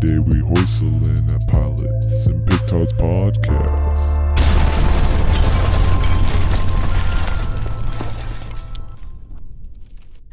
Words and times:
day 0.00 0.18
we 0.18 0.42
hoistlin' 0.42 1.34
at 1.34 1.48
Pilots 1.48 2.26
and 2.26 2.46
Pictards 2.46 2.92
podcast. 2.92 4.26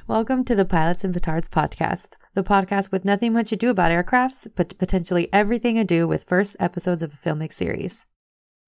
Welcome 0.06 0.44
to 0.44 0.56
the 0.56 0.66
Pilots 0.66 1.06
and 1.06 1.14
Petards 1.14 1.48
podcast, 1.48 2.10
the 2.34 2.44
podcast 2.44 2.92
with 2.92 3.06
nothing 3.06 3.32
much 3.32 3.50
to 3.50 3.56
do 3.56 3.70
about 3.70 3.92
aircrafts, 3.92 4.50
but 4.54 4.78
potentially 4.80 5.30
everything 5.32 5.76
to 5.76 5.86
do 5.86 6.10
with 6.10 6.26
first 6.26 6.58
episodes 6.60 7.02
of 7.02 7.14
a 7.14 7.18
filmic 7.18 7.54
series. 7.54 8.06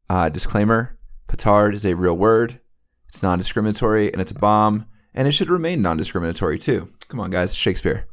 Uh, 0.10 0.30
disclaimer 0.30 0.98
petard 1.28 1.74
is 1.74 1.86
a 1.86 1.94
real 1.94 2.16
word, 2.16 2.62
it's 3.10 3.22
non 3.22 3.38
discriminatory, 3.38 4.14
and 4.14 4.22
it's 4.22 4.32
a 4.32 4.40
bomb, 4.40 4.86
and 5.14 5.28
it 5.28 5.34
should 5.34 5.50
remain 5.50 5.82
non 5.82 5.98
discriminatory 5.98 6.58
too. 6.58 6.90
Come 7.10 7.20
on, 7.20 7.32
guys, 7.32 7.54
Shakespeare. 7.54 8.08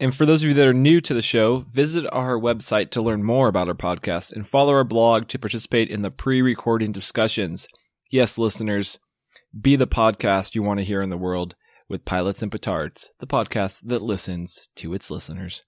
And 0.00 0.14
for 0.14 0.26
those 0.26 0.42
of 0.42 0.48
you 0.48 0.54
that 0.54 0.66
are 0.66 0.72
new 0.72 1.00
to 1.00 1.14
the 1.14 1.22
show, 1.22 1.60
visit 1.72 2.06
our 2.12 2.38
website 2.38 2.90
to 2.90 3.02
learn 3.02 3.22
more 3.22 3.48
about 3.48 3.68
our 3.68 3.74
podcast 3.74 4.32
and 4.32 4.46
follow 4.46 4.72
our 4.72 4.84
blog 4.84 5.28
to 5.28 5.38
participate 5.38 5.90
in 5.90 6.02
the 6.02 6.10
pre 6.10 6.42
recording 6.42 6.92
discussions. 6.92 7.68
Yes, 8.10 8.38
listeners, 8.38 8.98
be 9.58 9.76
the 9.76 9.86
podcast 9.86 10.54
you 10.54 10.62
want 10.62 10.80
to 10.80 10.84
hear 10.84 11.02
in 11.02 11.10
the 11.10 11.18
world 11.18 11.54
with 11.88 12.04
Pilots 12.04 12.42
and 12.42 12.50
Petards, 12.50 13.10
the 13.20 13.26
podcast 13.26 13.82
that 13.86 14.02
listens 14.02 14.68
to 14.76 14.94
its 14.94 15.10
listeners. 15.10 15.62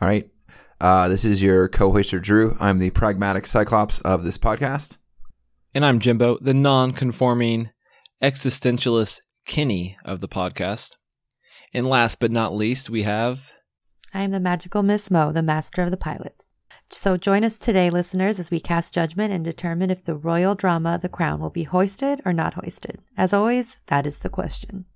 All 0.00 0.08
right. 0.08 0.30
Uh, 0.80 1.08
this 1.08 1.24
is 1.24 1.42
your 1.42 1.68
co 1.68 1.90
hoster, 1.92 2.22
Drew. 2.22 2.56
I'm 2.60 2.78
the 2.78 2.90
pragmatic 2.90 3.46
cyclops 3.46 4.00
of 4.00 4.24
this 4.24 4.38
podcast. 4.38 4.96
And 5.74 5.84
I'm 5.84 5.98
Jimbo, 5.98 6.38
the 6.40 6.54
non 6.54 6.92
conforming 6.92 7.70
existentialist 8.22 9.20
Kinney 9.46 9.96
of 10.04 10.20
the 10.20 10.28
podcast. 10.28 10.96
And 11.72 11.88
last 11.88 12.18
but 12.20 12.30
not 12.30 12.54
least, 12.54 12.90
we 12.90 13.02
have 13.04 13.52
I 14.12 14.22
am 14.22 14.32
the 14.32 14.40
magical 14.40 14.82
Miss 14.82 15.10
Mo, 15.10 15.30
the 15.32 15.42
master 15.42 15.82
of 15.82 15.90
the 15.92 15.96
pilots. 15.96 16.46
So 16.90 17.16
join 17.16 17.44
us 17.44 17.58
today, 17.58 17.90
listeners, 17.90 18.40
as 18.40 18.50
we 18.50 18.58
cast 18.58 18.92
judgment 18.92 19.32
and 19.32 19.44
determine 19.44 19.90
if 19.90 20.04
the 20.04 20.16
royal 20.16 20.56
drama, 20.56 20.98
The 21.00 21.08
Crown, 21.08 21.40
will 21.40 21.50
be 21.50 21.62
hoisted 21.62 22.20
or 22.24 22.32
not 22.32 22.54
hoisted. 22.54 22.98
As 23.16 23.32
always, 23.32 23.76
that 23.86 24.06
is 24.06 24.18
the 24.18 24.28
question. 24.28 24.86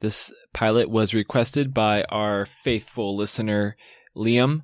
this 0.00 0.32
pilot 0.52 0.88
was 0.90 1.14
requested 1.14 1.74
by 1.74 2.04
our 2.04 2.44
faithful 2.46 3.16
listener, 3.16 3.76
Liam. 4.16 4.62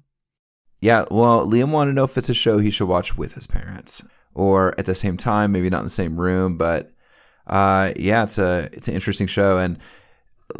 Yeah, 0.81 1.07
well, 1.11 1.45
Liam 1.45 1.71
wanted 1.73 1.91
to 1.93 1.95
know 1.95 2.05
if 2.05 2.17
it's 2.17 2.29
a 2.29 2.35
show 2.35 2.59
he 2.59 2.71
should 2.71 2.89
watch 2.89 3.17
with 3.17 3.35
his 3.35 3.49
parents 3.49 4.03
or 4.35 4.75
at 4.79 4.87
the 4.87 4.95
same 4.95 5.17
time, 5.17 5.51
maybe 5.51 5.71
not 5.71 5.81
in 5.81 5.87
the 5.87 5.91
same 5.91 6.21
room, 6.21 6.57
but 6.57 6.93
uh, 7.49 7.93
yeah, 7.97 8.23
it's 8.23 8.39
a 8.39 8.69
it's 8.73 8.87
an 8.87 8.95
interesting 8.95 9.27
show. 9.27 9.59
And 9.59 9.79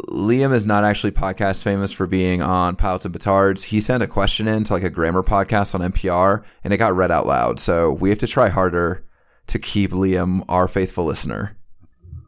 Liam 0.09 0.53
is 0.53 0.67
not 0.67 0.83
actually 0.83 1.11
podcast 1.11 1.63
famous 1.63 1.91
for 1.91 2.05
being 2.05 2.41
on 2.43 2.75
Pilots 2.75 3.05
and 3.05 3.13
Petards. 3.13 3.63
He 3.63 3.79
sent 3.79 4.03
a 4.03 4.07
question 4.07 4.47
in 4.47 4.63
to 4.65 4.73
like 4.73 4.83
a 4.83 4.89
grammar 4.89 5.23
podcast 5.23 5.73
on 5.73 5.81
NPR, 5.91 6.43
and 6.63 6.71
it 6.73 6.77
got 6.77 6.95
read 6.95 7.09
out 7.11 7.25
loud. 7.25 7.59
So 7.59 7.91
we 7.93 8.09
have 8.09 8.19
to 8.19 8.27
try 8.27 8.49
harder 8.49 9.03
to 9.47 9.57
keep 9.59 9.91
Liam 9.91 10.43
our 10.47 10.67
faithful 10.67 11.05
listener. 11.05 11.57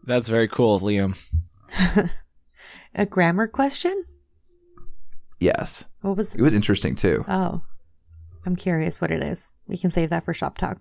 That's 0.05 0.27
very 0.27 0.47
cool, 0.47 0.79
Liam. 0.79 1.15
A 2.95 3.05
grammar 3.05 3.47
question? 3.47 4.05
Yes, 5.39 5.85
What 6.01 6.17
was? 6.17 6.35
it 6.35 6.41
was 6.41 6.53
interesting 6.53 6.95
too. 6.95 7.23
Oh, 7.27 7.61
I'm 8.45 8.55
curious 8.55 8.99
what 8.99 9.11
it 9.11 9.23
is. 9.23 9.51
We 9.67 9.77
can 9.77 9.91
save 9.91 10.09
that 10.09 10.23
for 10.23 10.33
shop 10.33 10.57
talk. 10.57 10.79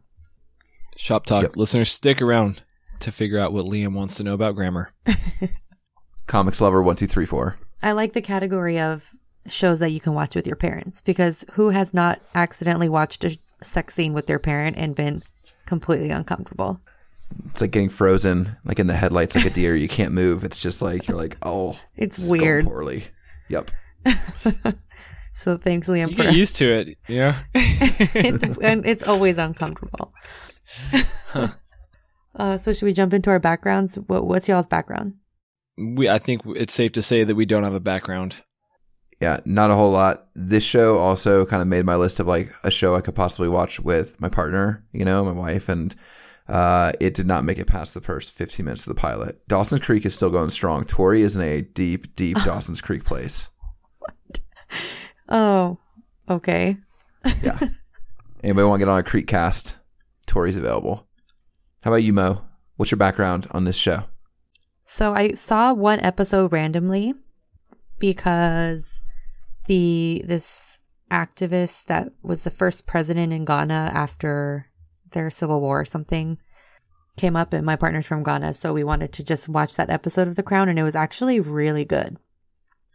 Shop 0.96 1.24
Talk 1.24 1.42
Yep. 1.42 1.56
listeners, 1.56 1.92
stick 1.92 2.20
around 2.20 2.62
to 3.00 3.12
figure 3.12 3.38
out 3.38 3.52
what 3.52 3.64
Liam 3.66 3.94
wants 3.94 4.16
to 4.16 4.22
know 4.22 4.34
about 4.34 4.54
grammar. 4.54 4.92
Comics 6.30 6.60
lover 6.60 6.80
one 6.80 6.94
two 6.94 7.08
three 7.08 7.26
four. 7.26 7.56
I 7.82 7.90
like 7.90 8.12
the 8.12 8.22
category 8.22 8.78
of 8.78 9.04
shows 9.48 9.80
that 9.80 9.90
you 9.90 10.00
can 10.00 10.14
watch 10.14 10.36
with 10.36 10.46
your 10.46 10.54
parents 10.54 11.00
because 11.00 11.44
who 11.50 11.70
has 11.70 11.92
not 11.92 12.20
accidentally 12.36 12.88
watched 12.88 13.24
a 13.24 13.36
sex 13.64 13.94
scene 13.94 14.12
with 14.12 14.28
their 14.28 14.38
parent 14.38 14.76
and 14.78 14.94
been 14.94 15.24
completely 15.66 16.10
uncomfortable? 16.10 16.80
It's 17.50 17.60
like 17.60 17.72
getting 17.72 17.88
frozen, 17.88 18.56
like 18.64 18.78
in 18.78 18.86
the 18.86 18.94
headlights, 18.94 19.34
like 19.34 19.44
a 19.44 19.50
deer. 19.50 19.74
You 19.74 19.88
can't 19.88 20.12
move. 20.12 20.44
It's 20.44 20.60
just 20.60 20.82
like 20.82 21.08
you're 21.08 21.16
like, 21.16 21.36
oh, 21.42 21.76
It's 21.96 22.14
this 22.14 22.26
is 22.26 22.30
going 22.30 22.40
weird. 22.42 22.64
Poorly. 22.64 23.04
Yep. 23.48 23.72
So 25.32 25.56
thanks, 25.56 25.88
Liam, 25.88 26.10
You 26.10 26.16
for 26.16 26.22
get 26.24 26.34
used 26.34 26.56
to 26.56 26.70
it, 26.70 26.98
Yeah. 27.08 27.38
it's 27.54 28.44
and 28.60 28.84
it's 28.84 29.02
always 29.02 29.38
uncomfortable. 29.38 30.12
uh, 32.36 32.58
so 32.58 32.74
should 32.74 32.84
we 32.84 32.92
jump 32.92 33.14
into 33.14 33.30
our 33.30 33.38
backgrounds? 33.38 33.94
What, 33.94 34.26
what's 34.26 34.48
y'all's 34.48 34.66
background? 34.66 35.14
We, 35.76 36.08
I 36.08 36.18
think 36.18 36.42
it's 36.46 36.74
safe 36.74 36.92
to 36.92 37.02
say 37.02 37.24
that 37.24 37.34
we 37.34 37.46
don't 37.46 37.64
have 37.64 37.74
a 37.74 37.80
background. 37.80 38.36
Yeah, 39.20 39.40
not 39.44 39.70
a 39.70 39.74
whole 39.74 39.90
lot. 39.90 40.28
This 40.34 40.64
show 40.64 40.96
also 40.96 41.44
kind 41.44 41.60
of 41.60 41.68
made 41.68 41.84
my 41.84 41.96
list 41.96 42.20
of 42.20 42.26
like 42.26 42.52
a 42.64 42.70
show 42.70 42.94
I 42.94 43.02
could 43.02 43.14
possibly 43.14 43.48
watch 43.48 43.78
with 43.78 44.18
my 44.20 44.30
partner, 44.30 44.82
you 44.92 45.04
know, 45.04 45.22
my 45.24 45.32
wife, 45.32 45.68
and 45.68 45.94
uh, 46.48 46.92
it 47.00 47.14
did 47.14 47.26
not 47.26 47.44
make 47.44 47.58
it 47.58 47.66
past 47.66 47.92
the 47.92 48.00
first 48.00 48.32
15 48.32 48.64
minutes 48.64 48.86
of 48.86 48.94
the 48.94 49.00
pilot. 49.00 49.46
Dawson's 49.46 49.82
Creek 49.82 50.06
is 50.06 50.14
still 50.14 50.30
going 50.30 50.50
strong. 50.50 50.84
Tori 50.84 51.22
is 51.22 51.36
in 51.36 51.42
a 51.42 51.60
deep, 51.60 52.16
deep 52.16 52.38
Dawson's 52.44 52.80
Creek 52.80 53.04
place. 53.04 53.50
Oh, 55.28 55.78
okay. 56.28 56.76
Yeah. 57.42 57.58
Anybody 58.42 58.66
want 58.66 58.80
to 58.80 58.86
get 58.86 58.90
on 58.90 58.98
a 58.98 59.02
Creek 59.02 59.26
cast? 59.26 59.76
Tori's 60.26 60.56
available. 60.56 61.06
How 61.82 61.90
about 61.90 62.02
you, 62.02 62.12
Mo? 62.12 62.42
What's 62.76 62.90
your 62.90 62.98
background 62.98 63.46
on 63.50 63.64
this 63.64 63.76
show? 63.76 64.04
So 64.92 65.14
I 65.14 65.34
saw 65.34 65.72
one 65.72 66.00
episode 66.00 66.50
randomly 66.50 67.14
because 68.00 68.90
the 69.66 70.20
this 70.26 70.80
activist 71.12 71.84
that 71.84 72.12
was 72.24 72.42
the 72.42 72.50
first 72.50 72.88
president 72.88 73.32
in 73.32 73.44
Ghana 73.44 73.92
after 73.94 74.66
their 75.12 75.30
civil 75.30 75.60
war 75.60 75.80
or 75.80 75.84
something 75.84 76.38
came 77.16 77.36
up 77.36 77.52
and 77.52 77.64
my 77.64 77.76
partner's 77.76 78.08
from 78.08 78.24
Ghana 78.24 78.52
so 78.54 78.74
we 78.74 78.82
wanted 78.82 79.12
to 79.12 79.24
just 79.24 79.48
watch 79.48 79.76
that 79.76 79.90
episode 79.90 80.26
of 80.26 80.34
The 80.34 80.42
Crown 80.42 80.68
and 80.68 80.78
it 80.78 80.82
was 80.82 80.96
actually 80.96 81.38
really 81.38 81.84
good. 81.84 82.16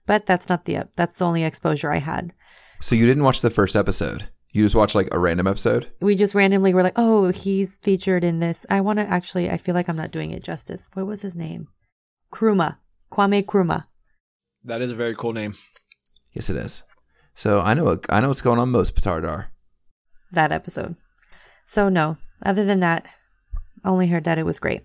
But 0.06 0.26
that's 0.26 0.50
not 0.50 0.66
the 0.66 0.90
that's 0.98 1.18
the 1.18 1.26
only 1.26 1.46
exposure 1.46 1.94
I 1.94 2.00
had. 2.00 2.34
So 2.82 2.96
you 2.96 3.06
didn't 3.06 3.24
watch 3.24 3.40
the 3.40 3.50
first 3.50 3.78
episode. 3.78 4.28
You 4.52 4.64
just 4.64 4.76
watched 4.76 4.96
like 4.96 5.08
a 5.14 5.18
random 5.18 5.48
episode. 5.48 5.90
We 6.02 6.18
just 6.18 6.36
randomly 6.36 6.74
were 6.74 6.84
like, 6.84 6.98
"Oh, 6.98 7.32
he's 7.32 7.78
featured 7.78 8.26
in 8.26 8.42
this." 8.42 8.66
I 8.70 8.82
want 8.82 9.00
to 9.00 9.10
actually 9.10 9.50
I 9.50 9.56
feel 9.56 9.74
like 9.74 9.88
I'm 9.88 9.96
not 9.96 10.12
doing 10.12 10.32
it 10.32 10.44
justice. 10.44 10.90
What 10.94 11.08
was 11.08 11.22
his 11.22 11.38
name? 11.38 11.70
Nkrumah. 12.35 12.78
Kwame 13.12 13.44
Nkrumah. 13.44 13.85
That 14.63 14.81
is 14.81 14.91
a 14.91 14.96
very 14.96 15.16
cool 15.16 15.34
name. 15.34 15.56
Yes, 16.34 16.50
it 16.50 16.57
is. 16.57 16.84
So 17.34 17.62
I 17.62 17.73
know 17.73 18.00
I 18.09 18.19
know 18.19 18.28
what's 18.28 18.41
going 18.41 18.59
on 18.59 18.69
most 18.69 18.96
Petardar. 18.96 19.46
that 20.31 20.51
episode. 20.51 20.96
So 21.66 21.90
no, 21.90 22.18
other 22.44 22.66
than 22.66 22.81
that, 22.81 23.06
I 23.84 23.90
only 23.90 24.07
heard 24.07 24.25
that 24.25 24.38
it 24.38 24.46
was 24.46 24.59
great. 24.59 24.84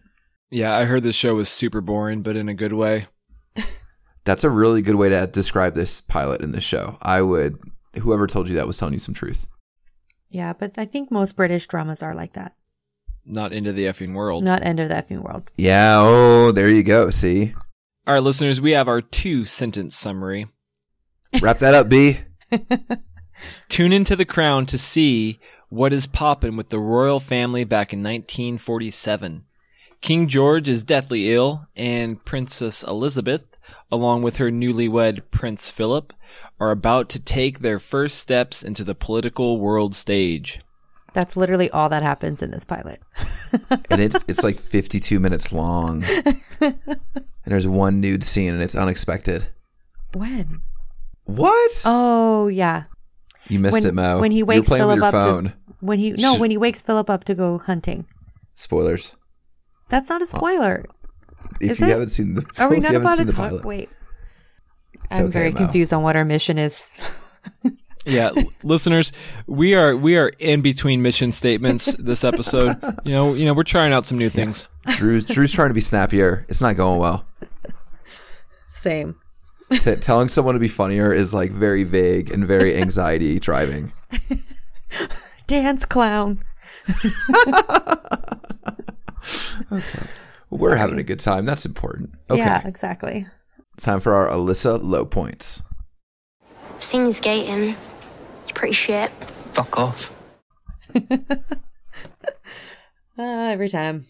Yeah, 0.51 0.77
I 0.77 0.85
heard 0.85 1.03
this 1.03 1.15
show 1.15 1.35
was 1.35 1.49
super 1.49 1.81
boring, 1.81 2.23
but 2.23 2.37
in 2.37 2.49
a 2.49 2.55
good 2.55 2.73
way. 2.73 3.07
That's 4.25 4.45
a 4.45 4.51
really 4.51 4.83
good 4.83 4.97
way 4.97 5.09
to 5.09 5.27
describe 5.27 5.75
this 5.75 6.01
pilot 6.01 6.41
in 6.41 6.53
this 6.53 6.65
show. 6.65 6.99
I 7.03 7.23
would 7.23 7.59
whoever 7.99 8.27
told 8.27 8.49
you 8.49 8.57
that 8.57 8.67
was 8.67 8.77
telling 8.77 8.95
you 8.95 9.01
some 9.01 9.15
truth. 9.15 9.47
Yeah, 10.29 10.53
but 10.53 10.79
I 10.79 10.85
think 10.85 11.11
most 11.11 11.35
British 11.37 11.67
dramas 11.67 12.03
are 12.03 12.15
like 12.15 12.35
that. 12.35 12.55
Not 13.31 13.53
into 13.53 13.73
the 13.73 13.85
effing 13.85 14.15
world. 14.15 14.45
Not 14.45 14.65
end 14.65 14.81
of 14.81 14.89
the 14.89 14.95
effing 14.97 15.23
world. 15.23 15.51
Yeah, 15.57 15.99
oh, 16.01 16.51
there 16.51 16.69
you 16.69 16.83
go. 16.83 17.11
See? 17.11 17.55
All 18.07 18.15
right, 18.15 18.23
listeners, 18.23 18.61
we 18.61 18.73
have 18.73 18.89
our 18.89 19.01
two 19.01 19.47
sentence 19.47 19.97
summary. 19.97 20.49
Wrap 21.41 21.61
that 21.61 21.75
up, 21.75 21.89
B. 21.89 22.19
Tune 23.69 23.93
into 23.93 24.17
The 24.17 24.25
Crown 24.25 24.67
to 24.67 24.77
see 24.77 25.39
what 25.69 25.93
is 25.93 26.09
poppin' 26.09 26.57
with 26.57 26.71
the 26.71 26.81
royal 26.81 27.21
family 27.21 27.63
back 27.63 27.93
in 27.93 28.01
1947. 28.01 29.45
King 30.01 30.27
George 30.27 30.69
is 30.69 30.83
deathly 30.83 31.33
ill, 31.33 31.69
and 31.77 32.25
Princess 32.25 32.83
Elizabeth, 32.83 33.45
along 33.93 34.23
with 34.23 34.39
her 34.39 34.51
newlywed 34.51 35.23
Prince 35.31 35.71
Philip, 35.71 36.13
are 36.59 36.73
about 36.73 37.09
to 37.11 37.23
take 37.23 37.61
their 37.61 37.79
first 37.79 38.19
steps 38.19 38.63
into 38.63 38.83
the 38.83 38.95
political 38.95 39.61
world 39.61 39.95
stage. 39.95 40.61
That's 41.13 41.37
literally 41.37 41.71
all 41.71 41.89
that 41.89 42.03
happens 42.03 42.41
in 42.43 42.51
this 42.53 42.65
pilot. 42.65 43.01
And 43.91 44.01
it's 44.01 44.23
it's 44.29 44.43
like 44.45 44.61
52 44.61 45.19
minutes 45.21 45.53
long. 45.53 46.05
And 47.43 47.53
there's 47.55 47.67
one 47.67 48.01
nude 48.03 48.23
scene 48.23 48.53
and 48.53 48.63
it's 48.63 48.75
unexpected. 48.75 49.49
When? 50.13 50.61
What? 51.25 51.83
Oh 51.87 52.49
yeah, 52.49 52.85
you 53.49 53.59
missed 53.59 53.73
when- 53.73 53.87
it, 53.87 53.95
Mo. 53.95 54.21
when 54.21 54.31
he 54.31 54.43
wakes 54.43 54.69
Philip 54.69 55.03
up 55.03 55.13
to- 55.13 55.55
when 55.81 55.99
he 55.99 56.11
no 56.13 56.37
when 56.37 56.51
he 56.51 56.59
wakes 56.59 56.83
Philip 56.83 57.09
up 57.09 57.25
to 57.25 57.35
go 57.35 57.57
hunting. 57.59 58.07
Spoilers. 58.55 59.17
That's 59.89 60.11
not 60.11 60.21
a 60.21 60.27
spoiler. 60.27 60.85
If 61.61 61.73
Is 61.73 61.81
you 61.81 61.87
it? 61.87 61.91
haven't 61.91 62.09
seen 62.11 62.35
the 62.35 62.45
Are 62.59 62.69
we 62.69 62.79
not 62.87 62.95
about 62.95 63.17
to 63.19 63.25
the 63.25 63.33
talk? 63.33 63.65
Wait, 63.65 63.89
It's 64.93 65.03
I'm 65.11 65.25
okay, 65.25 65.33
very 65.33 65.51
Mo. 65.53 65.57
confused 65.57 65.93
on 65.95 66.03
what 66.03 66.15
our 66.15 66.27
mission 66.27 66.59
is. 66.59 66.87
Yeah, 68.07 68.31
listeners, 68.63 69.13
we 69.47 69.75
are 69.75 69.95
we 69.95 70.17
are 70.17 70.29
in 70.39 70.63
between 70.63 71.03
mission 71.03 71.33
statements 71.33 71.95
this 71.99 72.25
episode. 72.25 72.79
You 73.05 73.13
know, 73.13 73.35
you 73.35 73.45
know, 73.45 73.53
we're 73.53 73.63
trying 73.63 73.93
out 73.93 74.07
some 74.07 74.17
new 74.17 74.31
things. 74.31 74.67
Drew's 74.97 75.25
Drew's 75.25 75.53
trying 75.53 75.69
to 75.69 75.75
be 75.75 75.83
snappier. 75.83 76.47
It's 76.49 76.63
not 76.63 76.77
going 76.77 76.99
well. 76.99 77.27
Same. 78.73 79.17
T- 79.71 79.97
telling 79.97 80.29
someone 80.29 80.55
to 80.55 80.61
be 80.61 80.67
funnier 80.69 81.13
is 81.13 81.35
like 81.35 81.51
very 81.53 81.85
vague 81.85 82.31
and 82.31 82.47
very 82.47 82.77
anxiety 82.77 83.39
driving. 83.41 83.93
Dance 85.47 85.85
clown. 85.85 86.43
Okay. 89.71 90.01
We're 90.51 90.75
having 90.75 90.99
a 90.99 91.03
good 91.05 91.21
time. 91.21 91.45
That's 91.45 91.65
important. 91.65 92.11
Okay. 92.29 92.41
Yeah, 92.41 92.67
exactly. 92.67 93.27
It's 93.75 93.85
time 93.85 94.01
for 94.01 94.15
our 94.15 94.29
Alyssa 94.29 94.83
low 94.83 95.05
points. 95.05 95.63
Seen 96.81 97.07
you 97.07 97.13
skating. 97.13 97.69
You're 98.47 98.55
pretty 98.55 98.73
shit. 98.75 99.11
Fuck 99.53 99.79
off. 99.79 100.15
Uh, 100.95 101.27
every 103.19 103.69
time. 103.69 104.07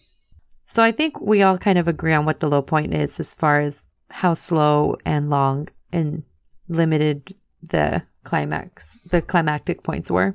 So 0.67 0.81
I 0.81 0.91
think 0.91 1.19
we 1.19 1.43
all 1.43 1.57
kind 1.57 1.77
of 1.77 1.87
agree 1.87 2.13
on 2.13 2.25
what 2.25 2.39
the 2.39 2.47
low 2.47 2.61
point 2.61 2.93
is 2.93 3.19
as 3.19 3.35
far 3.35 3.59
as 3.59 3.83
how 4.09 4.33
slow 4.33 4.95
and 5.05 5.29
long 5.29 5.67
and 5.91 6.23
limited 6.69 7.35
the 7.69 8.03
climax, 8.23 8.97
the 9.09 9.21
climactic 9.21 9.83
points 9.83 10.09
were. 10.09 10.33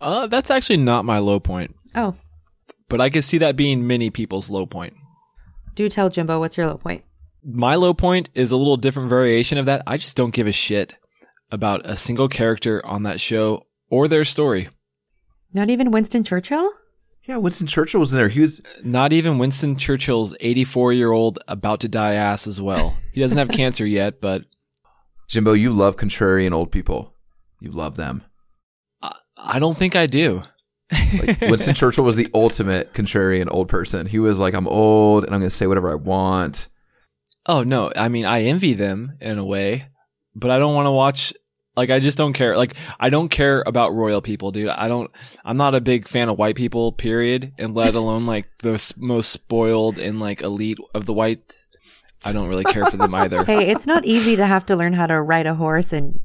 Uh, 0.00 0.26
that's 0.26 0.50
actually 0.50 0.78
not 0.78 1.04
my 1.04 1.18
low 1.18 1.38
point, 1.38 1.76
Oh, 1.94 2.14
but 2.88 3.00
I 3.00 3.10
can 3.10 3.22
see 3.22 3.38
that 3.38 3.54
being 3.56 3.86
many 3.86 4.10
people's 4.10 4.50
low 4.50 4.66
point. 4.66 4.94
do 5.74 5.88
tell 5.88 6.08
Jimbo 6.10 6.40
what's 6.40 6.56
your 6.56 6.66
low 6.66 6.78
point. 6.78 7.04
My 7.44 7.74
low 7.76 7.92
point 7.94 8.30
is 8.34 8.50
a 8.52 8.56
little 8.56 8.76
different 8.76 9.08
variation 9.10 9.58
of 9.58 9.66
that. 9.66 9.82
I 9.86 9.96
just 9.98 10.16
don't 10.16 10.32
give 10.34 10.46
a 10.46 10.52
shit 10.52 10.94
about 11.52 11.82
a 11.84 11.94
single 11.94 12.28
character 12.28 12.84
on 12.84 13.04
that 13.04 13.20
show 13.20 13.66
or 13.90 14.08
their 14.08 14.24
story. 14.24 14.68
Not 15.52 15.70
even 15.70 15.90
Winston 15.90 16.24
Churchill? 16.24 16.72
Yeah, 17.24 17.36
Winston 17.36 17.68
Churchill 17.68 18.00
was 18.00 18.12
in 18.12 18.18
there. 18.18 18.28
He 18.28 18.40
was 18.40 18.60
Not 18.82 19.12
even 19.12 19.38
Winston 19.38 19.76
Churchill's 19.76 20.34
84 20.40 20.94
year 20.94 21.12
old 21.12 21.38
about 21.46 21.80
to 21.80 21.88
die 21.88 22.14
ass 22.14 22.46
as 22.48 22.60
well. 22.60 22.96
He 23.12 23.20
doesn't 23.20 23.38
have 23.38 23.48
cancer 23.56 23.86
yet, 23.86 24.20
but 24.20 24.44
Jimbo. 25.28 25.52
You 25.52 25.70
love 25.70 25.96
contrarian 25.96 26.52
old 26.52 26.72
people. 26.72 27.14
You 27.60 27.70
love 27.70 27.96
them. 27.96 28.22
I, 29.00 29.14
I 29.36 29.58
don't 29.60 29.78
think 29.78 29.94
I 29.94 30.06
do. 30.06 30.42
Like 30.90 31.40
Winston 31.42 31.74
Churchill 31.74 32.04
was 32.04 32.16
the 32.16 32.28
ultimate 32.34 32.92
contrarian 32.92 33.48
old 33.50 33.68
person. 33.68 34.06
He 34.06 34.18
was 34.18 34.38
like, 34.38 34.54
"I'm 34.54 34.68
old 34.68 35.24
and 35.24 35.34
I'm 35.34 35.40
going 35.40 35.48
to 35.48 35.56
say 35.56 35.66
whatever 35.66 35.90
I 35.90 35.94
want." 35.94 36.68
Oh 37.46 37.62
no, 37.62 37.92
I 37.94 38.08
mean 38.08 38.24
I 38.24 38.42
envy 38.42 38.74
them 38.74 39.16
in 39.20 39.38
a 39.38 39.44
way, 39.44 39.86
but 40.34 40.50
I 40.50 40.58
don't 40.58 40.74
want 40.74 40.86
to 40.86 40.92
watch 40.92 41.32
like 41.76 41.90
I 41.90 42.00
just 42.00 42.18
don't 42.18 42.32
care. 42.32 42.56
Like 42.56 42.74
I 43.00 43.10
don't 43.10 43.28
care 43.28 43.62
about 43.66 43.94
royal 43.94 44.20
people, 44.20 44.52
dude. 44.52 44.68
I 44.68 44.88
don't 44.88 45.10
I'm 45.44 45.56
not 45.56 45.74
a 45.74 45.80
big 45.80 46.08
fan 46.08 46.28
of 46.28 46.38
white 46.38 46.56
people, 46.56 46.92
period, 46.92 47.52
and 47.58 47.74
let 47.74 47.94
alone 47.94 48.26
like 48.26 48.46
the 48.58 48.92
most 48.98 49.30
spoiled 49.30 49.98
and 49.98 50.20
like 50.20 50.42
elite 50.42 50.78
of 50.94 51.06
the 51.06 51.12
white 51.12 51.54
I 52.24 52.32
don't 52.32 52.48
really 52.48 52.64
care 52.64 52.84
for 52.84 52.96
them 52.96 53.14
either. 53.14 53.44
Hey, 53.52 53.70
it's 53.70 53.86
not 53.86 54.04
easy 54.04 54.36
to 54.36 54.46
have 54.46 54.66
to 54.66 54.76
learn 54.76 54.92
how 54.92 55.06
to 55.06 55.20
ride 55.20 55.46
a 55.46 55.54
horse 55.54 55.92
and 55.92 56.20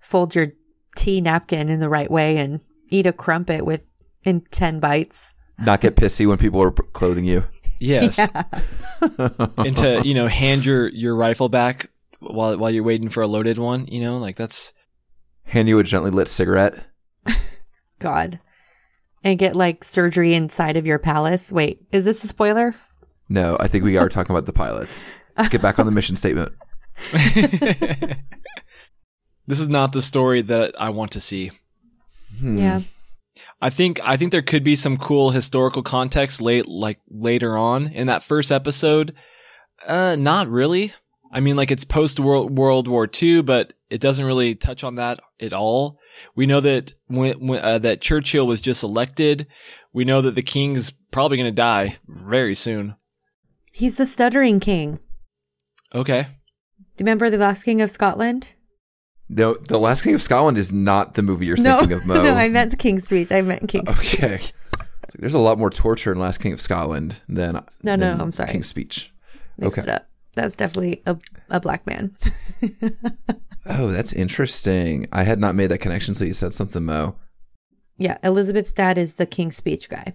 fold 0.00 0.34
your 0.34 0.48
tea 0.96 1.20
napkin 1.20 1.68
in 1.68 1.80
the 1.80 1.88
right 1.88 2.10
way 2.10 2.38
and 2.38 2.60
eat 2.88 3.06
a 3.06 3.12
crumpet 3.12 3.64
with 3.64 3.82
in 4.24 4.40
10 4.50 4.80
bites. 4.80 5.34
Not 5.58 5.80
get 5.80 5.96
pissy 5.96 6.26
when 6.26 6.38
people 6.38 6.62
are 6.62 6.70
clothing 6.70 7.24
you. 7.24 7.44
Yes. 7.78 8.18
and 9.00 9.76
to, 9.76 10.02
you 10.04 10.14
know, 10.14 10.28
hand 10.28 10.64
your 10.64 10.88
your 10.88 11.14
rifle 11.16 11.48
back 11.48 11.90
while 12.20 12.56
while 12.56 12.70
you're 12.70 12.84
waiting 12.84 13.08
for 13.08 13.22
a 13.22 13.26
loaded 13.26 13.58
one, 13.58 13.86
you 13.88 14.00
know, 14.00 14.18
like 14.18 14.36
that's 14.36 14.72
Hand 15.52 15.68
you 15.68 15.78
a 15.78 15.84
gently 15.84 16.10
lit 16.10 16.28
cigarette. 16.28 16.82
God. 17.98 18.40
And 19.22 19.38
get 19.38 19.54
like 19.54 19.84
surgery 19.84 20.32
inside 20.32 20.78
of 20.78 20.86
your 20.86 20.98
palace. 20.98 21.52
Wait, 21.52 21.84
is 21.92 22.06
this 22.06 22.24
a 22.24 22.26
spoiler? 22.26 22.74
No, 23.28 23.58
I 23.60 23.68
think 23.68 23.84
we 23.84 23.98
are 23.98 24.08
talking 24.08 24.34
about 24.34 24.46
the 24.46 24.54
pilots. 24.54 25.04
Get 25.50 25.60
back 25.60 25.78
on 25.78 25.84
the 25.84 25.92
mission 25.92 26.16
statement. 26.16 26.54
this 27.12 28.16
is 29.60 29.68
not 29.68 29.92
the 29.92 30.00
story 30.00 30.40
that 30.40 30.74
I 30.78 30.88
want 30.88 31.12
to 31.12 31.20
see. 31.20 31.50
Hmm. 32.38 32.56
Yeah. 32.56 32.80
I 33.60 33.68
think 33.68 34.00
I 34.02 34.16
think 34.16 34.32
there 34.32 34.40
could 34.40 34.64
be 34.64 34.74
some 34.74 34.96
cool 34.96 35.32
historical 35.32 35.82
context 35.82 36.40
late 36.40 36.66
like 36.66 36.98
later 37.10 37.58
on 37.58 37.88
in 37.88 38.06
that 38.06 38.22
first 38.22 38.50
episode. 38.50 39.14
Uh 39.86 40.16
not 40.16 40.48
really. 40.48 40.94
I 41.32 41.40
mean 41.40 41.56
like 41.56 41.70
it's 41.70 41.84
post 41.84 42.20
World 42.20 42.56
World 42.56 42.88
War 42.88 43.08
II, 43.20 43.42
but 43.42 43.72
it 43.90 44.00
doesn't 44.00 44.24
really 44.24 44.54
touch 44.54 44.84
on 44.84 44.96
that 44.96 45.20
at 45.40 45.52
all. 45.52 45.98
We 46.34 46.46
know 46.46 46.60
that 46.60 46.92
when, 47.06 47.46
when 47.46 47.64
uh, 47.64 47.78
that 47.78 48.00
Churchill 48.00 48.46
was 48.46 48.60
just 48.60 48.82
elected. 48.82 49.46
We 49.92 50.04
know 50.04 50.22
that 50.22 50.34
the 50.34 50.42
king's 50.42 50.90
probably 51.10 51.36
going 51.36 51.50
to 51.50 51.52
die 51.52 51.98
very 52.06 52.54
soon. 52.54 52.94
He's 53.70 53.96
the 53.96 54.06
stuttering 54.06 54.60
king. 54.60 54.98
Okay. 55.94 56.22
Do 56.22 57.02
you 57.02 57.06
remember 57.06 57.30
the 57.30 57.38
last 57.38 57.62
king 57.62 57.80
of 57.80 57.90
Scotland? 57.90 58.48
No, 59.28 59.54
the 59.54 59.78
Last 59.78 60.02
King 60.02 60.14
of 60.14 60.20
Scotland 60.20 60.58
is 60.58 60.74
not 60.74 61.14
the 61.14 61.22
movie 61.22 61.46
you're 61.46 61.56
no, 61.56 61.78
thinking 61.78 61.96
of, 61.96 62.04
Mo. 62.04 62.14
no, 62.22 62.34
I 62.34 62.50
meant 62.50 62.70
the 62.70 62.76
King's 62.76 63.06
Speech. 63.06 63.32
I 63.32 63.40
meant 63.40 63.66
King's 63.66 63.88
Okay. 63.88 64.36
Speech. 64.36 64.52
There's 65.18 65.32
a 65.32 65.38
lot 65.38 65.58
more 65.58 65.70
torture 65.70 66.12
in 66.12 66.18
Last 66.18 66.38
King 66.38 66.52
of 66.52 66.60
Scotland 66.60 67.16
than 67.28 67.64
No, 67.82 67.96
no, 67.96 68.12
I'm 68.12 68.32
sorry. 68.32 68.52
King's 68.52 68.68
Speech. 68.68 69.10
Mixed 69.56 69.78
Okay. 69.78 69.98
It 70.36 70.38
up. 70.38 70.42
That's 70.42 70.56
definitely 70.56 71.02
a, 71.06 71.16
a 71.50 71.60
black 71.60 71.86
man. 71.86 72.16
Oh, 73.64 73.92
that's 73.92 74.12
interesting. 74.12 75.06
I 75.12 75.22
had 75.22 75.38
not 75.38 75.54
made 75.54 75.68
that 75.68 75.78
connection, 75.78 76.14
so 76.14 76.24
you 76.24 76.32
said 76.34 76.52
something, 76.52 76.84
Mo. 76.84 77.14
yeah, 77.96 78.18
Elizabeth's 78.24 78.72
dad 78.72 78.98
is 78.98 79.12
the 79.14 79.24
King's 79.24 79.56
Speech 79.56 79.88
guy. 79.88 80.14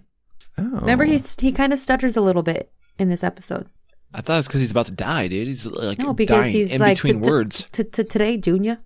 Oh, 0.58 0.64
Remember, 0.80 1.04
he 1.04 1.18
he 1.40 1.50
kind 1.50 1.72
of 1.72 1.78
stutters 1.78 2.18
a 2.18 2.20
little 2.20 2.42
bit 2.42 2.70
in 2.98 3.08
this 3.08 3.24
episode. 3.24 3.66
I 4.12 4.20
thought 4.20 4.38
it's 4.38 4.48
because 4.48 4.60
he's 4.60 4.70
about 4.70 4.84
to 4.86 4.92
die, 4.92 5.28
dude. 5.28 5.46
He's 5.46 5.64
like 5.64 5.98
No, 5.98 6.12
because 6.12 6.42
dying 6.42 6.52
he's 6.52 6.70
in 6.70 6.80
like 6.82 6.96
between 6.98 7.22
t- 7.22 7.24
t- 7.24 7.30
words. 7.30 7.68
To 7.72 7.84
to 7.84 8.04
today, 8.04 8.36
Junior. 8.36 8.78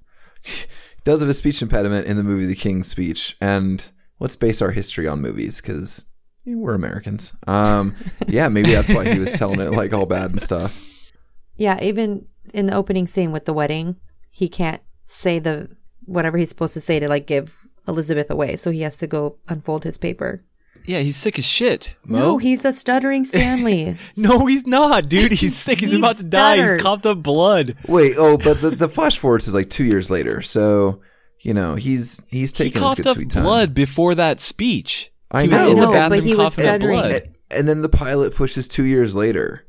does 1.04 1.18
have 1.18 1.28
a 1.28 1.34
speech 1.34 1.60
impediment 1.60 2.06
in 2.06 2.16
the 2.16 2.22
movie 2.22 2.46
The 2.46 2.54
King's 2.54 2.86
Speech, 2.86 3.36
and 3.40 3.84
let's 4.20 4.36
base 4.36 4.62
our 4.62 4.70
history 4.70 5.08
on 5.08 5.20
movies 5.20 5.60
because 5.60 6.04
we're 6.44 6.74
Americans. 6.74 7.32
Um, 7.48 7.96
yeah, 8.28 8.48
maybe 8.48 8.72
that's 8.72 8.94
why 8.94 9.12
he 9.12 9.18
was 9.18 9.32
telling 9.32 9.58
it 9.58 9.72
like 9.72 9.92
all 9.92 10.06
bad 10.06 10.30
and 10.30 10.40
stuff. 10.40 10.80
Yeah, 11.62 11.78
even 11.80 12.26
in 12.52 12.66
the 12.66 12.74
opening 12.74 13.06
scene 13.06 13.30
with 13.30 13.44
the 13.44 13.52
wedding, 13.52 13.94
he 14.30 14.48
can't 14.48 14.82
say 15.06 15.38
the 15.38 15.68
whatever 16.06 16.36
he's 16.36 16.48
supposed 16.48 16.74
to 16.74 16.80
say 16.80 16.98
to 16.98 17.08
like 17.08 17.28
give 17.28 17.54
Elizabeth 17.86 18.30
away, 18.30 18.56
so 18.56 18.72
he 18.72 18.80
has 18.82 18.96
to 18.96 19.06
go 19.06 19.36
unfold 19.48 19.84
his 19.84 19.96
paper. 19.96 20.40
Yeah, 20.84 20.98
he's 20.98 21.16
sick 21.16 21.38
as 21.38 21.44
shit. 21.44 21.94
Mo. 22.04 22.18
No, 22.18 22.38
he's 22.38 22.64
a 22.64 22.72
stuttering 22.72 23.24
Stanley. 23.24 23.96
No, 24.16 24.46
he's 24.46 24.66
not, 24.66 25.08
dude. 25.08 25.30
He's 25.42 25.56
sick. 25.56 25.78
He's 25.78 25.92
He 25.92 25.98
about 25.98 26.16
to 26.16 26.24
die. 26.24 26.56
stutters. 26.56 26.72
He's 26.72 26.82
coughed 26.82 27.06
up 27.06 27.22
blood. 27.22 27.76
Wait, 27.86 28.14
oh, 28.18 28.36
but 28.36 28.60
the, 28.60 28.70
the 28.70 28.88
flash 28.88 29.18
forwards 29.18 29.46
is 29.46 29.54
like 29.54 29.70
two 29.70 29.84
years 29.84 30.10
later, 30.10 30.42
so 30.42 31.00
you 31.40 31.54
know 31.54 31.76
he's 31.76 32.20
he's 32.26 32.50
He 32.50 32.56
taking 32.64 32.72
his 32.72 32.80
coughed 32.82 32.96
good 32.96 33.06
up 33.06 33.14
sweet 33.16 33.30
time. 33.30 33.44
blood 33.44 33.74
before 33.74 34.16
that 34.16 34.40
speech. 34.40 35.12
I 35.30 35.42
he 35.42 35.48
was 35.48 35.60
know. 35.60 35.70
in 35.70 35.78
the 35.78 35.86
know, 35.86 35.92
but 35.92 36.08
bathroom 36.10 36.22
he 36.24 36.34
was 36.34 36.46
up 36.48 36.52
stuttering. 36.54 36.98
blood. 37.00 37.12
And, 37.12 37.34
and 37.52 37.68
then 37.68 37.82
the 37.82 37.88
pilot 37.88 38.34
pushes 38.34 38.66
two 38.66 38.84
years 38.84 39.14
later. 39.14 39.64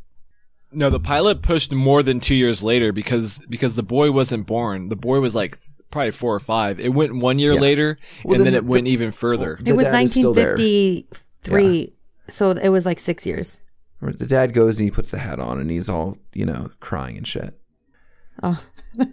No, 0.74 0.90
the 0.90 1.00
pilot 1.00 1.42
pushed 1.42 1.72
more 1.72 2.02
than 2.04 2.20
two 2.20 2.36
years 2.36 2.64
later 2.64 2.92
because 2.92 3.40
because 3.50 3.76
the 3.76 3.84
boy 3.84 4.12
wasn't 4.12 4.48
born. 4.48 4.90
The 4.90 4.96
boy 4.96 5.20
was 5.20 5.36
like 5.36 5.60
probably 5.92 6.12
four 6.12 6.34
or 6.34 6.40
five. 6.40 6.80
It 6.80 6.90
went 6.94 7.16
one 7.16 7.38
year 7.40 7.54
Yeah. 7.54 7.60
later, 7.60 7.98
Well, 8.24 8.36
and 8.36 8.40
then 8.46 8.54
then 8.54 8.60
it 8.60 8.66
the- 8.66 8.72
went 8.72 8.88
even 8.88 9.12
further. 9.12 9.58
The 9.62 9.70
it 9.70 9.74
was 9.74 9.86
dad 9.86 10.06
is 10.06 10.12
still 10.12 10.34
there. 10.34 10.56
1953, 10.58 11.94
so 12.30 12.52
it 12.52 12.70
was 12.70 12.86
like 12.86 13.00
six 13.00 13.26
years. 13.26 13.62
The 14.02 14.26
dad 14.26 14.54
goes 14.54 14.80
and 14.80 14.86
he 14.88 14.92
puts 14.92 15.12
the 15.12 15.18
hat 15.18 15.40
on 15.40 15.60
and 15.62 15.70
he's 15.72 15.88
all 15.90 16.18
you 16.34 16.46
know 16.46 16.70
crying 16.80 17.18
and 17.18 17.28
shit. 17.28 17.58
Oh, 18.42 18.62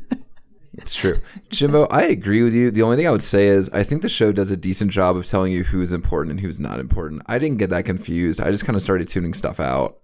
It's 0.74 0.94
true. 0.94 1.16
Jimbo, 1.50 1.84
I 1.90 2.02
agree 2.04 2.42
with 2.42 2.54
you. 2.54 2.70
The 2.70 2.82
only 2.82 2.96
thing 2.96 3.06
I 3.06 3.10
would 3.10 3.20
say 3.22 3.48
is 3.48 3.68
I 3.70 3.82
think 3.82 4.02
the 4.02 4.08
show 4.08 4.32
does 4.32 4.50
a 4.50 4.56
decent 4.56 4.90
job 4.90 5.16
of 5.16 5.26
telling 5.26 5.52
you 5.52 5.62
who's 5.64 5.92
important 5.92 6.30
and 6.30 6.40
who's 6.40 6.58
not 6.60 6.80
important. 6.80 7.22
I 7.26 7.38
didn't 7.38 7.58
get 7.58 7.70
that 7.70 7.84
confused. 7.84 8.40
I 8.40 8.50
just 8.50 8.64
kind 8.64 8.76
of 8.76 8.80
started 8.82 9.06
tuning 9.08 9.34
stuff 9.34 9.60
out. 9.60 9.98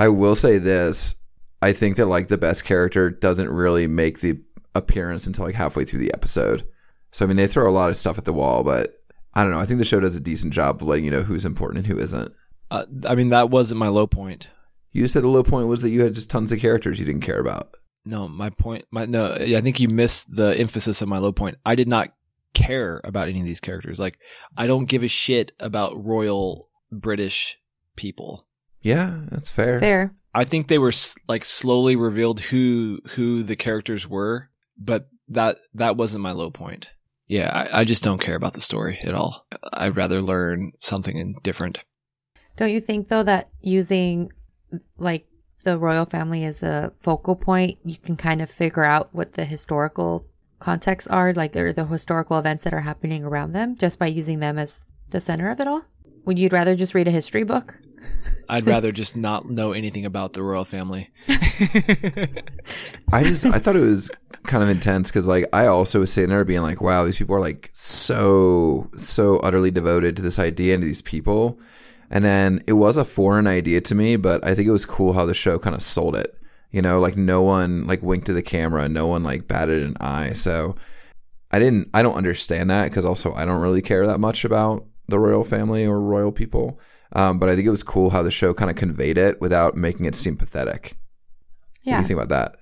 I 0.00 0.08
will 0.08 0.34
say 0.34 0.56
this. 0.56 1.14
I 1.60 1.74
think 1.74 1.96
that 1.96 2.06
like 2.06 2.28
the 2.28 2.38
best 2.38 2.64
character 2.64 3.10
doesn't 3.10 3.50
really 3.50 3.86
make 3.86 4.20
the 4.20 4.40
appearance 4.74 5.26
until 5.26 5.44
like 5.44 5.54
halfway 5.54 5.84
through 5.84 6.00
the 6.00 6.14
episode. 6.14 6.66
So 7.10 7.22
I 7.24 7.28
mean 7.28 7.36
they 7.36 7.46
throw 7.46 7.68
a 7.68 7.72
lot 7.72 7.90
of 7.90 7.98
stuff 7.98 8.16
at 8.16 8.24
the 8.24 8.32
wall, 8.32 8.64
but 8.64 8.94
I 9.34 9.42
don't 9.42 9.52
know. 9.52 9.60
I 9.60 9.66
think 9.66 9.78
the 9.78 9.84
show 9.84 10.00
does 10.00 10.16
a 10.16 10.20
decent 10.20 10.54
job 10.54 10.80
of 10.80 10.88
letting 10.88 11.04
you 11.04 11.10
know 11.10 11.22
who's 11.22 11.44
important 11.44 11.84
and 11.84 11.86
who 11.86 12.02
isn't. 12.02 12.34
Uh, 12.70 12.86
I 13.06 13.14
mean, 13.14 13.28
that 13.28 13.50
wasn't 13.50 13.78
my 13.78 13.88
low 13.88 14.06
point. 14.06 14.48
You 14.92 15.06
said 15.06 15.22
the 15.22 15.28
low 15.28 15.42
point 15.42 15.68
was 15.68 15.82
that 15.82 15.90
you 15.90 16.00
had 16.00 16.14
just 16.14 16.30
tons 16.30 16.50
of 16.50 16.60
characters 16.60 16.98
you 16.98 17.04
didn't 17.04 17.20
care 17.20 17.38
about. 17.38 17.74
No, 18.06 18.26
my 18.26 18.48
point. 18.48 18.86
My 18.90 19.04
no. 19.04 19.34
I 19.34 19.60
think 19.60 19.80
you 19.80 19.88
missed 19.88 20.34
the 20.34 20.56
emphasis 20.58 21.02
of 21.02 21.08
my 21.08 21.18
low 21.18 21.32
point. 21.32 21.58
I 21.66 21.74
did 21.74 21.88
not 21.88 22.08
care 22.54 23.02
about 23.04 23.28
any 23.28 23.40
of 23.40 23.46
these 23.46 23.60
characters. 23.60 23.98
Like, 23.98 24.18
I 24.56 24.66
don't 24.66 24.86
give 24.86 25.04
a 25.04 25.08
shit 25.08 25.52
about 25.60 26.02
royal 26.02 26.70
British 26.90 27.58
people. 27.96 28.46
Yeah, 28.82 29.20
that's 29.30 29.50
fair. 29.50 29.78
fair. 29.78 30.14
I 30.34 30.44
think 30.44 30.68
they 30.68 30.78
were 30.78 30.92
like 31.28 31.44
slowly 31.44 31.96
revealed 31.96 32.40
who 32.40 33.00
who 33.10 33.42
the 33.42 33.56
characters 33.56 34.08
were, 34.08 34.50
but 34.78 35.08
that 35.28 35.58
that 35.74 35.96
wasn't 35.96 36.22
my 36.22 36.32
low 36.32 36.50
point. 36.50 36.88
Yeah, 37.26 37.48
I, 37.48 37.80
I 37.80 37.84
just 37.84 38.02
don't 38.02 38.20
care 38.20 38.34
about 38.34 38.54
the 38.54 38.60
story 38.60 38.98
at 39.02 39.14
all. 39.14 39.46
I'd 39.72 39.96
rather 39.96 40.20
learn 40.20 40.72
something 40.80 41.36
different. 41.42 41.78
Don't 42.56 42.72
you 42.72 42.80
think 42.80 43.08
though 43.08 43.22
that 43.22 43.50
using 43.60 44.32
like 44.98 45.26
the 45.64 45.78
royal 45.78 46.06
family 46.06 46.44
as 46.44 46.62
a 46.62 46.92
focal 47.00 47.36
point, 47.36 47.78
you 47.84 47.96
can 47.96 48.16
kind 48.16 48.40
of 48.40 48.50
figure 48.50 48.84
out 48.84 49.14
what 49.14 49.34
the 49.34 49.44
historical 49.44 50.26
contexts 50.58 51.08
are, 51.08 51.32
like 51.32 51.54
or 51.56 51.72
the 51.72 51.86
historical 51.86 52.38
events 52.38 52.64
that 52.64 52.74
are 52.74 52.80
happening 52.80 53.24
around 53.24 53.52
them, 53.52 53.76
just 53.76 53.98
by 53.98 54.06
using 54.06 54.40
them 54.40 54.58
as 54.58 54.84
the 55.10 55.20
center 55.20 55.50
of 55.50 55.60
it 55.60 55.66
all. 55.66 55.84
Would 56.24 56.38
you 56.38 56.48
rather 56.50 56.74
just 56.74 56.94
read 56.94 57.08
a 57.08 57.12
history 57.12 57.44
book? 57.44 57.78
I'd 58.48 58.68
rather 58.68 58.92
just 58.92 59.16
not 59.16 59.48
know 59.48 59.72
anything 59.72 60.04
about 60.04 60.32
the 60.32 60.42
royal 60.42 60.64
family. 60.64 61.10
I 63.12 63.22
just 63.22 63.44
I 63.44 63.58
thought 63.58 63.76
it 63.76 63.80
was 63.80 64.10
kind 64.44 64.62
of 64.62 64.68
intense 64.68 65.08
because 65.08 65.26
like 65.26 65.46
I 65.52 65.66
also 65.66 66.00
was 66.00 66.12
sitting 66.12 66.30
there 66.30 66.44
being 66.44 66.62
like, 66.62 66.80
wow, 66.80 67.04
these 67.04 67.18
people 67.18 67.36
are 67.36 67.40
like 67.40 67.68
so 67.72 68.90
so 68.96 69.38
utterly 69.38 69.70
devoted 69.70 70.16
to 70.16 70.22
this 70.22 70.38
idea 70.38 70.74
and 70.74 70.82
to 70.82 70.86
these 70.86 71.02
people. 71.02 71.58
And 72.10 72.24
then 72.24 72.62
it 72.66 72.72
was 72.72 72.96
a 72.96 73.04
foreign 73.04 73.46
idea 73.46 73.80
to 73.82 73.94
me, 73.94 74.16
but 74.16 74.44
I 74.44 74.54
think 74.54 74.66
it 74.66 74.72
was 74.72 74.84
cool 74.84 75.12
how 75.12 75.26
the 75.26 75.34
show 75.34 75.58
kind 75.58 75.76
of 75.76 75.82
sold 75.82 76.16
it. 76.16 76.36
You 76.72 76.82
know, 76.82 76.98
like 77.00 77.16
no 77.16 77.42
one 77.42 77.86
like 77.86 78.02
winked 78.02 78.26
to 78.26 78.32
the 78.32 78.42
camera, 78.42 78.88
no 78.88 79.06
one 79.06 79.22
like 79.22 79.46
batted 79.46 79.82
an 79.82 79.96
eye. 80.00 80.32
So 80.32 80.76
I 81.52 81.58
didn't 81.58 81.90
I 81.94 82.02
don't 82.02 82.16
understand 82.16 82.70
that 82.70 82.90
because 82.90 83.04
also 83.04 83.32
I 83.34 83.44
don't 83.44 83.60
really 83.60 83.82
care 83.82 84.06
that 84.06 84.20
much 84.20 84.44
about 84.44 84.86
the 85.08 85.18
royal 85.18 85.44
family 85.44 85.86
or 85.86 86.00
royal 86.00 86.32
people. 86.32 86.80
Um, 87.12 87.38
but 87.38 87.48
I 87.48 87.56
think 87.56 87.66
it 87.66 87.70
was 87.70 87.82
cool 87.82 88.10
how 88.10 88.22
the 88.22 88.30
show 88.30 88.54
kind 88.54 88.70
of 88.70 88.76
conveyed 88.76 89.18
it 89.18 89.40
without 89.40 89.76
making 89.76 90.06
it 90.06 90.14
seem 90.14 90.36
pathetic. 90.36 90.96
Yeah. 91.82 91.94
What 91.94 91.98
do 91.98 92.02
you 92.02 92.08
think 92.08 92.20
about 92.20 92.28
that? 92.28 92.58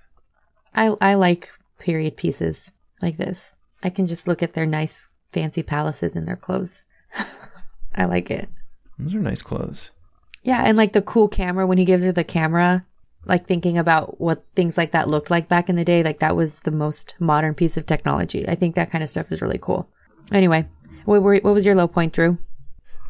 I 0.74 0.96
I 1.00 1.14
like 1.14 1.50
period 1.78 2.16
pieces 2.16 2.72
like 3.02 3.16
this. 3.16 3.54
I 3.82 3.90
can 3.90 4.06
just 4.06 4.26
look 4.26 4.42
at 4.42 4.54
their 4.54 4.66
nice 4.66 5.10
fancy 5.32 5.62
palaces 5.62 6.16
and 6.16 6.26
their 6.26 6.36
clothes. 6.36 6.82
I 7.94 8.06
like 8.06 8.30
it. 8.30 8.48
Those 8.98 9.14
are 9.14 9.20
nice 9.20 9.42
clothes. 9.42 9.90
Yeah, 10.42 10.62
and 10.64 10.76
like 10.76 10.92
the 10.92 11.02
cool 11.02 11.28
camera 11.28 11.66
when 11.66 11.78
he 11.78 11.84
gives 11.84 12.04
her 12.04 12.12
the 12.12 12.24
camera, 12.24 12.84
like 13.26 13.46
thinking 13.46 13.76
about 13.76 14.20
what 14.20 14.44
things 14.54 14.78
like 14.78 14.92
that 14.92 15.08
looked 15.08 15.30
like 15.30 15.48
back 15.48 15.68
in 15.68 15.76
the 15.76 15.84
day, 15.84 16.02
like 16.02 16.20
that 16.20 16.36
was 16.36 16.60
the 16.60 16.70
most 16.70 17.14
modern 17.18 17.54
piece 17.54 17.76
of 17.76 17.86
technology. 17.86 18.48
I 18.48 18.54
think 18.54 18.74
that 18.74 18.90
kind 18.90 19.04
of 19.04 19.10
stuff 19.10 19.30
is 19.30 19.42
really 19.42 19.58
cool. 19.60 19.88
Anyway, 20.32 20.66
what 21.04 21.22
were, 21.22 21.38
what 21.38 21.54
was 21.54 21.66
your 21.66 21.74
low 21.74 21.88
point, 21.88 22.12
Drew? 22.12 22.38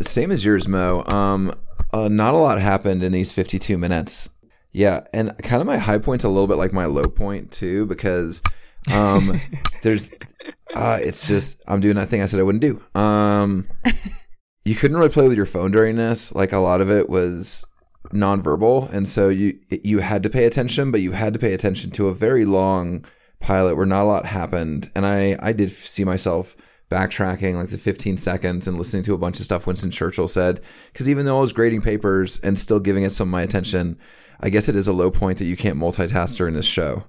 Same 0.00 0.30
as 0.30 0.44
yours, 0.44 0.68
Mo. 0.68 1.02
Um, 1.06 1.54
uh, 1.92 2.08
not 2.08 2.34
a 2.34 2.38
lot 2.38 2.60
happened 2.60 3.02
in 3.02 3.12
these 3.12 3.32
52 3.32 3.78
minutes. 3.78 4.30
Yeah, 4.72 5.00
and 5.12 5.36
kind 5.42 5.60
of 5.60 5.66
my 5.66 5.78
high 5.78 5.98
point's 5.98 6.24
a 6.24 6.28
little 6.28 6.46
bit 6.46 6.58
like 6.58 6.72
my 6.72 6.84
low 6.84 7.08
point 7.08 7.50
too, 7.50 7.86
because 7.86 8.42
um, 8.92 9.40
there's, 9.82 10.10
uh, 10.74 10.98
it's 11.00 11.26
just 11.26 11.60
I'm 11.66 11.80
doing 11.80 11.96
that 11.96 12.08
thing 12.08 12.22
I 12.22 12.26
said 12.26 12.40
I 12.40 12.44
wouldn't 12.44 12.62
do. 12.62 12.80
Um, 13.00 13.66
you 14.64 14.74
couldn't 14.74 14.96
really 14.96 15.08
play 15.08 15.26
with 15.26 15.36
your 15.36 15.46
phone 15.46 15.70
during 15.72 15.96
this. 15.96 16.34
Like 16.34 16.52
a 16.52 16.58
lot 16.58 16.80
of 16.80 16.90
it 16.90 17.08
was 17.08 17.64
nonverbal, 18.12 18.92
and 18.92 19.08
so 19.08 19.28
you 19.28 19.58
you 19.70 19.98
had 19.98 20.22
to 20.22 20.30
pay 20.30 20.44
attention, 20.44 20.90
but 20.90 21.00
you 21.00 21.12
had 21.12 21.32
to 21.32 21.38
pay 21.38 21.54
attention 21.54 21.90
to 21.92 22.08
a 22.08 22.14
very 22.14 22.44
long 22.44 23.04
pilot 23.40 23.76
where 23.76 23.86
not 23.86 24.04
a 24.04 24.06
lot 24.06 24.26
happened, 24.26 24.90
and 24.94 25.06
I 25.06 25.36
I 25.40 25.52
did 25.52 25.72
see 25.72 26.04
myself 26.04 26.54
backtracking 26.90 27.54
like 27.54 27.68
the 27.70 27.78
15 27.78 28.16
seconds 28.16 28.66
and 28.66 28.78
listening 28.78 29.02
to 29.04 29.14
a 29.14 29.18
bunch 29.18 29.38
of 29.38 29.44
stuff 29.44 29.66
Winston 29.66 29.90
Churchill 29.90 30.28
said. 30.28 30.60
Because 30.92 31.08
even 31.08 31.26
though 31.26 31.38
I 31.38 31.40
was 31.40 31.52
grading 31.52 31.82
papers 31.82 32.40
and 32.42 32.58
still 32.58 32.80
giving 32.80 33.04
it 33.04 33.10
some 33.10 33.28
of 33.28 33.32
my 33.32 33.42
attention, 33.42 33.98
I 34.40 34.50
guess 34.50 34.68
it 34.68 34.76
is 34.76 34.88
a 34.88 34.92
low 34.92 35.10
point 35.10 35.38
that 35.38 35.44
you 35.46 35.56
can't 35.56 35.78
multitask 35.78 36.36
during 36.36 36.54
this 36.54 36.66
show. 36.66 37.04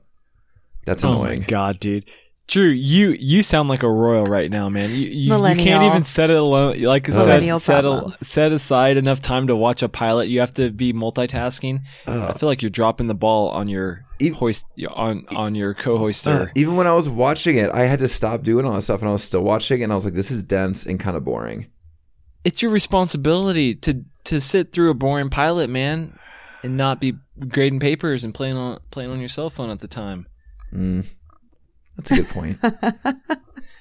That's 0.86 1.04
Oh 1.04 1.10
my 1.20 1.30
annoying. 1.32 1.46
god, 1.48 1.80
dude. 1.80 2.06
Drew, 2.50 2.68
you 2.68 3.12
you 3.12 3.44
sound 3.44 3.70
like 3.70 3.84
a 3.84 3.90
royal 3.90 4.26
right 4.26 4.50
now, 4.50 4.70
man. 4.70 4.90
You 4.90 4.96
you, 4.98 5.48
you 5.48 5.56
can't 5.56 5.84
even 5.84 6.04
set 6.04 6.32
it 6.32 6.36
alone. 6.38 6.82
Like 6.82 7.06
set 7.06 7.62
set, 7.62 7.86
a, 7.86 8.12
set 8.24 8.52
aside 8.52 8.98
enough 8.98 9.22
time 9.22 9.48
to 9.48 9.56
watch 9.56 9.84
a 9.84 9.88
pilot. 9.90 10.30
You 10.30 10.40
have 10.40 10.54
to 10.56 10.72
be 10.72 10.92
multitasking. 10.92 11.82
I 12.08 12.34
feel 12.34 12.50
like 12.50 12.64
you're 12.64 12.72
dropping 12.72 13.06
the 13.08 13.14
ball 13.14 13.50
on 13.50 13.68
your 13.68 14.04
E- 14.20 14.30
hoist 14.30 14.66
on 14.90 15.26
on 15.36 15.54
your 15.54 15.72
Uh, 15.72 15.82
co-hoister. 15.82 16.50
even 16.56 16.76
when 16.76 16.88
I 16.88 16.94
was 16.94 17.08
watching 17.08 17.58
it, 17.58 17.70
I 17.72 17.86
had 17.86 18.00
to 18.00 18.08
stop 18.08 18.42
doing 18.42 18.66
all 18.66 18.74
that 18.74 18.82
stuff, 18.82 19.02
and 19.02 19.10
I 19.10 19.14
was 19.14 19.24
still 19.24 19.44
watching, 19.44 19.84
and 19.84 19.92
I 19.92 19.96
was 19.96 20.04
like, 20.04 20.16
"This 20.16 20.32
is 20.32 20.44
dense 20.44 20.86
and 20.88 21.00
kind 21.00 21.16
of 21.16 21.24
boring." 21.24 21.68
it's 22.46 22.62
your 22.62 22.72
responsibility 22.72 23.76
to 23.76 24.04
to 24.24 24.40
sit 24.42 24.72
through 24.74 24.90
a 24.90 24.94
boring 24.96 25.30
pilot, 25.30 25.70
man, 25.70 26.18
and 26.64 26.78
not 26.78 27.00
be 27.00 27.14
grading 27.48 27.80
papers 27.80 28.24
and 28.24 28.34
playing 28.34 28.58
on 28.58 28.80
playing 28.92 29.12
on 29.12 29.20
your 29.20 29.30
cell 29.30 29.50
phone 29.50 29.70
at 29.70 29.80
the 29.82 29.88
time. 29.88 30.26
Mm, 30.74 31.06
that's 32.00 32.12
a 32.12 32.16
good 32.16 32.30
point. 32.30 32.58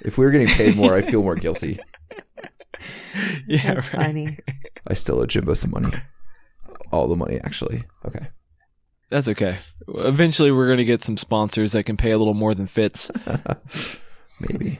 if 0.02 0.18
we 0.18 0.24
were 0.24 0.30
getting 0.30 0.48
paid 0.48 0.76
more, 0.76 0.94
I'd 0.94 1.08
feel 1.08 1.22
more 1.22 1.34
guilty. 1.36 1.78
Yeah, 3.48 3.74
That's 3.74 3.92
right. 3.94 4.06
funny. 4.06 4.38
I 4.86 4.94
still 4.94 5.18
owe 5.20 5.26
Jimbo 5.26 5.54
some 5.54 5.72
money. 5.72 5.90
All 6.92 7.08
the 7.08 7.16
money, 7.16 7.40
actually. 7.42 7.82
Okay. 8.06 8.28
That's 9.10 9.26
okay. 9.28 9.56
Eventually, 9.88 10.52
we're 10.52 10.68
gonna 10.68 10.84
get 10.84 11.02
some 11.02 11.16
sponsors 11.16 11.72
that 11.72 11.82
can 11.84 11.96
pay 11.96 12.12
a 12.12 12.18
little 12.18 12.34
more 12.34 12.54
than 12.54 12.66
Fitz. 12.68 13.10
Maybe. 14.40 14.78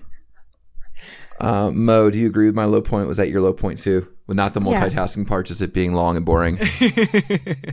Uh, 1.41 1.71
Mo, 1.73 2.11
do 2.11 2.19
you 2.19 2.27
agree 2.29 2.47
with 2.47 2.55
my 2.55 2.67
low 2.67 2.83
point? 2.83 3.09
Was 3.09 3.17
that 3.17 3.29
your 3.31 3.41
low 3.41 3.53
point 3.53 3.79
too? 3.81 4.07
Well, 4.29 4.37
not 4.37 4.55
the 4.55 4.61
Yeah. 4.61 4.89
multitasking 4.89 5.27
part, 5.27 5.47
just 5.47 5.63
it 5.63 5.73
being 5.73 5.95
long 5.95 6.17
and 6.17 6.25
boring. 6.27 6.59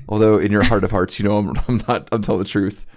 Although 0.10 0.38
in 0.39 0.51
your 0.51 0.63
heart 0.63 0.84
of 0.84 0.89
hearts, 0.91 1.19
you 1.19 1.25
know 1.27 1.38
I'm, 1.38 1.50
I'm 1.67 1.79
not. 1.88 2.10
I'm 2.12 2.22
telling 2.24 2.39
the 2.43 2.50
truth. 2.50 2.88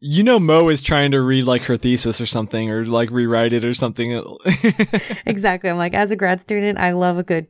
You 0.00 0.22
know, 0.22 0.38
Mo 0.38 0.68
is 0.68 0.82
trying 0.82 1.12
to 1.12 1.20
read 1.20 1.44
like 1.44 1.62
her 1.64 1.76
thesis 1.76 2.20
or 2.20 2.26
something, 2.26 2.70
or 2.70 2.84
like 2.86 3.10
rewrite 3.10 3.52
it 3.52 3.64
or 3.64 3.72
something. 3.74 4.12
exactly. 5.26 5.70
I'm 5.70 5.78
like, 5.78 5.94
as 5.94 6.10
a 6.10 6.16
grad 6.16 6.40
student, 6.40 6.78
I 6.78 6.90
love 6.92 7.18
a 7.18 7.22
good 7.22 7.46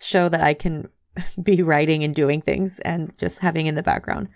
show 0.00 0.28
that 0.28 0.40
I 0.42 0.54
can 0.54 0.88
be 1.42 1.62
writing 1.62 2.04
and 2.04 2.14
doing 2.14 2.42
things 2.42 2.78
and 2.80 3.12
just 3.18 3.38
having 3.38 3.66
in 3.66 3.74
the 3.74 3.82
background. 3.82 4.28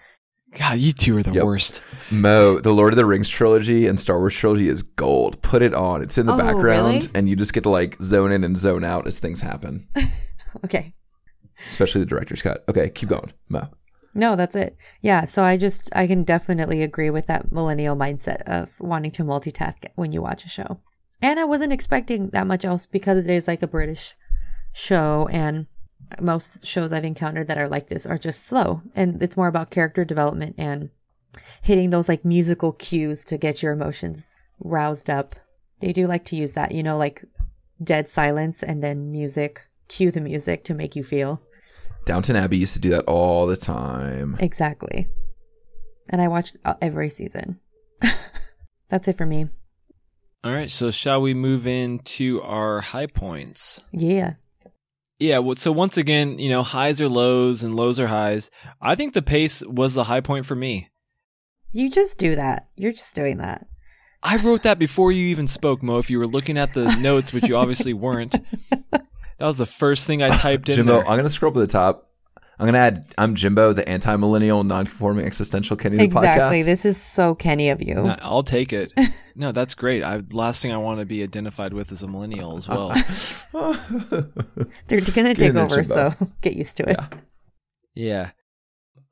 God, 0.57 0.79
you 0.79 0.93
two 0.93 1.19
are 1.19 1.23
the 1.23 1.33
Yep. 1.35 1.45
worst. 1.45 1.83
Mo, 2.11 2.59
the 2.61 2.73
Lord 2.73 2.93
of 2.93 2.97
the 2.97 3.05
Rings 3.05 3.29
trilogy 3.29 3.87
and 3.87 4.01
Star 4.01 4.19
Wars 4.19 4.35
trilogy 4.35 4.69
is 4.69 4.83
gold. 4.83 5.43
Put 5.43 5.61
it 5.61 5.75
on. 5.75 6.03
It's 6.03 6.17
in 6.17 6.25
the 6.27 6.33
Oh, 6.35 6.39
background, 6.39 7.03
really? 7.03 7.09
and 7.15 7.29
you 7.29 7.37
just 7.37 7.53
get 7.53 7.65
to 7.65 7.71
like 7.71 8.01
zone 8.01 8.33
in 8.33 8.45
and 8.45 8.57
zone 8.57 8.85
out 8.85 9.07
as 9.07 9.19
things 9.19 9.41
happen. 9.41 9.87
Okay. 10.65 10.95
Especially 11.69 12.01
the 12.01 12.07
director's 12.07 12.41
cut. 12.41 12.65
Okay, 12.67 12.89
keep 12.89 13.11
going, 13.11 13.31
Mo. 13.51 13.69
No, 14.17 14.35
that's 14.35 14.57
it. 14.57 14.77
Yeah. 15.03 15.27
So 15.27 15.45
I 15.45 15.59
just, 15.59 15.91
I 15.95 16.07
can 16.07 16.25
definitely 16.25 16.83
agree 16.83 17.11
with 17.11 17.27
that 17.27 17.53
millennial 17.53 17.95
mindset 17.95 18.43
of 18.45 18.71
wanting 18.81 19.11
to 19.13 19.25
multitask 19.25 19.87
when 19.95 20.11
you 20.11 20.23
watch 20.23 20.47
a 20.47 20.49
show. 20.49 20.81
And 21.21 21.39
I 21.39 21.45
wasn't 21.45 21.75
expecting 21.75 22.31
that 22.31 22.47
much 22.47 22.65
else 22.65 22.87
because 22.87 23.27
it 23.27 23.31
is 23.31 23.47
like 23.47 23.63
a 23.63 23.67
British 23.67 24.15
show 24.73 25.29
and 25.31 25.67
most 26.21 26.65
shows 26.65 26.95
I've 26.95 27.05
encountered 27.05 27.49
that 27.49 27.59
are 27.59 27.69
like 27.69 27.89
this 27.89 28.07
are 28.07 28.19
just 28.19 28.45
slow 28.45 28.81
and 28.95 29.23
it's 29.23 29.37
more 29.37 29.49
about 29.49 29.71
character 29.71 30.05
development 30.05 30.55
and 30.57 30.91
hitting 31.63 31.91
those 31.91 32.09
like 32.09 32.25
musical 32.25 32.73
cues 32.73 33.25
to 33.27 33.37
get 33.37 33.63
your 33.63 33.73
emotions 33.73 34.35
roused 34.61 35.11
up. 35.11 35.37
They 35.81 35.93
do 35.93 36.07
like 36.07 36.25
to 36.27 36.37
use 36.37 36.55
that, 36.55 36.73
you 36.73 36.83
know, 36.83 36.97
like 36.97 37.23
dead 37.83 38.09
silence 38.09 38.63
and 38.63 38.83
then 38.83 39.13
music, 39.13 39.63
cue 39.89 40.11
the 40.11 40.21
music 40.21 40.65
to 40.65 40.75
make 40.75 40.97
you 40.97 41.05
feel. 41.05 41.43
Downton 42.07 42.37
Abbey 42.37 42.57
used 42.57 42.75
to 42.75 42.81
do 42.81 42.91
that 42.91 43.05
all 43.05 43.47
the 43.47 43.57
time. 43.57 44.37
Exactly. 44.41 45.09
And 46.09 46.23
I 46.23 46.29
watched 46.29 46.57
uh, 46.65 46.75
every 46.81 47.11
season. 47.11 47.61
That's 48.89 49.09
it 49.09 49.19
for 49.19 49.27
me. 49.27 49.49
All 50.45 50.53
right, 50.53 50.71
so 50.71 50.93
shall 50.93 51.21
we 51.21 51.35
move 51.35 51.67
into 51.67 52.41
our 52.43 52.81
high 52.81 53.09
points? 53.09 53.81
Yeah. 53.91 54.35
Yeah, 55.19 55.39
well, 55.39 55.57
so 55.57 55.73
once 55.73 55.97
again, 55.97 56.39
you 56.39 56.49
know, 56.49 56.63
highs 56.63 57.01
are 57.01 57.09
lows 57.09 57.65
and 57.65 57.75
lows 57.75 57.99
are 57.99 58.07
highs. 58.07 58.51
I 58.81 58.95
think 58.95 59.13
the 59.13 59.23
pace 59.23 59.65
was 59.67 59.95
the 59.95 60.05
high 60.05 60.21
point 60.21 60.47
for 60.47 60.55
me. 60.55 60.91
You 61.73 61.91
just 61.91 62.19
do 62.19 62.37
that. 62.37 62.69
You're 62.77 62.93
just 62.93 63.17
doing 63.17 63.39
that. 63.39 63.67
I 64.23 64.37
wrote 64.37 64.63
that 64.63 64.79
before 64.79 65.11
you 65.11 65.27
even 65.29 65.49
spoke, 65.49 65.83
Mo. 65.83 65.99
If 65.99 66.11
you 66.11 66.19
were 66.19 66.27
looking 66.27 66.57
at 66.59 66.75
the 66.75 66.95
notes, 66.97 67.33
which 67.33 67.49
you 67.49 67.57
obviously 67.57 67.93
weren't, 67.95 68.37
that 69.39 69.47
was 69.47 69.59
the 69.59 69.67
first 69.67 70.07
thing 70.07 70.23
I 70.23 70.37
typed 70.37 70.69
in. 70.69 70.77
Jimbo, 70.77 70.93
there. 70.93 71.09
I'm 71.09 71.17
gonna 71.17 71.29
scroll 71.29 71.51
up 71.51 71.55
to 71.55 71.61
the 71.61 71.67
top. 71.67 72.11
I'm 72.59 72.67
gonna 72.67 72.79
add. 72.79 73.15
I'm 73.19 73.35
Jimbo, 73.35 73.73
the 73.73 73.87
anti-millennial, 73.89 74.65
non-conforming 74.65 75.27
existential 75.27 75.77
Kenny 75.77 75.99
the 75.99 76.05
exactly. 76.05 76.61
podcast. 76.61 76.65
This 76.65 76.85
is 76.85 76.97
so 76.97 77.35
Kenny 77.35 77.69
of 77.69 77.83
you. 77.83 77.95
No, 77.97 78.17
I'll 78.21 78.43
take 78.43 78.73
it. 78.73 78.93
No, 79.39 79.53
that's 79.53 79.75
great. 79.75 80.03
I 80.03 80.23
last 80.31 80.63
thing 80.63 80.73
I 80.73 80.79
want 80.79 80.99
to 81.01 81.05
be 81.05 81.23
identified 81.23 81.75
with 81.75 81.93
is 81.93 82.03
a 82.03 82.09
millennial 82.09 82.57
as 82.57 82.67
well. 82.67 82.89
They're 83.53 85.03
going 85.03 85.27
to 85.27 85.35
take 85.35 85.53
there, 85.53 85.59
over, 85.59 85.85
so 85.85 86.15
get 86.41 86.55
used 86.55 86.79
to 86.79 86.89
it. 86.89 86.97
Yeah. 86.99 87.09
Yeah. 87.95 88.31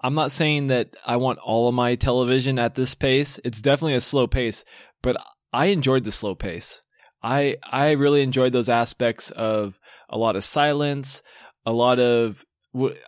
I'm 0.01 0.15
not 0.15 0.33
saying 0.33 0.69
that 0.69 0.97
I 1.05 1.17
want 1.17 1.41
all 1.41 1.69
of 1.69 1.75
my 1.75 1.95
television 1.95 2.59
at 2.59 2.75
this 2.75 2.95
pace. 2.95 3.39
It's 3.45 3.61
definitely 3.61 3.97
a 3.97 4.01
slow 4.01 4.27
pace, 4.27 4.65
but 5.03 5.19
I 5.53 5.67
enjoyed 5.67 6.05
the 6.05 6.13
slow 6.13 6.35
pace. 6.35 6.81
I 7.23 7.57
I 7.63 7.91
really 7.91 8.23
enjoyed 8.23 8.55
those 8.55 8.71
aspects 8.71 9.31
of 9.31 9.79
a 10.09 10.19
lot 10.19 10.37
of 10.37 10.45
silence, 10.45 11.23
a 11.67 11.73
lot 11.73 11.99
of 11.99 12.45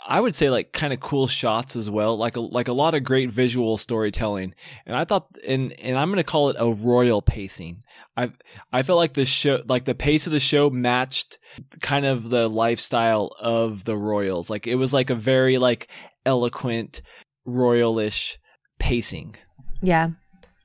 I 0.07 0.21
would 0.21 0.37
say 0.37 0.49
like 0.49 0.73
kind 0.73 0.93
of 0.93 1.01
cool 1.01 1.27
shots 1.27 1.75
as 1.75 1.91
well, 1.91 2.17
like 2.17 2.37
a, 2.37 2.41
like 2.41 2.69
a 2.69 2.73
lot 2.73 2.95
of 2.95 3.03
great 3.03 3.31
visual 3.31 3.77
storytelling. 3.77 4.55
And 4.87 4.95
I 4.95 5.05
thought 5.05 5.27
and 5.47 5.73
and 5.81 5.99
I'm 5.99 6.09
going 6.09 6.19
to 6.19 6.25
call 6.25 6.51
it 6.51 6.57
a 6.59 6.71
royal 6.73 7.21
pacing. 7.21 7.83
I 8.17 8.31
I 8.73 8.85
felt 8.85 8.99
like 8.99 9.15
the 9.15 9.25
show 9.25 9.61
like 9.67 9.85
the 9.85 9.95
pace 9.97 10.27
of 10.29 10.33
the 10.33 10.39
show 10.39 10.71
matched 10.71 11.39
kind 11.83 12.07
of 12.07 12.31
the 12.31 12.49
lifestyle 12.49 13.33
of 13.41 13.83
the 13.83 13.97
royals. 13.97 14.49
Like 14.49 14.69
it 14.69 14.77
was 14.77 14.93
like 14.93 15.11
a 15.11 15.17
very 15.17 15.59
like 15.59 15.89
eloquent 16.25 17.03
royalish 17.47 18.37
pacing. 18.79 19.35
Yeah. 19.83 20.11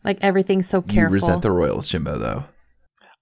Like 0.03 0.19
everything's 0.21 0.69
so 0.69 0.77
You 0.77 0.83
careful. 0.83 1.13
resent 1.13 1.41
the 1.41 1.51
Royals, 1.51 1.87
Jimbo, 1.87 2.17
though. 2.17 2.43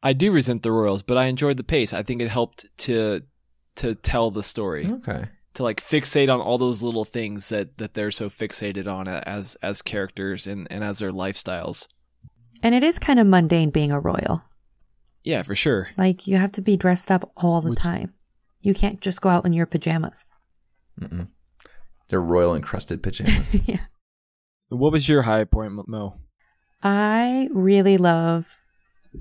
I 0.02 0.14
do 0.14 0.32
resent 0.32 0.64
the 0.64 0.72
Royals, 0.72 1.04
but 1.04 1.18
I 1.18 1.26
enjoyed 1.26 1.58
the 1.58 1.64
pace. 1.64 1.94
I 1.94 2.04
think 2.04 2.22
it 2.22 2.30
helped 2.30 2.66
to 2.80 3.22
to 3.78 3.96
tell 3.96 4.32
the 4.32 4.44
story, 4.44 4.88
Okay. 4.88 5.26
to 5.56 5.64
like 5.64 5.82
fixate 5.82 6.34
on 6.34 6.42
all 6.42 6.58
those 6.58 6.82
little 6.84 7.06
things 7.06 7.50
that 7.50 7.78
that 7.78 7.94
they're 7.94 8.12
so 8.12 8.30
fixated 8.30 8.88
on 8.88 9.08
as 9.08 9.56
as 9.62 9.82
characters 9.82 10.48
and 10.48 10.68
and 10.72 10.84
as 10.84 11.00
their 11.00 11.12
lifestyles. 11.12 11.88
and 12.64 12.76
it 12.76 12.84
is 12.84 13.00
kind 13.00 13.20
of 13.20 13.28
mundane 13.28 13.70
being 13.70 13.92
a 13.92 14.00
royal. 14.00 14.44
Yeah, 15.24 15.44
for 15.44 15.56
sure. 15.56 15.90
Like 15.98 16.28
you 16.28 16.38
have 16.38 16.52
to 16.54 16.62
be 16.62 16.78
dressed 16.78 17.12
up 17.12 17.32
all 17.38 17.62
the 17.62 17.70
Which- 17.72 17.80
time. 17.80 18.14
You 18.62 18.74
can't 18.74 19.00
just 19.00 19.22
go 19.22 19.30
out 19.30 19.46
in 19.46 19.54
your 19.54 19.66
pajamas. 19.66 20.34
Mm-mm. 21.00 21.28
They're 22.10 22.20
royal 22.22 22.56
encrusted 22.56 23.02
pajamas. 23.02 23.56
yeah. 23.68 23.86
What 24.70 24.92
was 24.92 25.08
your 25.08 25.22
high 25.22 25.46
point, 25.46 25.72
Mo? 25.88 26.16
I 26.84 27.48
really 27.54 27.98
love 27.98 28.60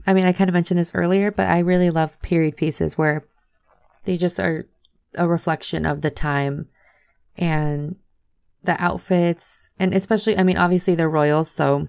I 0.06 0.12
mean, 0.12 0.26
I 0.26 0.32
kind 0.32 0.48
of 0.48 0.54
mentioned 0.54 0.78
this 0.78 0.94
earlier, 0.94 1.30
but 1.30 1.48
I 1.48 1.60
really 1.60 1.90
love 1.90 2.20
period 2.22 2.56
pieces 2.56 2.98
where 2.98 3.24
they 4.04 4.16
just 4.16 4.38
are 4.38 4.66
a 5.14 5.26
reflection 5.26 5.86
of 5.86 6.02
the 6.02 6.10
time 6.10 6.68
and 7.36 7.96
the 8.64 8.80
outfits 8.82 9.68
and 9.78 9.94
especially 9.94 10.36
I 10.36 10.42
mean, 10.42 10.56
obviously 10.56 10.94
they're 10.94 11.08
royals, 11.08 11.50
so 11.50 11.88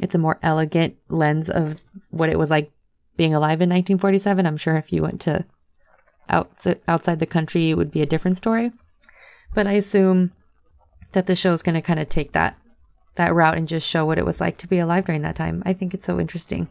it's 0.00 0.14
a 0.14 0.18
more 0.18 0.38
elegant 0.42 0.96
lens 1.08 1.50
of 1.50 1.82
what 2.10 2.30
it 2.30 2.38
was 2.38 2.50
like 2.50 2.72
being 3.16 3.34
alive 3.34 3.60
in 3.60 3.68
1947. 3.68 4.46
I'm 4.46 4.56
sure 4.56 4.76
if 4.76 4.92
you 4.92 5.02
went 5.02 5.20
to 5.22 5.44
out 6.28 6.50
outside 6.88 7.18
the 7.18 7.26
country, 7.26 7.70
it 7.70 7.76
would 7.76 7.90
be 7.90 8.02
a 8.02 8.06
different 8.06 8.36
story. 8.36 8.72
But 9.54 9.66
I 9.66 9.72
assume 9.72 10.32
that 11.12 11.26
the 11.26 11.34
show 11.34 11.52
is 11.52 11.62
going 11.62 11.74
to 11.74 11.82
kind 11.82 12.00
of 12.00 12.08
take 12.08 12.32
that 12.32 12.56
that 13.16 13.34
route 13.34 13.58
and 13.58 13.68
just 13.68 13.86
show 13.86 14.06
what 14.06 14.18
it 14.18 14.24
was 14.24 14.40
like 14.40 14.56
to 14.58 14.68
be 14.68 14.78
alive 14.78 15.04
during 15.04 15.22
that 15.22 15.36
time. 15.36 15.62
I 15.66 15.72
think 15.72 15.92
it's 15.92 16.06
so 16.06 16.18
interesting. 16.18 16.68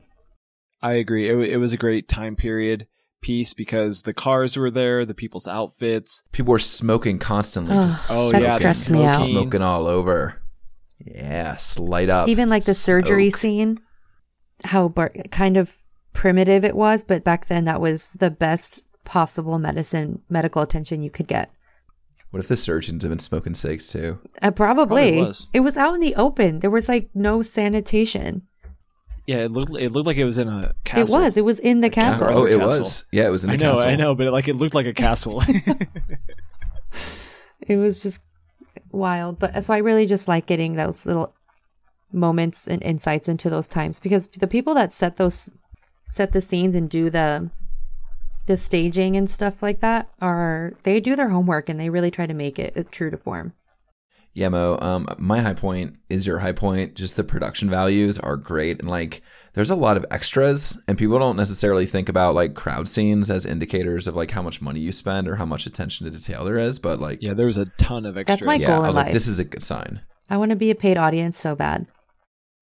I 0.81 0.93
agree. 0.93 1.29
It, 1.29 1.35
wa- 1.35 1.41
it 1.43 1.57
was 1.57 1.73
a 1.73 1.77
great 1.77 2.07
time 2.07 2.35
period 2.35 2.87
piece 3.21 3.53
because 3.53 4.03
the 4.03 4.13
cars 4.13 4.55
were 4.55 4.71
there, 4.71 5.05
the 5.05 5.13
people's 5.13 5.47
outfits. 5.47 6.23
People 6.31 6.51
were 6.51 6.59
smoking 6.59 7.19
constantly. 7.19 7.75
Ugh, 7.75 7.89
just 7.91 8.11
Oh, 8.11 8.31
that 8.31 8.41
yeah, 8.41 8.47
the 8.49 8.53
stressed 8.55 8.89
me 8.89 9.03
out. 9.03 9.17
smoking. 9.17 9.33
smoking 9.33 9.61
all 9.61 9.87
over. 9.87 10.41
Yes, 11.05 11.77
light 11.79 12.09
up. 12.09 12.27
Even 12.27 12.49
like 12.49 12.65
the 12.65 12.73
surgery 12.73 13.29
Smoke. 13.29 13.41
scene, 13.41 13.79
how 14.63 14.89
bar- 14.89 15.13
kind 15.31 15.57
of 15.57 15.75
primitive 16.13 16.63
it 16.65 16.75
was, 16.75 17.03
but 17.03 17.23
back 17.23 17.47
then 17.47 17.65
that 17.65 17.81
was 17.81 18.11
the 18.13 18.29
best 18.29 18.81
possible 19.05 19.57
medicine, 19.59 20.21
medical 20.29 20.61
attention 20.61 21.01
you 21.01 21.09
could 21.09 21.27
get. 21.27 21.51
What 22.31 22.41
if 22.41 22.47
the 22.47 22.57
surgeons 22.57 23.03
have 23.03 23.09
been 23.09 23.19
smoking 23.19 23.55
cigs 23.55 23.87
too? 23.87 24.19
Uh, 24.41 24.51
probably. 24.51 25.13
Probably 25.13 25.21
was. 25.23 25.47
It 25.53 25.61
was 25.61 25.77
out 25.77 25.95
in 25.95 26.01
the 26.01 26.15
open. 26.15 26.59
There 26.59 26.69
was 26.69 26.87
like 26.87 27.09
no 27.15 27.41
sanitation. 27.41 28.43
Yeah, 29.29 29.45
it 29.45 29.51
looked 29.51 29.77
it 29.77 29.91
looked 29.91 30.07
like 30.07 30.17
it 30.17 30.25
was 30.25 30.39
in 30.39 30.47
a 30.47 30.73
castle. 30.83 31.19
It 31.19 31.23
was. 31.23 31.37
It 31.37 31.45
was 31.45 31.59
in 31.59 31.81
the 31.81 31.91
castle. 31.91 32.29
Arthur 32.29 32.39
oh, 32.39 32.45
it 32.45 32.57
Castle. 32.57 32.79
was. 32.79 33.05
Yeah, 33.11 33.27
it 33.27 33.29
was 33.29 33.43
in 33.43 33.51
the 33.51 33.53
I 33.53 33.57
know, 33.57 33.75
castle. 33.75 33.89
I 33.89 33.95
know, 33.95 34.15
but 34.15 34.25
it, 34.25 34.31
like 34.31 34.47
it 34.47 34.55
looked 34.55 34.73
like 34.73 34.87
a 34.87 34.93
castle. 34.93 35.43
It 37.61 37.77
was 37.77 37.99
just 37.99 38.19
wild. 38.91 39.37
But 39.37 39.63
so 39.63 39.71
I 39.71 39.77
really 39.77 40.07
just 40.07 40.27
like 40.27 40.47
getting 40.47 40.73
those 40.73 41.05
little 41.05 41.35
moments 42.11 42.65
and 42.65 42.81
insights 42.81 43.27
into 43.27 43.51
those 43.51 43.67
times 43.67 43.99
because 43.99 44.25
the 44.25 44.47
people 44.47 44.73
that 44.73 44.91
set 44.91 45.17
those 45.17 45.47
set 46.09 46.31
the 46.31 46.41
scenes 46.41 46.73
and 46.73 46.89
do 46.89 47.11
the 47.11 47.51
the 48.47 48.57
staging 48.57 49.15
and 49.15 49.29
stuff 49.29 49.61
like 49.61 49.81
that 49.81 50.09
are 50.21 50.73
they 50.81 50.99
do 50.99 51.15
their 51.15 51.29
homework 51.29 51.69
and 51.69 51.79
they 51.79 51.91
really 51.91 52.09
try 52.09 52.25
to 52.25 52.33
make 52.33 52.57
it 52.57 52.91
true 52.91 53.11
to 53.11 53.17
form. 53.17 53.53
Yeah, 54.39 54.47
Mo. 54.47 54.79
Um, 54.79 55.05
my 55.17 55.41
high 55.41 55.53
point 55.53 55.97
is 56.07 56.25
your 56.25 56.39
high 56.39 56.53
point. 56.53 56.95
Just 56.95 57.17
the 57.17 57.25
production 57.25 57.69
values 57.69 58.17
are 58.17 58.37
great, 58.37 58.79
and 58.79 58.87
like, 58.87 59.21
there's 59.53 59.69
a 59.69 59.75
lot 59.75 59.97
of 59.97 60.05
extras, 60.11 60.81
and 60.87 60.97
people 60.97 61.19
don't 61.19 61.35
necessarily 61.35 61.85
think 61.85 62.07
about 62.07 62.35
like 62.35 62.53
crowd 62.53 62.87
scenes 62.87 63.29
as 63.29 63.45
indicators 63.45 64.07
of 64.07 64.15
like 64.15 64.31
how 64.31 64.41
much 64.41 64.61
money 64.61 64.79
you 64.79 64.93
spend 64.93 65.27
or 65.27 65.35
how 65.35 65.43
much 65.43 65.65
attention 65.65 66.05
to 66.05 66.17
detail 66.17 66.45
there 66.45 66.57
is. 66.57 66.79
But 66.79 67.01
like, 67.01 67.21
yeah, 67.21 67.33
there's 67.33 67.57
a 67.57 67.65
ton 67.77 68.05
of 68.05 68.17
extras. 68.17 68.39
That's 68.39 68.47
my 68.47 68.55
yeah, 68.55 68.67
goal 68.67 68.75
I 68.77 68.79
in 68.79 68.87
was 68.87 68.95
like, 68.95 69.05
life. 69.07 69.13
this 69.13 69.27
is 69.27 69.39
a 69.39 69.43
good 69.43 69.61
sign. 69.61 69.99
I 70.29 70.37
want 70.37 70.51
to 70.51 70.55
be 70.55 70.71
a 70.71 70.75
paid 70.75 70.95
audience 70.95 71.37
so 71.37 71.53
bad. 71.53 71.87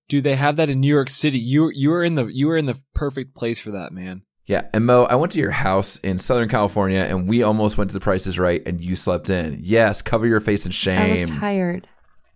Dude, 0.09 0.23
they 0.23 0.35
have 0.35 0.55
that 0.55 0.71
in 0.71 0.79
New 0.79 0.91
York 0.91 1.11
City. 1.11 1.37
You 1.37 1.69
you 1.75 1.91
were 1.91 2.03
in 2.03 2.15
the 2.15 2.25
you 2.25 2.47
were 2.47 2.57
in 2.57 2.65
the 2.65 2.79
perfect 2.95 3.35
place 3.35 3.59
for 3.59 3.69
that, 3.69 3.91
man. 3.91 4.23
Yeah, 4.47 4.65
and 4.73 4.85
Mo, 4.85 5.03
I 5.03 5.15
went 5.15 5.33
to 5.33 5.39
your 5.39 5.51
house 5.51 5.97
in 5.97 6.17
Southern 6.17 6.47
California, 6.49 6.99
and 7.01 7.27
we 7.27 7.43
almost 7.43 7.77
went 7.77 7.89
to 7.89 7.93
the 7.93 7.99
Price 7.99 8.25
Is 8.27 8.39
Right, 8.39 8.63
and 8.65 8.79
you 8.81 8.95
slept 8.95 9.29
in. 9.29 9.59
Yes, 9.61 10.01
cover 10.01 10.25
your 10.25 10.39
face 10.39 10.65
in 10.65 10.71
shame. 10.71 11.17
I 11.17 11.21
was 11.21 11.29
tired. 11.31 11.87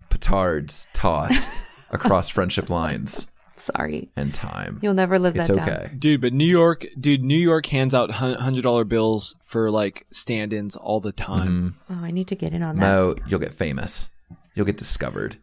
Petards 0.10 0.88
tossed 0.93 1.62
across 1.91 2.28
friendship 2.28 2.69
lines 2.69 3.28
Sorry. 3.56 4.10
and 4.17 4.34
time. 4.34 4.80
You'll 4.82 4.93
never 4.93 5.19
live 5.19 5.38
It's 5.38 5.47
that 5.47 5.58
okay. 5.58 5.88
down. 5.88 6.00
Dude, 6.00 6.19
but 6.21 6.34
New 6.34 6.43
York, 6.47 6.86
dude, 7.00 7.24
New 7.24 7.38
York 7.39 7.65
hands 7.67 7.93
out 7.95 8.12
hundred 8.12 8.63
dollar 8.63 8.84
bills 8.84 9.36
for 9.45 9.71
like 9.71 10.06
stand-ins 10.12 10.76
all 10.76 11.00
the 11.00 11.13
time. 11.13 11.76
Mhm. 11.89 11.95
Oh, 12.02 12.04
I 12.04 12.12
need 12.12 12.28
to 12.28 12.36
get 12.36 12.52
in 12.52 12.62
on 12.62 12.76
that. 12.76 12.82
Mo, 12.82 13.15
you'll 13.28 13.39
get 13.39 13.54
famous. 13.54 14.10
You'll 14.54 14.65
get 14.65 14.78
discovered. 14.78 15.38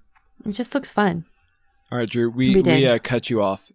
It 0.45 0.53
just 0.53 0.75
looks 0.75 0.93
fun. 0.93 1.25
All 1.91 1.97
right, 1.97 2.09
Drew, 2.11 2.29
we 2.29 2.55
We 2.57 2.61
we, 2.61 2.87
uh, 2.87 2.99
cut 2.99 3.31
you 3.31 3.43
off. 3.43 3.73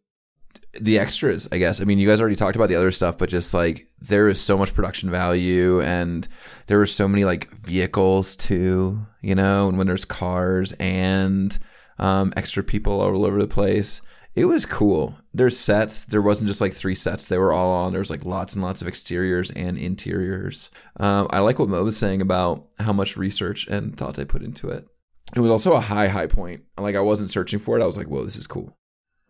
The 0.80 1.00
extras, 1.00 1.48
I 1.52 1.58
guess. 1.58 1.80
I 1.80 1.84
mean, 1.84 2.00
you 2.00 2.08
guys 2.08 2.20
already 2.20 2.36
talked 2.36 2.56
about 2.56 2.70
the 2.70 2.76
other 2.76 2.92
stuff, 2.92 3.18
but 3.18 3.30
just 3.30 3.54
like 3.54 3.88
there 4.02 4.28
is 4.28 4.40
so 4.40 4.58
much 4.58 4.74
production 4.74 5.12
value 5.12 5.82
and 5.82 6.28
there 6.68 6.78
were 6.78 6.88
so 6.88 7.08
many 7.08 7.26
like 7.26 7.52
vehicles 7.62 8.36
too, 8.36 9.06
you 9.22 9.36
know, 9.36 9.70
and 9.70 9.78
when 9.78 9.88
there's 9.88 10.06
cars 10.06 10.74
and 10.74 11.58
um, 12.00 12.34
extra 12.36 12.64
people 12.64 13.02
all 13.02 13.26
over 13.26 13.40
the 13.40 13.48
place. 13.48 14.02
It 14.36 14.46
was 14.46 14.66
cool. 14.66 15.16
There's 15.36 15.58
sets. 15.58 16.06
There 16.06 16.22
wasn't 16.22 16.48
just 16.48 16.60
like 16.60 16.74
three 16.74 16.96
sets 16.96 17.28
they 17.28 17.38
were 17.38 17.54
all 17.54 17.72
on. 17.72 17.92
There 17.92 18.00
was 18.00 18.10
like 18.10 18.26
lots 18.26 18.56
and 18.56 18.64
lots 18.64 18.82
of 18.82 18.88
exteriors 18.88 19.52
and 19.52 19.78
interiors. 19.78 20.72
Um, 20.98 21.28
I 21.30 21.40
like 21.40 21.60
what 21.60 21.70
Mo 21.70 21.84
was 21.84 21.98
saying 21.98 22.22
about 22.22 22.66
how 22.80 22.94
much 22.94 23.16
research 23.16 23.68
and 23.68 23.96
thought 23.96 24.16
they 24.16 24.26
put 24.26 24.42
into 24.42 24.70
it. 24.70 24.88
It 25.36 25.40
was 25.40 25.52
also 25.52 25.74
a 25.74 25.80
high, 25.80 26.08
high 26.08 26.28
point. 26.28 26.64
Like 26.80 26.96
I 26.96 27.00
wasn't 27.00 27.30
searching 27.30 27.60
for 27.60 27.78
it. 27.78 27.84
I 27.84 27.86
was 27.86 27.98
like, 27.98 28.08
whoa, 28.08 28.24
this 28.26 28.36
is 28.36 28.48
cool. 28.48 28.76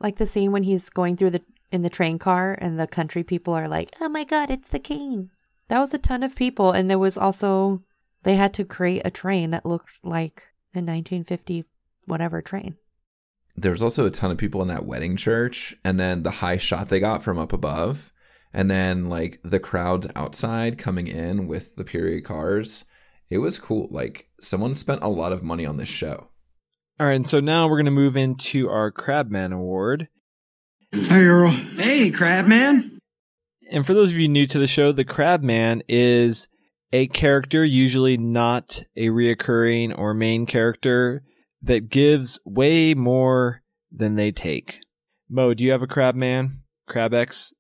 Like 0.04 0.18
the 0.18 0.26
scene 0.28 0.52
when 0.52 0.64
he's 0.64 0.90
going 0.90 1.16
through 1.18 1.32
the 1.32 1.42
in 1.72 1.82
the 1.82 1.90
train 1.90 2.20
car 2.20 2.56
and 2.62 2.80
the 2.80 2.86
country 2.86 3.24
people 3.24 3.54
are 3.54 3.68
like, 3.68 3.96
"Oh 4.00 4.10
my 4.10 4.26
god, 4.26 4.52
it's 4.52 4.70
the 4.70 4.78
king." 4.78 5.32
That 5.70 5.80
was 5.80 5.94
a 5.94 5.98
ton 5.98 6.22
of 6.22 6.36
people 6.36 6.72
and 6.74 6.90
there 6.90 7.00
was 7.00 7.18
also 7.18 7.82
they 8.24 8.36
had 8.36 8.54
to 8.56 8.66
create 8.66 9.02
a 9.06 9.10
train 9.12 9.52
that 9.52 9.66
looked 9.66 10.00
like 10.04 10.44
a 10.76 10.80
1950 10.80 11.66
whatever 12.06 12.42
train. 12.42 12.76
there 13.56 13.72
was 13.72 13.82
also 13.82 14.06
a 14.06 14.12
ton 14.12 14.30
of 14.30 14.38
people 14.38 14.62
in 14.62 14.68
that 14.68 14.86
wedding 14.86 15.16
church 15.16 15.74
and 15.86 16.00
then 16.00 16.24
the 16.24 16.32
high 16.32 16.58
shot 16.58 16.90
they 16.90 17.00
got 17.00 17.24
from 17.24 17.40
up 17.40 17.54
above 17.54 18.12
and 18.54 18.70
then 18.70 19.08
like 19.10 19.40
the 19.44 19.60
crowds 19.60 20.06
outside 20.16 20.78
coming 20.78 21.08
in 21.08 21.48
with 21.48 21.76
the 21.78 21.84
period 21.86 22.26
cars 22.26 22.84
it 23.30 23.38
was 23.38 23.58
cool 23.58 23.88
like 23.90 24.28
someone 24.42 24.74
spent 24.76 25.02
a 25.02 25.08
lot 25.08 25.32
of 25.32 25.44
money 25.44 25.66
on 25.66 25.78
this 25.78 25.88
show 25.90 26.28
All 27.00 27.08
right, 27.08 27.16
and 27.16 27.28
so 27.28 27.40
now 27.40 27.68
we're 27.68 27.78
gonna 27.78 27.92
move 27.92 28.16
into 28.16 28.70
our 28.70 28.92
Crabman 28.92 29.52
Award. 29.52 30.10
Hey, 30.92 31.26
Earl. 31.26 31.50
Hey, 31.50 32.12
Crabman. 32.12 33.00
And 33.72 33.86
for 33.86 33.94
those 33.96 34.12
of 34.12 34.18
you 34.18 34.28
new 34.28 34.46
to 34.46 34.60
the 34.60 34.68
show, 34.68 34.92
the 34.92 35.04
Crabman 35.04 35.82
is 35.88 36.48
a 36.92 37.08
character, 37.08 37.66
usually 37.66 38.18
not 38.18 38.84
a 38.96 39.08
reoccurring 39.08 39.98
or 39.98 40.14
main 40.14 40.46
character, 40.46 41.24
that 41.64 41.90
gives 41.90 42.40
way 42.46 42.94
more 42.94 43.64
than 43.92 44.16
they 44.16 44.32
take. 44.32 44.80
Mo, 45.28 45.56
do 45.56 45.64
you 45.64 45.72
have 45.72 45.82
a 45.82 45.88
Crabman? 45.88 46.52
Crabex? 46.88 47.54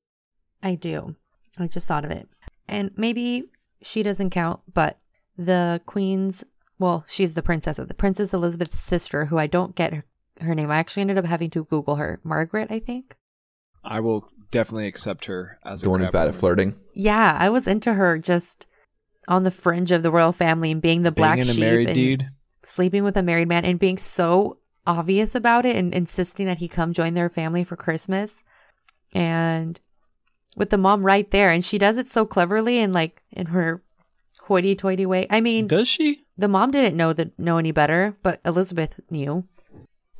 I 0.62 0.76
do. 0.76 1.15
I 1.58 1.67
just 1.67 1.88
thought 1.88 2.06
of 2.06 2.12
it. 2.12 2.28
And 2.67 2.91
maybe 2.96 3.46
she 3.82 4.04
doesn't 4.04 4.30
count, 4.30 4.60
but 4.72 5.00
the 5.38 5.82
queen's 5.88 6.43
well, 6.84 7.06
she's 7.08 7.34
the 7.34 7.41
princess 7.41 7.80
of 7.80 7.88
the 7.88 7.93
Princess 7.93 8.34
Elizabeth's 8.34 8.78
sister, 8.78 9.24
who 9.24 9.38
I 9.38 9.48
don't 9.48 9.74
get 9.74 9.93
her, 9.93 10.04
her 10.41 10.54
name. 10.54 10.69
I 10.69 10.76
actually 10.80 11.02
ended 11.02 11.17
up 11.17 11.24
having 11.24 11.50
to 11.52 11.63
Google 11.63 11.96
her. 11.96 12.19
Margaret, 12.26 12.69
I 12.72 12.80
think. 12.80 13.15
I 13.86 14.02
will 14.02 14.30
definitely 14.52 14.88
accept 14.88 15.24
her 15.26 15.60
as 15.65 15.80
the 15.80 15.88
a 15.88 15.89
one 15.89 16.02
who's 16.02 16.12
bad 16.12 16.28
at 16.28 16.36
flirting 16.36 16.76
Yeah, 16.93 17.38
I 17.39 17.52
was 17.52 17.67
into 17.67 17.93
her 17.93 18.17
just 18.17 18.67
on 19.30 19.43
the 19.43 19.50
fringe 19.52 19.93
of 19.93 20.04
the 20.04 20.12
royal 20.12 20.34
family 20.34 20.72
and 20.72 20.82
being 20.82 21.04
the 21.04 21.12
black 21.13 21.38
Banging 21.38 21.52
a 21.52 21.54
sheep 21.54 21.62
married 21.62 21.88
and 21.88 21.96
dude. 21.96 22.28
sleeping 22.63 23.06
with 23.06 23.15
a 23.15 23.24
married 23.24 23.48
man 23.48 23.63
and 23.63 23.80
being 23.80 23.98
so 23.98 24.58
obvious 24.86 25.36
about 25.36 25.65
it 25.65 25.78
and 25.78 25.93
insisting 25.93 26.48
that 26.48 26.58
he 26.58 26.67
come 26.67 26.91
join 26.91 27.13
their 27.13 27.30
family 27.30 27.63
for 27.63 27.78
Christmas. 27.78 28.43
And 29.13 29.80
with 30.58 30.69
the 30.69 30.78
mom 30.78 31.06
right 31.06 31.32
there 31.32 31.50
and 31.50 31.63
she 31.63 31.78
does 31.78 31.98
it 31.98 32.10
so 32.10 32.26
cleverly 32.26 32.80
and 32.80 32.91
like 32.91 33.22
in 33.32 33.46
her 33.48 33.82
hoity-toity 34.43 35.06
way. 35.06 35.27
I 35.29 35.41
mean, 35.41 35.67
Does 35.67 35.88
she? 35.88 36.23
the 36.38 36.47
mom 36.47 36.71
didn't 36.71 36.95
know 36.97 37.13
that 37.13 37.38
know 37.39 37.58
any 37.58 37.71
better, 37.71 38.15
but 38.23 38.39
Elizabeth 38.45 38.99
knew. 39.10 39.43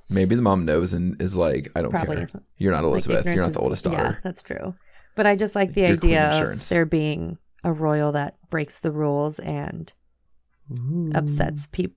maybe 0.09 0.36
the 0.36 0.41
mom 0.41 0.65
knows 0.65 0.93
and 0.93 1.19
is 1.21 1.36
like 1.36 1.71
i 1.75 1.81
don't 1.81 1.89
Probably. 1.91 2.17
care 2.17 2.29
you're 2.57 2.71
not 2.73 2.83
Like, 2.83 2.91
elizabeth 2.91 3.25
you're 3.25 3.41
not 3.43 3.53
the 3.53 3.59
oldest 3.59 3.83
daughter 3.86 3.97
Yeah, 3.97 4.15
that's 4.23 4.41
true. 4.43 4.75
But 5.15 5.25
I 5.25 5.36
just 5.36 5.55
like 5.55 5.73
the 5.73 5.81
You're 5.81 5.93
idea 5.93 6.43
of 6.51 6.67
there 6.69 6.86
being 6.86 7.38
a 7.63 7.71
royal 7.71 8.12
that 8.13 8.36
breaks 8.49 8.79
the 8.79 8.91
rules 8.91 9.39
and 9.39 9.91
upsets 11.15 11.67
peop 11.71 11.95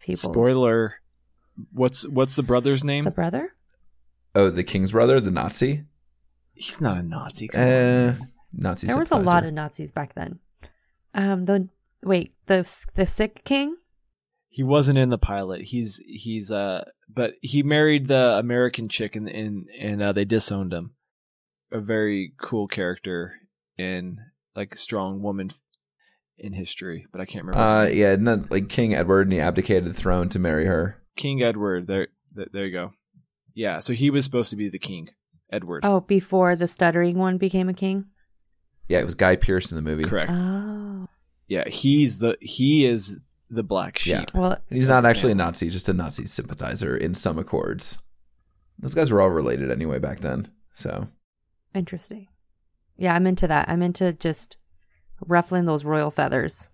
people. 0.00 0.32
Spoiler 0.32 0.94
What's 1.72 2.06
what's 2.08 2.36
the 2.36 2.42
brother's 2.42 2.84
name? 2.84 3.04
The 3.04 3.10
brother? 3.10 3.50
Oh, 4.34 4.50
the 4.50 4.62
king's 4.64 4.92
brother, 4.92 5.20
the 5.20 5.30
Nazi. 5.30 5.84
He's 6.54 6.80
not 6.82 6.98
a 6.98 7.02
Nazi. 7.02 7.48
Come. 7.48 7.62
Uh, 7.62 8.12
Nazi. 8.54 8.86
there 8.86 8.98
was 8.98 9.10
a 9.10 9.16
lot 9.18 9.44
of 9.46 9.54
Nazis 9.54 9.90
back 9.90 10.14
then. 10.14 10.38
Um, 11.16 11.44
the 11.44 11.68
wait, 12.04 12.32
the 12.46 12.70
the 12.94 13.06
sick 13.06 13.42
king. 13.44 13.76
He 14.48 14.62
wasn't 14.62 14.98
in 14.98 15.10
the 15.10 15.18
pilot. 15.18 15.62
He's 15.62 16.00
he's 16.06 16.50
uh, 16.50 16.84
but 17.08 17.34
he 17.42 17.62
married 17.62 18.06
the 18.08 18.38
American 18.38 18.88
chick 18.88 19.16
and 19.16 19.28
and 19.28 19.66
and 19.78 20.02
uh, 20.02 20.12
they 20.12 20.24
disowned 20.24 20.72
him. 20.72 20.92
A 21.72 21.80
very 21.80 22.32
cool 22.40 22.68
character 22.68 23.34
and 23.76 24.18
like 24.54 24.74
a 24.74 24.78
strong 24.78 25.20
woman 25.22 25.50
in 26.38 26.52
history, 26.52 27.06
but 27.12 27.20
I 27.20 27.24
can't 27.24 27.44
remember. 27.44 27.60
Uh, 27.66 27.86
yeah, 27.86 28.16
not 28.16 28.50
like 28.50 28.68
King 28.68 28.94
Edward, 28.94 29.26
and 29.26 29.32
he 29.32 29.40
abdicated 29.40 29.84
the 29.86 29.94
throne 29.98 30.28
to 30.30 30.38
marry 30.38 30.66
her. 30.66 31.02
King 31.16 31.42
Edward. 31.42 31.86
There, 31.86 32.08
th- 32.34 32.48
there 32.52 32.66
you 32.66 32.72
go. 32.72 32.92
Yeah, 33.54 33.78
so 33.78 33.94
he 33.94 34.10
was 34.10 34.24
supposed 34.24 34.50
to 34.50 34.56
be 34.56 34.68
the 34.68 34.78
king, 34.78 35.08
Edward. 35.50 35.80
Oh, 35.84 36.00
before 36.00 36.54
the 36.56 36.68
stuttering 36.68 37.18
one 37.18 37.38
became 37.38 37.68
a 37.70 37.74
king. 37.74 38.06
Yeah, 38.88 38.98
it 38.98 39.06
was 39.06 39.14
Guy 39.14 39.36
Pearce 39.36 39.72
in 39.72 39.76
the 39.76 39.82
movie. 39.82 40.04
correct. 40.04 40.30
Oh, 40.32 40.95
yeah, 41.48 41.68
he's 41.68 42.18
the 42.18 42.36
he 42.40 42.86
is 42.86 43.18
the 43.50 43.62
black 43.62 43.98
sheep. 43.98 44.12
Yeah. 44.34 44.40
well, 44.40 44.58
he's 44.70 44.88
not 44.88 45.06
actually 45.06 45.32
a. 45.32 45.36
Nazi, 45.36 45.70
just 45.70 45.88
a 45.88 45.92
Nazi 45.92 46.26
sympathizer 46.26 46.96
in 46.96 47.14
some 47.14 47.38
accords. 47.38 47.98
Those 48.78 48.94
guys 48.94 49.10
were 49.10 49.22
all 49.22 49.30
related 49.30 49.70
anyway 49.70 49.98
back 49.98 50.20
then. 50.20 50.48
So 50.74 51.06
interesting. 51.74 52.28
Yeah, 52.96 53.14
I'm 53.14 53.26
into 53.26 53.46
that. 53.48 53.68
I'm 53.68 53.82
into 53.82 54.12
just 54.14 54.58
ruffling 55.26 55.64
those 55.64 55.84
royal 55.84 56.10
feathers. 56.10 56.66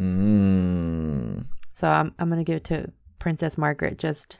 mm, 0.00 1.44
So 1.72 1.88
I'm 1.88 2.14
I'm 2.18 2.28
gonna 2.28 2.44
give 2.44 2.56
it 2.56 2.64
to 2.64 2.90
Princess 3.18 3.58
Margaret. 3.58 3.98
Just 3.98 4.38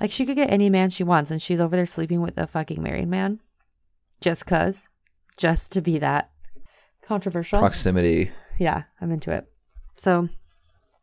like 0.00 0.10
she 0.10 0.26
could 0.26 0.36
get 0.36 0.50
any 0.50 0.70
man 0.70 0.90
she 0.90 1.04
wants, 1.04 1.30
and 1.30 1.40
she's 1.42 1.60
over 1.60 1.76
there 1.76 1.86
sleeping 1.86 2.20
with 2.20 2.38
a 2.38 2.46
fucking 2.46 2.82
married 2.82 3.08
man, 3.08 3.40
just 4.20 4.46
cause, 4.46 4.88
just 5.36 5.72
to 5.72 5.80
be 5.80 5.98
that 5.98 6.30
controversial. 7.02 7.58
proximity. 7.58 8.30
Yeah, 8.58 8.84
I'm 9.00 9.10
into 9.10 9.32
it. 9.32 9.46
So 9.96 10.28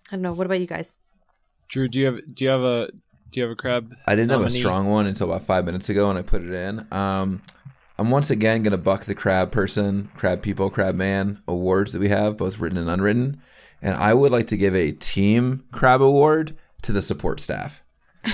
I 0.09 0.11
don't 0.11 0.21
know. 0.21 0.33
What 0.33 0.45
about 0.45 0.59
you 0.59 0.67
guys? 0.67 0.97
Drew, 1.67 1.87
do 1.87 1.99
you 1.99 2.05
have 2.05 2.35
do 2.35 2.43
you 2.43 2.49
have 2.49 2.61
a 2.61 2.89
do 3.31 3.39
you 3.39 3.43
have 3.43 3.51
a 3.51 3.55
crab? 3.55 3.95
I 4.05 4.15
didn't 4.15 4.31
have 4.31 4.41
a 4.41 4.49
strong 4.49 4.87
one 4.87 5.07
until 5.07 5.31
about 5.31 5.45
five 5.45 5.65
minutes 5.65 5.89
ago, 5.89 6.09
and 6.09 6.17
I 6.17 6.21
put 6.21 6.41
it 6.41 6.53
in. 6.53 6.85
Um, 6.91 7.41
I'm 7.97 8.11
once 8.11 8.29
again 8.29 8.63
going 8.63 8.71
to 8.71 8.77
buck 8.77 9.05
the 9.05 9.15
crab 9.15 9.51
person, 9.51 10.09
crab 10.15 10.41
people, 10.41 10.69
crab 10.69 10.95
man 10.95 11.41
awards 11.47 11.93
that 11.93 11.99
we 11.99 12.09
have, 12.09 12.37
both 12.37 12.59
written 12.59 12.77
and 12.77 12.89
unwritten. 12.89 13.41
And 13.81 13.95
I 13.95 14.13
would 14.13 14.31
like 14.31 14.47
to 14.47 14.57
give 14.57 14.75
a 14.75 14.91
team 14.91 15.63
crab 15.71 16.01
award 16.01 16.57
to 16.83 16.91
the 16.91 17.01
support 17.01 17.39
staff. 17.39 17.81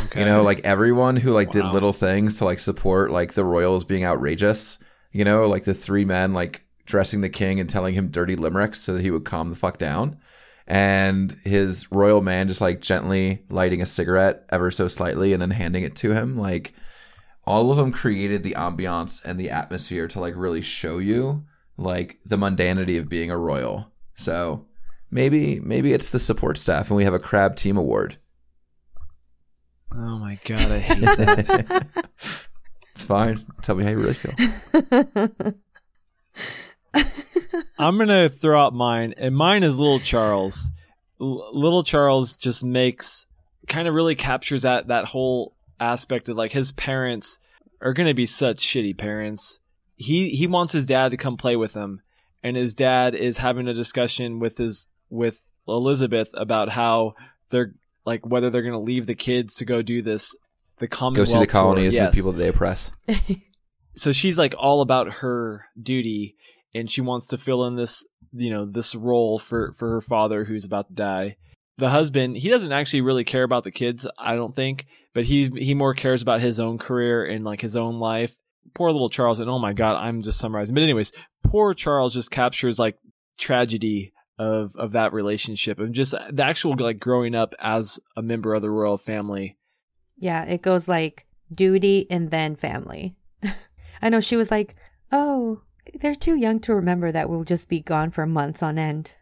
Okay. 0.05 0.19
You 0.19 0.25
know, 0.25 0.43
like 0.43 0.61
everyone 0.63 1.15
who 1.15 1.31
like 1.31 1.51
did 1.51 1.65
little 1.65 1.93
things 1.93 2.37
to 2.37 2.45
like 2.45 2.59
support 2.59 3.11
like 3.11 3.33
the 3.33 3.43
royals 3.43 3.83
being 3.83 4.05
outrageous. 4.05 4.79
You 5.11 5.25
know, 5.25 5.47
like 5.47 5.65
the 5.65 5.73
three 5.73 6.05
men 6.05 6.33
like 6.33 6.63
dressing 6.91 7.21
the 7.21 7.29
king 7.29 7.59
and 7.59 7.69
telling 7.69 7.95
him 7.95 8.09
dirty 8.09 8.35
limericks 8.35 8.81
so 8.81 8.93
that 8.93 9.01
he 9.01 9.09
would 9.09 9.25
calm 9.25 9.49
the 9.49 9.55
fuck 9.55 9.79
down. 9.79 10.17
And 10.67 11.31
his 11.43 11.91
royal 11.91 12.21
man 12.21 12.47
just 12.47 12.61
like 12.61 12.81
gently 12.81 13.43
lighting 13.49 13.81
a 13.81 13.85
cigarette 13.85 14.45
ever 14.49 14.69
so 14.69 14.87
slightly 14.87 15.33
and 15.33 15.41
then 15.41 15.49
handing 15.49 15.83
it 15.83 15.95
to 15.97 16.11
him. 16.11 16.37
Like 16.37 16.73
all 17.45 17.71
of 17.71 17.77
them 17.77 17.91
created 17.91 18.43
the 18.43 18.53
ambiance 18.53 19.23
and 19.25 19.39
the 19.39 19.49
atmosphere 19.49 20.07
to 20.09 20.19
like 20.19 20.35
really 20.35 20.61
show 20.61 20.99
you 20.99 21.43
like 21.77 22.19
the 22.25 22.37
mundanity 22.37 22.99
of 22.99 23.09
being 23.09 23.31
a 23.31 23.37
royal. 23.37 23.87
So 24.17 24.67
maybe 25.09 25.59
maybe 25.59 25.93
it's 25.93 26.09
the 26.09 26.19
support 26.19 26.57
staff 26.57 26.89
and 26.89 26.97
we 26.97 27.05
have 27.05 27.13
a 27.13 27.19
crab 27.19 27.55
team 27.55 27.77
award. 27.77 28.17
oh 29.93 30.19
my 30.19 30.37
god, 30.45 30.71
I 30.71 30.79
hate 30.79 31.01
that. 31.01 31.87
it's 32.91 33.03
fine. 33.03 33.45
Tell 33.61 33.75
me 33.75 33.83
how 33.83 33.89
you 33.89 33.97
really 33.97 34.13
feel. 34.13 35.53
I'm 37.77 37.97
gonna 37.97 38.29
throw 38.29 38.59
out 38.61 38.73
mine, 38.73 39.13
and 39.17 39.35
mine 39.35 39.63
is 39.63 39.77
Little 39.77 39.99
Charles. 39.99 40.71
L- 41.19 41.49
Little 41.53 41.83
Charles 41.83 42.37
just 42.37 42.63
makes 42.63 43.25
kind 43.67 43.87
of 43.87 43.93
really 43.93 44.15
captures 44.15 44.63
that 44.63 44.87
that 44.87 45.05
whole 45.05 45.55
aspect 45.79 46.29
of 46.29 46.37
like 46.37 46.51
his 46.51 46.71
parents 46.71 47.39
are 47.81 47.93
gonna 47.93 48.13
be 48.13 48.25
such 48.25 48.59
shitty 48.59 48.97
parents. 48.97 49.59
He 49.95 50.29
he 50.29 50.47
wants 50.47 50.73
his 50.73 50.85
dad 50.85 51.11
to 51.11 51.17
come 51.17 51.37
play 51.37 51.55
with 51.55 51.73
him, 51.73 52.01
and 52.43 52.55
his 52.55 52.73
dad 52.73 53.15
is 53.15 53.39
having 53.39 53.67
a 53.67 53.73
discussion 53.73 54.39
with 54.39 54.57
his 54.57 54.87
with 55.09 55.41
Elizabeth 55.67 56.29
about 56.33 56.69
how 56.69 57.13
they're 57.49 57.73
like 58.05 58.25
whether 58.25 58.49
they're 58.49 58.61
gonna 58.63 58.79
leave 58.79 59.05
the 59.05 59.15
kids 59.15 59.55
to 59.55 59.65
go 59.65 59.81
do 59.81 60.01
this 60.01 60.35
the 60.77 60.87
Commonwealth 60.87 61.27
Go 61.29 61.33
see 61.33 61.39
the 61.39 61.47
colonies 61.47 61.95
and 61.95 62.07
the 62.07 62.11
people 62.15 62.31
that 62.31 62.39
they 62.39 62.47
oppress. 62.47 62.89
so 63.93 64.11
she's 64.11 64.37
like 64.37 64.55
all 64.57 64.81
about 64.81 65.13
her 65.15 65.65
duty 65.81 66.35
and 66.73 66.89
she 66.89 67.01
wants 67.01 67.27
to 67.27 67.37
fill 67.37 67.65
in 67.65 67.75
this 67.75 68.05
you 68.33 68.49
know 68.49 68.65
this 68.65 68.95
role 68.95 69.39
for 69.39 69.73
for 69.73 69.89
her 69.89 70.01
father 70.01 70.45
who's 70.45 70.65
about 70.65 70.87
to 70.87 70.93
die. 70.93 71.35
The 71.77 71.89
husband 71.89 72.37
he 72.37 72.49
doesn't 72.49 72.71
actually 72.71 73.01
really 73.01 73.23
care 73.23 73.43
about 73.43 73.63
the 73.63 73.71
kids 73.71 74.07
i 74.17 74.35
don't 74.35 74.55
think 74.55 74.85
but 75.13 75.25
he 75.25 75.49
he 75.55 75.73
more 75.73 75.93
cares 75.93 76.21
about 76.21 76.41
his 76.41 76.59
own 76.59 76.77
career 76.77 77.25
and 77.25 77.43
like 77.43 77.61
his 77.61 77.75
own 77.75 77.99
life. 77.99 78.35
Poor 78.73 78.91
little 78.91 79.09
charles 79.09 79.39
and 79.39 79.49
oh 79.49 79.59
my 79.59 79.73
god 79.73 79.95
i'm 79.97 80.21
just 80.21 80.39
summarizing. 80.39 80.75
But 80.75 80.83
anyways 80.83 81.11
poor 81.43 81.73
charles 81.73 82.13
just 82.13 82.31
captures 82.31 82.79
like 82.79 82.97
tragedy 83.37 84.13
of 84.37 84.75
of 84.75 84.93
that 84.93 85.13
relationship 85.13 85.79
and 85.79 85.93
just 85.93 86.15
the 86.31 86.43
actual 86.43 86.75
like 86.77 86.99
growing 86.99 87.35
up 87.35 87.53
as 87.59 87.99
a 88.15 88.21
member 88.21 88.53
of 88.53 88.61
the 88.61 88.69
royal 88.69 88.97
family. 88.97 89.57
Yeah, 90.17 90.45
it 90.45 90.61
goes 90.61 90.87
like 90.87 91.25
duty 91.53 92.07
and 92.09 92.31
then 92.31 92.55
family. 92.55 93.15
I 94.01 94.09
know 94.09 94.19
she 94.19 94.37
was 94.37 94.51
like, 94.51 94.75
"Oh, 95.11 95.61
they're 95.99 96.15
too 96.15 96.35
young 96.35 96.59
to 96.61 96.75
remember 96.75 97.11
that 97.11 97.29
we'll 97.29 97.43
just 97.43 97.69
be 97.69 97.81
gone 97.81 98.11
for 98.11 98.25
months 98.25 98.63
on 98.63 98.77
end." 98.77 99.15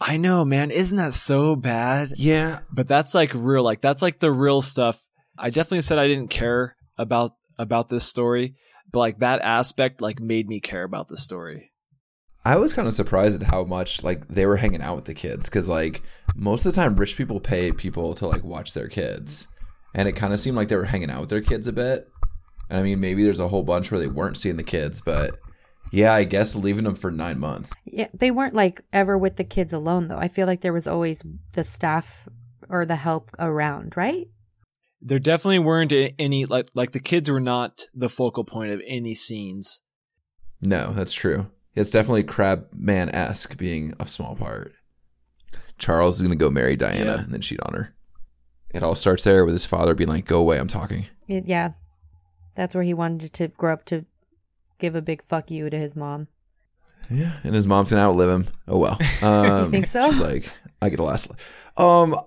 i 0.00 0.16
know 0.16 0.44
man. 0.44 0.70
Isn't 0.70 0.96
that 0.96 1.14
so 1.14 1.54
bad? 1.54 2.12
Yeah, 2.16 2.60
but 2.72 2.88
that's 2.88 3.14
like 3.14 3.32
real 3.34 3.62
like 3.62 3.80
that's 3.80 4.02
like 4.02 4.18
the 4.18 4.32
real 4.32 4.60
stuff. 4.60 5.06
I 5.38 5.50
definitely 5.50 5.82
said 5.82 5.98
i 5.98 6.06
didn't 6.08 6.28
care 6.28 6.76
about 6.98 7.32
about 7.58 7.88
this 7.88 8.04
story 8.04 8.56
but 8.92 8.98
like 8.98 9.18
that 9.18 9.42
aspect 9.42 10.00
like 10.00 10.20
made 10.20 10.48
me 10.48 10.60
care 10.60 10.84
about 10.84 11.08
the 11.08 11.16
story. 11.16 11.72
I 12.44 12.56
was 12.56 12.72
kind 12.72 12.88
of 12.88 12.94
surprised 12.94 13.40
at 13.40 13.48
how 13.48 13.64
much 13.64 14.02
like 14.02 14.26
they 14.28 14.46
were 14.46 14.56
hanging 14.56 14.82
out 14.82 14.96
with 14.96 15.04
the 15.06 15.14
kids 15.14 15.46
because 15.46 15.68
like 15.68 16.02
most 16.34 16.66
of 16.66 16.72
the 16.72 16.80
time 16.80 16.96
rich 16.96 17.16
people 17.16 17.40
pay 17.40 17.72
people 17.72 18.14
to 18.16 18.26
like 18.26 18.44
watch 18.44 18.74
their 18.74 18.88
kids, 18.88 19.46
and 19.94 20.08
it 20.08 20.16
kind 20.16 20.32
of 20.32 20.40
seemed 20.40 20.56
like 20.56 20.68
they 20.68 20.76
were 20.76 20.84
hanging 20.84 21.10
out 21.10 21.20
with 21.20 21.30
their 21.30 21.40
kids 21.40 21.66
a 21.66 21.72
bit. 21.72 22.08
And 22.68 22.78
I 22.78 22.82
mean, 22.82 23.00
maybe 23.00 23.22
there's 23.22 23.40
a 23.40 23.48
whole 23.48 23.62
bunch 23.62 23.90
where 23.90 24.00
they 24.00 24.08
weren't 24.08 24.36
seeing 24.36 24.56
the 24.56 24.62
kids, 24.62 25.00
but 25.04 25.38
yeah, 25.92 26.12
I 26.12 26.24
guess 26.24 26.54
leaving 26.56 26.82
them 26.84 26.96
for 26.96 27.10
nine 27.12 27.38
months. 27.38 27.70
Yeah, 27.84 28.08
they 28.12 28.30
weren't 28.32 28.54
like 28.54 28.82
ever 28.92 29.16
with 29.16 29.36
the 29.36 29.44
kids 29.44 29.72
alone 29.72 30.08
though. 30.08 30.16
I 30.18 30.26
feel 30.28 30.46
like 30.48 30.60
there 30.62 30.72
was 30.72 30.88
always 30.88 31.22
the 31.52 31.62
staff 31.62 32.28
or 32.68 32.84
the 32.84 32.96
help 32.96 33.30
around, 33.38 33.96
right? 33.96 34.26
there 35.04 35.18
definitely 35.18 35.58
weren't 35.58 35.92
any 36.18 36.46
like 36.46 36.68
like 36.74 36.92
the 36.92 37.00
kids 37.00 37.28
were 37.28 37.40
not 37.40 37.82
the 37.92 38.08
focal 38.08 38.44
point 38.44 38.70
of 38.70 38.80
any 38.86 39.14
scenes 39.14 39.82
No, 40.60 40.92
that's 40.94 41.12
true. 41.12 41.48
It's 41.74 41.90
definitely 41.90 42.22
Crab 42.22 42.68
Man 42.72 43.08
esque 43.08 43.56
being 43.56 43.94
a 43.98 44.06
small 44.06 44.36
part. 44.36 44.72
Charles 45.78 46.16
is 46.18 46.22
gonna 46.22 46.36
go 46.36 46.50
marry 46.50 46.76
Diana 46.76 47.04
Yeah. 47.04 47.20
and 47.24 47.32
then 47.34 47.40
cheat 47.40 47.58
on 47.62 47.74
her. 47.74 47.94
It 48.72 48.82
all 48.84 48.94
starts 48.94 49.24
there 49.24 49.44
with 49.44 49.54
his 49.54 49.66
father 49.66 49.94
being 49.94 50.08
like, 50.08 50.24
"Go 50.24 50.38
away, 50.38 50.58
I'm 50.58 50.68
talking." 50.68 51.06
It, 51.28 51.46
yeah, 51.48 51.72
that's 52.54 52.74
where 52.74 52.84
he 52.84 52.94
wanted 52.94 53.32
to 53.34 53.48
grow 53.48 53.72
up 53.72 53.84
to 53.86 54.06
give 54.82 54.94
a 54.94 55.00
big 55.02 55.22
fuck 55.22 55.50
you 55.50 55.70
to 55.70 55.78
his 55.78 55.96
mom. 55.96 56.28
Yeah, 57.10 57.32
and 57.44 57.54
his 57.54 57.66
mom's 57.66 57.90
gonna 57.90 58.02
outlive 58.02 58.28
him. 58.30 58.46
Oh 58.68 58.76
well. 58.78 58.98
Um, 59.22 59.70
think 59.70 59.86
so? 59.86 60.10
She's 60.10 60.20
like, 60.20 60.44
I 60.82 60.88
get 60.90 61.00
a 61.00 61.04
last. 61.04 61.30
Um, 61.76 62.20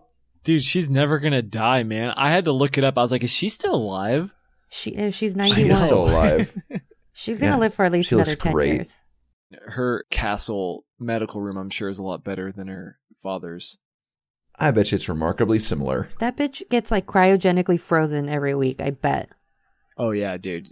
dude 0.43 0.63
she's 0.63 0.89
never 0.89 1.17
gonna 1.19 1.41
die 1.41 1.81
man 1.83 2.13
i 2.17 2.29
had 2.29 2.45
to 2.45 2.51
look 2.51 2.77
it 2.77 2.83
up 2.83 2.97
i 2.99 3.01
was 3.01 3.11
like 3.11 3.23
is 3.23 3.31
she 3.31 3.49
still 3.49 3.73
alive 3.75 4.33
She 4.69 4.95
uh, 4.95 5.09
she's 5.09 5.31
she 5.31 5.37
ninety 5.37 5.69
is 5.69 5.79
still 5.83 6.07
alive. 6.07 6.53
She's 7.13 7.39
gonna 7.39 7.53
Yeah, 7.53 7.57
live 7.57 7.73
for 7.73 7.83
at 7.85 7.91
least 7.91 8.09
she 8.09 8.15
another 8.15 8.35
ten 8.35 8.51
great. 8.53 8.73
years. 8.75 9.01
her 9.69 10.03
castle 10.11 10.85
medical 10.99 11.41
room 11.41 11.57
i'm 11.57 11.69
sure 11.71 11.89
is 11.89 11.97
a 11.97 12.03
lot 12.03 12.23
better 12.23 12.51
than 12.51 12.67
her 12.67 12.99
father's 13.23 13.77
I 14.57 14.69
bet 14.71 14.91
you 14.91 14.95
it's 14.97 15.09
remarkably 15.09 15.59
similar. 15.59 16.07
That 16.19 16.37
bitch 16.37 16.61
gets 16.69 16.89
like 16.91 17.05
cryogenically 17.07 17.77
frozen 17.79 18.29
every 18.29 18.53
week. 18.55 18.79
I 18.81 18.91
bet. 18.91 19.29
oh 19.97 20.11
yeah 20.11 20.37
dude 20.37 20.69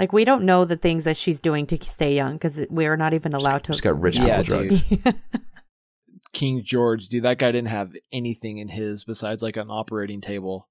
Like 0.00 0.12
we 0.12 0.24
don't 0.24 0.44
know 0.44 0.64
the 0.64 0.76
things 0.76 1.04
that 1.04 1.16
she's 1.16 1.38
doing 1.38 1.66
to 1.66 1.84
stay 1.84 2.14
young 2.16 2.32
because 2.32 2.66
we 2.70 2.86
are 2.86 2.96
not 2.96 3.12
even 3.14 3.34
allowed 3.34 3.64
to. 3.64 3.72
Just 3.72 3.82
got 3.84 4.00
rich 4.00 4.16
Yeah, 4.16 4.42
people 4.42 4.60
dude. 4.68 4.82
drugs. 5.02 5.14
king 6.32 6.62
george 6.64 7.08
dude 7.08 7.24
that 7.24 7.38
guy 7.38 7.50
didn't 7.50 7.68
have 7.68 7.92
anything 8.12 8.58
in 8.58 8.68
his 8.68 9.02
besides 9.02 9.42
like 9.42 9.56
an 9.56 9.68
operating 9.68 10.20
table 10.20 10.68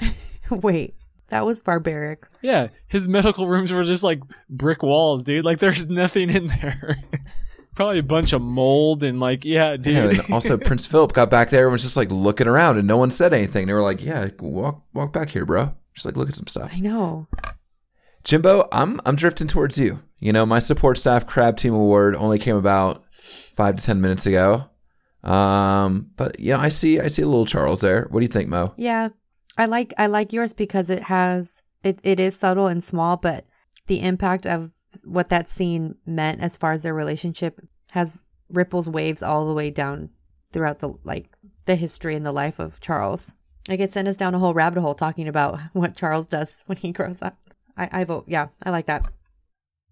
Wait, 0.50 0.94
that 1.28 1.44
was 1.46 1.60
barbaric. 1.60 2.26
Yeah, 2.42 2.68
his 2.88 3.06
medical 3.06 3.46
rooms 3.48 3.72
were 3.72 3.84
just 3.84 4.02
like 4.02 4.20
brick 4.48 4.82
walls, 4.82 5.24
dude. 5.24 5.44
Like 5.44 5.58
there's 5.58 5.86
nothing 5.88 6.30
in 6.30 6.46
there. 6.46 6.96
Probably 7.74 7.98
a 7.98 8.02
bunch 8.02 8.32
of 8.32 8.40
mold 8.42 9.02
and 9.04 9.20
like, 9.20 9.44
yeah, 9.44 9.76
dude. 9.76 9.94
Yeah, 9.94 10.22
and 10.22 10.32
also 10.32 10.56
Prince 10.56 10.86
Philip 10.86 11.12
got 11.12 11.30
back 11.30 11.50
there 11.50 11.64
and 11.66 11.72
was 11.72 11.82
just 11.82 11.96
like 11.96 12.10
looking 12.10 12.46
around 12.48 12.78
and 12.78 12.88
no 12.88 12.96
one 12.96 13.10
said 13.10 13.32
anything. 13.32 13.66
They 13.66 13.72
were 13.72 13.82
like, 13.82 14.02
"Yeah, 14.02 14.28
walk 14.40 14.82
walk 14.94 15.12
back 15.12 15.28
here, 15.28 15.44
bro." 15.44 15.72
Just 15.94 16.06
like 16.06 16.16
look 16.16 16.28
at 16.28 16.34
some 16.34 16.46
stuff. 16.46 16.70
I 16.72 16.80
know. 16.80 17.28
Jimbo, 18.28 18.68
I'm 18.72 19.00
I'm 19.06 19.16
drifting 19.16 19.48
towards 19.48 19.78
you. 19.78 20.00
You 20.18 20.34
know, 20.34 20.44
my 20.44 20.58
support 20.58 20.98
staff 20.98 21.26
crab 21.26 21.56
team 21.56 21.72
award 21.72 22.14
only 22.14 22.38
came 22.38 22.56
about 22.56 23.04
five 23.56 23.76
to 23.76 23.82
ten 23.82 24.02
minutes 24.02 24.26
ago. 24.26 24.66
Um, 25.24 26.10
but 26.14 26.38
yeah, 26.38 26.60
I 26.60 26.68
see 26.68 27.00
I 27.00 27.08
see 27.08 27.22
a 27.22 27.26
little 27.26 27.46
Charles 27.46 27.80
there. 27.80 28.06
What 28.10 28.20
do 28.20 28.24
you 28.24 28.30
think, 28.30 28.50
Mo? 28.50 28.74
Yeah, 28.76 29.08
I 29.56 29.64
like 29.64 29.94
I 29.96 30.08
like 30.08 30.34
yours 30.34 30.52
because 30.52 30.90
it 30.90 31.02
has 31.04 31.62
it 31.82 32.00
it 32.02 32.20
is 32.20 32.36
subtle 32.36 32.66
and 32.66 32.84
small, 32.84 33.16
but 33.16 33.46
the 33.86 34.02
impact 34.02 34.46
of 34.46 34.70
what 35.04 35.30
that 35.30 35.48
scene 35.48 35.94
meant 36.04 36.42
as 36.42 36.58
far 36.58 36.72
as 36.72 36.82
their 36.82 36.92
relationship 36.92 37.58
has 37.92 38.26
ripples 38.50 38.90
waves 38.90 39.22
all 39.22 39.48
the 39.48 39.54
way 39.54 39.70
down 39.70 40.10
throughout 40.52 40.80
the 40.80 40.92
like 41.02 41.30
the 41.64 41.76
history 41.76 42.14
and 42.14 42.26
the 42.26 42.32
life 42.32 42.58
of 42.58 42.78
Charles. 42.80 43.34
It 43.70 43.90
sent 43.90 44.06
us 44.06 44.18
down 44.18 44.34
a 44.34 44.38
whole 44.38 44.52
rabbit 44.52 44.82
hole 44.82 44.94
talking 44.94 45.28
about 45.28 45.58
what 45.72 45.96
Charles 45.96 46.26
does 46.26 46.62
when 46.66 46.76
he 46.76 46.92
grows 46.92 47.22
up. 47.22 47.38
I, 47.78 47.88
I 48.00 48.04
vote 48.04 48.24
yeah, 48.26 48.48
I 48.62 48.70
like 48.70 48.86
that. 48.86 49.06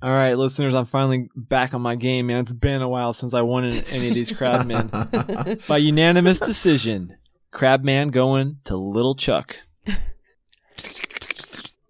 All 0.03 0.11
right, 0.11 0.35
listeners, 0.37 0.75
I'm 0.75 0.85
finally 0.85 1.31
back 1.35 1.73
on 1.73 1.81
my 1.81 1.95
game, 1.95 2.27
man. 2.27 2.41
It's 2.41 2.53
been 2.53 2.83
a 2.83 2.89
while 2.89 3.15
since 3.15 3.33
I 3.33 3.41
won 3.41 3.65
in 3.65 3.83
any 3.93 4.09
of 4.09 4.15
these 4.15 4.31
Crabmen. 4.39 5.67
By 5.67 5.79
unanimous 5.79 6.39
decision, 6.39 7.17
Crabman 7.51 8.11
going 8.13 8.59
to 8.65 8.77
Little 8.77 9.15
Chuck. 9.15 9.57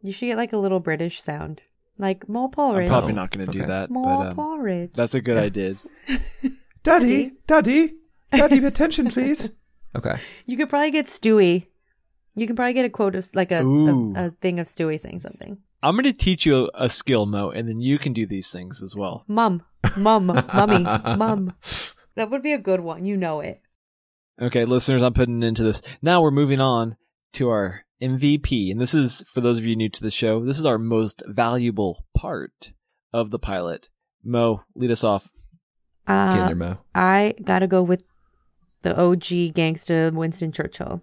You 0.02 0.12
should 0.12 0.26
get 0.26 0.37
like 0.37 0.52
a 0.52 0.56
little 0.59 0.80
British 0.80 1.20
sound. 1.20 1.62
Like 1.98 2.28
more 2.28 2.50
porridge. 2.50 2.85
I'm 2.85 2.90
probably 2.90 3.14
not 3.14 3.30
going 3.30 3.46
to 3.46 3.52
do 3.52 3.61
Okay. 3.61 3.68
that, 3.68 3.90
more 3.90 4.04
but 4.04 4.26
um, 4.28 4.37
porridge. 4.37 4.90
that's 4.94 5.14
a 5.14 5.20
good 5.20 5.38
idea. 5.38 5.76
Daddy, 6.82 7.32
Daddy, 7.46 7.94
Daddy, 8.30 8.64
attention, 8.64 9.11
please. 9.11 9.48
Okay. 9.96 10.16
You 10.44 10.56
could 10.59 10.68
probably 10.68 10.90
get 10.90 11.06
Stewie. 11.06 11.66
You 12.35 12.46
can 12.46 12.54
probably 12.54 12.74
get 12.74 12.85
a 12.85 12.90
quote 12.90 13.14
of 13.16 13.28
like 13.35 13.50
a, 13.50 13.62
Ooh. 13.62 14.12
a, 14.14 14.26
a 14.26 14.30
thing 14.30 14.61
of 14.61 14.66
Stewie 14.66 15.00
saying 15.00 15.20
something. 15.20 15.56
I'm 15.87 15.94
going 15.94 16.05
to 16.05 16.12
teach 16.12 16.44
you 16.44 16.64
a, 16.75 16.87
a 16.87 16.88
skill, 16.88 17.27
Mo, 17.27 17.51
and 17.51 17.68
then 17.68 17.81
you 17.81 17.96
can 17.96 18.12
do 18.12 18.27
these 18.27 18.51
things 18.51 18.83
as 18.83 18.96
well. 18.96 19.25
Mum, 19.29 19.62
mum, 19.96 20.27
mummy, 20.27 20.83
mum. 21.16 21.55
That 22.16 22.29
would 22.29 22.42
be 22.42 22.53
a 22.53 22.59
good 22.59 22.81
one. 22.81 23.05
You 23.05 23.16
know 23.16 23.38
it. 23.38 23.61
Okay, 24.42 24.64
listeners, 24.64 25.05
I'm 25.05 25.14
putting 25.14 25.44
into 25.44 25.62
this. 25.62 25.83
Now 26.03 26.22
we're 26.22 26.33
moving 26.33 26.61
on 26.61 26.96
to 27.35 27.51
our 27.51 27.85
MVP. 28.03 28.72
And 28.72 28.81
this 28.81 28.94
is, 28.94 29.22
for 29.33 29.40
those 29.40 29.59
of 29.59 29.64
you 29.64 29.77
new 29.77 29.88
to 29.88 30.03
the 30.03 30.11
show, 30.11 30.44
this 30.44 30.59
is 30.59 30.66
our 30.66 30.77
most 30.77 31.22
valuable 31.25 32.05
part 32.16 32.72
of 33.12 33.31
the 33.31 33.38
pilot. 33.38 33.88
Mo, 34.25 34.64
lead 34.75 34.90
us 34.90 35.05
off. 35.05 35.31
Uh, 36.05 36.49
there, 36.49 36.57
Mo. 36.57 36.79
I 36.96 37.37
gotta 37.44 37.68
go 37.68 37.85
with 37.85 38.03
the 38.83 39.01
OG 39.01 39.55
gangster 39.55 40.11
Winston 40.12 40.51
Churchill. 40.51 41.01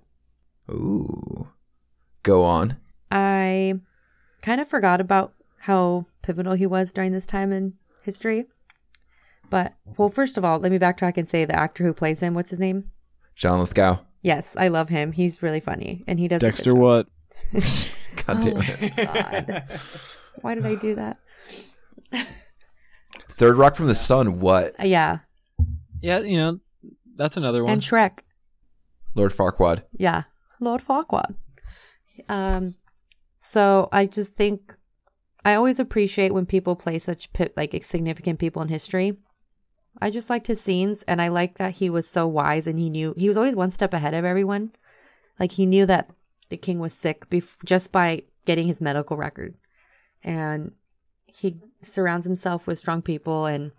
Ooh. 0.70 1.48
Go 2.24 2.44
on. 2.44 2.76
I 3.10 3.76
kind 4.44 4.62
of 4.62 4.68
forgot 4.68 5.02
about 5.02 5.34
how 5.58 6.06
pivotal 6.22 6.54
he 6.54 6.68
was 6.68 6.92
during 6.92 7.12
this 7.12 7.26
time 7.26 7.52
in 7.52 7.74
history. 8.04 8.46
But, 9.50 9.74
well, 9.98 10.10
first 10.10 10.38
of 10.38 10.46
all, 10.46 10.60
let 10.60 10.72
me 10.72 10.78
backtrack 10.78 11.18
and 11.18 11.28
say 11.28 11.46
the 11.46 11.56
actor 11.56 11.84
who 11.84 11.94
plays 11.94 12.20
him, 12.20 12.34
what's 12.34 12.50
his 12.50 12.60
name? 12.60 12.92
John 13.36 13.60
Lithgow. 13.60 14.00
Yes, 14.22 14.56
I 14.58 14.68
love 14.68 14.90
him. 14.90 15.12
He's 15.12 15.42
really 15.42 15.60
funny. 15.60 16.04
And 16.08 16.20
he 16.20 16.28
does. 16.28 16.42
Dexter, 16.42 16.76
what? 16.76 17.08
God 17.54 18.44
damn 18.44 18.62
it. 18.62 18.94
Oh, 18.98 19.06
God. 19.06 19.64
Why 20.42 20.56
did 20.56 20.66
I 20.66 20.76
do 20.76 20.96
that? 20.96 21.18
Third 23.30 23.56
Rock 23.56 23.76
from 23.76 23.88
the 23.88 23.96
Sun, 23.96 24.40
what? 24.40 24.80
Uh, 24.80 24.86
yeah. 24.86 25.20
yeah, 26.02 26.20
you 26.20 26.38
know, 26.38 26.60
that's 27.16 27.38
another 27.38 27.64
one. 27.64 27.74
And 27.74 27.82
Shrek. 27.82 28.20
Lord 29.16 29.34
Farquaad. 29.34 29.84
Yeah. 29.94 30.24
Lord 30.60 30.82
Farquaad. 30.82 31.36
Um, 32.30 32.76
so 33.54 33.88
I 33.92 34.08
just 34.08 34.36
think 34.36 34.76
I 35.46 35.54
always 35.54 35.80
appreciate 35.80 36.34
when 36.34 36.48
people 36.48 36.76
play 36.76 36.98
such 36.98 37.30
like 37.56 37.84
significant 37.84 38.40
people 38.40 38.64
in 38.64 38.68
history. 38.68 39.16
I 40.02 40.10
just 40.10 40.28
liked 40.32 40.48
his 40.48 40.60
scenes, 40.60 41.04
and 41.04 41.22
I 41.22 41.28
like 41.28 41.60
that 41.60 41.76
he 41.76 41.92
was 41.92 42.08
so 42.08 42.26
wise 42.26 42.66
and 42.66 42.80
he 42.80 42.90
knew 42.90 43.14
he 43.16 43.28
was 43.28 43.38
always 43.38 43.56
one 43.56 43.70
step 43.70 43.94
ahead 43.94 44.16
of 44.16 44.26
everyone. 44.26 44.72
Like 45.40 45.52
he 45.52 45.68
knew 45.68 45.86
that 45.86 46.10
the 46.50 46.58
king 46.58 46.80
was 46.80 46.94
sick 46.94 47.30
bef- 47.30 47.64
just 47.64 47.92
by 47.92 48.24
getting 48.48 48.66
his 48.66 48.82
medical 48.82 49.18
record, 49.18 49.54
and 50.24 50.72
he 51.28 51.62
surrounds 51.84 52.26
himself 52.26 52.66
with 52.66 52.80
strong 52.80 53.04
people. 53.04 53.46
And 53.46 53.72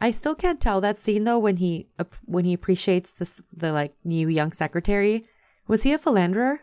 I 0.00 0.10
still 0.10 0.34
can't 0.34 0.60
tell 0.60 0.80
that 0.80 0.98
scene 0.98 1.22
though 1.22 1.38
when 1.38 1.58
he 1.58 1.86
when 2.24 2.44
he 2.44 2.54
appreciates 2.54 3.12
this 3.12 3.40
the 3.52 3.72
like 3.72 3.94
new 4.02 4.26
young 4.26 4.50
secretary. 4.50 5.24
Was 5.68 5.84
he 5.84 5.92
a 5.92 5.98
philanderer? 5.98 6.62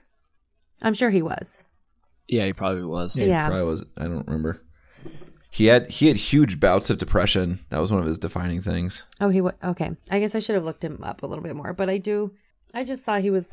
I'm 0.81 0.93
sure 0.93 1.09
he 1.09 1.21
was. 1.21 1.63
Yeah, 2.27 2.45
he 2.45 2.53
probably 2.53 2.83
was. 2.83 3.13
he 3.13 3.25
Yeah. 3.25 3.47
Probably 3.47 3.65
was. 3.65 3.85
I 3.97 4.03
don't 4.03 4.27
remember. 4.27 4.61
He 5.49 5.65
had 5.65 5.89
he 5.89 6.07
had 6.07 6.17
huge 6.17 6.59
bouts 6.59 6.89
of 6.89 6.97
depression. 6.97 7.59
That 7.69 7.79
was 7.79 7.91
one 7.91 8.01
of 8.01 8.07
his 8.07 8.17
defining 8.17 8.61
things. 8.61 9.03
Oh, 9.21 9.29
he 9.29 9.41
was 9.41 9.53
okay. 9.63 9.91
I 10.09 10.19
guess 10.19 10.33
I 10.33 10.39
should 10.39 10.55
have 10.55 10.65
looked 10.65 10.83
him 10.83 10.99
up 11.03 11.21
a 11.21 11.27
little 11.27 11.43
bit 11.43 11.55
more, 11.55 11.73
but 11.73 11.89
I 11.89 11.99
do. 11.99 12.31
I 12.73 12.83
just 12.83 13.03
thought 13.03 13.21
he 13.21 13.29
was 13.29 13.45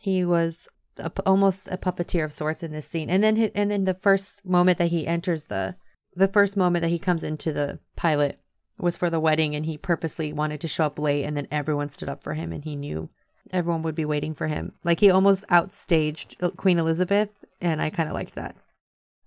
he 0.00 0.24
was 0.24 0.66
a 0.96 1.10
p 1.10 1.22
almost 1.26 1.68
a 1.68 1.76
puppeteer 1.76 2.24
of 2.24 2.32
sorts 2.32 2.62
in 2.62 2.72
this 2.72 2.88
scene, 2.88 3.10
and 3.10 3.22
then 3.22 3.36
hi 3.36 3.50
and 3.54 3.70
then 3.70 3.84
the 3.84 3.92
first 3.94 4.44
moment 4.46 4.78
that 4.78 4.88
he 4.88 5.06
enters 5.06 5.44
the 5.44 5.76
the 6.14 6.28
first 6.28 6.56
moment 6.56 6.82
that 6.82 6.88
he 6.90 6.98
comes 6.98 7.22
into 7.22 7.52
the 7.52 7.78
pilot 7.96 8.38
was 8.78 8.96
for 8.96 9.10
the 9.10 9.20
wedding, 9.20 9.54
and 9.54 9.66
he 9.66 9.76
purposely 9.76 10.32
wanted 10.32 10.60
to 10.62 10.68
show 10.68 10.84
up 10.84 10.98
late, 10.98 11.24
and 11.24 11.36
then 11.36 11.48
everyone 11.50 11.90
stood 11.90 12.08
up 12.08 12.22
for 12.22 12.32
him, 12.32 12.52
and 12.52 12.64
he 12.64 12.76
knew 12.76 13.10
everyone 13.50 13.82
would 13.82 13.94
be 13.94 14.04
waiting 14.04 14.32
for 14.34 14.46
him. 14.46 14.72
Like 14.84 15.00
he 15.00 15.10
almost 15.10 15.46
outstaged 15.48 16.42
uh, 16.42 16.50
Queen 16.50 16.78
Elizabeth, 16.78 17.28
and 17.62 17.80
I 17.80 17.88
kind 17.88 18.08
of 18.08 18.14
liked 18.14 18.34
that. 18.34 18.56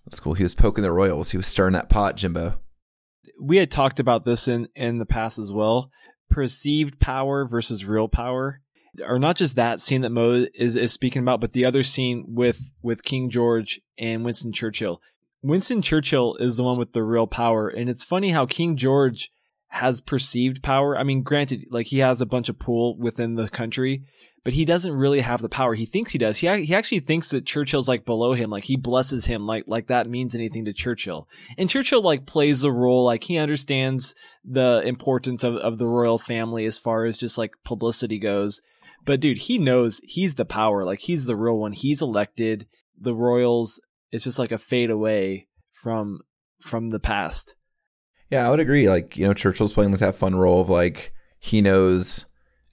That's 0.06 0.20
cool. 0.20 0.36
He 0.36 0.44
was 0.44 0.54
poking 0.54 0.84
the 0.84 0.92
royals. 0.92 1.32
He 1.32 1.38
was 1.38 1.48
stirring 1.48 1.74
that 1.74 1.90
pot, 1.90 2.18
Jimbo. 2.18 2.60
We 3.42 3.58
had 3.58 3.72
talked 3.72 4.00
about 4.00 4.24
this 4.24 4.48
in, 4.48 4.68
in 4.76 5.00
the 5.00 5.06
past 5.06 5.40
as 5.40 5.52
well. 5.52 5.90
Perceived 6.30 7.00
power 7.00 7.48
versus 7.48 7.86
real 7.86 8.08
power. 8.08 8.62
Or 9.06 9.18
not 9.18 9.36
just 9.36 9.56
that 9.56 9.82
scene 9.82 10.02
that 10.02 10.12
Mo 10.12 10.46
is, 10.54 10.76
is 10.76 10.94
speaking 10.94 11.22
about, 11.22 11.42
but 11.42 11.54
the 11.54 11.66
other 11.66 11.82
scene 11.82 12.26
with, 12.28 12.72
with 12.84 13.04
King 13.04 13.30
George 13.30 13.82
and 13.98 14.24
Winston 14.24 14.54
Churchill. 14.54 15.02
Winston 15.42 15.82
Churchill 15.82 16.36
is 16.36 16.58
the 16.58 16.64
one 16.64 16.78
with 16.78 16.94
the 16.94 17.04
real 17.04 17.28
power. 17.28 17.68
And 17.68 17.90
it's 17.90 18.04
funny 18.04 18.30
how 18.30 18.46
King 18.46 18.78
George 18.78 19.32
has 19.70 20.02
perceived 20.02 20.64
power. 20.64 20.98
I 20.98 21.04
mean, 21.04 21.24
granted, 21.24 21.66
like 21.72 21.88
he 21.88 22.00
has 22.00 22.22
a 22.22 22.26
bunch 22.26 22.48
of 22.48 22.60
pull 22.60 22.98
within 22.98 23.36
the 23.36 23.50
country, 23.50 24.04
but 24.46 24.54
he 24.54 24.64
doesn't 24.64 24.94
really 24.94 25.22
have 25.22 25.42
the 25.42 25.50
power. 25.50 25.74
He 25.74 25.88
thinks 25.88 26.12
he 26.12 26.20
does. 26.20 26.38
He, 26.38 26.48
he 26.66 26.76
actually 26.76 27.00
thinks 27.00 27.30
that 27.30 27.48
Churchill's 27.48 27.88
like 27.88 28.06
below 28.06 28.34
him. 28.34 28.52
Like 28.52 28.64
he 28.64 28.78
blesses 28.78 29.26
him 29.26 29.48
like, 29.48 29.64
like 29.66 29.88
that 29.88 30.08
means 30.08 30.36
anything 30.36 30.66
to 30.66 30.72
Churchill. 30.72 31.28
And 31.58 31.68
Churchill 31.68 32.04
like 32.04 32.28
plays 32.28 32.62
the 32.62 32.72
role. 32.72 33.04
Like 33.06 33.24
he 33.24 33.40
understands 33.40 34.14
the 34.46 34.84
importance 34.86 35.44
of, 35.44 35.56
of 35.56 35.80
the 35.80 35.88
royal 35.88 36.20
family 36.20 36.68
as 36.68 36.78
far 36.78 37.06
as 37.06 37.18
just 37.18 37.40
like 37.40 37.56
publicity 37.66 38.20
goes. 38.20 38.62
But 39.04 39.20
dude, 39.20 39.40
he 39.40 39.58
knows 39.58 40.00
he's 40.04 40.36
the 40.36 40.46
power. 40.46 40.86
Like 40.86 41.00
he's 41.00 41.26
the 41.26 41.36
real 41.36 41.58
one. 41.58 41.72
He's 41.72 42.04
elected. 42.04 42.68
The 42.96 43.16
royals, 43.16 43.82
it's 44.12 44.26
just 44.26 44.38
like 44.38 44.52
a 44.52 44.60
fade 44.60 44.92
away 44.92 45.48
from, 45.72 46.20
from 46.62 46.92
the 46.92 47.00
past. 47.00 47.56
Yeah, 48.30 48.46
I 48.46 48.52
would 48.52 48.60
agree. 48.60 48.88
Like, 48.90 49.18
you 49.18 49.26
know, 49.26 49.34
Churchill's 49.34 49.74
playing 49.74 49.90
like 49.90 50.02
that 50.02 50.16
fun 50.16 50.36
role 50.36 50.62
of 50.62 50.70
like 50.70 51.14
he 51.40 51.62
knows 51.62 52.26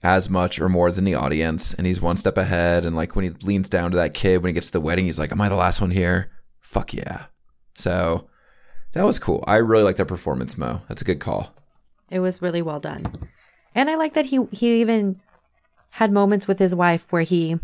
as 0.03 0.29
much 0.29 0.59
or 0.59 0.67
more 0.67 0.91
than 0.91 1.05
the 1.05 1.15
audience 1.15 1.73
and 1.73 1.87
he's 1.87 2.01
one 2.01 2.17
step 2.17 2.37
ahead 2.37 2.85
and 2.85 2.95
like 2.95 3.15
when 3.15 3.23
he 3.23 3.31
leans 3.45 3.69
down 3.69 3.91
to 3.91 3.97
that 3.97 4.13
kid 4.13 4.43
when 4.43 4.49
he 4.49 4.53
gets 4.53 4.67
to 4.67 4.73
the 4.73 4.81
wedding, 4.81 5.05
he's 5.05 5.17
like, 5.19 5.31
Am 5.31 5.41
I 5.41 5.49
the 5.49 5.55
last 5.55 5.79
one 5.79 5.91
here? 5.91 6.29
Fuck 6.59 6.93
yeah. 6.93 7.25
So 7.77 8.27
that 8.93 9.05
was 9.05 9.17
cool. 9.17 9.43
I 9.47 9.55
really 9.55 9.83
like 9.83 9.97
that 9.97 10.07
performance, 10.07 10.57
Mo. 10.57 10.81
That's 10.87 11.01
a 11.01 11.05
good 11.05 11.19
call. 11.19 11.53
It 12.09 12.19
was 12.19 12.41
really 12.41 12.61
well 12.61 12.79
done. 12.79 13.05
And 13.73 13.89
I 13.89 13.95
like 13.95 14.13
that 14.13 14.25
he 14.25 14.39
he 14.51 14.81
even 14.81 15.19
had 15.89 16.11
moments 16.11 16.47
with 16.47 16.59
his 16.59 16.75
wife 16.75 17.07
where 17.09 17.23
he 17.23 17.59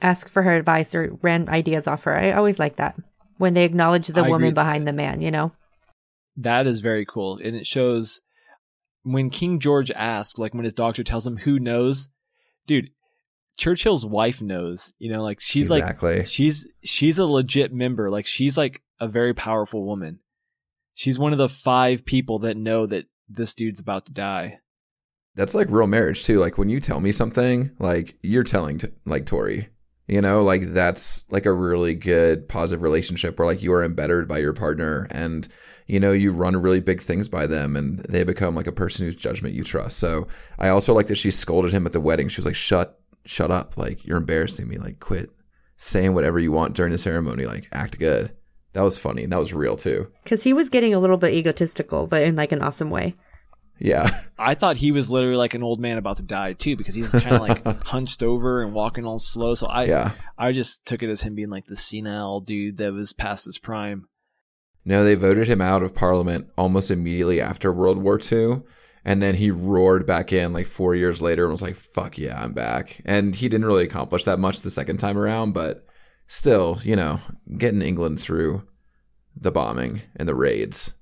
asked 0.00 0.30
for 0.30 0.42
her 0.42 0.56
advice 0.56 0.94
or 0.94 1.18
ran 1.22 1.48
ideas 1.48 1.86
off 1.86 2.04
her. 2.04 2.16
I 2.16 2.32
always 2.32 2.58
like 2.58 2.76
that. 2.76 2.96
When 3.38 3.54
they 3.54 3.64
acknowledge 3.64 4.08
the 4.08 4.22
I 4.22 4.28
woman 4.28 4.46
with 4.46 4.54
behind 4.54 4.86
the 4.86 4.92
man, 4.92 5.20
you 5.20 5.30
know? 5.30 5.52
That 6.36 6.66
is 6.66 6.80
very 6.80 7.04
cool. 7.04 7.38
And 7.42 7.56
it 7.56 7.66
shows 7.66 8.20
when 9.02 9.30
King 9.30 9.58
George 9.58 9.90
asked, 9.90 10.38
like 10.38 10.54
when 10.54 10.64
his 10.64 10.74
doctor 10.74 11.02
tells 11.02 11.26
him 11.26 11.38
who 11.38 11.58
knows, 11.58 12.08
dude, 12.66 12.90
Churchill's 13.56 14.06
wife 14.06 14.40
knows, 14.40 14.92
you 14.98 15.12
know, 15.12 15.22
like 15.22 15.40
she's 15.40 15.70
exactly. 15.70 16.18
like, 16.18 16.26
she's, 16.26 16.72
she's 16.84 17.18
a 17.18 17.26
legit 17.26 17.72
member. 17.72 18.10
Like 18.10 18.26
she's 18.26 18.56
like 18.56 18.82
a 18.98 19.08
very 19.08 19.34
powerful 19.34 19.84
woman. 19.84 20.20
She's 20.94 21.18
one 21.18 21.32
of 21.32 21.38
the 21.38 21.48
five 21.48 22.04
people 22.04 22.40
that 22.40 22.56
know 22.56 22.86
that 22.86 23.06
this 23.28 23.54
dude's 23.54 23.80
about 23.80 24.06
to 24.06 24.12
die. 24.12 24.58
That's 25.34 25.54
like 25.54 25.70
real 25.70 25.86
marriage 25.86 26.24
too. 26.24 26.38
Like 26.38 26.58
when 26.58 26.68
you 26.68 26.80
tell 26.80 27.00
me 27.00 27.12
something, 27.12 27.70
like 27.78 28.18
you're 28.22 28.44
telling 28.44 28.78
t- 28.78 28.88
like 29.06 29.26
Tori, 29.26 29.68
you 30.08 30.20
know, 30.20 30.42
like 30.42 30.72
that's 30.72 31.24
like 31.30 31.46
a 31.46 31.52
really 31.52 31.94
good 31.94 32.48
positive 32.48 32.82
relationship 32.82 33.38
where 33.38 33.46
like 33.46 33.62
you 33.62 33.72
are 33.72 33.84
embedded 33.84 34.26
by 34.26 34.38
your 34.38 34.52
partner 34.52 35.06
and 35.10 35.46
you 35.90 35.98
know, 35.98 36.12
you 36.12 36.30
run 36.32 36.56
really 36.56 36.78
big 36.80 37.02
things 37.02 37.28
by 37.28 37.46
them 37.46 37.76
and 37.76 37.98
they 38.08 38.22
become 38.22 38.54
like 38.54 38.68
a 38.68 38.72
person 38.72 39.04
whose 39.04 39.16
judgment 39.16 39.54
you 39.54 39.64
trust. 39.64 39.98
So 39.98 40.28
I 40.58 40.68
also 40.68 40.94
like 40.94 41.08
that 41.08 41.16
she 41.16 41.32
scolded 41.32 41.72
him 41.72 41.84
at 41.84 41.92
the 41.92 42.00
wedding. 42.00 42.28
She 42.28 42.38
was 42.40 42.46
like, 42.46 42.54
shut, 42.54 43.00
shut 43.24 43.50
up. 43.50 43.76
Like, 43.76 44.04
you're 44.04 44.16
embarrassing 44.16 44.68
me. 44.68 44.78
Like, 44.78 45.00
quit 45.00 45.30
saying 45.78 46.14
whatever 46.14 46.38
you 46.38 46.52
want 46.52 46.74
during 46.74 46.92
the 46.92 46.98
ceremony. 46.98 47.44
Like, 47.44 47.66
act 47.72 47.98
good. 47.98 48.30
That 48.72 48.82
was 48.82 48.98
funny. 48.98 49.24
And 49.24 49.32
that 49.32 49.40
was 49.40 49.52
real 49.52 49.76
too. 49.76 50.06
Because 50.22 50.44
he 50.44 50.52
was 50.52 50.68
getting 50.68 50.94
a 50.94 51.00
little 51.00 51.16
bit 51.16 51.34
egotistical, 51.34 52.06
but 52.06 52.22
in 52.22 52.36
like 52.36 52.52
an 52.52 52.62
awesome 52.62 52.90
way. 52.90 53.16
Yeah. 53.80 54.10
I 54.38 54.54
thought 54.54 54.76
he 54.76 54.92
was 54.92 55.10
literally 55.10 55.36
like 55.36 55.54
an 55.54 55.64
old 55.64 55.80
man 55.80 55.98
about 55.98 56.18
to 56.18 56.22
die 56.22 56.52
too, 56.52 56.76
because 56.76 56.94
he's 56.94 57.10
kind 57.10 57.34
of 57.34 57.40
like 57.40 57.64
hunched 57.86 58.22
over 58.22 58.62
and 58.62 58.74
walking 58.74 59.06
all 59.06 59.18
slow. 59.18 59.56
So 59.56 59.66
I, 59.66 59.84
Yeah. 59.86 60.12
I 60.38 60.52
just 60.52 60.86
took 60.86 61.02
it 61.02 61.10
as 61.10 61.22
him 61.22 61.34
being 61.34 61.50
like 61.50 61.66
the 61.66 61.76
senile 61.76 62.40
dude 62.40 62.76
that 62.76 62.92
was 62.92 63.12
past 63.12 63.46
his 63.46 63.58
prime. 63.58 64.06
No, 64.84 65.04
they 65.04 65.14
voted 65.14 65.46
him 65.48 65.60
out 65.60 65.82
of 65.82 65.94
parliament 65.94 66.48
almost 66.56 66.90
immediately 66.90 67.40
after 67.40 67.72
World 67.72 67.98
War 67.98 68.18
II. 68.20 68.62
And 69.04 69.22
then 69.22 69.34
he 69.34 69.50
roared 69.50 70.06
back 70.06 70.32
in 70.32 70.52
like 70.52 70.66
four 70.66 70.94
years 70.94 71.22
later 71.22 71.44
and 71.44 71.52
was 71.52 71.62
like, 71.62 71.76
fuck 71.76 72.18
yeah, 72.18 72.42
I'm 72.42 72.52
back. 72.52 73.00
And 73.04 73.34
he 73.34 73.48
didn't 73.48 73.66
really 73.66 73.84
accomplish 73.84 74.24
that 74.24 74.38
much 74.38 74.60
the 74.60 74.70
second 74.70 74.98
time 74.98 75.16
around, 75.16 75.52
but 75.52 75.86
still, 76.26 76.78
you 76.82 76.96
know, 76.96 77.18
getting 77.56 77.82
England 77.82 78.20
through 78.20 78.62
the 79.36 79.50
bombing 79.50 80.02
and 80.16 80.28
the 80.28 80.34
raids. 80.34 80.92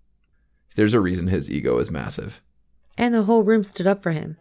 There's 0.77 0.95
a 0.95 1.01
reason 1.01 1.27
his 1.27 1.51
ego 1.51 1.79
is 1.79 1.91
massive. 1.91 2.41
And 2.97 3.13
the 3.13 3.25
whole 3.25 3.43
room 3.43 3.65
stood 3.65 3.87
up 3.89 4.03
for 4.03 4.13
him. 4.13 4.37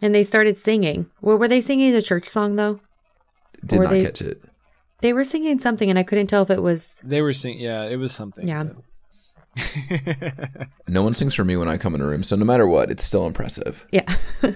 And 0.00 0.14
they 0.14 0.24
started 0.24 0.56
singing. 0.56 1.10
Well, 1.20 1.36
were 1.38 1.48
they 1.48 1.60
singing 1.60 1.92
the 1.92 2.00
church 2.02 2.28
song 2.28 2.54
though? 2.54 2.80
Did 3.66 3.80
Or 3.80 3.82
not 3.84 3.90
they- 3.90 4.04
catch 4.04 4.22
it. 4.22 4.42
They 5.00 5.12
were 5.12 5.24
singing 5.24 5.58
something, 5.58 5.88
and 5.88 5.98
I 5.98 6.02
couldn't 6.02 6.26
tell 6.26 6.42
if 6.42 6.50
it 6.50 6.62
was. 6.62 7.00
They 7.04 7.22
were 7.22 7.32
singing, 7.32 7.60
yeah, 7.60 7.84
it 7.84 7.96
was 7.96 8.12
something. 8.12 8.46
Yeah. 8.46 8.64
No 10.88 11.02
one 11.02 11.12
sings 11.12 11.34
for 11.34 11.44
me 11.44 11.56
when 11.56 11.68
I 11.68 11.76
come 11.76 11.94
in 11.94 12.00
a 12.00 12.06
room, 12.06 12.22
so 12.22 12.34
no 12.36 12.44
matter 12.44 12.66
what, 12.66 12.90
it's 12.90 13.04
still 13.04 13.26
impressive. 13.26 13.86
Yeah. 13.90 14.14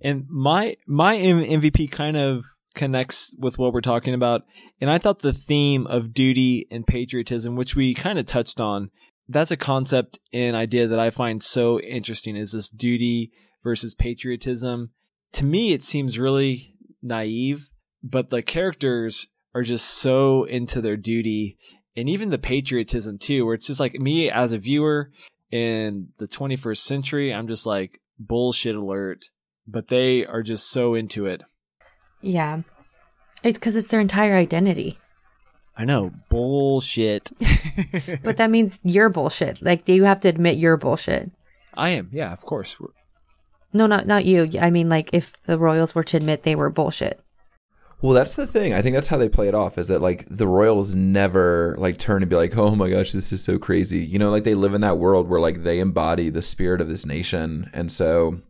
And 0.00 0.26
my 0.28 0.76
my 0.86 1.16
MVP 1.16 1.90
kind 1.90 2.16
of 2.16 2.44
connects 2.74 3.34
with 3.38 3.58
what 3.58 3.72
we're 3.72 3.80
talking 3.80 4.14
about. 4.14 4.42
And 4.80 4.90
I 4.90 4.98
thought 4.98 5.20
the 5.20 5.32
theme 5.32 5.86
of 5.86 6.14
duty 6.14 6.66
and 6.70 6.86
patriotism, 6.86 7.56
which 7.56 7.76
we 7.76 7.94
kind 7.94 8.18
of 8.18 8.26
touched 8.26 8.60
on, 8.60 8.90
that's 9.28 9.50
a 9.50 9.56
concept 9.56 10.18
and 10.32 10.56
idea 10.56 10.86
that 10.86 10.98
I 10.98 11.10
find 11.10 11.42
so 11.42 11.80
interesting 11.80 12.36
is 12.36 12.52
this 12.52 12.70
duty 12.70 13.30
versus 13.62 13.94
patriotism. 13.94 14.90
To 15.32 15.44
me, 15.44 15.72
it 15.72 15.82
seems 15.82 16.18
really 16.18 16.74
naive, 17.02 17.70
but 18.02 18.30
the 18.30 18.42
characters 18.42 19.26
are 19.54 19.62
just 19.62 19.86
so 19.86 20.44
into 20.44 20.80
their 20.80 20.96
duty 20.96 21.58
and 21.96 22.08
even 22.08 22.30
the 22.30 22.38
patriotism 22.38 23.18
too, 23.18 23.44
where 23.44 23.54
it's 23.54 23.66
just 23.66 23.80
like 23.80 23.94
me 23.94 24.30
as 24.30 24.52
a 24.52 24.58
viewer 24.58 25.10
in 25.50 26.08
the 26.18 26.28
21st 26.28 26.78
century, 26.78 27.34
I'm 27.34 27.48
just 27.48 27.66
like 27.66 28.00
bullshit 28.18 28.76
alert 28.76 29.24
but 29.70 29.88
they 29.88 30.26
are 30.26 30.42
just 30.42 30.70
so 30.70 30.94
into 30.94 31.26
it. 31.26 31.42
yeah. 32.20 32.62
It's 33.42 33.56
because 33.56 33.74
it's 33.74 33.88
their 33.88 34.00
entire 34.00 34.34
identity. 34.34 34.98
I 35.74 35.86
know, 35.86 36.12
bullshit. 36.28 37.30
But 38.22 38.36
that 38.36 38.50
means 38.50 38.78
you're 38.82 39.08
bullshit. 39.08 39.62
Like, 39.62 39.86
do 39.86 39.94
you 39.94 40.04
have 40.04 40.20
to 40.20 40.28
admit 40.28 40.58
you're 40.58 40.76
bullshit. 40.76 41.30
I 41.72 41.90
am, 41.90 42.10
yeah, 42.12 42.34
of 42.34 42.42
course. 42.42 42.76
No, 43.72 43.86
not 43.86 44.06
not 44.06 44.26
you. 44.26 44.46
I 44.60 44.68
mean, 44.68 44.90
like, 44.90 45.14
if 45.14 45.32
the 45.44 45.58
royals 45.58 45.94
were 45.94 46.04
to 46.04 46.18
admit 46.18 46.42
they 46.42 46.54
were 46.54 46.68
bullshit. 46.68 47.18
Well, 48.02 48.14
that's 48.14 48.34
the 48.34 48.46
thing. 48.46 48.72
I 48.72 48.80
think 48.80 48.94
that's 48.94 49.08
how 49.08 49.18
they 49.18 49.28
play 49.28 49.48
it 49.48 49.54
off 49.54 49.76
is 49.76 49.88
that 49.88 50.00
like 50.00 50.26
the 50.30 50.46
royals 50.46 50.94
never 50.94 51.76
like 51.78 51.98
turn 51.98 52.22
and 52.22 52.30
be 52.30 52.36
like, 52.36 52.56
"Oh 52.56 52.74
my 52.74 52.88
gosh, 52.88 53.12
this 53.12 53.30
is 53.32 53.42
so 53.42 53.58
crazy." 53.58 53.98
You 53.98 54.18
know, 54.18 54.30
like 54.30 54.44
they 54.44 54.54
live 54.54 54.72
in 54.72 54.80
that 54.80 54.98
world 54.98 55.28
where 55.28 55.40
like 55.40 55.62
they 55.62 55.80
embody 55.80 56.30
the 56.30 56.40
spirit 56.40 56.80
of 56.80 56.88
this 56.88 57.04
nation, 57.04 57.68
and 57.74 57.92
so 57.92 58.40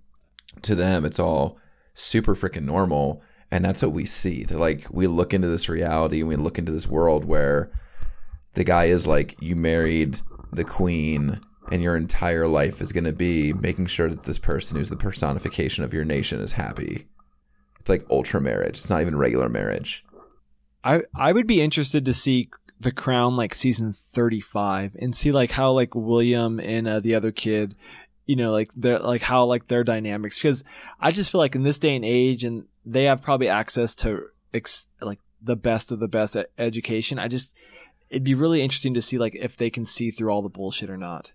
to 0.63 0.75
them 0.77 1.05
it's 1.05 1.19
all 1.19 1.59
super 1.95 2.37
freaking 2.37 2.65
normal, 2.65 3.23
and 3.51 3.65
that's 3.65 3.83
what 3.83 3.93
we 3.93 4.05
see. 4.05 4.45
Like 4.47 4.87
we 4.91 5.09
look 5.09 5.35
into 5.35 5.49
this 5.49 5.69
reality 5.69 6.21
and 6.21 6.29
we 6.29 6.37
look 6.37 6.59
into 6.59 6.73
this 6.73 6.87
world 6.87 7.25
where 7.25 7.73
the 8.55 8.65
guy 8.65 8.85
is 8.85 9.07
like 9.07 9.37
you 9.41 9.57
married 9.57 10.21
the 10.53 10.65
queen 10.65 11.41
and 11.73 11.83
your 11.83 11.97
entire 11.97 12.47
life 12.49 12.81
is 12.81 12.93
going 12.93 13.05
to 13.05 13.13
be 13.13 13.53
making 13.53 13.87
sure 13.87 14.09
that 14.09 14.25
this 14.25 14.39
person 14.39 14.77
who's 14.77 14.89
the 14.89 14.97
personification 14.97 15.85
of 15.85 15.95
your 15.95 16.05
nation 16.05 16.41
is 16.41 16.53
happy. 16.53 17.07
It's 17.81 17.89
like 17.89 18.07
ultra 18.11 18.41
marriage. 18.41 18.79
It's 18.79 18.91
not 18.91 19.01
even 19.01 19.17
regular 19.17 19.49
marriage. 19.49 20.05
I 20.85 21.03
I 21.15 21.33
would 21.33 21.47
be 21.47 21.61
interested 21.61 22.05
to 22.05 22.15
see 22.15 22.51
the 22.79 22.93
crown 22.93 23.37
like 23.37 23.55
season 23.55 23.93
35 23.93 24.97
and 24.99 25.15
see 25.15 25.33
like 25.33 25.51
how 25.51 25.73
like 25.73 25.95
William 25.95 26.59
and 26.59 26.89
uh, 26.89 27.01
the 27.01 27.15
other 27.15 27.31
kid 27.31 27.77
you 28.25 28.37
know 28.37 28.53
like 28.53 28.71
their 28.75 28.99
like 28.99 29.23
how 29.23 29.45
like 29.45 29.69
their 29.69 29.85
dynamics 29.85 30.39
because 30.39 30.65
I 30.99 31.11
just 31.11 31.31
feel 31.31 31.41
like 31.41 31.55
in 31.55 31.63
this 31.63 31.79
day 31.79 31.95
and 31.95 32.05
age 32.05 32.45
and 32.45 32.65
they 32.87 33.05
have 33.05 33.21
probably 33.23 33.49
access 33.49 33.95
to 33.97 34.29
ex- 34.55 34.89
like 35.01 35.19
the 35.43 35.57
best 35.57 35.93
of 35.93 36.01
the 36.01 36.09
best 36.09 36.37
education 36.57 37.19
I 37.19 37.29
just 37.29 37.59
it'd 38.09 38.25
be 38.25 38.35
really 38.35 38.63
interesting 38.63 38.95
to 38.95 39.03
see 39.03 39.19
like 39.19 39.35
if 39.35 39.57
they 39.57 39.69
can 39.69 39.85
see 39.85 40.11
through 40.11 40.31
all 40.31 40.43
the 40.43 40.49
bullshit 40.49 40.89
or 40.89 40.97
not 40.97 41.33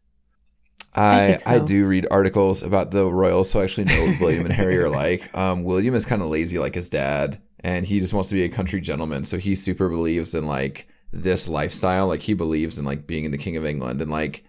I 0.95 1.15
I 1.15 1.27
think 1.27 1.41
I, 1.45 1.59
do 1.59 1.85
read 1.85 2.07
articles 2.11 2.63
about 2.63 2.91
the 2.91 3.05
royals, 3.05 3.49
so 3.49 3.59
I 3.59 3.63
actually 3.65 3.85
know 3.85 4.05
what 4.05 4.19
William 4.19 4.45
and 4.45 4.53
Harry 4.53 4.77
are 4.77 4.89
like. 4.89 5.29
Um, 5.35 5.63
William 5.63 5.95
is 5.95 6.05
kind 6.05 6.21
of 6.21 6.29
lazy 6.29 6.57
like 6.59 6.75
his 6.75 6.89
dad, 6.89 7.41
and 7.59 7.85
he 7.85 7.99
just 7.99 8.13
wants 8.13 8.29
to 8.29 8.35
be 8.35 8.43
a 8.43 8.49
country 8.49 8.79
gentleman. 8.81 9.23
So 9.25 9.37
he 9.37 9.55
super 9.55 9.89
believes 9.89 10.33
in 10.33 10.45
like 10.47 10.87
this 11.11 11.47
lifestyle. 11.47 12.07
Like 12.07 12.21
he 12.21 12.33
believes 12.33 12.79
in 12.79 12.85
like 12.85 13.05
being 13.07 13.29
the 13.31 13.37
king 13.37 13.57
of 13.57 13.65
England, 13.65 14.01
and 14.01 14.09
like 14.11 14.45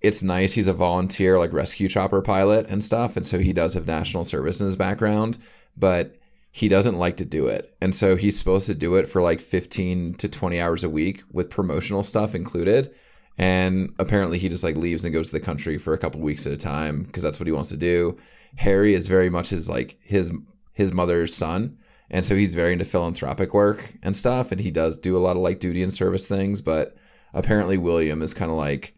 it's 0.00 0.22
nice. 0.22 0.52
He's 0.52 0.68
a 0.68 0.72
volunteer 0.72 1.38
like 1.38 1.52
rescue 1.52 1.88
chopper 1.88 2.22
pilot 2.22 2.66
and 2.68 2.82
stuff, 2.84 3.16
and 3.16 3.26
so 3.26 3.38
he 3.38 3.52
does 3.52 3.74
have 3.74 3.86
national 3.86 4.24
service 4.24 4.60
in 4.60 4.66
his 4.66 4.76
background, 4.76 5.38
but 5.76 6.16
he 6.52 6.68
doesn't 6.68 6.98
like 6.98 7.16
to 7.16 7.24
do 7.24 7.46
it. 7.48 7.74
And 7.80 7.94
so 7.94 8.14
he's 8.14 8.38
supposed 8.38 8.66
to 8.66 8.74
do 8.74 8.94
it 8.94 9.08
for 9.08 9.20
like 9.22 9.40
15 9.40 10.14
to 10.14 10.28
20 10.28 10.60
hours 10.60 10.84
a 10.84 10.88
week 10.88 11.22
with 11.32 11.50
promotional 11.50 12.04
stuff 12.04 12.34
included. 12.34 12.94
And 13.36 13.92
apparently 13.98 14.38
he 14.38 14.48
just 14.48 14.64
like 14.64 14.76
leaves 14.76 15.04
and 15.04 15.12
goes 15.12 15.26
to 15.26 15.32
the 15.32 15.44
country 15.44 15.78
for 15.78 15.92
a 15.92 15.98
couple 15.98 16.20
weeks 16.20 16.46
at 16.46 16.52
a 16.52 16.56
time 16.56 17.02
because 17.02 17.22
that's 17.22 17.40
what 17.40 17.46
he 17.46 17.52
wants 17.52 17.70
to 17.70 17.76
do. 17.76 18.16
Harry 18.56 18.94
is 18.94 19.08
very 19.08 19.28
much 19.30 19.48
his 19.50 19.68
like 19.68 19.98
his 20.02 20.32
his 20.72 20.92
mother's 20.92 21.34
son. 21.34 21.76
And 22.10 22.24
so 22.24 22.36
he's 22.36 22.54
very 22.54 22.72
into 22.72 22.84
philanthropic 22.84 23.54
work 23.54 23.92
and 24.02 24.16
stuff 24.16 24.52
and 24.52 24.60
he 24.60 24.70
does 24.70 24.98
do 24.98 25.16
a 25.16 25.20
lot 25.20 25.36
of 25.36 25.42
like 25.42 25.58
duty 25.58 25.82
and 25.82 25.92
service 25.92 26.28
things, 26.28 26.60
but 26.60 26.96
apparently 27.32 27.76
William 27.76 28.22
is 28.22 28.34
kind 28.34 28.50
of 28.50 28.56
like 28.56 28.94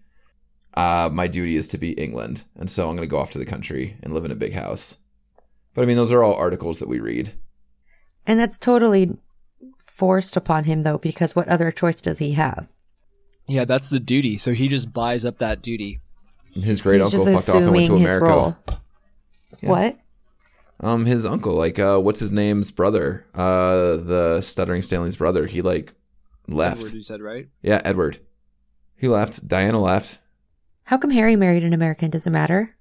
uh, 0.76 1.08
my 1.10 1.26
duty 1.26 1.56
is 1.56 1.68
to 1.68 1.78
be 1.78 1.92
England, 1.92 2.44
and 2.56 2.70
so 2.70 2.88
I'm 2.88 2.96
going 2.96 3.08
to 3.08 3.10
go 3.10 3.18
off 3.18 3.30
to 3.30 3.38
the 3.38 3.46
country 3.46 3.96
and 4.02 4.12
live 4.12 4.26
in 4.26 4.30
a 4.30 4.36
big 4.36 4.52
house. 4.52 4.98
But 5.74 5.82
I 5.82 5.86
mean, 5.86 5.96
those 5.96 6.12
are 6.12 6.22
all 6.22 6.34
articles 6.34 6.78
that 6.80 6.88
we 6.88 7.00
read. 7.00 7.32
And 8.26 8.38
that's 8.38 8.58
totally 8.58 9.16
forced 9.78 10.36
upon 10.36 10.64
him, 10.64 10.82
though, 10.82 10.98
because 10.98 11.34
what 11.34 11.48
other 11.48 11.70
choice 11.70 12.00
does 12.00 12.18
he 12.18 12.32
have? 12.32 12.70
Yeah 13.46 13.64
that's 13.64 13.90
the 13.90 14.00
duty 14.00 14.36
so 14.38 14.52
he 14.52 14.68
just 14.68 14.92
buys 14.92 15.24
up 15.24 15.38
that 15.38 15.62
duty 15.62 16.00
His 16.52 16.80
great 16.80 17.00
He's 17.02 17.14
uncle 17.14 17.34
fucked 17.34 17.48
off 17.48 17.56
and 17.56 17.72
went 17.72 17.86
to 17.88 17.94
America. 17.94 18.56
Yeah. 19.60 19.68
What? 19.68 19.98
Um, 20.80 21.06
his 21.06 21.24
uncle, 21.24 21.54
like, 21.54 21.78
uh, 21.78 21.98
what's 21.98 22.20
his 22.20 22.32
name's 22.32 22.70
brother? 22.70 23.24
Uh, 23.34 23.96
the 23.96 24.40
stuttering 24.42 24.82
Stanley's 24.82 25.16
brother. 25.16 25.46
He 25.46 25.62
like 25.62 25.94
left. 26.48 26.78
Edward, 26.78 26.92
you 26.92 27.02
said 27.02 27.22
right 27.22 27.48
Yeah, 27.62 27.80
Edward. 27.84 28.20
He 28.96 29.08
left. 29.08 29.46
Diana 29.46 29.80
left. 29.80 30.18
How 30.84 30.98
come 30.98 31.10
Harry 31.10 31.36
married 31.36 31.64
an 31.64 31.72
American? 31.72 32.10
Does 32.10 32.26
it 32.26 32.30
matter? 32.30 32.76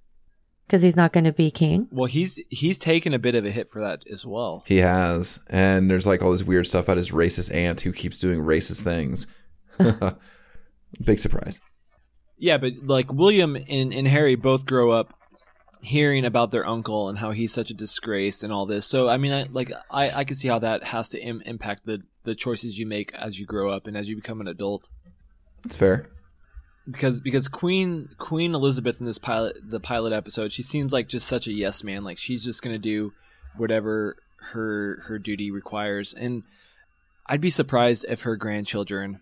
Because 0.68 0.82
he's 0.82 0.96
not 0.96 1.14
going 1.14 1.26
to 1.26 1.32
be 1.32 1.52
king. 1.52 1.88
well 1.92 2.08
he's 2.08 2.40
he's 2.50 2.80
taken 2.80 3.14
a 3.14 3.20
bit 3.20 3.36
of 3.36 3.46
a 3.46 3.52
hit 3.52 3.70
for 3.70 3.82
that 3.82 4.04
as 4.12 4.26
well 4.26 4.64
He 4.66 4.78
has, 4.78 5.40
and 5.48 5.90
there's 5.90 6.08
like 6.08 6.22
all 6.24 6.32
this 6.32 6.44
weird 6.44 6.66
stuff 6.68 6.86
about 6.86 6.98
his 6.98 7.12
racist 7.12 7.54
aunt 7.54 7.82
who 7.82 7.92
keeps 7.94 8.20
doing 8.20 8.40
racist 8.40 8.82
things. 8.82 9.28
Big 11.04 11.20
surprise. 11.20 11.60
Yeah, 12.38 12.58
but 12.58 12.74
like 12.84 13.12
William 13.12 13.56
and, 13.56 13.94
and 13.94 14.08
Harry 14.08 14.36
both 14.36 14.66
grow 14.66 14.92
up 14.92 15.14
hearing 15.82 16.26
about 16.26 16.52
their 16.52 16.68
uncle 16.68 17.10
and 17.10 17.18
how 17.18 17.32
he's 17.32 17.54
such 17.54 17.70
a 17.70 17.76
disgrace 17.76 18.44
and 18.44 18.52
all 18.52 18.66
this. 18.66 18.86
So 18.86 19.08
I 19.08 19.18
mean, 19.18 19.32
I 19.32 19.44
like 19.44 19.72
I 19.90 20.12
I 20.12 20.24
can 20.24 20.36
see 20.36 20.48
how 20.48 20.60
that 20.60 20.84
has 20.84 21.10
to 21.10 21.20
Im- 21.22 21.44
impact 21.46 21.86
the 21.86 22.02
the 22.24 22.36
choices 22.36 22.78
you 22.78 22.86
make 22.86 23.14
as 23.14 23.40
you 23.40 23.46
grow 23.46 23.70
up 23.70 23.88
and 23.88 23.96
as 23.96 24.10
you 24.10 24.16
become 24.16 24.42
an 24.42 24.48
adult. 24.48 24.90
It's 25.64 25.76
fair. 25.76 26.08
Because 26.90 27.20
because 27.20 27.48
Queen 27.48 28.10
Queen 28.18 28.54
Elizabeth 28.54 29.00
in 29.00 29.06
this 29.06 29.18
pilot 29.18 29.58
the 29.64 29.80
pilot 29.80 30.14
episode, 30.14 30.52
she 30.52 30.64
seems 30.64 30.92
like 30.92 31.08
just 31.08 31.28
such 31.28 31.48
a 31.48 31.54
yes 31.54 31.84
man. 31.84 32.04
Like 32.04 32.18
she's 32.18 32.44
just 32.44 32.62
gonna 32.62 32.78
do 32.80 33.14
whatever 33.56 34.18
her 34.52 35.04
her 35.08 35.20
duty 35.20 35.52
requires. 35.52 36.14
And 36.14 36.44
I'd 37.28 37.42
be 37.42 37.50
surprised 37.50 38.06
if 38.10 38.22
her 38.22 38.36
grandchildren 38.36 39.22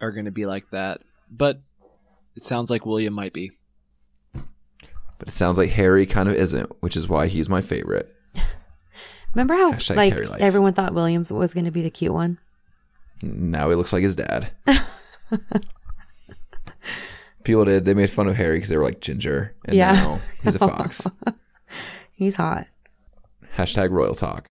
are 0.00 0.12
gonna 0.12 0.30
be 0.30 0.46
like 0.46 0.70
that. 0.70 1.00
But 1.30 1.60
it 2.34 2.42
sounds 2.42 2.70
like 2.70 2.86
William 2.86 3.12
might 3.14 3.32
be. 3.32 3.52
But 4.32 5.28
it 5.28 5.32
sounds 5.32 5.56
like 5.58 5.70
Harry 5.70 6.04
kind 6.06 6.28
of 6.28 6.34
isn't, 6.34 6.70
which 6.82 6.96
is 6.96 7.08
why 7.08 7.26
he's 7.26 7.48
my 7.48 7.62
favorite. 7.62 8.14
Remember 9.34 9.54
how 9.54 9.72
Hashtag 9.72 9.96
like 9.96 10.12
Harry 10.12 10.26
life. 10.26 10.40
everyone 10.40 10.72
thought 10.74 10.92
Williams 10.94 11.32
was 11.32 11.54
going 11.54 11.64
to 11.64 11.70
be 11.70 11.82
the 11.82 11.88
cute 11.90 12.12
one? 12.12 12.38
Now 13.22 13.70
he 13.70 13.74
looks 13.76 13.92
like 13.94 14.02
his 14.02 14.14
dad. 14.16 14.50
People 17.44 17.64
did. 17.64 17.84
They 17.84 17.94
made 17.94 18.10
fun 18.10 18.28
of 18.28 18.36
Harry 18.36 18.56
because 18.56 18.70
they 18.70 18.76
were 18.76 18.82
like 18.82 19.00
ginger, 19.00 19.54
and 19.66 19.76
Yeah. 19.76 19.92
now 19.92 20.20
he's 20.42 20.54
a 20.56 20.58
fox. 20.68 21.06
He's 22.12 22.34
hot. 22.36 22.66
Hashtag 23.56 23.90
royal 23.90 24.14
talk. 24.14 24.46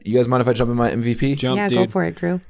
You 0.00 0.16
guys 0.16 0.26
mind 0.26 0.40
if 0.40 0.48
I 0.48 0.54
jump 0.54 0.70
in 0.70 0.76
my 0.76 0.90
MVP? 0.90 1.36
Jump, 1.36 1.56
yeah, 1.56 1.68
dude. 1.68 1.78
go 1.78 1.86
for 1.92 2.04
it, 2.04 2.16
Drew. 2.16 2.40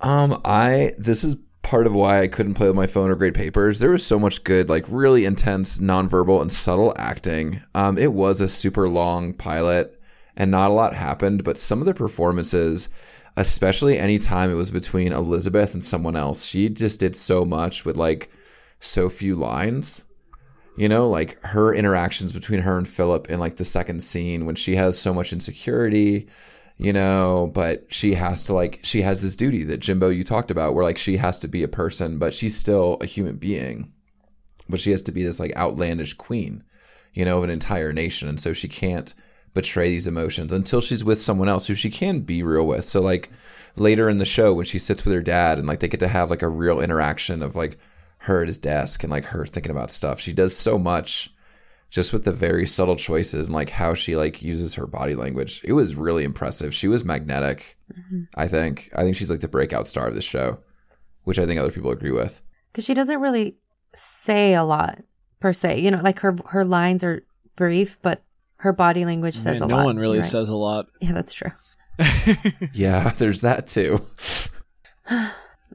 Um, 0.00 0.40
I 0.44 0.94
this 0.98 1.24
is 1.24 1.36
part 1.64 1.86
of 1.86 1.94
why 1.94 2.20
I 2.20 2.28
couldn't 2.28 2.54
play 2.54 2.68
with 2.68 2.76
my 2.76 2.86
phone 2.86 3.10
or 3.10 3.16
grade 3.16 3.34
papers. 3.34 3.80
There 3.80 3.90
was 3.90 4.06
so 4.06 4.18
much 4.18 4.44
good, 4.44 4.68
like 4.68 4.84
really 4.86 5.24
intense, 5.24 5.78
nonverbal 5.78 6.40
and 6.40 6.52
subtle 6.52 6.94
acting. 6.96 7.60
Um, 7.74 7.98
it 7.98 8.12
was 8.12 8.40
a 8.40 8.48
super 8.48 8.88
long 8.88 9.32
pilot, 9.32 10.00
and 10.36 10.50
not 10.50 10.70
a 10.70 10.74
lot 10.74 10.94
happened. 10.94 11.42
But 11.42 11.58
some 11.58 11.80
of 11.80 11.86
the 11.86 11.94
performances, 11.94 12.90
especially 13.36 13.98
anytime 13.98 14.50
it 14.50 14.54
was 14.54 14.70
between 14.70 15.12
Elizabeth 15.12 15.74
and 15.74 15.82
someone 15.82 16.14
else, 16.14 16.44
she 16.44 16.68
just 16.68 17.00
did 17.00 17.16
so 17.16 17.44
much 17.44 17.84
with 17.84 17.96
like 17.96 18.30
so 18.78 19.08
few 19.08 19.34
lines. 19.34 20.04
You 20.76 20.88
know, 20.88 21.08
like 21.08 21.42
her 21.44 21.74
interactions 21.74 22.32
between 22.32 22.60
her 22.60 22.76
and 22.76 22.86
Philip 22.86 23.30
in 23.30 23.40
like 23.40 23.56
the 23.56 23.64
second 23.64 24.02
scene 24.02 24.44
when 24.44 24.54
she 24.54 24.76
has 24.76 24.98
so 24.98 25.14
much 25.14 25.32
insecurity, 25.32 26.28
you 26.76 26.92
know, 26.92 27.50
but 27.54 27.86
she 27.88 28.14
has 28.14 28.44
to 28.44 28.54
like 28.54 28.80
she 28.82 29.02
has 29.02 29.20
this 29.20 29.36
duty 29.36 29.64
that 29.64 29.80
Jimbo 29.80 30.08
you 30.08 30.24
talked 30.24 30.50
about 30.50 30.74
where 30.74 30.84
like 30.84 30.98
she 30.98 31.16
has 31.16 31.38
to 31.40 31.48
be 31.48 31.62
a 31.62 31.68
person, 31.68 32.18
but 32.18 32.34
she's 32.34 32.56
still 32.56 32.98
a 33.00 33.06
human 33.06 33.36
being. 33.36 33.92
But 34.68 34.80
she 34.80 34.90
has 34.90 35.02
to 35.02 35.12
be 35.12 35.22
this 35.22 35.38
like 35.38 35.54
outlandish 35.56 36.14
queen, 36.14 36.64
you 37.12 37.24
know, 37.24 37.38
of 37.38 37.44
an 37.44 37.50
entire 37.50 37.92
nation. 37.92 38.28
And 38.28 38.40
so 38.40 38.52
she 38.52 38.68
can't 38.68 39.14
betray 39.52 39.90
these 39.90 40.08
emotions 40.08 40.52
until 40.52 40.80
she's 40.80 41.04
with 41.04 41.20
someone 41.20 41.48
else 41.48 41.66
who 41.66 41.74
she 41.74 41.90
can 41.90 42.20
be 42.20 42.42
real 42.42 42.66
with. 42.66 42.84
So 42.84 43.00
like 43.00 43.30
later 43.76 44.08
in 44.08 44.18
the 44.18 44.24
show 44.24 44.52
when 44.54 44.64
she 44.64 44.78
sits 44.78 45.04
with 45.04 45.14
her 45.14 45.22
dad 45.22 45.58
and 45.58 45.68
like 45.68 45.80
they 45.80 45.88
get 45.88 46.00
to 46.00 46.08
have 46.08 46.30
like 46.30 46.42
a 46.42 46.48
real 46.48 46.80
interaction 46.80 47.42
of 47.42 47.54
like 47.54 47.78
her 48.18 48.42
at 48.42 48.48
his 48.48 48.58
desk 48.58 49.04
and 49.04 49.12
like 49.12 49.26
her 49.26 49.46
thinking 49.46 49.70
about 49.70 49.90
stuff. 49.90 50.18
She 50.18 50.32
does 50.32 50.56
so 50.56 50.78
much 50.78 51.32
just 51.94 52.12
with 52.12 52.24
the 52.24 52.32
very 52.32 52.66
subtle 52.66 52.96
choices 52.96 53.46
and 53.46 53.54
like 53.54 53.70
how 53.70 53.94
she 53.94 54.16
like 54.16 54.42
uses 54.42 54.74
her 54.74 54.84
body 54.86 55.14
language. 55.14 55.60
It 55.62 55.74
was 55.74 55.94
really 55.94 56.24
impressive. 56.24 56.74
She 56.74 56.88
was 56.88 57.04
magnetic. 57.04 57.76
Mm-hmm. 57.96 58.22
I 58.34 58.48
think. 58.48 58.90
I 58.96 59.02
think 59.04 59.14
she's 59.14 59.30
like 59.30 59.40
the 59.40 59.46
breakout 59.48 59.86
star 59.86 60.08
of 60.08 60.16
this 60.16 60.24
show, 60.24 60.58
which 61.22 61.38
I 61.38 61.46
think 61.46 61.60
other 61.60 61.70
people 61.70 61.92
agree 61.92 62.10
with. 62.10 62.40
Because 62.72 62.84
she 62.84 62.94
doesn't 62.94 63.20
really 63.20 63.56
say 63.94 64.54
a 64.54 64.64
lot 64.64 65.00
per 65.38 65.52
se. 65.52 65.78
You 65.80 65.92
know, 65.92 66.00
like 66.02 66.18
her 66.18 66.34
her 66.46 66.64
lines 66.64 67.04
are 67.04 67.22
brief, 67.54 67.96
but 68.02 68.24
her 68.56 68.72
body 68.72 69.04
language 69.04 69.36
says 69.36 69.60
Man, 69.60 69.62
a 69.62 69.66
no 69.68 69.74
lot. 69.76 69.80
No 69.82 69.86
one 69.86 69.96
really 69.98 70.18
Right. 70.18 70.28
says 70.30 70.48
a 70.48 70.56
lot. 70.56 70.86
Yeah, 71.00 71.12
that's 71.12 71.32
true. 71.32 71.52
Yeah, 72.74 73.12
there's 73.18 73.42
that 73.42 73.68
too. 73.68 74.04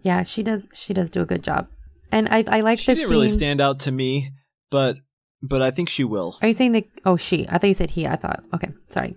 Yeah, 0.04 0.24
she 0.24 0.44
does. 0.44 0.70
She 0.74 0.94
does 0.94 1.10
do 1.10 1.22
a 1.22 1.26
good 1.26 1.44
job. 1.44 1.68
And 2.12 2.28
I 2.30 2.44
I 2.48 2.62
like 2.62 2.80
she 2.80 2.86
this 2.88 2.98
didn't 3.00 3.10
scene. 3.10 3.18
really 3.18 3.30
stand 3.30 3.60
out 3.62 3.82
to 3.82 3.92
me, 3.92 4.32
but 4.72 4.98
but 5.42 5.62
I 5.62 5.72
think 5.72 5.90
she 5.90 6.04
will. 6.04 6.38
Are 6.42 6.48
you 6.48 6.54
saying 6.54 6.74
that? 6.74 6.86
Oh, 7.06 7.18
she. 7.18 7.48
I 7.48 7.58
thought 7.58 7.68
you 7.68 7.74
said 7.74 7.92
he. 7.92 8.08
I 8.08 8.16
thought. 8.16 8.44
Okay, 8.54 8.70
sorry. 8.88 9.16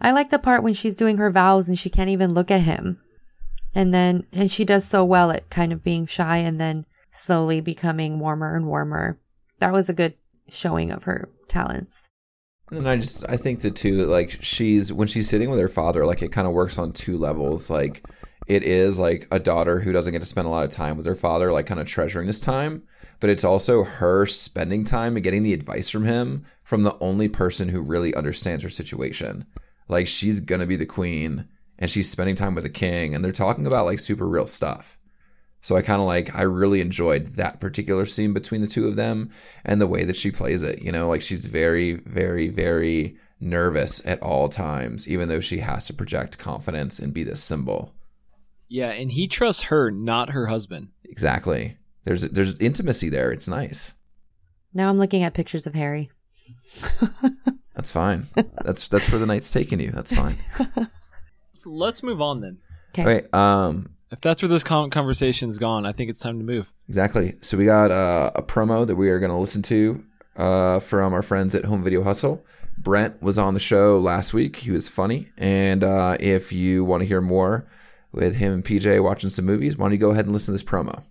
I 0.00 0.12
like 0.12 0.30
the 0.30 0.38
part 0.38 0.62
when 0.62 0.74
she's 0.74 0.96
doing 0.96 1.18
her 1.18 1.30
vows 1.30 1.68
and 1.68 1.78
she 1.78 1.90
can't 1.90 2.10
even 2.10 2.32
look 2.32 2.50
at 2.50 2.62
him, 2.62 3.00
and 3.74 3.92
then 3.92 4.26
and 4.32 4.50
she 4.50 4.64
does 4.64 4.84
so 4.84 5.04
well 5.04 5.30
at 5.30 5.50
kind 5.50 5.72
of 5.72 5.84
being 5.84 6.06
shy 6.06 6.38
and 6.38 6.60
then 6.60 6.86
slowly 7.10 7.60
becoming 7.60 8.18
warmer 8.18 8.56
and 8.56 8.66
warmer. 8.66 9.18
That 9.58 9.72
was 9.72 9.88
a 9.88 9.94
good 9.94 10.14
showing 10.48 10.90
of 10.90 11.04
her 11.04 11.28
talents. 11.48 12.08
And 12.70 12.88
I 12.88 12.96
just 12.96 13.24
I 13.28 13.36
think 13.36 13.60
the 13.60 13.70
two 13.70 13.96
that 13.98 14.08
like 14.08 14.38
she's 14.40 14.92
when 14.92 15.08
she's 15.08 15.28
sitting 15.28 15.50
with 15.50 15.60
her 15.60 15.68
father, 15.68 16.06
like 16.06 16.22
it 16.22 16.32
kind 16.32 16.46
of 16.46 16.54
works 16.54 16.78
on 16.78 16.92
two 16.92 17.18
levels. 17.18 17.68
Like 17.68 18.04
it 18.46 18.62
is 18.62 18.98
like 18.98 19.28
a 19.30 19.38
daughter 19.38 19.80
who 19.80 19.92
doesn't 19.92 20.12
get 20.12 20.20
to 20.20 20.26
spend 20.26 20.46
a 20.46 20.50
lot 20.50 20.64
of 20.64 20.70
time 20.70 20.96
with 20.96 21.06
her 21.06 21.14
father, 21.14 21.52
like 21.52 21.66
kind 21.66 21.80
of 21.80 21.86
treasuring 21.86 22.26
this 22.26 22.40
time. 22.40 22.82
But 23.20 23.30
it's 23.30 23.44
also 23.44 23.84
her 23.84 24.26
spending 24.26 24.84
time 24.84 25.16
and 25.16 25.22
getting 25.22 25.42
the 25.42 25.54
advice 25.54 25.90
from 25.90 26.04
him 26.04 26.44
from 26.64 26.82
the 26.82 26.96
only 27.00 27.28
person 27.28 27.68
who 27.68 27.82
really 27.82 28.14
understands 28.14 28.62
her 28.62 28.70
situation. 28.70 29.44
Like 29.88 30.08
she's 30.08 30.40
gonna 30.40 30.66
be 30.66 30.76
the 30.76 30.86
queen 30.86 31.46
and 31.78 31.90
she's 31.90 32.10
spending 32.10 32.34
time 32.34 32.54
with 32.54 32.64
the 32.64 32.70
king 32.70 33.14
and 33.14 33.24
they're 33.24 33.32
talking 33.32 33.66
about 33.66 33.86
like 33.86 33.98
super 33.98 34.26
real 34.26 34.46
stuff. 34.46 34.98
So 35.62 35.76
I 35.76 35.82
kind 35.82 36.00
of 36.00 36.06
like 36.06 36.34
I 36.34 36.42
really 36.42 36.80
enjoyed 36.80 37.26
that 37.34 37.60
particular 37.60 38.06
scene 38.06 38.32
between 38.32 38.62
the 38.62 38.66
two 38.66 38.88
of 38.88 38.96
them 38.96 39.30
and 39.64 39.80
the 39.80 39.86
way 39.86 40.04
that 40.04 40.16
she 40.16 40.30
plays 40.30 40.62
it. 40.62 40.80
You 40.80 40.90
know, 40.90 41.08
like 41.08 41.22
she's 41.22 41.44
very, 41.46 41.94
very, 41.94 42.48
very 42.48 43.16
nervous 43.40 44.00
at 44.04 44.22
all 44.22 44.48
times, 44.48 45.06
even 45.08 45.28
though 45.28 45.40
she 45.40 45.58
has 45.58 45.86
to 45.86 45.94
project 45.94 46.38
confidence 46.38 46.98
and 46.98 47.12
be 47.12 47.24
this 47.24 47.42
symbol. 47.42 47.92
Yeah, 48.68 48.90
and 48.90 49.10
he 49.10 49.26
trusts 49.26 49.64
her, 49.64 49.90
not 49.90 50.30
her 50.30 50.46
husband. 50.46 50.88
Exactly. 51.04 51.76
There's 52.04 52.22
there's 52.22 52.56
intimacy 52.58 53.08
there. 53.08 53.30
It's 53.32 53.48
nice. 53.48 53.94
Now 54.74 54.88
I'm 54.88 54.98
looking 54.98 55.22
at 55.22 55.34
pictures 55.34 55.66
of 55.66 55.74
Harry. 55.74 56.10
That's 57.74 57.92
fine. 57.92 58.28
That's 58.64 58.88
that's 58.88 59.10
where 59.10 59.18
the 59.18 59.26
night's 59.26 59.50
taking 59.52 59.80
you. 59.80 59.90
That's 59.90 60.12
fine. 60.12 60.36
So 61.62 61.68
let's 61.68 62.02
move 62.02 62.22
on 62.22 62.40
then. 62.40 62.56
Okay. 62.94 63.04
Wait, 63.04 63.34
um, 63.34 63.90
If 64.10 64.22
that's 64.22 64.40
where 64.40 64.48
this 64.48 64.64
conversation's 64.64 65.58
gone, 65.58 65.84
I 65.84 65.92
think 65.92 66.08
it's 66.08 66.18
time 66.18 66.38
to 66.38 66.44
move. 66.44 66.72
Exactly. 66.88 67.36
So 67.42 67.58
we 67.58 67.66
got 67.66 67.90
uh, 67.90 68.30
a 68.34 68.42
promo 68.42 68.86
that 68.86 68.96
we 68.96 69.10
are 69.10 69.18
going 69.18 69.30
to 69.30 69.36
listen 69.36 69.60
to 69.64 70.02
uh, 70.36 70.80
from 70.80 71.12
our 71.12 71.20
friends 71.20 71.54
at 71.54 71.66
Home 71.66 71.84
Video 71.84 72.02
Hustle. 72.02 72.42
Brent 72.78 73.20
was 73.22 73.36
on 73.38 73.52
the 73.52 73.60
show 73.60 73.98
last 73.98 74.32
week. 74.32 74.56
He 74.56 74.70
was 74.70 74.88
funny. 74.88 75.28
And 75.36 75.84
uh, 75.84 76.16
if 76.18 76.50
you 76.50 76.82
want 76.82 77.02
to 77.02 77.06
hear 77.06 77.20
more 77.20 77.66
with 78.12 78.36
him 78.36 78.54
and 78.54 78.64
PJ 78.64 79.02
watching 79.02 79.28
some 79.28 79.44
movies, 79.44 79.76
why 79.76 79.84
don't 79.84 79.92
you 79.92 79.98
go 79.98 80.12
ahead 80.12 80.24
and 80.24 80.32
listen 80.32 80.52
to 80.54 80.62
this 80.62 80.62
promo? 80.62 81.02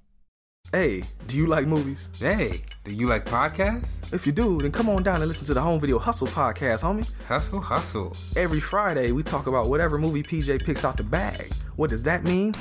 Hey, 0.71 1.01
do 1.25 1.35
you 1.35 1.47
like 1.47 1.65
movies? 1.65 2.09
Hey, 2.19 2.61
do 2.83 2.93
you 2.93 3.07
like 3.07 3.25
podcasts? 3.25 4.13
If 4.13 4.27
you 4.27 4.31
do, 4.31 4.59
then 4.59 4.71
come 4.71 4.87
on 4.87 5.01
down 5.01 5.15
and 5.15 5.25
listen 5.25 5.47
to 5.47 5.55
the 5.55 5.61
Home 5.61 5.79
Video 5.79 5.97
Hustle 5.97 6.27
podcast, 6.27 6.83
homie. 6.83 7.11
Hustle, 7.27 7.59
hustle. 7.59 8.15
Every 8.35 8.59
Friday, 8.59 9.11
we 9.11 9.23
talk 9.23 9.47
about 9.47 9.67
whatever 9.67 9.97
movie 9.97 10.21
PJ 10.21 10.63
picks 10.63 10.85
out 10.85 10.95
the 10.95 11.03
bag. 11.03 11.51
What 11.75 11.89
does 11.89 12.03
that 12.03 12.23
mean? 12.23 12.53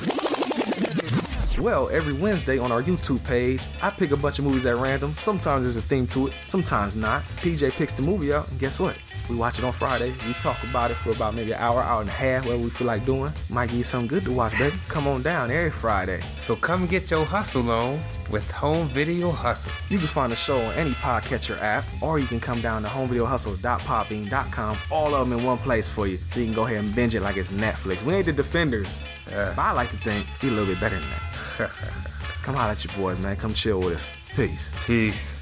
Well, 1.59 1.91
every 1.91 2.15
Wednesday 2.15 2.57
on 2.57 2.73
our 2.73 2.83
YouTube 2.83 3.23
page, 3.25 3.63
I 3.83 3.91
pick 3.91 4.13
a 4.13 4.17
bunch 4.17 4.39
of 4.39 4.47
movies 4.47 4.65
at 4.65 4.77
random. 4.77 5.15
Sometimes 5.15 5.65
there's 5.65 5.77
a 5.77 5.83
theme 5.83 6.07
to 6.07 6.29
it, 6.29 6.33
sometimes 6.47 6.97
not. 6.97 7.25
PJ 7.43 7.73
picks 7.73 7.93
the 7.93 8.01
movie 8.01 8.33
out, 8.33 8.49
and 8.49 8.59
guess 8.59 8.81
what? 8.81 8.97
We 9.29 9.37
watch 9.37 9.59
it 9.59 9.64
on 9.64 9.72
Friday. 9.72 10.14
We 10.26 10.33
talk 10.35 10.62
about 10.64 10.91
it 10.91 10.95
for 10.95 11.11
about 11.11 11.35
maybe 11.35 11.53
an 11.53 11.59
hour, 11.59 11.83
hour 11.83 12.01
and 12.01 12.09
a 12.09 12.12
half, 12.12 12.45
whatever 12.47 12.62
we 12.64 12.70
feel 12.70 12.87
like 12.87 13.05
doing. 13.05 13.33
Might 13.51 13.68
give 13.68 13.79
you 13.79 13.85
something 13.85 14.09
good 14.09 14.24
to 14.24 14.33
watch, 14.33 14.57
baby. 14.59 14.76
Come 14.89 15.07
on 15.07 15.22
down 15.22 15.51
every 15.51 15.70
Friday. 15.70 16.20
So 16.37 16.57
come 16.57 16.87
get 16.87 17.11
your 17.11 17.24
hustle 17.26 17.70
on 17.70 18.01
with 18.31 18.51
Home 18.53 18.89
Video 18.89 19.31
Hustle. 19.31 19.70
You 19.91 19.99
can 19.99 20.07
find 20.07 20.33
the 20.33 20.37
show 20.37 20.59
on 20.61 20.72
any 20.74 20.91
podcatcher 20.93 21.61
app, 21.61 21.85
or 22.03 22.18
you 22.18 22.26
can 22.26 22.41
come 22.41 22.61
down 22.61 22.83
to 22.83 22.89
homevideohustle.podbean.com. 22.89 24.76
All 24.91 25.14
of 25.14 25.29
them 25.29 25.39
in 25.39 25.45
one 25.45 25.59
place 25.59 25.89
for 25.89 26.07
you, 26.07 26.18
so 26.31 26.41
you 26.41 26.47
can 26.47 26.55
go 26.55 26.64
ahead 26.66 26.79
and 26.85 26.95
binge 26.95 27.14
it 27.14 27.20
like 27.22 27.37
it's 27.37 27.51
Netflix. 27.51 28.03
We 28.03 28.14
ain't 28.14 28.26
the 28.26 28.33
defenders, 28.33 29.03
Yeah. 29.31 29.53
but 29.57 29.62
I 29.62 29.72
like 29.72 29.91
to 29.91 29.97
think 29.99 30.26
we 30.43 30.49
a 30.49 30.53
little 30.53 30.66
bit 30.66 30.81
better 30.81 30.99
than 30.99 31.09
that. 31.11 31.70
come 32.43 32.55
holler 32.55 32.72
at 32.72 32.85
your 32.85 32.95
boys, 32.97 33.18
man. 33.18 33.37
Come 33.37 33.53
chill 33.55 33.81
with 33.81 33.95
us. 33.95 34.11
Peace. 34.35 34.70
Peace. 34.87 35.38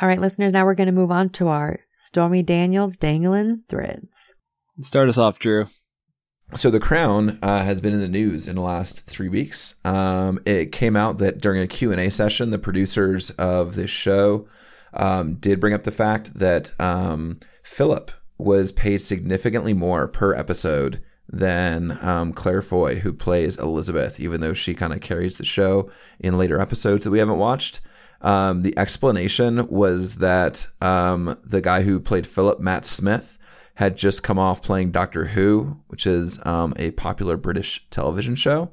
All 0.00 0.08
right, 0.08 0.20
listeners. 0.20 0.52
Now 0.52 0.64
we're 0.64 0.74
going 0.74 0.86
to 0.86 0.92
move 0.92 1.10
on 1.10 1.30
to 1.30 1.48
our 1.48 1.80
Stormy 1.92 2.42
Daniels 2.42 2.96
dangling 2.96 3.62
threads. 3.68 4.34
Start 4.80 5.08
us 5.08 5.18
off, 5.18 5.38
Drew. 5.38 5.66
So 6.54 6.70
The 6.70 6.80
Crown 6.80 7.38
uh, 7.42 7.62
has 7.62 7.80
been 7.80 7.94
in 7.94 8.00
the 8.00 8.08
news 8.08 8.46
in 8.46 8.56
the 8.56 8.62
last 8.62 9.02
three 9.06 9.28
weeks. 9.28 9.74
Um, 9.84 10.38
it 10.44 10.72
came 10.72 10.96
out 10.96 11.18
that 11.18 11.40
during 11.40 11.62
a 11.62 11.66
Q&A 11.66 12.10
session, 12.10 12.50
the 12.50 12.58
producers 12.58 13.30
of 13.30 13.74
this 13.74 13.90
show 13.90 14.46
um, 14.94 15.34
did 15.36 15.60
bring 15.60 15.72
up 15.72 15.84
the 15.84 15.90
fact 15.90 16.34
that 16.38 16.78
um, 16.80 17.40
Philip 17.62 18.10
was 18.36 18.72
paid 18.72 18.98
significantly 18.98 19.72
more 19.72 20.08
per 20.08 20.34
episode 20.34 21.02
than 21.28 21.98
um, 22.02 22.32
Claire 22.32 22.60
Foy, 22.60 22.96
who 22.96 23.12
plays 23.12 23.56
Elizabeth, 23.56 24.20
even 24.20 24.40
though 24.40 24.52
she 24.52 24.74
kind 24.74 24.92
of 24.92 25.00
carries 25.00 25.38
the 25.38 25.44
show 25.44 25.90
in 26.20 26.36
later 26.36 26.60
episodes 26.60 27.04
that 27.04 27.10
we 27.10 27.18
haven't 27.18 27.38
watched. 27.38 27.80
Um, 28.22 28.62
the 28.62 28.76
explanation 28.78 29.66
was 29.68 30.16
that 30.16 30.66
um, 30.80 31.36
the 31.44 31.60
guy 31.60 31.82
who 31.82 32.00
played 32.00 32.26
Philip, 32.26 32.60
Matt 32.60 32.86
Smith, 32.86 33.38
had 33.74 33.96
just 33.96 34.22
come 34.22 34.38
off 34.38 34.62
playing 34.62 34.92
Doctor 34.92 35.24
Who, 35.24 35.76
which 35.88 36.06
is 36.06 36.38
um, 36.46 36.72
a 36.76 36.92
popular 36.92 37.36
British 37.36 37.84
television 37.90 38.36
show. 38.36 38.70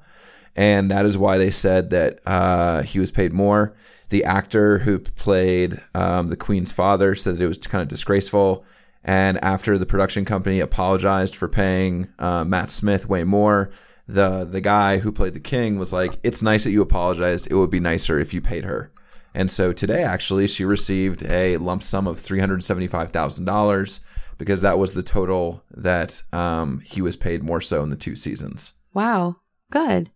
And 0.56 0.92
that 0.92 1.06
is 1.06 1.18
why 1.18 1.38
they 1.38 1.52
said 1.52 1.90
that 1.92 2.20
uh, 2.28 2.84
he 2.84 3.00
was 3.00 3.12
paid 3.12 3.34
more. 3.34 3.76
The 4.10 4.24
actor 4.24 4.80
who 4.80 5.00
played 5.00 5.82
um, 5.96 6.30
the 6.30 6.36
Queen's 6.36 6.72
father 6.72 7.16
said 7.16 7.36
that 7.36 7.44
it 7.44 7.48
was 7.48 7.58
kind 7.60 7.82
of 7.82 7.88
disgraceful. 7.88 8.66
And 9.04 9.44
after 9.44 9.78
the 9.78 9.86
production 9.86 10.26
company 10.26 10.60
apologized 10.60 11.36
for 11.36 11.48
paying 11.48 12.08
uh, 12.20 12.44
Matt 12.44 12.72
Smith 12.72 13.08
way 13.08 13.24
more, 13.24 13.72
the 14.08 14.44
the 14.44 14.60
guy 14.60 14.98
who 14.98 15.12
played 15.12 15.36
the 15.36 15.40
king 15.40 15.78
was 15.78 15.94
like, 15.94 16.18
"It's 16.24 16.42
nice 16.42 16.64
that 16.64 16.72
you 16.72 16.82
apologized. 16.82 17.48
It 17.50 17.54
would 17.54 17.70
be 17.70 17.80
nicer 17.80 18.20
if 18.20 18.34
you 18.34 18.42
paid 18.42 18.66
her." 18.66 18.92
And 19.40 19.50
so 19.50 19.72
today, 19.72 20.04
actually, 20.04 20.48
she 20.48 20.66
received 20.66 21.24
a 21.24 21.56
lump 21.56 21.82
sum 21.82 22.08
of 22.08 22.20
three 22.20 22.42
hundred 22.42 22.62
seventy-five 22.62 23.12
thousand 23.12 23.46
dollars 23.46 24.02
because 24.38 24.60
that 24.64 24.78
was 24.78 24.92
the 24.92 25.02
total 25.02 25.64
that 25.72 26.22
um, 26.34 26.82
he 26.82 27.02
was 27.02 27.16
paid 27.16 27.42
more 27.42 27.62
so 27.62 27.82
in 27.82 27.90
the 27.90 27.96
two 27.96 28.18
seasons. 28.18 28.74
Wow, 28.94 29.38
good. 29.72 30.10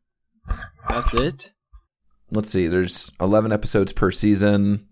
That's 0.89 1.13
it. 1.13 1.51
let's 2.31 2.49
see, 2.49 2.67
there's 2.67 3.11
11 3.21 3.53
episodes 3.53 3.93
per 3.93 4.11
season. 4.11 4.87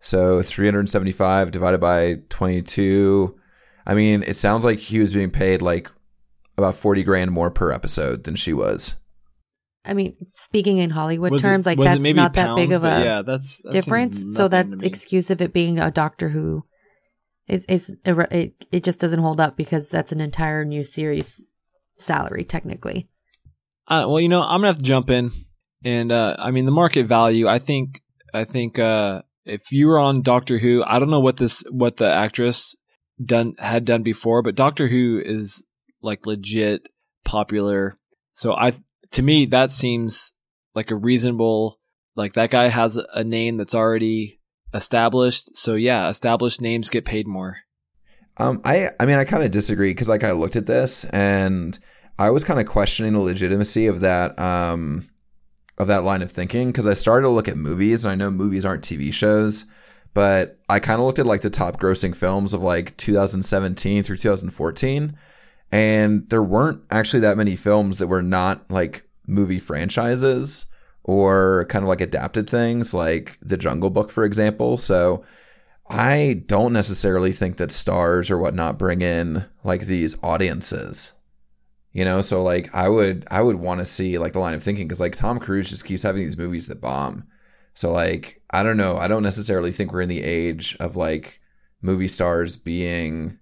So 0.00 0.42
375 0.42 1.52
divided 1.52 1.78
by 1.78 2.22
22. 2.28 3.38
I 3.86 3.94
mean, 3.94 4.24
it 4.26 4.34
sounds 4.34 4.64
like 4.64 4.80
he 4.80 4.98
was 4.98 5.14
being 5.14 5.30
paid 5.30 5.62
like 5.62 5.88
about 6.58 6.74
40 6.74 7.04
grand 7.04 7.30
more 7.30 7.52
per 7.52 7.70
episode 7.70 8.24
than 8.24 8.34
she 8.34 8.52
was. 8.52 8.96
I 9.84 9.94
mean, 9.94 10.14
speaking 10.34 10.78
in 10.78 10.90
Hollywood 10.90 11.32
Was 11.32 11.42
it- 11.42 11.46
terms, 11.46 11.66
like 11.66 11.78
that's 11.78 12.00
not 12.00 12.34
that 12.34 12.54
big 12.56 12.72
of 12.72 12.84
a 12.84 13.02
yeah, 13.04 13.22
that's 13.22 13.60
that 13.62 13.72
difference. 13.72 14.34
So 14.34 14.48
that 14.48 14.66
nothing 14.66 14.78
to 14.78 14.84
me. 14.84 14.88
excuse 14.88 15.30
of 15.30 15.40
it 15.40 15.52
being 15.52 15.78
a 15.78 15.90
Doctor 15.90 16.28
Who 16.28 16.62
is 17.48 17.64
is 17.64 17.92
it, 18.04 18.66
it 18.70 18.84
just 18.84 19.00
doesn't 19.00 19.20
hold 19.20 19.40
up 19.40 19.56
because 19.56 19.88
that's 19.88 20.12
an 20.12 20.20
entire 20.20 20.64
new 20.64 20.82
series 20.82 21.40
salary 21.98 22.44
technically. 22.44 23.08
Uh, 23.88 24.04
well, 24.06 24.20
you 24.20 24.28
know, 24.28 24.42
I'm 24.42 24.60
gonna 24.60 24.68
have 24.68 24.78
to 24.78 24.84
jump 24.84 25.10
in, 25.10 25.32
and 25.84 26.12
uh, 26.12 26.36
I 26.38 26.50
mean 26.50 26.64
the 26.66 26.70
market 26.70 27.06
value. 27.06 27.48
I 27.48 27.58
think, 27.58 28.02
I 28.32 28.44
think 28.44 28.78
uh, 28.78 29.22
if 29.44 29.72
you 29.72 29.88
were 29.88 29.98
on 29.98 30.22
Doctor 30.22 30.58
Who, 30.58 30.84
I 30.86 30.98
don't 30.98 31.10
know 31.10 31.20
what 31.20 31.38
this, 31.38 31.64
what 31.70 31.96
the 31.96 32.08
actress 32.10 32.76
done 33.22 33.54
had 33.58 33.84
done 33.84 34.02
before, 34.02 34.42
but 34.42 34.54
Doctor 34.54 34.88
Who 34.88 35.20
is 35.24 35.64
like 36.02 36.26
legit 36.26 36.88
popular. 37.24 37.98
So 38.32 38.52
I, 38.52 38.74
to 39.12 39.22
me, 39.22 39.46
that 39.46 39.70
seems 39.70 40.32
like 40.74 40.90
a 40.90 40.96
reasonable. 40.96 41.78
Like 42.16 42.34
that 42.34 42.50
guy 42.50 42.68
has 42.68 42.96
a 42.96 43.24
name 43.24 43.56
that's 43.56 43.74
already 43.74 44.40
established. 44.74 45.56
So 45.56 45.74
yeah, 45.74 46.08
established 46.08 46.60
names 46.60 46.88
get 46.88 47.04
paid 47.04 47.26
more. 47.26 47.58
Um, 48.36 48.60
I 48.64 48.90
I 48.98 49.06
mean 49.06 49.18
I 49.18 49.24
kind 49.24 49.42
of 49.42 49.50
disagree 49.50 49.90
because 49.90 50.08
like 50.08 50.24
I 50.24 50.32
looked 50.32 50.56
at 50.56 50.66
this 50.66 51.04
and 51.04 51.78
I 52.18 52.30
was 52.30 52.44
kind 52.44 52.60
of 52.60 52.66
questioning 52.66 53.12
the 53.12 53.20
legitimacy 53.20 53.86
of 53.86 54.00
that 54.00 54.38
um 54.38 55.08
of 55.78 55.88
that 55.88 56.04
line 56.04 56.22
of 56.22 56.30
thinking 56.30 56.68
because 56.68 56.86
I 56.86 56.94
started 56.94 57.22
to 57.22 57.30
look 57.30 57.48
at 57.48 57.56
movies 57.56 58.04
and 58.04 58.12
I 58.12 58.14
know 58.14 58.30
movies 58.30 58.64
aren't 58.64 58.84
TV 58.84 59.12
shows, 59.12 59.64
but 60.14 60.58
I 60.68 60.78
kind 60.78 61.00
of 61.00 61.06
looked 61.06 61.18
at 61.18 61.26
like 61.26 61.40
the 61.40 61.50
top 61.50 61.80
grossing 61.80 62.14
films 62.14 62.54
of 62.54 62.62
like 62.62 62.96
2017 62.98 64.02
through 64.02 64.16
2014, 64.18 65.16
and 65.72 66.28
there 66.28 66.42
weren't 66.42 66.82
actually 66.90 67.20
that 67.20 67.36
many 67.36 67.56
films 67.56 67.98
that 67.98 68.08
were 68.08 68.22
not 68.22 68.70
like 68.70 69.04
movie 69.26 69.60
franchises 69.60 70.66
or 71.04 71.66
kind 71.68 71.84
of 71.84 71.88
like 71.88 72.00
adapted 72.00 72.48
things 72.48 72.92
like 72.92 73.38
The 73.42 73.56
Jungle 73.56 73.90
Book, 73.90 74.10
for 74.10 74.24
example. 74.24 74.78
So 74.78 75.24
I 75.88 76.42
don't 76.46 76.72
necessarily 76.72 77.32
think 77.32 77.56
that 77.56 77.72
stars 77.72 78.30
or 78.30 78.38
whatnot 78.38 78.78
bring 78.78 79.02
in 79.02 79.44
like 79.64 79.86
these 79.86 80.14
audiences. 80.22 81.12
You 81.92 82.04
know, 82.04 82.20
so 82.20 82.44
like 82.44 82.72
I 82.72 82.88
would 82.88 83.26
I 83.32 83.42
would 83.42 83.56
want 83.56 83.80
to 83.80 83.84
see 83.84 84.18
like 84.18 84.32
the 84.32 84.38
line 84.38 84.54
of 84.54 84.62
thinking 84.62 84.86
because 84.86 85.00
like 85.00 85.16
Tom 85.16 85.40
Cruise 85.40 85.68
just 85.68 85.84
keeps 85.84 86.04
having 86.04 86.22
these 86.22 86.38
movies 86.38 86.68
that 86.68 86.80
bomb. 86.80 87.24
So 87.74 87.90
like 87.90 88.40
I 88.50 88.62
don't 88.62 88.76
know, 88.76 88.96
I 88.96 89.08
don't 89.08 89.24
necessarily 89.24 89.72
think 89.72 89.92
we're 89.92 90.02
in 90.02 90.08
the 90.08 90.22
age 90.22 90.76
of 90.78 90.94
like 90.94 91.40
movie 91.82 92.06
stars 92.06 92.56
being 92.56 93.39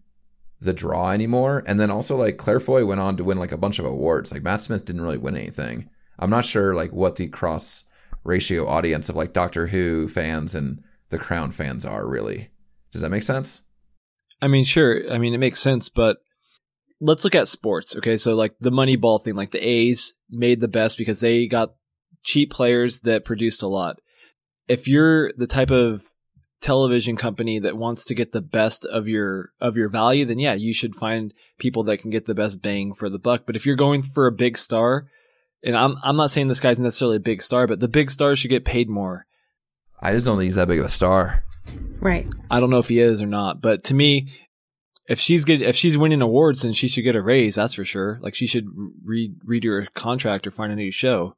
the 0.60 0.72
draw 0.72 1.10
anymore. 1.10 1.62
And 1.66 1.78
then 1.78 1.90
also 1.90 2.16
like 2.16 2.36
Claire 2.36 2.60
Foy 2.60 2.84
went 2.84 3.00
on 3.00 3.16
to 3.16 3.24
win 3.24 3.38
like 3.38 3.52
a 3.52 3.56
bunch 3.56 3.78
of 3.78 3.84
awards. 3.84 4.32
Like 4.32 4.42
Matt 4.42 4.62
Smith 4.62 4.84
didn't 4.84 5.02
really 5.02 5.18
win 5.18 5.36
anything. 5.36 5.88
I'm 6.18 6.30
not 6.30 6.44
sure 6.44 6.74
like 6.74 6.92
what 6.92 7.16
the 7.16 7.28
cross 7.28 7.84
ratio 8.24 8.66
audience 8.66 9.08
of 9.08 9.16
like 9.16 9.32
Doctor 9.32 9.66
Who 9.66 10.08
fans 10.08 10.54
and 10.54 10.82
the 11.10 11.18
Crown 11.18 11.52
fans 11.52 11.84
are 11.84 12.06
really. 12.06 12.50
Does 12.92 13.02
that 13.02 13.10
make 13.10 13.22
sense? 13.22 13.62
I 14.40 14.48
mean, 14.48 14.64
sure. 14.64 15.10
I 15.12 15.18
mean, 15.18 15.34
it 15.34 15.38
makes 15.38 15.60
sense, 15.60 15.88
but 15.88 16.18
let's 17.00 17.24
look 17.24 17.34
at 17.34 17.48
sports. 17.48 17.96
Okay. 17.96 18.16
So 18.16 18.34
like 18.34 18.54
the 18.60 18.70
Moneyball 18.70 19.22
thing, 19.22 19.34
like 19.34 19.50
the 19.50 19.66
A's 19.66 20.14
made 20.30 20.60
the 20.60 20.68
best 20.68 20.98
because 20.98 21.20
they 21.20 21.46
got 21.46 21.74
cheap 22.24 22.52
players 22.52 23.00
that 23.00 23.24
produced 23.24 23.62
a 23.62 23.68
lot. 23.68 24.00
If 24.68 24.86
you're 24.86 25.32
the 25.36 25.46
type 25.46 25.70
of 25.70 26.02
television 26.60 27.16
company 27.16 27.58
that 27.58 27.76
wants 27.76 28.04
to 28.06 28.14
get 28.14 28.32
the 28.32 28.40
best 28.40 28.84
of 28.84 29.06
your, 29.06 29.52
of 29.60 29.76
your 29.76 29.88
value, 29.88 30.24
then 30.24 30.38
yeah, 30.38 30.54
you 30.54 30.74
should 30.74 30.94
find 30.94 31.32
people 31.58 31.84
that 31.84 31.98
can 31.98 32.10
get 32.10 32.26
the 32.26 32.34
best 32.34 32.60
bang 32.60 32.92
for 32.92 33.08
the 33.08 33.18
buck. 33.18 33.42
But 33.46 33.56
if 33.56 33.64
you're 33.64 33.76
going 33.76 34.02
for 34.02 34.26
a 34.26 34.32
big 34.32 34.58
star, 34.58 35.08
and 35.62 35.76
I'm, 35.76 35.94
I'm 36.02 36.16
not 36.16 36.30
saying 36.30 36.48
this 36.48 36.60
guy's 36.60 36.80
necessarily 36.80 37.16
a 37.16 37.20
big 37.20 37.42
star, 37.42 37.66
but 37.66 37.80
the 37.80 37.88
big 37.88 38.10
stars 38.10 38.38
should 38.38 38.50
get 38.50 38.64
paid 38.64 38.88
more. 38.88 39.26
I 40.00 40.12
just 40.12 40.24
don't 40.24 40.36
think 40.36 40.46
he's 40.46 40.54
that 40.54 40.68
big 40.68 40.78
of 40.78 40.86
a 40.86 40.90
star. 40.90 41.44
Right. 42.00 42.28
I 42.50 42.60
don't 42.60 42.70
know 42.70 42.78
if 42.78 42.88
he 42.88 43.00
is 43.00 43.20
or 43.20 43.26
not, 43.26 43.60
but 43.60 43.84
to 43.84 43.94
me, 43.94 44.28
if 45.08 45.18
she's 45.18 45.44
get 45.44 45.62
if 45.62 45.74
she's 45.74 45.98
winning 45.98 46.22
awards, 46.22 46.62
then 46.62 46.74
she 46.74 46.86
should 46.86 47.02
get 47.02 47.16
a 47.16 47.22
raise. 47.22 47.54
That's 47.54 47.74
for 47.74 47.84
sure. 47.84 48.18
Like 48.22 48.34
she 48.34 48.46
should 48.46 48.66
re- 49.04 49.34
redo 49.44 49.80
her 49.80 49.88
contract 49.94 50.46
or 50.46 50.50
find 50.50 50.70
a 50.70 50.76
new 50.76 50.92
show. 50.92 51.34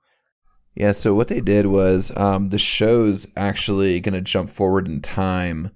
Yeah, 0.75 0.93
so 0.93 1.15
what 1.15 1.29
they 1.29 1.41
did 1.41 1.67
was 1.67 2.13
um, 2.17 2.51
the 2.51 2.59
show's 2.59 3.27
actually 3.37 4.01
going 4.01 4.15
to 4.15 4.21
jump 4.21 4.51
forward 4.51 4.87
in 4.87 5.01
time 5.01 5.71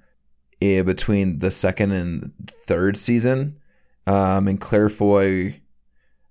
eh, 0.63 0.83
between 0.83 1.41
the 1.41 1.51
second 1.51 1.93
and 1.93 2.33
third 2.67 2.97
season. 2.97 3.59
Um, 4.07 4.49
and 4.49 4.61
Claire 4.61 4.89
Foy 4.89 5.61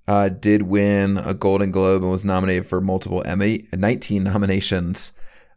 uh, 0.08 0.30
did 0.30 0.64
win 0.64 1.18
a 1.18 1.34
Golden 1.34 1.72
Globe 1.72 2.04
and 2.04 2.12
was 2.12 2.26
nominated 2.26 2.66
for 2.66 2.82
multiple 2.82 3.24
Emmy, 3.26 3.68
19 3.74 4.24
nominations, 4.24 5.12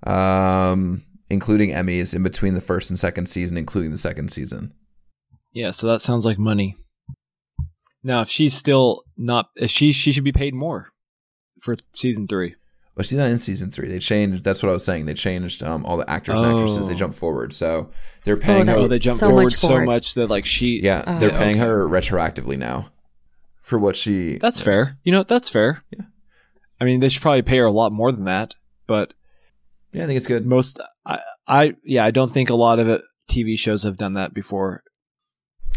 um, 0.05 1.03
including 1.31 1.71
Emmys 1.71 2.15
in 2.15 2.23
between 2.23 2.55
the 2.55 2.61
first 2.61 2.91
and 2.91 2.99
second 2.99 3.27
season, 3.27 3.57
including 3.57 3.91
the 3.91 3.99
second 3.99 4.31
season. 4.31 4.73
Yeah, 5.53 5.71
so 5.71 5.87
that 5.89 6.01
sounds 6.01 6.27
like 6.27 6.39
money. 6.39 6.77
Now, 8.03 8.21
if 8.21 8.29
she's 8.29 8.55
still 8.55 9.03
not, 9.17 9.47
she 9.67 9.93
she 9.93 10.13
should 10.13 10.23
be 10.23 10.33
paid 10.33 10.55
more 10.55 10.91
for 11.61 11.75
season 11.95 12.29
three. 12.29 12.55
Well, 12.97 13.03
she's 13.05 13.19
not 13.19 13.29
in 13.29 13.37
season 13.39 13.71
three. 13.71 13.89
They 13.89 13.99
changed. 13.99 14.43
That's 14.43 14.63
what 14.63 14.71
I 14.71 14.73
was 14.73 14.85
saying. 14.85 15.05
They 15.05 15.13
changed 15.15 15.63
um, 15.63 15.85
all 15.85 15.99
the 15.99 16.09
actors 16.09 16.41
and 16.41 16.47
actresses. 16.47 16.87
They 16.89 16.95
Oh. 16.95 16.97
jumped 16.97 17.19
forward, 17.19 17.53
so 17.53 17.91
they're 18.25 18.39
paying 18.39 18.67
that- 18.67 18.77
her. 18.79 18.85
Oh, 18.85 18.89
they 18.89 18.99
jump 18.99 19.19
so 19.21 19.27
forward 19.29 19.45
much 19.45 19.57
so 19.57 19.69
forward. 19.69 19.87
much 19.87 20.15
that 20.15 20.29
like 20.31 20.47
she. 20.47 20.81
Yeah, 20.83 21.05
Oh. 21.07 21.19
they're 21.19 21.31
Yeah, 21.31 21.39
paying 21.39 21.59
her 21.59 21.87
retroactively 21.87 22.57
now 22.59 22.91
for 23.61 23.79
what 23.79 23.97
she. 23.97 24.39
that's 24.39 24.61
fair. 24.63 24.97
You 25.05 25.13
know, 25.13 25.23
that's 25.25 25.49
fair. 25.51 25.83
Yeah. 25.91 26.07
I 26.81 26.85
mean, 26.85 27.01
they 27.01 27.09
should 27.11 27.21
probably 27.23 27.43
pay 27.43 27.59
her 27.59 27.65
a 27.67 27.71
lot 27.71 27.93
more 27.93 28.13
than 28.13 28.25
that, 28.25 28.55
but 28.87 29.13
Yeah, 29.93 30.05
I 30.05 30.07
think 30.07 30.17
it's 30.17 30.27
good. 30.27 30.47
most, 30.47 30.81
I, 31.05 31.21
I, 31.47 31.75
yeah, 31.85 32.05
I 32.05 32.11
don't 32.11 32.33
think 32.33 32.49
a 32.51 32.55
lot 32.55 32.79
of 32.79 32.89
it, 32.89 33.03
TV 33.31 33.59
shows 33.59 33.83
have 33.83 33.97
done 33.99 34.15
that 34.15 34.33
before. 34.35 34.83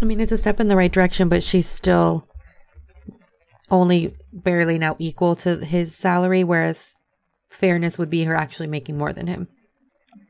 I 0.01 0.05
mean, 0.05 0.19
it's 0.21 0.31
a 0.31 0.37
step 0.37 0.59
in 0.61 0.67
the 0.69 0.75
right 0.77 0.91
direction, 0.91 1.27
but 1.29 1.43
she's 1.43 1.67
still 1.67 2.27
only 3.71 4.15
barely 4.33 4.77
now 4.77 4.95
equal 4.99 5.35
to 5.37 5.57
his 5.57 5.95
salary, 5.95 6.43
whereas 6.43 6.93
fairness 7.49 7.97
would 7.97 8.09
be 8.09 8.23
her 8.23 8.35
actually 8.35 8.67
making 8.67 8.97
more 8.97 9.13
than 9.13 9.27
him. 9.27 9.47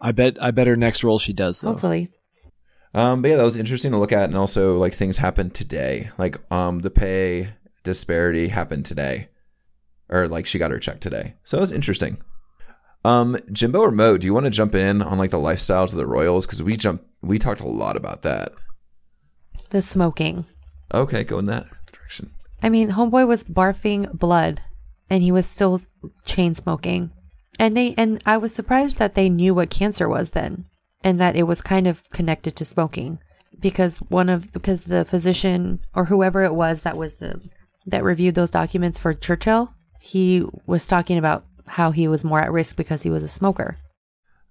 I 0.01 0.11
bet, 0.11 0.41
I 0.41 0.51
bet 0.51 0.67
her 0.67 0.75
next 0.75 1.03
role 1.03 1.19
she 1.19 1.33
does 1.33 1.61
though. 1.61 1.71
Hopefully. 1.71 2.11
Um, 2.93 3.21
but 3.21 3.29
yeah, 3.29 3.37
that 3.37 3.43
was 3.43 3.55
interesting 3.55 3.91
to 3.91 3.99
look 3.99 4.11
at, 4.11 4.25
and 4.25 4.37
also 4.37 4.77
like 4.77 4.93
things 4.93 5.17
happened 5.17 5.53
today. 5.53 6.09
Like 6.17 6.39
um, 6.51 6.79
the 6.79 6.89
pay 6.89 7.53
disparity 7.83 8.47
happened 8.47 8.85
today, 8.85 9.29
or 10.09 10.27
like 10.27 10.45
she 10.45 10.59
got 10.59 10.71
her 10.71 10.79
check 10.79 10.99
today. 10.99 11.35
So 11.43 11.57
it 11.57 11.61
was 11.61 11.71
interesting. 11.71 12.17
Um, 13.05 13.37
Jimbo 13.51 13.79
or 13.79 13.91
Mo, 13.91 14.17
do 14.17 14.25
you 14.25 14.33
want 14.33 14.45
to 14.45 14.49
jump 14.49 14.75
in 14.75 15.01
on 15.01 15.17
like 15.17 15.31
the 15.31 15.37
lifestyles 15.37 15.91
of 15.91 15.97
the 15.97 16.07
Royals? 16.07 16.45
Because 16.45 16.63
we 16.63 16.75
jump, 16.75 17.03
we 17.21 17.39
talked 17.39 17.61
a 17.61 17.67
lot 17.67 17.95
about 17.95 18.23
that. 18.23 18.51
The 19.69 19.81
smoking. 19.81 20.45
Okay, 20.93 21.23
go 21.23 21.39
in 21.39 21.45
that 21.45 21.67
direction. 21.91 22.31
I 22.61 22.69
mean, 22.69 22.89
Homeboy 22.89 23.27
was 23.27 23.43
barfing 23.43 24.11
blood 24.17 24.61
and 25.09 25.23
he 25.23 25.31
was 25.31 25.45
still 25.45 25.81
chain 26.25 26.53
smoking. 26.53 27.11
And 27.57 27.75
they 27.75 27.93
and 27.97 28.21
I 28.25 28.37
was 28.37 28.53
surprised 28.53 28.97
that 28.97 29.15
they 29.15 29.29
knew 29.29 29.53
what 29.53 29.69
cancer 29.69 30.07
was 30.07 30.31
then 30.31 30.65
and 31.03 31.19
that 31.19 31.35
it 31.35 31.43
was 31.43 31.61
kind 31.61 31.87
of 31.87 32.09
connected 32.11 32.55
to 32.55 32.65
smoking 32.65 33.19
because 33.59 33.97
one 33.97 34.29
of 34.29 34.51
because 34.51 34.83
the 34.83 35.05
physician 35.05 35.79
or 35.93 36.05
whoever 36.05 36.43
it 36.43 36.53
was 36.53 36.81
that 36.81 36.97
was 36.97 37.15
the 37.15 37.41
that 37.87 38.03
reviewed 38.03 38.35
those 38.35 38.49
documents 38.49 38.97
for 38.99 39.13
Churchill, 39.13 39.73
he 39.99 40.45
was 40.65 40.87
talking 40.87 41.17
about 41.17 41.45
how 41.65 41.91
he 41.91 42.07
was 42.07 42.23
more 42.23 42.41
at 42.41 42.51
risk 42.51 42.75
because 42.75 43.01
he 43.01 43.09
was 43.09 43.23
a 43.23 43.27
smoker. 43.27 43.77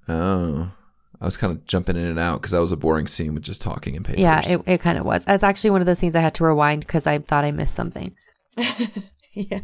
Oh, 0.09 0.71
I 1.21 1.25
was 1.25 1.37
kind 1.37 1.53
of 1.53 1.67
jumping 1.67 1.97
in 1.97 2.05
and 2.05 2.19
out 2.19 2.41
because 2.41 2.53
that 2.53 2.61
was 2.61 2.73
a 2.73 2.77
boring 2.77 3.09
scene 3.09 3.35
with 3.35 3.43
just 3.43 3.61
talking 3.61 3.97
and 3.97 4.05
papers. 4.05 4.21
Yeah, 4.21 4.47
it, 4.47 4.63
it 4.67 4.81
kind 4.81 4.99
of 4.99 5.05
was. 5.05 5.25
That's 5.25 5.43
actually 5.43 5.71
one 5.71 5.81
of 5.81 5.87
those 5.87 5.99
scenes 5.99 6.17
I 6.17 6.21
had 6.21 6.35
to 6.35 6.45
rewind 6.45 6.81
because 6.81 7.07
I 7.07 7.19
thought 7.19 7.45
I 7.45 7.51
missed 7.51 7.75
something. 7.75 8.15
yeah. 9.35 9.61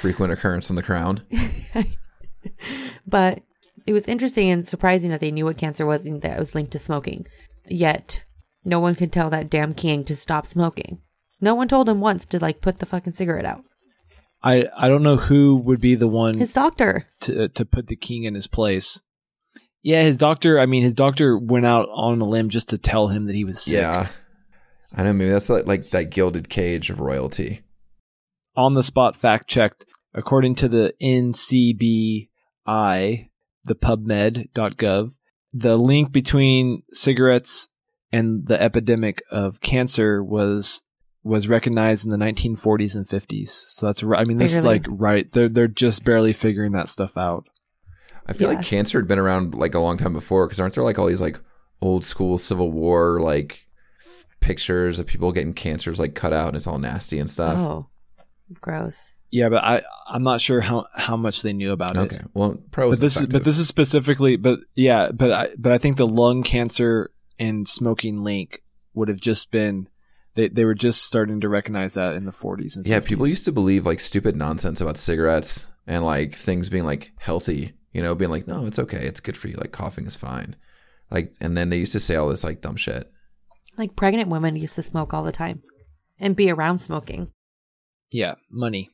frequent 0.00 0.32
occurrence 0.32 0.70
on 0.70 0.76
the 0.76 0.82
Crown. 0.82 1.22
but 3.06 3.42
it 3.86 3.92
was 3.92 4.06
interesting 4.06 4.50
and 4.50 4.66
surprising 4.66 5.10
that 5.10 5.20
they 5.20 5.30
knew 5.30 5.44
what 5.44 5.58
cancer 5.58 5.86
was 5.86 6.06
and 6.06 6.22
that 6.22 6.36
it 6.36 6.40
was 6.40 6.54
linked 6.54 6.72
to 6.72 6.78
smoking. 6.78 7.26
Yet, 7.66 8.22
no 8.64 8.80
one 8.80 8.94
could 8.94 9.12
tell 9.12 9.30
that 9.30 9.50
damn 9.50 9.74
king 9.74 10.04
to 10.04 10.16
stop 10.16 10.46
smoking. 10.46 11.00
No 11.40 11.54
one 11.54 11.68
told 11.68 11.88
him 11.88 12.00
once 12.00 12.24
to 12.26 12.38
like 12.38 12.60
put 12.60 12.78
the 12.78 12.86
fucking 12.86 13.12
cigarette 13.12 13.44
out. 13.44 13.64
I, 14.42 14.66
I 14.76 14.88
don't 14.88 15.02
know 15.02 15.16
who 15.16 15.56
would 15.56 15.80
be 15.80 15.94
the 15.94 16.08
one 16.08 16.38
His 16.38 16.52
doctor. 16.52 17.06
to 17.20 17.48
to 17.48 17.64
put 17.64 17.86
the 17.86 17.96
king 17.96 18.24
in 18.24 18.34
his 18.34 18.46
place. 18.46 19.00
Yeah, 19.82 20.02
his 20.02 20.18
doctor. 20.18 20.58
I 20.58 20.66
mean, 20.66 20.82
his 20.82 20.94
doctor 20.94 21.36
went 21.36 21.66
out 21.66 21.88
on 21.90 22.20
a 22.20 22.24
limb 22.24 22.48
just 22.48 22.70
to 22.70 22.78
tell 22.78 23.08
him 23.08 23.26
that 23.26 23.34
he 23.34 23.44
was 23.44 23.62
sick. 23.62 23.74
Yeah, 23.74 24.08
I 24.92 24.96
don't 24.98 25.06
know. 25.06 25.12
Maybe 25.12 25.30
that's 25.30 25.48
like, 25.48 25.66
like 25.66 25.90
that 25.90 26.10
gilded 26.10 26.48
cage 26.48 26.90
of 26.90 27.00
royalty. 27.00 27.62
On 28.56 28.74
the 28.74 28.82
spot 28.82 29.16
fact 29.16 29.48
checked. 29.48 29.86
According 30.14 30.54
to 30.56 30.68
the 30.68 30.94
NCBI, 31.02 32.28
the 33.64 33.74
PubMed.gov. 33.74 35.12
The 35.52 35.76
link 35.76 36.12
between 36.12 36.82
cigarettes 36.92 37.68
and 38.12 38.46
the 38.46 38.60
epidemic 38.60 39.22
of 39.30 39.60
cancer 39.60 40.22
was 40.22 40.82
was 41.22 41.48
recognized 41.48 42.04
in 42.04 42.10
the 42.10 42.18
1940s 42.18 42.94
and 42.94 43.08
50s. 43.08 43.48
So 43.48 43.86
that's 43.86 44.02
right. 44.02 44.20
I 44.20 44.24
mean, 44.24 44.36
this 44.38 44.54
is 44.54 44.64
like 44.64 44.84
right. 44.88 45.30
They're 45.32 45.48
they're 45.48 45.68
just 45.68 46.04
barely 46.04 46.32
figuring 46.32 46.72
that 46.72 46.88
stuff 46.88 47.16
out. 47.16 47.44
I 48.26 48.32
feel 48.34 48.50
Yeah. 48.50 48.58
like 48.58 48.66
cancer 48.66 48.98
had 49.00 49.08
been 49.08 49.18
around 49.18 49.54
like 49.54 49.74
a 49.74 49.80
long 49.80 49.96
time 49.96 50.12
before 50.12 50.46
because 50.46 50.60
aren't 50.60 50.74
there 50.74 50.84
like 50.84 50.98
all 50.98 51.06
these 51.06 51.20
like 51.20 51.38
old 51.80 52.04
school 52.04 52.36
Civil 52.38 52.70
War 52.72 53.20
like 53.20 53.66
pictures 54.40 54.98
of 54.98 55.06
people 55.06 55.32
getting 55.32 55.54
cancers 55.54 55.98
like 55.98 56.14
cut 56.14 56.32
out 56.32 56.48
and 56.48 56.56
it's 56.56 56.66
all 56.66 56.78
nasty 56.78 57.18
and 57.20 57.30
stuff? 57.30 57.56
Oh, 57.58 57.88
gross. 58.60 59.14
Yeah, 59.30 59.48
but 59.48 59.64
I 59.64 59.82
I'm 60.06 60.22
not 60.22 60.40
sure 60.40 60.60
how 60.60 60.86
how 60.94 61.16
much 61.16 61.42
they 61.42 61.52
knew 61.52 61.72
about 61.72 61.96
it. 61.96 62.00
okay. 62.00 62.20
Well, 62.34 62.56
pros. 62.70 62.96
but 62.96 63.00
this 63.00 63.16
is 63.16 63.26
but 63.26 63.44
this 63.44 63.58
is 63.58 63.66
specifically 63.66 64.36
but 64.36 64.60
yeah 64.74 65.10
but 65.12 65.32
I 65.32 65.48
but 65.58 65.72
I 65.72 65.78
think 65.78 65.96
the 65.96 66.06
lung 66.06 66.42
cancer 66.42 67.10
and 67.38 67.66
smoking 67.66 68.22
link 68.22 68.62
would 68.94 69.08
have 69.08 69.20
just 69.20 69.50
been 69.50 69.88
they 70.34 70.48
they 70.48 70.64
were 70.64 70.74
just 70.74 71.02
starting 71.02 71.40
to 71.40 71.48
recognize 71.48 71.94
that 71.94 72.14
in 72.14 72.26
the 72.26 72.32
40s 72.32 72.76
and 72.76 72.84
50s. 72.84 72.88
yeah. 72.88 73.00
People 73.00 73.26
used 73.26 73.44
to 73.46 73.52
believe 73.52 73.86
like 73.86 74.00
stupid 74.00 74.36
nonsense 74.36 74.80
about 74.80 74.98
cigarettes 74.98 75.66
and 75.86 76.04
like 76.04 76.36
things 76.36 76.68
being 76.68 76.84
like 76.84 77.12
healthy. 77.18 77.72
You 77.92 78.02
know, 78.02 78.14
being 78.16 78.30
like, 78.30 78.48
no, 78.48 78.66
it's 78.66 78.80
okay, 78.80 79.06
it's 79.06 79.20
good 79.20 79.36
for 79.36 79.46
you. 79.46 79.56
Like 79.56 79.70
coughing 79.70 80.06
is 80.06 80.16
fine. 80.16 80.56
Like, 81.12 81.32
and 81.40 81.56
then 81.56 81.70
they 81.70 81.76
used 81.76 81.92
to 81.92 82.00
say 82.00 82.16
all 82.16 82.28
this 82.28 82.42
like 82.42 82.60
dumb 82.60 82.74
shit. 82.74 83.08
Like 83.78 83.94
pregnant 83.94 84.30
women 84.30 84.56
used 84.56 84.74
to 84.74 84.82
smoke 84.82 85.14
all 85.14 85.22
the 85.22 85.30
time 85.30 85.62
and 86.18 86.34
be 86.34 86.50
around 86.50 86.78
smoking. 86.78 87.30
Yeah 88.14 88.34
money 88.50 88.88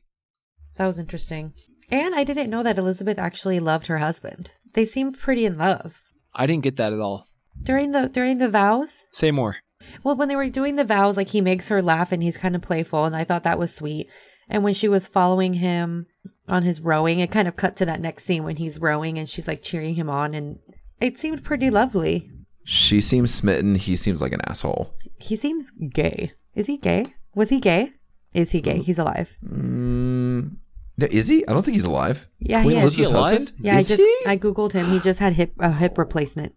That 0.77 0.87
was 0.87 0.97
interesting. 0.97 1.53
And 1.89 2.15
I 2.15 2.23
didn't 2.23 2.49
know 2.49 2.63
that 2.63 2.77
Elizabeth 2.77 3.19
actually 3.19 3.59
loved 3.59 3.87
her 3.87 3.97
husband. 3.97 4.49
They 4.73 4.85
seemed 4.85 5.19
pretty 5.19 5.45
in 5.45 5.57
love. 5.57 6.01
I 6.33 6.47
didn't 6.47 6.63
get 6.63 6.77
that 6.77 6.93
at 6.93 6.99
all 6.99 7.27
During 7.61 7.91
the 7.91 8.09
during 8.09 8.37
the 8.39 8.49
vows, 8.49 9.05
say 9.11 9.31
more 9.31 9.57
well, 10.03 10.15
when 10.15 10.27
they 10.27 10.35
were 10.35 10.49
doing 10.49 10.75
the 10.75 10.83
vows, 10.85 11.17
like 11.17 11.29
he 11.29 11.41
makes 11.41 11.67
her 11.67 11.81
laugh 11.81 12.11
and 12.11 12.21
he's 12.21 12.37
kind 12.37 12.55
of 12.55 12.61
playful, 12.61 13.05
and 13.05 13.15
I 13.15 13.23
thought 13.23 13.43
that 13.43 13.59
was 13.59 13.73
sweet. 13.73 14.07
And 14.47 14.63
when 14.63 14.73
she 14.73 14.87
was 14.87 15.07
following 15.07 15.53
him 15.53 16.05
on 16.47 16.63
his 16.63 16.81
rowing, 16.81 17.19
it 17.19 17.31
kind 17.31 17.47
of 17.47 17.55
cut 17.55 17.75
to 17.77 17.85
that 17.85 18.01
next 18.01 18.25
scene 18.25 18.43
when 18.43 18.57
he's 18.57 18.79
rowing 18.79 19.17
and 19.17 19.27
she's 19.27 19.47
like 19.47 19.61
cheering 19.61 19.95
him 19.95 20.09
on, 20.09 20.33
and 20.33 20.59
it 20.99 21.17
seemed 21.17 21.43
pretty 21.43 21.69
lovely. 21.69 22.29
She 22.63 23.01
seems 23.01 23.33
smitten. 23.33 23.75
He 23.75 23.95
seems 23.95 24.21
like 24.21 24.33
an 24.33 24.41
asshole. 24.47 24.93
He 25.17 25.35
seems 25.35 25.71
gay. 25.93 26.31
Is 26.53 26.67
he 26.67 26.77
gay? 26.77 27.15
Was 27.33 27.49
he 27.49 27.59
gay? 27.59 27.93
Is 28.33 28.51
he 28.51 28.61
gay? 28.61 28.79
He's 28.79 28.97
alive. 28.99 29.29
Mm, 29.45 30.55
no, 30.97 31.07
is 31.09 31.27
he? 31.27 31.45
I 31.47 31.53
don't 31.53 31.63
think 31.63 31.75
he's 31.75 31.85
alive. 31.85 32.25
Yeah, 32.39 32.61
Queen 32.63 32.77
he 32.77 32.83
is. 32.83 32.91
Is 32.93 32.97
he 32.97 33.03
alive? 33.03 33.39
husband? 33.39 33.57
Yeah, 33.65 33.77
I 33.77 33.83
just 33.83 34.01
he? 34.01 34.17
I 34.25 34.37
googled 34.37 34.71
him. 34.73 34.89
He 34.91 34.99
just 34.99 35.19
had 35.19 35.33
hip 35.33 35.53
a 35.59 35.71
hip 35.71 35.97
replacement 35.97 36.55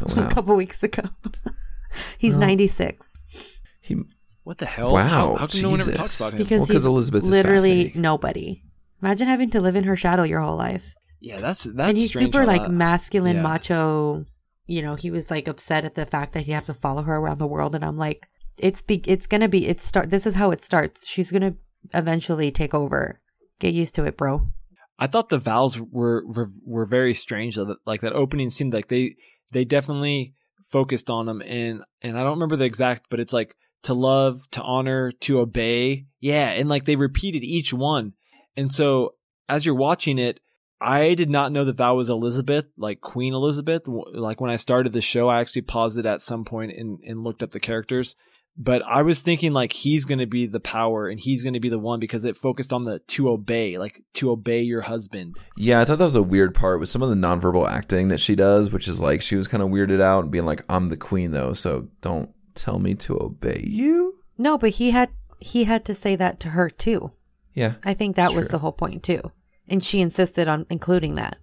Oh, 0.00 0.14
wow. 0.16 0.26
a 0.28 0.30
couple 0.32 0.56
weeks 0.56 0.82
ago. 0.82 1.02
He's 2.18 2.36
Oh. 2.36 2.40
96 2.40 3.16
He 3.80 3.96
what 4.44 4.58
the 4.58 4.66
hell 4.66 4.92
Wow, 4.92 5.08
how, 5.08 5.34
how 5.36 5.46
come 5.46 5.62
no 5.62 5.70
one 5.70 5.80
ever 5.80 5.90
Jesus. 5.90 5.96
talks 5.98 6.20
about 6.20 6.32
him 6.34 6.38
because 6.38 6.58
Well, 6.60 6.66
'cause 6.66 6.74
he's 6.76 6.84
Elizabeth 6.84 7.24
is 7.24 7.28
literally 7.30 7.68
fascinating. 7.76 8.02
nobody. 8.02 8.62
Imagine 9.02 9.26
having 9.28 9.50
to 9.50 9.60
live 9.60 9.76
in 9.76 9.84
her 9.84 9.96
shadow 9.96 10.22
your 10.22 10.40
whole 10.40 10.56
life. 10.56 10.94
yeah 11.20 11.38
that's 11.40 11.64
that's 11.64 11.88
and 11.88 11.98
he's 11.98 12.10
strange 12.10 12.26
super 12.32 12.40
how 12.42 12.46
like 12.46 12.62
that- 12.62 12.70
masculine, 12.70 13.36
yeah. 13.36 13.42
macho. 13.42 14.24
You 14.68 14.82
know, 14.82 14.94
he 14.96 15.10
was 15.10 15.30
like 15.30 15.46
upset 15.48 15.84
at 15.84 15.94
the 15.94 16.06
fact 16.06 16.32
that 16.34 16.44
he 16.44 16.52
have 16.52 16.66
to 16.66 16.74
follow 16.74 17.02
her 17.02 17.16
around 17.16 17.38
the 17.38 17.46
world, 17.46 17.74
and 17.76 17.84
I'm 17.84 17.96
like, 17.96 18.28
it's 18.58 18.82
be, 18.82 19.02
it's 19.06 19.26
gonna 19.26 19.48
be, 19.48 19.66
it's 19.66 19.84
start. 19.84 20.10
This 20.10 20.26
is 20.26 20.34
how 20.34 20.50
it 20.50 20.60
starts. 20.60 21.06
She's 21.06 21.30
gonna 21.30 21.54
eventually 21.94 22.50
take 22.50 22.74
over. 22.74 23.20
Get 23.58 23.74
used 23.74 23.94
to 23.94 24.04
it, 24.04 24.16
bro. 24.16 24.42
I 24.98 25.06
thought 25.06 25.28
the 25.28 25.38
vows 25.38 25.78
were 25.78 26.24
were, 26.26 26.48
were 26.64 26.86
very 26.86 27.14
strange. 27.14 27.58
Like 27.84 28.00
that 28.00 28.12
opening 28.12 28.50
scene, 28.50 28.70
like 28.70 28.88
they 28.88 29.16
they 29.52 29.64
definitely 29.64 30.34
focused 30.68 31.10
on 31.10 31.26
them, 31.26 31.42
and 31.42 31.82
and 32.02 32.18
I 32.18 32.22
don't 32.22 32.34
remember 32.34 32.56
the 32.56 32.64
exact, 32.64 33.06
but 33.10 33.20
it's 33.20 33.32
like 33.32 33.56
to 33.84 33.94
love, 33.94 34.50
to 34.52 34.62
honor, 34.62 35.10
to 35.12 35.38
obey. 35.38 36.06
Yeah, 36.20 36.48
and 36.50 36.68
like 36.68 36.84
they 36.84 36.96
repeated 36.96 37.44
each 37.44 37.72
one, 37.72 38.14
and 38.56 38.72
so 38.72 39.14
as 39.48 39.64
you're 39.64 39.74
watching 39.74 40.18
it. 40.18 40.40
I 40.78 41.14
did 41.14 41.30
not 41.30 41.52
know 41.52 41.64
that 41.64 41.78
that 41.78 41.88
was 41.88 42.10
Elizabeth, 42.10 42.66
like 42.76 43.00
Queen 43.00 43.32
Elizabeth. 43.32 43.88
Like 43.88 44.42
when 44.42 44.50
I 44.50 44.56
started 44.56 44.92
the 44.92 45.00
show, 45.00 45.26
I 45.26 45.40
actually 45.40 45.62
paused 45.62 45.96
it 45.96 46.04
at 46.04 46.20
some 46.20 46.44
point 46.44 46.70
and, 46.76 46.98
and 47.02 47.24
looked 47.24 47.42
up 47.42 47.52
the 47.52 47.60
characters. 47.60 48.14
But 48.58 48.82
I 48.86 49.02
was 49.02 49.20
thinking 49.20 49.52
like 49.52 49.72
he's 49.72 50.06
going 50.06 50.18
to 50.20 50.26
be 50.26 50.46
the 50.46 50.60
power 50.60 51.08
and 51.08 51.20
he's 51.20 51.42
going 51.42 51.52
to 51.54 51.60
be 51.60 51.68
the 51.68 51.78
one 51.78 52.00
because 52.00 52.24
it 52.24 52.38
focused 52.38 52.72
on 52.72 52.84
the 52.84 53.00
to 53.00 53.28
obey, 53.28 53.76
like 53.76 54.02
to 54.14 54.30
obey 54.30 54.62
your 54.62 54.80
husband. 54.80 55.36
Yeah, 55.58 55.80
I 55.80 55.84
thought 55.84 55.98
that 55.98 56.04
was 56.04 56.14
a 56.14 56.22
weird 56.22 56.54
part 56.54 56.80
with 56.80 56.88
some 56.88 57.02
of 57.02 57.10
the 57.10 57.16
nonverbal 57.16 57.68
acting 57.68 58.08
that 58.08 58.20
she 58.20 58.34
does, 58.34 58.70
which 58.70 58.88
is 58.88 59.00
like 59.00 59.20
she 59.20 59.36
was 59.36 59.46
kind 59.46 59.62
of 59.62 59.68
weirded 59.68 60.00
out 60.00 60.22
and 60.22 60.32
being 60.32 60.46
like, 60.46 60.64
"I'm 60.70 60.88
the 60.88 60.96
queen, 60.96 61.32
though, 61.32 61.52
so 61.52 61.88
don't 62.00 62.30
tell 62.54 62.78
me 62.78 62.94
to 62.94 63.20
obey 63.20 63.62
you." 63.66 64.14
No, 64.38 64.56
but 64.56 64.70
he 64.70 64.90
had 64.90 65.10
he 65.38 65.64
had 65.64 65.84
to 65.84 65.94
say 65.94 66.16
that 66.16 66.40
to 66.40 66.48
her 66.48 66.70
too. 66.70 67.12
Yeah, 67.52 67.74
I 67.84 67.92
think 67.92 68.16
that 68.16 68.32
was 68.32 68.46
Sure. 68.46 68.52
the 68.52 68.58
whole 68.60 68.72
point 68.72 69.02
too, 69.02 69.20
and 69.68 69.84
she 69.84 70.00
insisted 70.00 70.48
on 70.48 70.64
including 70.70 71.16
that. 71.16 71.36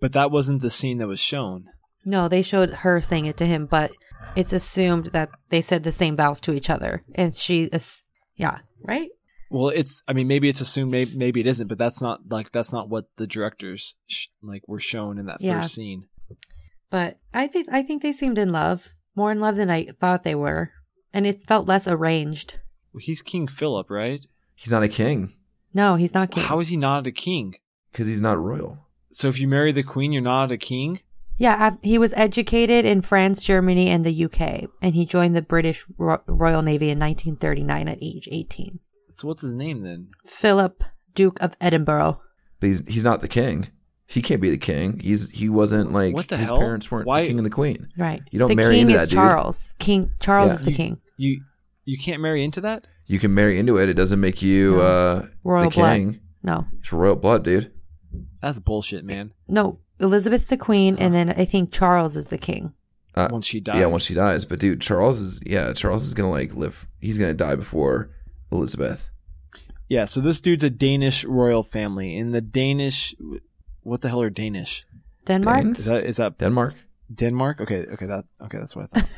But 0.00 0.12
that 0.12 0.30
wasn't 0.30 0.62
the 0.62 0.70
scene 0.70 0.96
that 0.98 1.08
was 1.08 1.20
shown. 1.20 1.66
No, 2.06 2.26
they 2.28 2.40
showed 2.40 2.70
her 2.70 3.02
saying 3.02 3.26
it 3.26 3.36
to 3.36 3.44
him, 3.46 3.66
but 3.66 3.90
it's 4.36 4.52
assumed 4.52 5.06
that 5.06 5.30
they 5.48 5.60
said 5.60 5.82
the 5.82 5.92
same 5.92 6.16
vows 6.16 6.40
to 6.42 6.52
each 6.52 6.70
other, 6.70 7.02
and 7.14 7.34
she 7.34 7.64
is, 7.64 8.06
yeah, 8.36 8.58
right. 8.82 9.10
Well, 9.50 9.68
it's 9.70 10.02
I 10.06 10.12
mean 10.12 10.28
maybe 10.28 10.48
it's 10.48 10.60
assumed 10.60 10.90
maybe, 10.90 11.16
maybe 11.16 11.40
it 11.40 11.46
isn't, 11.46 11.68
but 11.68 11.78
that's 11.78 12.02
not 12.02 12.20
like 12.28 12.52
that's 12.52 12.72
not 12.72 12.88
what 12.90 13.06
the 13.16 13.26
directors 13.26 13.94
sh- 14.06 14.26
like 14.42 14.62
were 14.68 14.80
shown 14.80 15.18
in 15.18 15.26
that 15.26 15.40
Yeah. 15.40 15.62
first 15.62 15.74
scene. 15.74 16.04
But 16.90 17.18
I 17.34 17.46
think 17.46 17.68
I 17.70 17.82
think 17.82 18.02
they 18.02 18.12
seemed 18.12 18.38
in 18.38 18.50
love, 18.50 18.88
more 19.14 19.32
in 19.32 19.40
love 19.40 19.56
than 19.56 19.70
I 19.70 19.86
thought 20.00 20.22
they 20.22 20.34
were, 20.34 20.70
and 21.14 21.26
it 21.26 21.42
felt 21.42 21.66
less 21.66 21.88
arranged. 21.88 22.60
Well, 22.92 23.00
he's 23.02 23.22
King 23.22 23.48
Philip, 23.48 23.90
right? 23.90 24.20
he's 24.54 24.72
not 24.72 24.82
a 24.82 24.88
king 24.88 25.32
No, 25.72 25.94
he's 25.94 26.12
not 26.14 26.30
king. 26.32 26.42
How 26.42 26.58
is 26.60 26.68
he 26.68 26.76
not 26.76 27.06
a 27.06 27.12
king? 27.12 27.54
because 27.92 28.06
he's 28.08 28.20
not 28.20 28.38
royal. 28.38 28.86
So 29.12 29.28
if 29.28 29.38
you 29.40 29.48
marry 29.48 29.72
the 29.72 29.82
queen, 29.82 30.12
you're 30.12 30.20
not 30.20 30.52
a 30.52 30.58
king? 30.58 31.00
Yeah, 31.38 31.76
he 31.82 31.98
was 31.98 32.12
educated 32.16 32.84
in 32.84 33.00
France, 33.02 33.40
Germany, 33.40 33.88
and 33.88 34.04
the 34.04 34.24
UK, 34.24 34.68
and 34.82 34.94
he 34.94 35.06
joined 35.06 35.36
the 35.36 35.42
British 35.42 35.86
Ro- 35.96 36.20
Royal 36.26 36.62
Navy 36.62 36.90
in 36.90 36.98
1939 36.98 37.88
at 37.88 37.98
age 38.02 38.28
18. 38.30 38.80
So 39.10 39.28
what's 39.28 39.42
his 39.42 39.52
name 39.52 39.82
then? 39.82 40.08
Philip, 40.26 40.82
Duke 41.14 41.40
of 41.40 41.54
Edinburgh. 41.60 42.20
But 42.60 42.66
he's 42.66 42.86
he's 42.88 43.04
not 43.04 43.20
the 43.20 43.28
king. 43.28 43.68
He 44.06 44.20
can't 44.22 44.40
be 44.40 44.50
the 44.50 44.58
king. 44.58 44.98
He's 45.00 45.30
he 45.30 45.48
wasn't 45.48 45.92
like 45.92 46.14
What 46.14 46.28
the 46.28 46.36
his 46.38 46.48
hell? 46.48 46.58
parents 46.58 46.90
weren't 46.90 47.06
Why- 47.06 47.22
the 47.22 47.28
king 47.28 47.38
and 47.38 47.46
the 47.46 47.50
queen. 47.50 47.88
Right. 47.96 48.22
You 48.30 48.38
don't 48.38 48.48
the 48.48 48.56
marry 48.56 48.74
king 48.76 48.82
into 48.90 48.94
is 48.94 49.02
that, 49.02 49.10
dude. 49.10 49.16
Charles. 49.16 49.76
King 49.78 50.10
Charles 50.18 50.50
Yeah. 50.50 50.54
is 50.54 50.64
the 50.64 50.70
You- 50.72 50.76
king. 50.76 50.98
You 51.18 51.40
you 51.84 51.98
can't 51.98 52.20
marry 52.20 52.42
into 52.42 52.60
that? 52.62 52.86
You 53.06 53.18
can 53.18 53.32
marry 53.32 53.58
into 53.58 53.78
it. 53.78 53.88
It 53.88 53.94
doesn't 53.94 54.20
make 54.20 54.42
you 54.42 54.72
No. 54.76 54.80
uh, 54.80 55.26
Royal 55.44 55.70
the 55.70 55.74
blood. 55.76 55.96
king. 55.96 56.20
No, 56.42 56.66
It's 56.80 56.92
royal 56.92 57.16
blood, 57.16 57.44
dude. 57.44 57.70
That's 58.42 58.58
bullshit, 58.60 59.04
man. 59.04 59.32
no. 59.46 59.78
Elizabeth's 60.00 60.48
the 60.48 60.56
queen, 60.56 60.96
and 60.98 61.12
then 61.14 61.30
I 61.30 61.44
think 61.44 61.72
Charles 61.72 62.16
is 62.16 62.26
the 62.26 62.38
king. 62.38 62.72
Uh, 63.14 63.28
Once 63.32 63.46
she 63.46 63.58
dies. 63.60 63.80
Yeah, 63.80 63.86
once 63.86 64.04
she 64.04 64.14
dies. 64.14 64.44
But 64.44 64.60
dude, 64.60 64.80
Charles 64.80 65.20
is 65.20 65.40
yeah, 65.44 65.72
Charles 65.72 66.04
is 66.04 66.14
gonna 66.14 66.30
like 66.30 66.54
live. 66.54 66.86
He's 67.00 67.18
gonna 67.18 67.34
die 67.34 67.56
before 67.56 68.10
Elizabeth. 68.52 69.10
Yeah, 69.88 70.04
so 70.04 70.20
this 70.20 70.40
dude's 70.40 70.62
a 70.64 70.70
Danish 70.70 71.24
royal 71.24 71.62
family. 71.62 72.16
In 72.16 72.30
the 72.30 72.40
Danish 72.40 73.14
what 73.82 74.02
the 74.02 74.08
hell 74.08 74.22
are 74.22 74.30
Danish? 74.30 74.84
Denmark. 75.26 75.62
Danes? 75.64 75.78
Is 75.80 75.84
that 75.86 76.04
is 76.04 76.16
that 76.18 76.38
Denmark. 76.38 76.74
Denmark? 77.12 77.60
Okay, 77.62 77.86
okay, 77.86 78.06
that 78.06 78.24
okay, 78.42 78.58
that's 78.58 78.76
what 78.76 78.88
I 78.92 79.00
thought. 79.00 79.08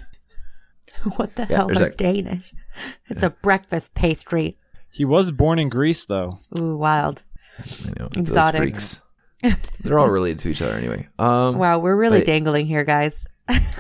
what 1.17 1.35
the 1.37 1.47
Yeah, 1.51 1.57
hell 1.59 1.67
there's 1.67 1.81
are 1.83 1.85
that- 1.91 1.99
Danish? 1.99 2.55
It's 3.09 3.23
a 3.23 3.31
breakfast 3.31 3.95
pastry. 3.95 4.57
he 4.93 5.05
was 5.05 5.31
born 5.33 5.59
in 5.59 5.69
Greece 5.69 6.07
though. 6.07 6.39
Ooh, 6.59 6.77
wild. 6.77 7.23
I 7.59 7.93
know. 7.99 8.09
Exotic. 8.17 8.77
Those 9.43 9.53
Greeks. 9.53 9.71
They're 9.81 9.99
all 9.99 10.11
related 10.11 10.39
to 10.41 10.49
each 10.49 10.63
other 10.63 10.75
anyway. 10.75 11.09
Um, 11.19 11.59
wow, 11.59 11.79
we're 11.79 11.97
really 11.97 12.21
but- 12.21 12.27
dangling 12.27 12.67
here, 12.67 12.85
guys. 12.85 13.25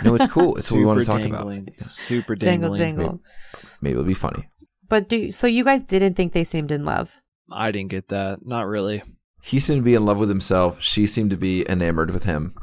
No, 0.04 0.16
it's 0.16 0.26
cool. 0.26 0.56
It's 0.56 0.70
what 0.72 0.78
we 0.78 0.84
want 0.84 0.98
to 0.98 1.06
talk 1.06 1.20
dangling. 1.20 1.68
about. 1.68 1.80
Super 1.80 2.34
dangle, 2.34 2.72
dangling. 2.74 2.96
dangle. 2.96 3.20
Maybe 3.80 3.92
it'll 3.92 4.04
be 4.04 4.14
funny. 4.14 4.48
But 4.88 5.08
do 5.08 5.30
so 5.30 5.46
you 5.46 5.62
guys 5.64 5.84
didn't 5.84 6.14
think 6.14 6.32
they 6.32 6.42
seemed 6.42 6.72
in 6.72 6.84
love? 6.84 7.20
I 7.52 7.70
didn't 7.70 7.90
get 7.90 8.08
that. 8.08 8.44
Not 8.44 8.66
really. 8.66 9.02
He 9.42 9.61
seemed 9.61 9.80
to 9.80 9.84
be 9.84 9.94
in 9.94 10.04
love 10.04 10.18
with 10.18 10.28
himself. 10.28 10.80
She 10.82 11.06
seemed 11.06 11.30
to 11.30 11.36
be 11.36 11.64
enamored 11.68 12.11
with 12.11 12.24
him. 12.24 12.54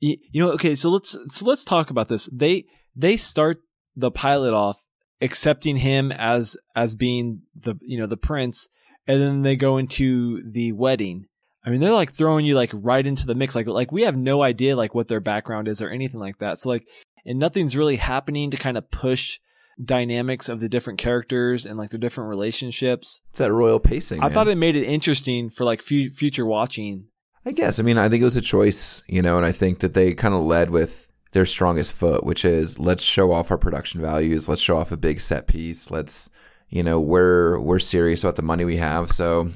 You, 0.00 0.16
you 0.30 0.44
know, 0.44 0.52
okay, 0.52 0.74
so 0.74 0.90
let's 0.90 1.16
so 1.28 1.46
let's 1.46 1.64
talk 1.64 1.90
about 1.90 2.08
this. 2.08 2.28
They 2.32 2.64
they 2.96 3.16
start 3.16 3.60
the 3.94 4.10
pilot 4.10 4.52
off 4.52 4.84
accepting 5.20 5.76
him 5.78 6.12
as 6.12 6.56
as 6.74 6.96
being 6.96 7.42
the 7.54 7.76
you 7.82 7.98
know 7.98 8.06
the 8.06 8.16
prince, 8.16 8.68
and 9.06 9.20
then 9.20 9.42
they 9.42 9.56
go 9.56 9.76
into 9.76 10.42
the 10.42 10.72
wedding. 10.72 11.26
I 11.64 11.70
mean, 11.70 11.80
they're 11.80 11.92
like 11.92 12.12
throwing 12.12 12.46
you 12.46 12.54
like 12.54 12.70
right 12.72 13.06
into 13.06 13.26
the 13.26 13.34
mix. 13.34 13.54
Like 13.54 13.66
like 13.66 13.92
we 13.92 14.02
have 14.02 14.16
no 14.16 14.42
idea 14.42 14.76
like 14.76 14.94
what 14.94 15.08
their 15.08 15.20
background 15.20 15.68
is 15.68 15.82
or 15.82 15.90
anything 15.90 16.20
like 16.20 16.38
that. 16.38 16.58
So 16.58 16.68
like, 16.68 16.86
and 17.26 17.38
nothing's 17.38 17.76
really 17.76 17.96
happening 17.96 18.50
to 18.50 18.56
kind 18.56 18.78
of 18.78 18.90
push 18.90 19.38
dynamics 19.82 20.48
of 20.48 20.60
the 20.60 20.68
different 20.68 20.98
characters 20.98 21.66
and 21.66 21.78
like 21.78 21.90
their 21.90 22.00
different 22.00 22.30
relationships. 22.30 23.20
It's 23.30 23.38
that 23.38 23.52
royal 23.52 23.80
pacing. 23.80 24.20
I 24.20 24.24
man. 24.24 24.32
thought 24.32 24.48
it 24.48 24.58
made 24.58 24.76
it 24.76 24.84
interesting 24.84 25.50
for 25.50 25.64
like 25.64 25.82
fu- 25.82 26.10
future 26.10 26.46
watching. 26.46 27.06
I 27.46 27.52
guess. 27.52 27.78
I 27.78 27.82
mean, 27.82 27.98
I 27.98 28.08
think 28.08 28.20
it 28.20 28.26
was 28.26 28.36
a 28.36 28.42
choice, 28.42 29.02
you 29.06 29.22
know, 29.22 29.36
and 29.36 29.46
I 29.46 29.52
think 29.52 29.80
that 29.80 29.94
they 29.94 30.12
kind 30.14 30.34
of 30.34 30.44
led 30.44 30.70
with 30.70 31.08
their 31.32 31.46
strongest 31.46 31.92
foot, 31.92 32.24
which 32.24 32.44
is 32.44 32.78
let's 32.78 33.02
show 33.02 33.32
off 33.32 33.50
our 33.50 33.58
production 33.58 34.00
values, 34.00 34.48
let's 34.48 34.60
show 34.60 34.78
off 34.78 34.92
a 34.92 34.96
big 34.96 35.20
set 35.20 35.46
piece, 35.46 35.90
let's, 35.90 36.28
you 36.68 36.82
know, 36.82 37.00
we're 37.00 37.58
we're 37.60 37.78
serious 37.78 38.24
about 38.24 38.36
the 38.36 38.42
money 38.42 38.64
we 38.64 38.76
have, 38.76 39.10
so 39.10 39.48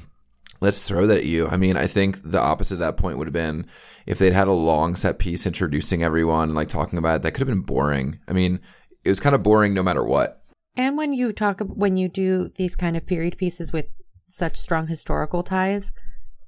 let's 0.63 0.87
throw 0.87 1.09
that 1.09 1.19
at 1.19 1.25
you. 1.27 1.49
I 1.49 1.57
mean, 1.57 1.77
I 1.77 1.89
think 1.89 2.21
the 2.23 2.39
opposite 2.39 2.75
of 2.75 2.81
that 2.81 2.97
point 2.97 3.19
would 3.19 3.27
have 3.27 3.35
been 3.35 3.67
if 4.07 4.19
they'd 4.19 4.33
had 4.33 4.47
a 4.47 4.53
long 4.53 4.95
set 4.95 5.19
piece 5.19 5.45
introducing 5.45 6.05
everyone, 6.05 6.51
and 6.51 6.55
like 6.55 6.69
talking 6.69 6.99
about 6.99 7.17
it, 7.17 7.23
that 7.23 7.33
could 7.33 7.41
have 7.41 7.49
been 7.49 7.67
boring. 7.67 8.21
I 8.29 8.33
mean, 8.33 8.61
it 9.05 9.09
was 9.09 9.21
kind 9.21 9.35
of 9.35 9.43
boring 9.43 9.75
no 9.75 9.83
matter 9.83 10.05
what. 10.05 10.45
And 10.77 10.97
when 10.97 11.13
you 11.13 11.33
talk, 11.33 11.61
when 11.61 11.97
you 11.97 12.09
do 12.09 12.51
these 12.55 12.77
kind 12.77 12.97
of 12.97 13.05
period 13.05 13.37
pieces 13.37 13.73
with 13.73 13.87
such 14.29 14.57
strong 14.57 14.87
historical 14.87 15.43
ties, 15.43 15.93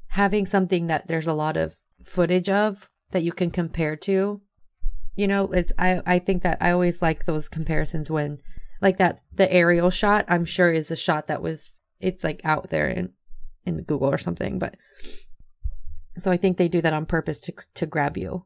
having 0.07 0.47
something 0.47 0.87
that 0.87 1.09
there's 1.09 1.27
a 1.27 1.35
lot 1.35 1.57
of 1.57 1.75
footage 2.05 2.49
of 2.49 2.89
that 3.11 3.25
you 3.25 3.33
can 3.33 3.51
compare 3.51 3.97
to, 3.97 4.41
you 5.17 5.27
know, 5.27 5.49
is 5.49 5.73
I 5.77 6.01
I 6.07 6.19
think 6.21 6.45
that 6.45 6.59
I 6.61 6.71
always 6.71 7.03
like 7.03 7.25
those 7.25 7.49
comparisons 7.49 8.11
when, 8.11 8.39
like 8.81 8.99
that 8.99 9.21
the 9.33 9.53
aerial 9.53 9.91
shot, 9.91 10.25
I'm 10.29 10.45
sure 10.45 10.71
is 10.73 10.93
a 10.93 10.97
shot 10.97 11.27
that 11.27 11.43
was 11.43 11.81
it's 11.99 12.23
like 12.23 12.41
out 12.45 12.71
there 12.71 12.89
in 12.89 13.13
in 13.67 13.83
Google 13.83 14.09
or 14.09 14.19
something, 14.19 14.59
but 14.59 14.77
so 16.19 16.31
I 16.31 16.37
think 16.37 16.57
they 16.57 16.69
do 16.69 16.81
that 16.81 16.93
on 16.93 17.07
purpose 17.07 17.41
to 17.43 17.53
to 17.75 17.87
grab 17.87 18.17
you. 18.17 18.45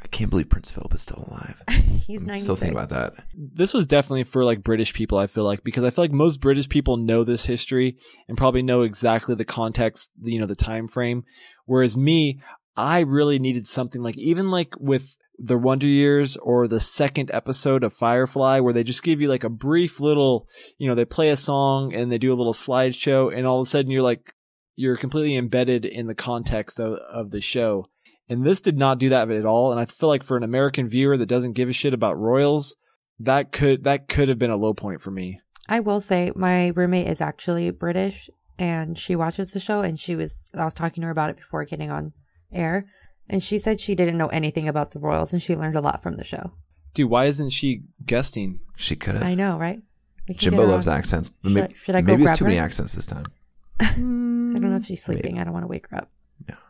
I 0.00 0.06
can't 0.06 0.30
believe 0.30 0.48
Prince 0.48 0.70
Philip 0.70 0.94
is 0.94 1.02
still 1.02 1.26
alive. 1.28 1.60
He's 1.68 2.20
96. 2.20 2.42
still 2.42 2.56
thinking 2.56 2.78
about 2.78 2.90
that. 2.90 3.24
This 3.34 3.74
was 3.74 3.86
definitely 3.88 4.22
for 4.22 4.44
like 4.44 4.62
British 4.62 4.94
people, 4.94 5.18
I 5.18 5.26
feel 5.26 5.42
like, 5.42 5.64
because 5.64 5.82
I 5.82 5.90
feel 5.90 6.04
like 6.04 6.12
most 6.12 6.40
British 6.40 6.68
people 6.68 6.96
know 6.96 7.24
this 7.24 7.44
history 7.44 7.96
and 8.28 8.38
probably 8.38 8.62
know 8.62 8.82
exactly 8.82 9.34
the 9.34 9.44
context, 9.44 10.12
you 10.22 10.38
know, 10.38 10.46
the 10.46 10.54
time 10.54 10.86
frame. 10.86 11.24
Whereas 11.66 11.96
me, 11.96 12.38
I 12.76 13.00
really 13.00 13.40
needed 13.40 13.66
something 13.66 14.00
like 14.00 14.16
even 14.18 14.52
like 14.52 14.72
with 14.78 15.16
the 15.38 15.56
Wonder 15.56 15.86
Years 15.86 16.36
or 16.36 16.66
the 16.66 16.80
second 16.80 17.30
episode 17.32 17.84
of 17.84 17.92
Firefly 17.92 18.60
where 18.60 18.72
they 18.72 18.82
just 18.82 19.02
give 19.02 19.20
you 19.20 19.28
like 19.28 19.44
a 19.44 19.48
brief 19.48 20.00
little, 20.00 20.48
you 20.78 20.88
know, 20.88 20.94
they 20.94 21.04
play 21.04 21.30
a 21.30 21.36
song 21.36 21.94
and 21.94 22.10
they 22.10 22.18
do 22.18 22.32
a 22.32 22.36
little 22.36 22.52
slideshow 22.52 23.34
and 23.34 23.46
all 23.46 23.60
of 23.60 23.66
a 23.66 23.70
sudden 23.70 23.90
you're 23.90 24.02
like 24.02 24.34
you're 24.74 24.96
completely 24.96 25.36
embedded 25.36 25.84
in 25.84 26.06
the 26.06 26.14
context 26.14 26.80
of, 26.80 26.94
of 26.94 27.30
the 27.30 27.40
show. 27.40 27.86
And 28.28 28.44
this 28.44 28.60
did 28.60 28.76
not 28.76 28.98
do 28.98 29.08
that 29.08 29.30
at 29.30 29.46
all. 29.46 29.72
And 29.72 29.80
I 29.80 29.86
feel 29.86 30.08
like 30.08 30.22
for 30.22 30.36
an 30.36 30.42
American 30.42 30.88
viewer 30.88 31.16
that 31.16 31.26
doesn't 31.26 31.54
give 31.54 31.68
a 31.68 31.72
shit 31.72 31.94
about 31.94 32.18
Royals, 32.18 32.76
that 33.20 33.52
could 33.52 33.84
that 33.84 34.08
could 34.08 34.28
have 34.28 34.38
been 34.38 34.50
a 34.50 34.56
low 34.56 34.74
point 34.74 35.00
for 35.00 35.10
me. 35.10 35.40
I 35.68 35.80
will 35.80 36.00
say 36.00 36.32
my 36.34 36.68
roommate 36.68 37.08
is 37.08 37.20
actually 37.20 37.70
British 37.70 38.30
and 38.58 38.98
she 38.98 39.16
watches 39.16 39.52
the 39.52 39.60
show 39.60 39.82
and 39.82 39.98
she 39.98 40.16
was 40.16 40.44
I 40.54 40.64
was 40.64 40.74
talking 40.74 41.02
to 41.02 41.06
her 41.06 41.12
about 41.12 41.30
it 41.30 41.36
before 41.36 41.64
getting 41.64 41.90
on 41.90 42.12
air 42.52 42.86
and 43.28 43.42
she 43.42 43.58
said 43.58 43.80
she 43.80 43.94
didn't 43.94 44.18
know 44.18 44.28
anything 44.28 44.68
about 44.68 44.90
the 44.92 44.98
Royals 44.98 45.32
and 45.32 45.42
she 45.42 45.56
learned 45.56 45.76
a 45.76 45.80
lot 45.80 46.02
from 46.02 46.16
the 46.16 46.24
show. 46.24 46.52
Dude, 46.94 47.10
why 47.10 47.26
isn't 47.26 47.50
she 47.50 47.82
guesting? 48.04 48.60
She 48.76 48.96
could 48.96 49.14
have. 49.14 49.22
I 49.24 49.34
know, 49.34 49.58
right? 49.58 49.80
We 50.28 50.34
can 50.34 50.40
Jimbo 50.40 50.58
get 50.58 50.62
her 50.66 50.68
loves 50.72 50.88
on. 50.88 50.96
accents. 50.98 51.28
but 51.28 51.48
Should 51.48 51.54
may- 51.54 51.62
I- 51.62 51.72
should 51.74 51.94
I 51.94 52.00
go 52.00 52.12
maybe 52.12 52.22
grab 52.24 52.32
it's 52.32 52.38
too 52.38 52.44
many 52.44 52.56
her? 52.56 52.64
accents 52.64 52.94
this 52.94 53.06
time. 53.06 53.24
I 53.80 53.86
don't 53.94 54.60
know 54.70 54.76
if 54.76 54.86
she's 54.86 55.02
sleeping. 55.02 55.38
I 55.38 55.44
don't 55.44 55.52
want 55.52 55.62
to 55.64 55.68
wake 55.68 55.86
her 55.88 55.98
up. 55.98 56.10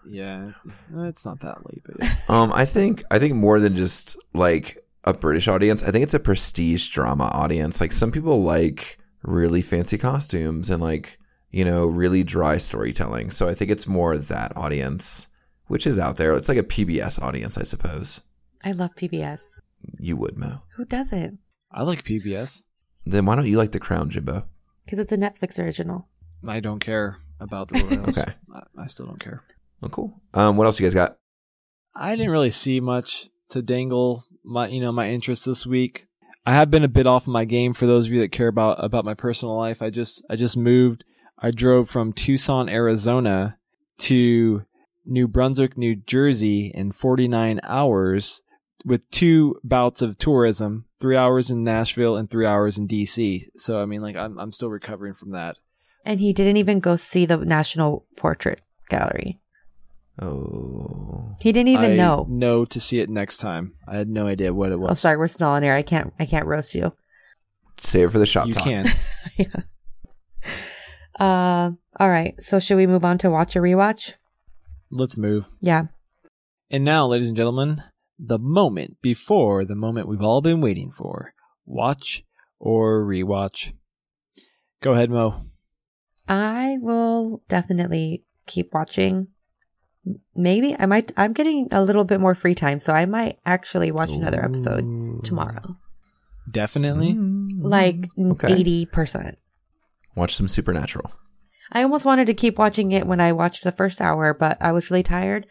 Yeah, 0.06 0.48
it's, 0.64 0.66
it's 0.96 1.24
not 1.26 1.40
that 1.40 1.64
late, 1.66 1.82
but 1.84 1.96
yeah. 2.00 2.14
Um, 2.28 2.52
I 2.52 2.64
think 2.64 3.04
I 3.10 3.18
think 3.18 3.34
more 3.34 3.60
than 3.60 3.74
just 3.74 4.16
like 4.34 4.84
a 5.04 5.12
British 5.12 5.46
audience, 5.46 5.82
I 5.82 5.90
think 5.90 6.02
it's 6.02 6.14
a 6.14 6.18
prestige 6.18 6.88
drama 6.88 7.24
audience. 7.26 7.80
Like 7.80 7.92
some 7.92 8.10
people 8.10 8.42
like 8.42 8.98
really 9.22 9.60
fancy 9.62 9.96
costumes 9.98 10.70
and 10.70 10.82
like 10.82 11.18
you 11.52 11.64
know 11.64 11.86
really 11.86 12.24
dry 12.24 12.58
storytelling. 12.58 13.30
So 13.30 13.48
I 13.48 13.54
think 13.54 13.70
it's 13.70 13.86
more 13.86 14.18
that 14.18 14.56
audience, 14.56 15.26
which 15.68 15.86
is 15.86 15.98
out 15.98 16.16
there. 16.16 16.36
It's 16.36 16.48
like 16.48 16.58
a 16.58 16.62
PBS 16.62 17.22
audience, 17.22 17.56
I 17.56 17.62
suppose. 17.62 18.20
I 18.64 18.72
love 18.72 18.94
PBS. 18.96 19.60
You 19.98 20.16
would, 20.16 20.36
Mo. 20.36 20.60
Who 20.76 20.84
doesn't? 20.84 21.38
I 21.70 21.82
like 21.82 22.04
PBS. 22.04 22.64
Then 23.06 23.24
why 23.24 23.36
don't 23.36 23.46
you 23.46 23.56
like 23.56 23.72
The 23.72 23.78
Crown, 23.78 24.10
Jimbo? 24.10 24.44
Because 24.84 24.98
it's 24.98 25.12
a 25.12 25.16
Netflix 25.16 25.62
original. 25.62 26.08
I 26.46 26.60
don't 26.60 26.80
care 26.80 27.18
about 27.40 27.68
the 27.68 27.82
Royals. 27.84 28.18
Okay. 28.18 28.32
I, 28.54 28.62
I 28.82 28.86
still 28.86 29.06
don't 29.06 29.20
care. 29.20 29.44
Oh, 29.82 29.88
cool. 29.88 30.20
Um, 30.34 30.56
what 30.56 30.66
else 30.66 30.80
you 30.80 30.84
guys 30.86 30.94
got? 30.94 31.18
I 31.94 32.16
didn't 32.16 32.32
really 32.32 32.50
see 32.50 32.80
much 32.80 33.28
to 33.50 33.62
dangle 33.62 34.24
my 34.44 34.68
you 34.68 34.80
know 34.80 34.92
my 34.92 35.08
interest 35.08 35.44
this 35.46 35.66
week. 35.66 36.06
I 36.46 36.54
have 36.54 36.70
been 36.70 36.84
a 36.84 36.88
bit 36.88 37.06
off 37.06 37.24
of 37.24 37.32
my 37.32 37.44
game 37.44 37.74
for 37.74 37.86
those 37.86 38.06
of 38.06 38.12
you 38.12 38.20
that 38.20 38.32
care 38.32 38.48
about 38.48 38.82
about 38.82 39.04
my 39.04 39.14
personal 39.14 39.56
life. 39.56 39.82
I 39.82 39.90
just 39.90 40.24
I 40.30 40.36
just 40.36 40.56
moved. 40.56 41.04
I 41.38 41.50
drove 41.50 41.88
from 41.88 42.12
Tucson, 42.12 42.68
Arizona 42.68 43.58
to 43.98 44.64
New 45.08 45.26
Brunswick, 45.26 45.76
New 45.78 45.96
Jersey 45.96 46.70
in 46.74 46.92
49 46.92 47.60
hours 47.64 48.42
with 48.84 49.10
two 49.10 49.56
bouts 49.64 50.02
of 50.02 50.18
tourism, 50.18 50.84
3 51.00 51.16
hours 51.16 51.50
in 51.50 51.64
Nashville 51.64 52.16
and 52.16 52.30
3 52.30 52.46
hours 52.46 52.78
in 52.78 52.86
DC. 52.86 53.44
So 53.56 53.80
I 53.82 53.86
mean 53.86 54.02
like 54.02 54.16
I'm 54.16 54.38
I'm 54.38 54.52
still 54.52 54.70
recovering 54.70 55.14
from 55.14 55.32
that. 55.32 55.56
And 56.04 56.20
he 56.20 56.32
didn't 56.32 56.56
even 56.58 56.80
go 56.80 56.96
see 56.96 57.26
the 57.26 57.36
National 57.38 58.06
Portrait 58.16 58.62
Gallery. 58.88 59.40
Oh, 60.20 61.34
He 61.40 61.52
didn't 61.52 61.68
even 61.68 61.92
I 61.92 61.96
know. 61.96 62.26
know 62.28 62.64
to 62.66 62.80
see 62.80 62.98
it 63.00 63.08
next 63.10 63.38
time. 63.38 63.74
I 63.86 63.96
had 63.96 64.08
no 64.08 64.26
idea 64.26 64.52
what 64.52 64.72
it 64.72 64.78
was. 64.80 64.90
Oh, 64.90 64.94
sorry, 64.94 65.16
we're 65.16 65.28
still 65.28 65.48
on 65.48 65.62
air. 65.62 65.74
I 65.74 65.82
can't. 65.82 66.12
I 66.18 66.26
can't 66.26 66.46
roast 66.46 66.74
you. 66.74 66.92
save 67.80 68.08
it 68.08 68.12
for 68.12 68.18
the 68.18 68.26
shop 68.26 68.46
You 68.48 68.52
talk. 68.54 68.64
can. 68.64 68.86
yeah. 69.36 69.46
Uh, 71.18 71.70
all 72.00 72.08
right. 72.08 72.40
So 72.40 72.58
should 72.58 72.76
we 72.76 72.86
move 72.86 73.04
on 73.04 73.18
to 73.18 73.30
watch 73.30 73.56
or 73.56 73.62
rewatch? 73.62 74.14
Let's 74.90 75.16
move. 75.16 75.46
Yeah. 75.60 75.84
And 76.70 76.84
now, 76.84 77.06
ladies 77.06 77.28
and 77.28 77.36
gentlemen, 77.36 77.82
the 78.18 78.38
moment 78.38 78.96
before 79.00 79.64
the 79.64 79.74
moment 79.76 80.08
we've 80.08 80.22
all 80.22 80.40
been 80.40 80.60
waiting 80.60 80.90
for. 80.90 81.32
Watch 81.66 82.24
or 82.58 83.04
rewatch. 83.04 83.72
Go 84.82 84.92
ahead, 84.92 85.10
Mo. 85.10 85.36
I 86.28 86.76
will 86.80 87.42
definitely 87.48 88.24
keep 88.46 88.72
watching. 88.74 89.28
Maybe 90.34 90.74
I 90.78 90.86
might. 90.86 91.12
I'm 91.16 91.32
getting 91.32 91.68
a 91.70 91.82
little 91.82 92.04
bit 92.04 92.20
more 92.20 92.34
free 92.34 92.54
time, 92.54 92.78
so 92.78 92.92
I 92.92 93.06
might 93.06 93.38
actually 93.44 93.90
watch 93.90 94.10
another 94.10 94.42
episode 94.44 95.24
tomorrow. 95.24 95.76
Definitely. 96.50 97.12
Mm. 97.14 97.48
Like 97.58 98.08
Okay. 98.18 98.54
eighty 98.54 98.86
percent. 98.86 99.36
Watch 100.16 100.34
some 100.36 100.48
Supernatural. 100.48 101.12
I 101.72 101.82
almost 101.82 102.04
wanted 102.04 102.26
to 102.26 102.34
keep 102.34 102.58
watching 102.58 102.92
it 102.92 103.06
when 103.06 103.20
I 103.20 103.32
watched 103.32 103.64
the 103.64 103.72
first 103.72 104.00
hour, 104.00 104.34
but 104.34 104.56
I 104.60 104.72
was 104.72 104.90
really 104.90 105.02
tired, 105.02 105.46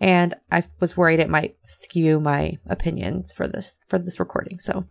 and 0.00 0.34
I 0.50 0.62
was 0.80 0.96
worried 0.96 1.20
it 1.20 1.28
might 1.30 1.56
skew 1.64 2.20
my 2.20 2.58
opinions 2.66 3.32
for 3.32 3.46
this 3.46 3.84
for 3.88 3.98
this 3.98 4.18
recording. 4.18 4.58
So, 4.58 4.84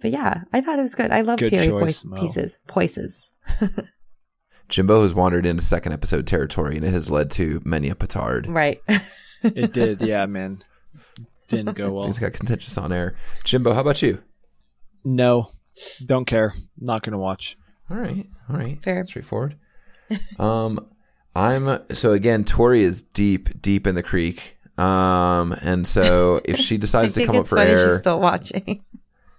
but 0.00 0.10
yeah, 0.10 0.42
I 0.52 0.60
thought 0.60 0.78
it 0.78 0.82
was 0.82 0.94
good. 0.94 1.10
I 1.10 1.22
love 1.22 1.38
Good 1.38 1.50
period 1.50 1.70
choice, 1.70 2.02
voice 2.02 2.20
pieces, 2.20 2.58
voices. 2.72 3.26
Jimbo 4.68 5.02
has 5.02 5.14
wandered 5.14 5.46
into 5.46 5.62
second 5.62 5.92
episode 5.92 6.26
territory, 6.26 6.76
and 6.76 6.84
it 6.84 6.92
has 6.92 7.10
led 7.10 7.30
to 7.32 7.60
many 7.64 7.88
a 7.88 7.94
petard. 7.94 8.48
Right. 8.48 8.82
It 9.42 9.72
did, 9.72 10.02
yeah, 10.02 10.26
man. 10.26 10.62
Didn't 11.48 11.76
go 11.76 11.92
well. 11.92 12.04
Things 12.04 12.18
got 12.18 12.32
contentious 12.32 12.76
on 12.76 12.92
air. 12.92 13.16
Jimbo, 13.44 13.72
how 13.72 13.80
about 13.80 14.02
you? 14.02 14.20
No, 15.04 15.50
don't 16.04 16.24
care. 16.24 16.52
Not 16.78 17.04
gonna 17.04 17.18
watch. 17.18 17.56
All 17.88 17.96
right, 17.96 18.26
all 18.50 18.56
right, 18.56 18.82
Fair. 18.82 19.04
straightforward. 19.04 19.56
Um, 20.38 20.86
I'm 21.34 21.80
so 21.92 22.12
again. 22.12 22.44
Tori 22.44 22.82
is 22.82 23.02
deep, 23.02 23.60
deep 23.60 23.86
in 23.86 23.94
the 23.94 24.02
creek. 24.02 24.56
Um, 24.78 25.52
and 25.62 25.86
so 25.86 26.40
if 26.44 26.58
she 26.58 26.76
decides 26.78 27.14
to 27.14 27.26
come 27.26 27.36
up 27.36 27.46
for 27.48 27.58
air, 27.58 27.90
she's 27.90 27.98
still 27.98 28.20
watching. 28.20 28.84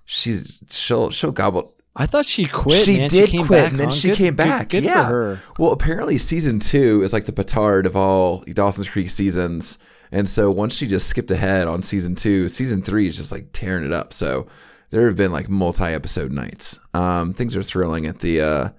she's 0.05 0.59
she'll 0.69 1.09
she'll 1.11 1.31
gobble. 1.31 1.73
I 1.95 2.05
thought 2.05 2.25
she 2.25 2.45
quit. 2.45 2.77
she 2.83 2.97
man. 2.99 3.09
did 3.09 3.29
came 3.29 3.47
quit, 3.47 3.59
back, 3.63 3.71
and 3.71 3.79
then 3.79 3.87
huh? 3.89 3.93
she 3.95 4.09
Good- 4.09 4.17
came 4.17 4.35
good- 4.35 4.37
back. 4.37 4.69
Good, 4.69 4.83
yeah. 4.83 5.07
for 5.07 5.13
her. 5.35 5.41
Well, 5.57 5.71
apparently 5.71 6.17
season 6.19 6.59
two 6.59 7.01
is 7.03 7.11
like 7.13 7.25
the 7.25 7.31
petard 7.33 7.85
of 7.87 7.95
all 7.95 8.43
Dawson's 8.53 8.87
Creek 8.89 9.09
seasons, 9.09 9.79
and 10.11 10.29
so 10.29 10.51
once 10.51 10.75
she 10.75 10.85
just 10.87 11.07
skipped 11.07 11.31
ahead 11.31 11.67
on 11.67 11.81
season 11.81 12.13
two, 12.13 12.49
season 12.49 12.83
three 12.83 13.07
is 13.07 13.17
just 13.17 13.31
like 13.31 13.47
tearing 13.53 13.83
it 13.83 13.93
up. 13.93 14.13
So 14.13 14.45
there 14.91 15.07
have 15.07 15.15
been 15.15 15.31
like 15.31 15.49
multi-episode 15.49 16.31
nights. 16.31 16.79
Um, 16.93 17.33
things 17.33 17.55
are 17.55 17.63
thrilling 17.63 18.05
at 18.05 18.19
the 18.19 18.41
uh, 18.41 18.69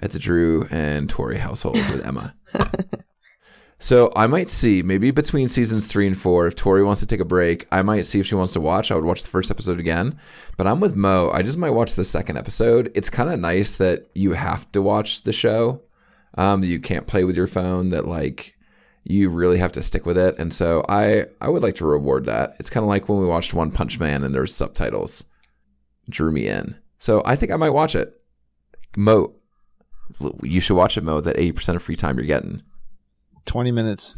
at 0.00 0.12
the 0.12 0.18
Drew 0.18 0.66
and 0.70 1.08
Tori 1.08 1.38
household 1.38 1.76
with 1.76 2.04
Emma. 2.04 2.34
So 3.80 4.12
I 4.16 4.26
might 4.26 4.48
see 4.48 4.82
maybe 4.82 5.12
between 5.12 5.46
seasons 5.46 5.86
three 5.86 6.06
and 6.06 6.18
four, 6.18 6.48
if 6.48 6.56
Tori 6.56 6.82
wants 6.82 7.00
to 7.00 7.06
take 7.06 7.20
a 7.20 7.24
break, 7.24 7.66
I 7.70 7.82
might 7.82 8.06
see 8.06 8.18
if 8.18 8.26
she 8.26 8.34
wants 8.34 8.52
to 8.54 8.60
watch. 8.60 8.90
I 8.90 8.96
would 8.96 9.04
watch 9.04 9.22
the 9.22 9.30
first 9.30 9.52
episode 9.52 9.78
again. 9.78 10.18
But 10.56 10.66
I'm 10.66 10.80
with 10.80 10.96
Mo. 10.96 11.30
I 11.32 11.42
just 11.42 11.58
might 11.58 11.70
watch 11.70 11.94
the 11.94 12.04
second 12.04 12.38
episode. 12.38 12.90
It's 12.96 13.08
kind 13.08 13.30
of 13.30 13.38
nice 13.38 13.76
that 13.76 14.08
you 14.14 14.32
have 14.32 14.70
to 14.72 14.82
watch 14.82 15.22
the 15.22 15.32
show. 15.32 15.80
Um, 16.34 16.60
that 16.60 16.66
you 16.66 16.80
can't 16.80 17.06
play 17.06 17.24
with 17.24 17.36
your 17.36 17.46
phone. 17.46 17.90
That 17.90 18.08
like 18.08 18.54
you 19.04 19.28
really 19.28 19.58
have 19.58 19.72
to 19.72 19.82
stick 19.82 20.06
with 20.06 20.18
it. 20.18 20.36
And 20.38 20.52
so 20.52 20.84
I 20.88 21.26
I 21.40 21.48
would 21.48 21.62
like 21.62 21.76
to 21.76 21.86
reward 21.86 22.26
that. 22.26 22.56
It's 22.58 22.70
kind 22.70 22.82
of 22.82 22.88
like 22.88 23.08
when 23.08 23.20
we 23.20 23.26
watched 23.26 23.54
One 23.54 23.70
Punch 23.70 24.00
Man 24.00 24.24
and 24.24 24.34
there's 24.34 24.54
subtitles. 24.54 25.24
Drew 26.10 26.32
me 26.32 26.48
in. 26.48 26.76
So 26.98 27.22
I 27.24 27.36
think 27.36 27.52
I 27.52 27.56
might 27.56 27.70
watch 27.70 27.94
it. 27.94 28.20
Mo, 28.96 29.34
you 30.42 30.60
should 30.60 30.76
watch 30.76 30.96
it, 30.96 31.04
Mo. 31.04 31.20
That 31.20 31.38
eighty 31.38 31.52
percent 31.52 31.76
of 31.76 31.82
free 31.82 31.96
time 31.96 32.16
you're 32.16 32.26
getting. 32.26 32.62
Twenty 33.46 33.72
minutes. 33.72 34.16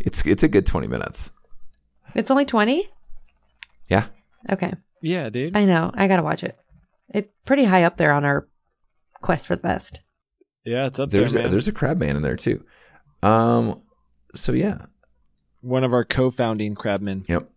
It's 0.00 0.24
it's 0.26 0.42
a 0.42 0.48
good 0.48 0.66
twenty 0.66 0.86
minutes. 0.88 1.32
It's 2.14 2.30
only 2.30 2.44
20? 2.44 2.88
Yeah. 3.88 4.06
Okay. 4.50 4.72
Yeah, 5.00 5.30
dude. 5.30 5.56
I 5.56 5.64
know. 5.64 5.90
I 5.94 6.08
got 6.08 6.16
to 6.16 6.22
watch 6.22 6.44
it. 6.44 6.56
It's 7.08 7.28
pretty 7.44 7.64
high 7.64 7.84
up 7.84 7.96
there 7.96 8.12
on 8.12 8.24
our 8.24 8.46
quest 9.20 9.46
for 9.46 9.56
the 9.56 9.62
best. 9.62 10.00
Yeah, 10.64 10.86
it's 10.86 11.00
up 11.00 11.10
There's 11.10 11.32
there, 11.32 11.46
a, 11.46 11.48
there's 11.48 11.68
a 11.68 11.72
crab 11.72 11.98
man 11.98 12.16
in 12.16 12.22
there 12.22 12.36
too. 12.36 12.64
Um. 13.22 13.82
So 14.34 14.52
yeah. 14.52 14.86
One 15.60 15.84
of 15.84 15.92
our 15.92 16.04
co-founding 16.04 16.74
crabmen. 16.74 17.24
Yep. 17.28 17.48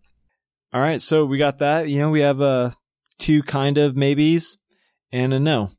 All 0.72 0.80
right, 0.80 1.00
so 1.00 1.24
we 1.24 1.38
got 1.38 1.58
that. 1.58 1.88
You 1.88 1.98
know, 1.98 2.10
we 2.10 2.20
have 2.20 2.40
uh, 2.40 2.70
two 3.18 3.42
kind 3.42 3.78
of 3.78 3.96
maybes 3.96 4.58
and 5.10 5.32
a 5.32 5.40
no. 5.40 5.70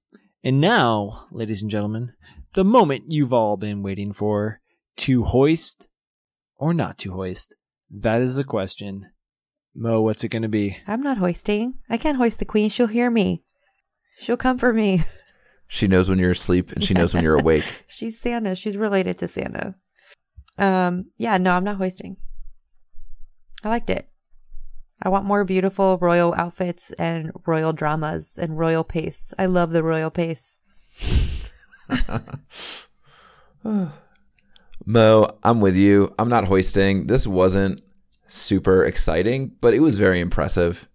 And 0.47 0.61
now, 0.61 1.27
ladies 1.29 1.61
and 1.61 1.69
gentlemen, 1.69 2.13
the 2.53 2.63
moment 2.63 3.11
you've 3.11 3.33
all 3.33 3.57
been 3.57 3.83
waiting 3.83 4.13
for 4.13 4.61
to 4.95 5.25
hoist 5.25 5.89
or 6.55 6.73
not 6.73 6.97
to 6.99 7.11
hoist. 7.11 7.57
That 7.91 8.21
is 8.21 8.37
the 8.37 8.45
question. 8.45 9.09
Mo, 9.75 9.99
what's 9.99 10.23
it 10.23 10.29
going 10.29 10.43
to 10.43 10.47
be? 10.47 10.77
I'm 10.87 11.01
not 11.01 11.17
hoisting. 11.17 11.73
I 11.89 11.97
can't 11.97 12.15
hoist 12.15 12.39
the 12.39 12.45
queen. 12.45 12.69
She'll 12.69 12.87
hear 12.87 13.11
me. 13.11 13.43
She'll 14.19 14.37
come 14.37 14.57
for 14.57 14.71
me. 14.71 15.03
She 15.67 15.85
knows 15.85 16.07
when 16.07 16.17
you're 16.17 16.31
asleep 16.31 16.71
and 16.71 16.81
she 16.81 16.93
knows 16.93 17.13
when 17.13 17.25
you're 17.25 17.37
awake. 17.37 17.65
She's 17.89 18.17
Santa. 18.17 18.55
She's 18.55 18.77
related 18.77 19.17
to 19.17 19.27
Santa. 19.27 19.75
Um, 20.57 21.07
yeah, 21.17 21.35
no, 21.35 21.51
I'm 21.51 21.65
not 21.65 21.75
hoisting. 21.75 22.15
I 23.65 23.67
liked 23.67 23.89
it. 23.89 24.09
I 25.01 25.09
want 25.09 25.25
more 25.25 25.43
beautiful 25.43 25.97
royal 25.99 26.33
outfits 26.35 26.91
and 26.93 27.31
royal 27.45 27.73
dramas 27.73 28.37
and 28.37 28.57
royal 28.57 28.83
pace. 28.83 29.33
I 29.37 29.45
love 29.45 29.71
the 29.71 29.83
royal 29.83 30.09
pace. 30.09 30.57
Mo, 34.85 35.37
I'm 35.43 35.61
with 35.61 35.75
you. 35.75 36.13
I'm 36.17 36.29
not 36.29 36.47
hoisting. 36.47 37.07
This 37.07 37.27
wasn't 37.27 37.81
super 38.27 38.85
exciting, 38.85 39.51
but 39.61 39.73
it 39.73 39.81
was 39.81 39.97
very 39.97 40.19
impressive. 40.19 40.87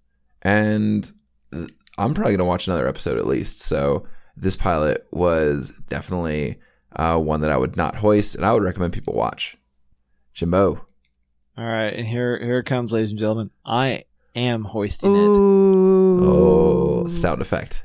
And 0.42 1.10
I'm 1.52 2.14
probably 2.14 2.32
going 2.32 2.38
to 2.38 2.44
watch 2.44 2.66
another 2.66 2.88
episode 2.88 3.18
at 3.18 3.26
least. 3.26 3.60
So 3.60 4.06
this 4.36 4.56
pilot 4.56 5.06
was 5.12 5.72
definitely 5.88 6.58
uh, 6.96 7.18
one 7.18 7.40
that 7.42 7.52
I 7.52 7.56
would 7.56 7.76
not 7.76 7.96
hoist 7.96 8.34
and 8.34 8.44
I 8.44 8.52
would 8.52 8.64
recommend 8.64 8.92
people 8.92 9.14
watch. 9.14 9.56
Jimbo. 10.34 10.84
All 11.56 11.64
right, 11.66 11.92
and 11.92 12.06
here 12.06 12.38
here 12.42 12.58
it 12.58 12.64
comes, 12.64 12.92
ladies 12.92 13.10
and 13.10 13.18
gentlemen. 13.18 13.50
I 13.64 14.04
am 14.34 14.64
hoisting 14.64 15.14
it. 15.14 15.36
Oh, 16.26 17.06
sound 17.06 17.42
effect. 17.42 17.84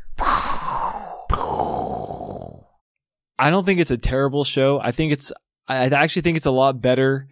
I 3.40 3.52
don't 3.52 3.66
think 3.66 3.80
it's 3.80 3.92
a 3.92 3.98
terrible 3.98 4.44
show. 4.46 4.80
I 4.80 4.92
think 4.92 5.12
it's 5.12 5.34
I 5.68 5.86
I 5.86 5.88
actually 5.88 6.22
think 6.22 6.38
it's 6.38 6.46
a 6.46 6.52
lot 6.52 6.82
better 6.82 7.28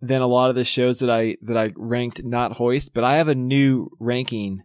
than 0.00 0.20
a 0.22 0.26
lot 0.26 0.50
of 0.50 0.56
the 0.56 0.64
shows 0.64 0.98
that 0.98 1.10
I 1.10 1.36
that 1.42 1.56
I 1.56 1.72
ranked 1.74 2.22
not 2.22 2.56
hoist, 2.56 2.92
but 2.92 3.04
I 3.04 3.16
have 3.16 3.28
a 3.28 3.34
new 3.34 3.88
ranking. 3.98 4.62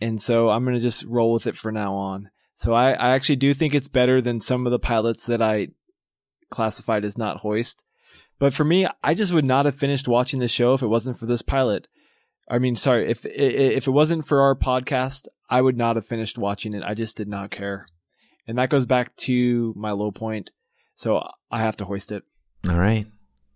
And 0.00 0.20
so 0.20 0.50
I'm 0.50 0.64
going 0.64 0.76
to 0.76 0.80
just 0.80 1.04
roll 1.04 1.32
with 1.32 1.46
it 1.46 1.56
for 1.56 1.72
now 1.72 1.94
on. 1.94 2.28
So 2.54 2.74
I, 2.74 2.92
I 2.92 3.14
actually 3.14 3.36
do 3.36 3.54
think 3.54 3.74
it's 3.74 3.88
better 3.88 4.20
than 4.20 4.40
some 4.40 4.66
of 4.66 4.72
the 4.72 4.78
pilots 4.78 5.26
that 5.26 5.40
I 5.40 5.68
classified 6.50 7.04
as 7.04 7.16
not 7.16 7.38
hoist. 7.40 7.83
But 8.44 8.52
for 8.52 8.64
me, 8.64 8.86
I 9.02 9.14
just 9.14 9.32
would 9.32 9.46
not 9.46 9.64
have 9.64 9.74
finished 9.74 10.06
watching 10.06 10.38
the 10.38 10.48
show 10.48 10.74
if 10.74 10.82
it 10.82 10.86
wasn't 10.88 11.18
for 11.18 11.24
this 11.24 11.40
pilot. 11.40 11.88
I 12.46 12.58
mean, 12.58 12.76
sorry, 12.76 13.10
if 13.10 13.24
if 13.24 13.86
it 13.86 13.90
wasn't 13.90 14.28
for 14.28 14.42
our 14.42 14.54
podcast, 14.54 15.28
I 15.48 15.62
would 15.62 15.78
not 15.78 15.96
have 15.96 16.04
finished 16.04 16.36
watching 16.36 16.74
it. 16.74 16.82
I 16.82 16.92
just 16.92 17.16
did 17.16 17.26
not 17.26 17.50
care. 17.50 17.86
And 18.46 18.58
that 18.58 18.68
goes 18.68 18.84
back 18.84 19.16
to 19.16 19.72
my 19.78 19.92
low 19.92 20.10
point. 20.10 20.50
So 20.94 21.26
I 21.50 21.60
have 21.60 21.78
to 21.78 21.86
hoist 21.86 22.12
it. 22.12 22.22
All 22.68 22.76
right. 22.76 23.06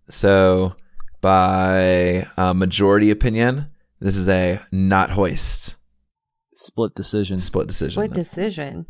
So, 0.09 0.73
by 1.21 2.27
uh, 2.35 2.55
majority 2.55 3.11
opinion, 3.11 3.67
this 3.99 4.17
is 4.17 4.27
a 4.27 4.59
not 4.71 5.11
hoist. 5.11 5.75
Split 6.55 6.95
decision. 6.95 7.37
Split 7.37 7.67
decision. 7.67 7.91
Split 7.91 8.13
decision. 8.13 8.87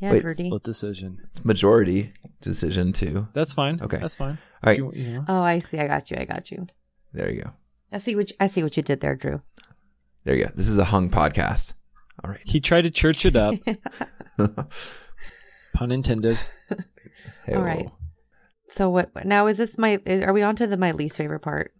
Yeah, 0.00 0.10
Wait, 0.10 0.24
Rudy. 0.24 0.48
Split 0.48 0.64
decision. 0.64 1.18
It's 1.30 1.44
majority 1.44 2.12
decision 2.40 2.92
too. 2.92 3.28
That's 3.32 3.52
fine. 3.52 3.80
Okay. 3.80 3.98
That's 3.98 4.16
fine. 4.16 4.38
All 4.64 4.70
right. 4.70 4.78
You- 4.78 4.92
you 4.94 5.10
know. 5.12 5.24
Oh, 5.28 5.42
I 5.42 5.58
see. 5.60 5.78
I 5.78 5.86
got 5.86 6.10
you. 6.10 6.16
I 6.18 6.24
got 6.24 6.50
you. 6.50 6.66
There 7.12 7.30
you 7.30 7.42
go. 7.42 7.50
I 7.92 7.98
see 7.98 8.16
what 8.16 8.30
you, 8.30 8.36
I 8.40 8.46
see 8.48 8.62
what 8.64 8.76
you 8.76 8.82
did 8.82 9.00
there, 9.00 9.14
Drew. 9.14 9.40
There 10.24 10.34
you 10.34 10.44
go. 10.46 10.50
This 10.56 10.68
is 10.68 10.78
a 10.78 10.84
hung 10.84 11.10
podcast. 11.10 11.74
All 12.24 12.30
right. 12.30 12.40
He 12.44 12.60
tried 12.60 12.82
to 12.82 12.90
church 12.90 13.24
it 13.26 13.36
up, 13.36 13.54
pun 15.74 15.90
intended. 15.92 16.38
Hey, 17.46 17.54
All 17.54 17.62
right. 17.62 17.88
So 18.68 18.88
what 18.90 19.10
now 19.24 19.46
is 19.46 19.56
this 19.58 19.78
my 19.78 20.00
is, 20.06 20.22
are 20.22 20.32
we 20.32 20.42
on 20.42 20.56
to 20.56 20.66
the 20.66 20.76
my 20.78 20.92
least 20.92 21.16
favorite 21.16 21.40
part? 21.40 21.72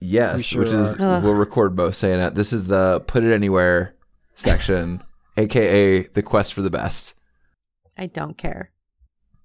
Yes, 0.00 0.42
sure 0.42 0.60
which 0.62 0.72
is 0.72 0.94
are. 0.96 1.20
We'll 1.20 1.34
record 1.34 1.76
both 1.76 1.94
saying 1.94 2.18
it. 2.20 2.34
This 2.34 2.52
is 2.52 2.64
the 2.64 3.00
put 3.06 3.22
it 3.22 3.32
anywhere 3.32 3.94
section, 4.34 5.02
aka 5.36 6.02
the 6.02 6.22
quest 6.22 6.54
for 6.54 6.62
the 6.62 6.70
best. 6.70 7.14
I 7.96 8.06
don't 8.06 8.36
care. 8.36 8.70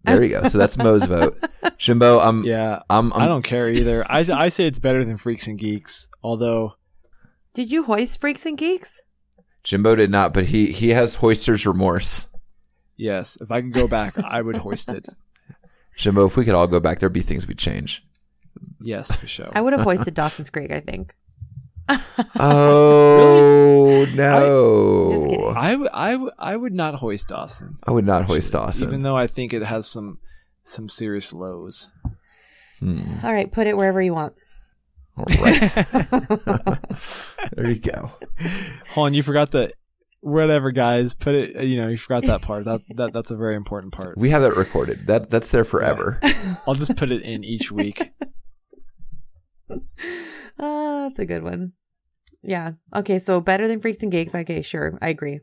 There 0.08 0.24
you 0.24 0.30
go. 0.30 0.48
So 0.48 0.58
that's 0.58 0.78
Mo's 0.78 1.04
vote. 1.04 1.38
Jimbo, 1.78 2.20
I'm 2.20 2.44
Yeah, 2.44 2.82
I'm, 2.90 3.14
I'm 3.14 3.22
I 3.22 3.28
don't 3.28 3.44
care 3.44 3.70
either. 3.70 4.04
I 4.10 4.20
I 4.20 4.50
say 4.50 4.66
it's 4.66 4.80
better 4.80 5.04
than 5.06 5.18
Freaks 5.18 5.48
and 5.48 5.60
Geeks. 5.60 6.08
Although 6.24 6.74
Did 7.54 7.72
you 7.72 7.84
hoist 7.84 8.20
Freaks 8.20 8.46
and 8.46 8.58
Geeks? 8.58 9.00
Jimbo 9.64 9.96
did 9.96 10.10
not, 10.10 10.34
but 10.34 10.46
he 10.46 10.68
he 10.72 10.90
has 10.90 11.16
hoister's 11.16 11.66
remorse. 11.66 12.28
yes, 12.96 13.38
if 13.42 13.52
I 13.52 13.62
could 13.62 13.74
go 13.74 13.88
back, 13.88 14.18
I 14.18 14.42
would 14.42 14.58
hoist 14.58 14.90
it. 14.90 15.06
Jimbo, 15.98 16.26
if 16.26 16.38
we 16.38 16.46
could 16.46 16.54
all 16.56 16.68
go 16.68 16.80
back, 16.80 17.00
there'd 17.00 17.12
be 17.12 17.22
things 17.22 17.48
we'd 17.48 17.58
change. 17.58 18.04
Yes, 18.80 19.14
for 19.14 19.28
sure. 19.28 19.50
I 19.54 19.62
would 19.62 19.74
have 19.74 19.82
hoisted 19.82 20.14
Dawson's 20.14 20.50
Creek, 20.50 20.72
I 20.72 20.80
think. 20.80 21.14
Oh 22.40 24.06
Just 24.06 24.16
no! 24.18 25.28
kidding. 25.30 25.54
I 25.56 25.76
would 25.76 25.90
I 25.94 26.30
I 26.38 26.56
would 26.56 26.74
not 26.74 26.96
hoist 26.96 27.30
Dawson. 27.30 27.78
I 27.84 27.92
would 27.92 28.06
not 28.06 28.26
hoist 28.26 28.54
actually, 28.54 28.66
Dawson. 28.66 28.88
even 28.90 29.02
though 29.04 29.18
I 29.18 29.28
think 29.28 29.54
it 29.54 29.64
has 29.64 29.88
some 29.88 30.20
some 30.64 30.90
serious 30.90 31.34
lows. 31.34 31.90
Hmm. 32.80 33.02
All 33.24 33.34
right, 33.34 33.52
put 33.52 33.68
it 33.68 33.76
wherever 33.78 34.02
you 34.02 34.14
want. 34.14 34.34
All 35.18 35.26
right. 35.40 35.60
there 37.56 37.70
you 37.72 37.80
go. 37.80 38.12
Hold 38.90 39.08
on, 39.08 39.14
you 39.14 39.24
forgot 39.24 39.52
the 39.52 39.72
whatever, 40.22 40.72
guys. 40.72 41.14
Put 41.14 41.36
it. 41.36 41.64
You 41.64 41.82
know, 41.82 41.88
you 41.88 41.98
forgot 41.98 42.24
that 42.24 42.42
part. 42.42 42.66
That 42.66 42.82
that 42.96 43.14
that's 43.14 43.32
a 43.32 43.36
very 43.36 43.56
important 43.56 43.94
part. 43.94 44.18
We 44.18 44.30
have 44.30 44.42
that 44.44 44.56
recorded. 44.56 45.08
That 45.08 45.30
that's 45.30 45.50
there 45.50 45.64
forever. 45.64 46.20
I'll 46.68 46.76
just 46.76 46.96
put 46.96 47.12
it 47.12 47.24
in 47.24 47.44
each 47.44 47.72
week. 47.72 48.12
Ah, 50.60 51.04
that's 51.08 51.20
a 51.20 51.26
good 51.26 51.44
one. 51.44 51.74
Yeah. 52.44 52.74
Okay, 52.96 53.20
so 53.20 53.42
better 53.42 53.68
than 53.68 53.80
Freaks 53.80 54.04
and 54.04 54.12
Geeks. 54.12 54.34
Okay, 54.34 54.62
sure. 54.62 54.98
I 55.02 55.10
agree. 55.10 55.42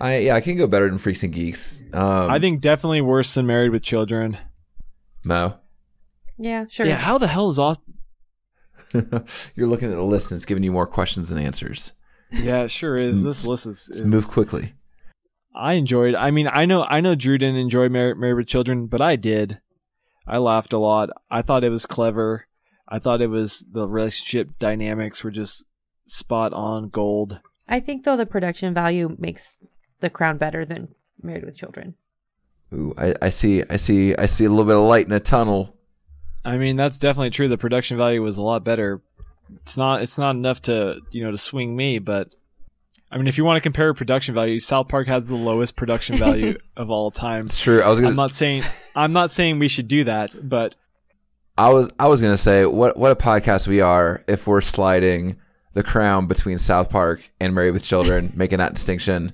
I 0.00 0.18
yeah, 0.18 0.34
I 0.34 0.40
can 0.40 0.56
go 0.56 0.66
better 0.66 0.88
than 0.88 0.98
Freaks 0.98 1.22
and 1.22 1.32
Geeks. 1.32 1.82
Um, 1.92 2.30
I 2.30 2.38
think 2.38 2.60
definitely 2.60 3.00
worse 3.00 3.32
than 3.34 3.46
Married 3.46 3.70
with 3.70 3.82
Children. 3.82 4.36
Mo. 5.24 5.54
Yeah, 6.36 6.66
sure. 6.68 6.84
Yeah, 6.86 6.96
how 6.98 7.16
the 7.18 7.26
hell 7.28 7.48
is 7.48 7.58
Austin? 7.58 7.94
You're 9.54 9.68
looking 9.68 9.90
at 9.90 9.96
the 9.96 10.02
list 10.04 10.30
and 10.30 10.36
it's 10.36 10.44
giving 10.44 10.62
you 10.62 10.72
more 10.72 10.86
questions 10.86 11.28
than 11.30 11.38
answers. 11.38 11.92
Yeah, 12.30 12.62
it 12.64 12.70
sure 12.70 12.94
is. 12.96 13.22
This 13.22 13.46
list 13.46 13.66
is. 13.66 13.88
Is- 13.88 14.00
move 14.02 14.28
quickly. 14.28 14.74
I 15.54 15.74
enjoyed. 15.74 16.14
I 16.16 16.30
mean, 16.32 16.48
I 16.52 16.66
know, 16.66 16.82
I 16.82 17.00
know, 17.00 17.14
Drew 17.14 17.38
didn't 17.38 17.56
enjoy 17.56 17.88
Mar- 17.88 18.16
Married 18.16 18.34
with 18.34 18.48
Children, 18.48 18.86
but 18.88 19.00
I 19.00 19.14
did. 19.14 19.60
I 20.26 20.38
laughed 20.38 20.72
a 20.72 20.78
lot. 20.78 21.10
I 21.30 21.42
thought 21.42 21.62
it 21.64 21.70
was 21.70 21.86
clever. 21.86 22.48
I 22.88 22.98
thought 22.98 23.22
it 23.22 23.28
was 23.28 23.64
the 23.70 23.88
relationship 23.88 24.58
dynamics 24.58 25.24
were 25.24 25.30
just 25.30 25.64
spot 26.06 26.52
on 26.52 26.88
gold. 26.88 27.40
I 27.68 27.80
think 27.80 28.04
though 28.04 28.16
the 28.16 28.26
production 28.26 28.74
value 28.74 29.16
makes 29.18 29.50
The 30.00 30.10
Crown 30.10 30.36
better 30.36 30.64
than 30.64 30.94
Married 31.22 31.44
with 31.44 31.56
Children. 31.56 31.94
Ooh, 32.72 32.94
I, 32.98 33.14
I 33.22 33.28
see, 33.30 33.62
I 33.70 33.76
see, 33.76 34.14
I 34.16 34.26
see 34.26 34.44
a 34.44 34.50
little 34.50 34.64
bit 34.64 34.76
of 34.76 34.82
light 34.82 35.06
in 35.06 35.12
a 35.12 35.20
tunnel. 35.20 35.76
I 36.44 36.56
mean, 36.56 36.76
that's 36.76 36.98
definitely 36.98 37.30
true. 37.30 37.48
The 37.48 37.56
production 37.56 37.96
value 37.96 38.22
was 38.22 38.36
a 38.36 38.42
lot 38.42 38.64
better. 38.64 39.00
It's 39.54 39.76
not. 39.76 40.02
It's 40.02 40.18
not 40.18 40.34
enough 40.34 40.62
to 40.62 41.00
you 41.10 41.24
know 41.24 41.30
to 41.30 41.38
swing 41.38 41.76
me, 41.76 41.98
but 41.98 42.34
I 43.10 43.16
mean, 43.16 43.28
if 43.28 43.38
you 43.38 43.44
want 43.44 43.56
to 43.56 43.60
compare 43.60 43.94
production 43.94 44.34
value, 44.34 44.58
South 44.58 44.88
Park 44.88 45.06
has 45.06 45.28
the 45.28 45.36
lowest 45.36 45.76
production 45.76 46.18
value 46.18 46.58
of 46.76 46.90
all 46.90 47.10
time. 47.10 47.46
It's 47.46 47.60
true. 47.60 47.80
I 47.80 47.88
was 47.88 48.00
gonna, 48.00 48.10
I'm 48.10 48.16
not 48.16 48.32
saying 48.32 48.64
I'm 48.94 49.12
not 49.12 49.30
saying 49.30 49.58
we 49.58 49.68
should 49.68 49.88
do 49.88 50.04
that, 50.04 50.34
but 50.42 50.76
I 51.56 51.70
was, 51.70 51.88
I 51.98 52.08
was 52.08 52.20
gonna 52.20 52.36
say, 52.36 52.66
what, 52.66 52.96
what 52.96 53.12
a 53.12 53.16
podcast 53.16 53.66
we 53.68 53.80
are 53.80 54.24
if 54.26 54.46
we're 54.46 54.60
sliding 54.60 55.36
the 55.72 55.82
crown 55.82 56.26
between 56.26 56.58
South 56.58 56.90
Park 56.90 57.20
and 57.40 57.54
Married 57.54 57.72
with 57.72 57.84
Children, 57.84 58.32
making 58.36 58.58
that 58.58 58.74
distinction, 58.74 59.32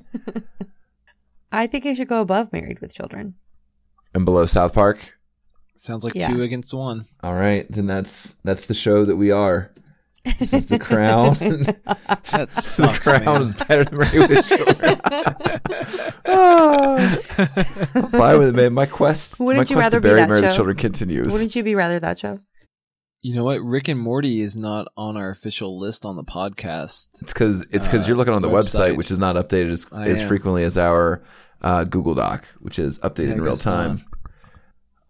I 1.52 1.66
think 1.66 1.84
it 1.86 1.96
should 1.96 2.08
go 2.08 2.20
above 2.20 2.52
Married 2.52 2.80
with 2.80 2.94
Children. 2.94 3.34
and 4.14 4.24
below 4.24 4.46
South 4.46 4.72
Park. 4.74 5.14
sounds 5.76 6.04
like 6.04 6.14
Yeah. 6.14 6.28
two 6.28 6.42
against 6.42 6.74
one. 6.74 7.06
All 7.22 7.34
right, 7.34 7.66
then 7.70 7.86
that's 7.86 8.36
that's 8.44 8.66
the 8.66 8.74
show 8.74 9.04
that 9.04 9.16
we 9.16 9.30
are. 9.30 9.70
This 10.38 10.52
is 10.52 10.66
the 10.66 10.78
crown. 10.78 11.36
That 12.30 12.50
the 12.50 12.98
crown 13.02 13.24
man. 13.24 13.42
is 13.42 13.52
better 13.54 13.84
than 13.84 13.98
Married 13.98 14.28
with 14.30 14.46
Children. 14.48 15.00
Ah. 16.26 17.18
I'm 17.94 18.06
fine 18.10 18.38
with 18.38 18.48
it, 18.50 18.54
man. 18.54 18.72
My 18.72 18.86
quest, 18.86 19.40
Wouldn't 19.40 19.68
my 19.68 19.72
you 19.72 19.76
quest 19.76 19.84
rather 19.86 19.96
to 19.98 20.00
be 20.00 20.08
bury 20.08 20.20
that 20.20 20.28
Married 20.28 20.42
with 20.44 20.52
show? 20.52 20.56
Children 20.56 20.76
continues. 20.76 21.32
Wouldn't 21.32 21.56
you 21.56 21.62
be 21.62 21.74
rather 21.74 21.98
that 22.00 22.18
show? 22.18 22.38
You 23.22 23.34
know 23.34 23.44
what? 23.44 23.60
Rick 23.62 23.88
and 23.88 24.00
Morty 24.00 24.40
is 24.40 24.56
not 24.56 24.88
on 24.96 25.16
our 25.16 25.30
official 25.30 25.78
list 25.78 26.04
on 26.06 26.16
the 26.16 26.24
podcast. 26.24 27.08
It's 27.20 27.32
because 27.32 27.62
it's 27.70 27.86
because 27.86 28.04
Uh, 28.04 28.08
you're 28.08 28.16
looking 28.16 28.32
on 28.34 28.42
the 28.42 28.48
website, 28.48 28.92
website. 28.92 28.96
which 28.96 29.10
is 29.10 29.18
not 29.18 29.36
updated 29.36 29.70
as, 29.72 29.86
I 29.92 30.06
as 30.08 30.20
am. 30.20 30.28
frequently 30.28 30.64
as 30.64 30.78
our 30.78 31.22
uh, 31.62 31.84
Google 31.84 32.14
Doc, 32.14 32.44
which 32.60 32.78
is 32.78 32.98
updated 33.00 33.26
Yeah, 33.28 33.32
in 33.34 33.42
real 33.42 33.56
time. 33.56 34.04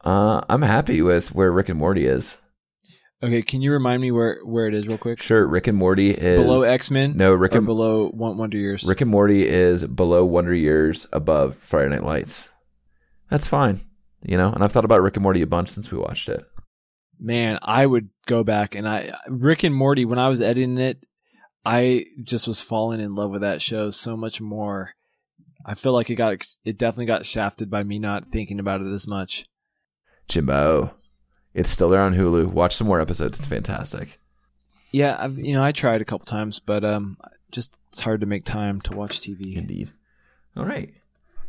Uh, 0.05 0.41
I'm 0.49 0.63
happy 0.63 1.03
with 1.03 1.35
where 1.35 1.53
Rick 1.53 1.69
and 1.69 1.79
Morty 1.79 2.07
is. 2.07 2.39
Okay, 3.23 3.43
can 3.43 3.61
you 3.61 3.73
remind 3.73 4.01
me 4.01 4.11
where 4.11 4.41
where 4.45 4.67
it 4.67 4.75
is 4.75 4.89
real 4.89 4.97
quick? 4.97 5.21
Sure, 5.21 5.47
Rick 5.47 5.67
and 5.67 5.77
Morty 5.77 6.11
is 6.11 6.43
Below 6.43 6.63
X 6.63 6.91
Men? 6.91 7.17
No, 7.17 7.35
Rick 7.35 7.55
or 7.55 7.59
and 7.59 7.67
below 7.67 8.11
Wonder 8.15 8.57
Years. 8.57 8.85
Rick 8.85 9.03
and 9.03 9.11
Morty 9.11 9.47
is 9.47 9.85
below 9.85 10.25
Wonder 10.25 10.55
Years, 10.55 11.07
above 11.13 11.57
Friday 11.57 11.91
Night 11.91 12.05
Lights. 12.05 12.49
That's 13.29 13.47
fine, 13.47 13.83
you 14.23 14.39
know. 14.39 14.51
And 14.51 14.65
I've 14.65 14.73
thought 14.73 14.87
about 14.87 15.03
Rick 15.03 15.17
and 15.17 15.23
Morty 15.23 15.43
a 15.43 15.47
bunch 15.47 15.69
since 15.69 15.91
we 15.91 15.99
watched 15.99 16.31
it. 16.31 16.43
Man, 17.19 17.59
I 17.61 17.85
would 17.85 18.09
go 18.27 18.43
back 18.43 18.75
and 18.75 18.89
I 18.89 19.13
Rick 19.29 19.65
and 19.65 19.75
Morty 19.75 20.07
when 20.07 20.19
I 20.19 20.29
was 20.29 20.41
editing 20.41 20.79
it, 20.79 21.05
I 21.65 22.07
just 22.25 22.49
was 22.49 22.63
falling 22.63 23.01
in 23.01 23.15
love 23.15 23.31
with 23.31 23.43
that 23.43 23.61
show 23.61 23.91
so 23.91 24.17
much 24.17 24.41
more. 24.41 24.95
I 25.67 25.75
feel 25.75 25.93
like 25.93 26.09
it 26.09 26.15
got 26.15 26.43
it 26.65 26.79
definitely 26.79 27.07
got 27.07 27.27
shafted 27.27 27.71
by 27.71 27.83
me 27.83 27.99
not 27.99 28.29
thinking 28.29 28.59
about 28.59 28.81
it 28.81 28.91
as 28.91 29.07
much. 29.07 29.45
Jimbo, 30.27 30.95
it's 31.55 31.71
still 31.71 31.89
there 31.89 32.01
on 32.01 32.15
Hulu. 32.15 32.47
Watch 32.53 32.77
some 32.77 32.87
more 32.87 33.01
episodes. 33.01 33.39
It's 33.39 33.47
fantastic. 33.47 34.19
Yeah, 34.93 35.17
I've, 35.19 35.39
you 35.39 35.53
know, 35.53 35.63
I 35.63 35.73
tried 35.73 36.01
a 36.01 36.05
couple 36.05 36.27
times, 36.27 36.59
but 36.59 36.85
um, 36.85 37.17
just 37.51 37.79
it's 37.91 38.01
hard 38.01 38.21
to 38.21 38.27
make 38.27 38.45
time 38.45 38.81
to 38.83 38.97
watch 38.97 39.21
TV. 39.21 39.57
Indeed. 39.57 39.93
All 40.57 40.65
right. 40.65 40.93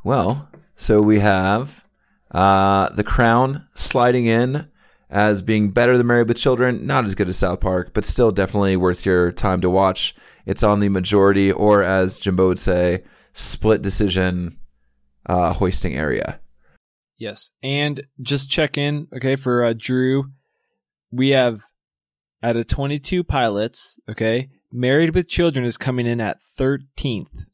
Well, 0.04 0.50
so 0.76 1.02
we 1.02 1.20
have 1.20 1.86
uh, 2.32 2.90
The 2.90 3.04
Crown 3.04 3.68
sliding 3.76 4.26
in 4.26 4.68
as 5.10 5.42
being 5.42 5.72
better 5.72 5.98
than 5.98 6.08
Married 6.08 6.28
with 6.28 6.38
Children. 6.38 6.86
Not 6.86 7.06
as 7.06 7.16
good 7.16 7.30
as 7.30 7.38
South 7.38 7.60
Park, 7.60 7.94
but 7.94 8.06
still 8.06 8.32
definitely 8.32 8.78
worth 8.78 9.06
your 9.06 9.32
time 9.32 9.62
to 9.62 9.70
watch. 9.70 10.16
It's 10.46 10.64
on 10.64 10.80
the 10.80 10.90
majority, 10.90 11.52
or 11.52 11.84
as 11.84 12.18
Jimbo 12.18 12.48
would 12.48 12.60
say, 12.60 13.04
split 13.34 13.82
decision 13.82 14.58
uh, 15.28 15.54
hoisting 15.54 15.96
area. 15.96 16.40
Yes, 17.22 17.52
and 17.62 18.02
just 18.20 18.50
check 18.50 18.80
in, 18.80 19.08
okay, 19.16 19.36
for 19.36 19.64
uh, 19.64 19.74
Drew. 19.78 20.32
We 21.12 21.30
have 21.30 21.62
out 22.42 22.56
of 22.56 22.66
22 22.66 23.24
pilots, 23.24 24.00
okay, 24.10 24.50
Married 24.72 25.14
with 25.14 25.28
Children 25.28 25.64
is 25.64 25.78
coming 25.78 26.08
in 26.08 26.20
at 26.20 26.40
13th. 26.40 27.46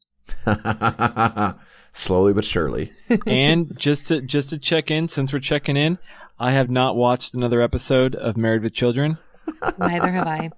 Slowly 1.92 2.32
but 2.32 2.46
surely. 2.46 2.92
and 3.26 3.78
just 3.78 4.08
to 4.08 4.22
just 4.22 4.48
to 4.48 4.58
check 4.58 4.90
in, 4.90 5.06
since 5.06 5.34
we're 5.34 5.38
checking 5.38 5.76
in, 5.76 5.98
I 6.38 6.52
have 6.52 6.70
not 6.70 6.96
watched 6.96 7.34
another 7.34 7.60
episode 7.60 8.14
of 8.14 8.38
Married 8.38 8.62
with 8.62 8.72
Children. 8.72 9.18
Neither 9.78 10.12
have 10.12 10.26
I. 10.26 10.50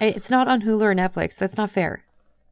It's 0.00 0.28
not 0.28 0.48
on 0.48 0.60
Hulu 0.60 0.82
or 0.82 0.94
Netflix. 0.96 1.36
That's 1.36 1.56
not 1.56 1.70
fair. 1.70 2.02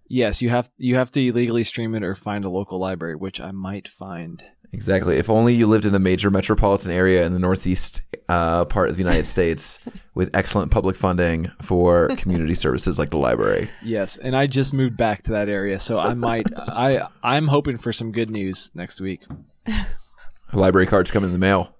Yes, 0.07 0.43
you 0.43 0.51
have 0.51 0.71
you 0.77 0.97
have 0.97 1.11
to 1.13 1.21
illegally 1.21 1.65
stream 1.65 1.95
it 1.95 2.03
or 2.03 2.15
find 2.15 2.45
a 2.45 2.51
local 2.51 2.79
library, 2.79 3.17
which 3.17 3.41
I 3.41 3.51
might 3.53 3.89
find. 3.89 4.45
Exactly. 4.73 5.19
If 5.19 5.31
only 5.31 5.55
you 5.55 5.69
lived 5.69 5.85
in 5.85 5.95
a 5.95 6.01
major 6.01 6.31
metropolitan 6.31 6.91
area 6.91 7.25
in 7.25 7.33
the 7.33 7.39
northeast 7.39 8.03
uh, 8.29 8.65
part 8.65 8.91
of 8.91 8.97
the 8.97 9.03
United 9.03 9.25
States 9.35 9.79
with 10.15 10.35
excellent 10.35 10.73
public 10.73 10.97
funding 10.97 11.51
for 11.63 12.09
community 12.17 12.57
services 12.57 12.99
like 12.99 13.11
the 13.11 13.17
library. 13.17 13.71
Yes, 13.83 14.17
and 14.17 14.35
I 14.35 14.49
just 14.49 14.73
moved 14.73 14.97
back 14.97 15.23
to 15.25 15.33
that 15.33 15.49
area, 15.49 15.79
so 15.79 15.99
I 15.99 16.15
might 16.15 16.47
I 16.57 17.09
I'm 17.23 17.49
hoping 17.49 17.79
for 17.79 17.93
some 17.93 18.13
good 18.13 18.31
news 18.31 18.71
next 18.75 19.01
week. 19.01 19.23
Library 20.53 20.87
cards 20.87 21.11
come 21.11 21.25
in 21.25 21.33
the 21.33 21.39
mail. 21.39 21.75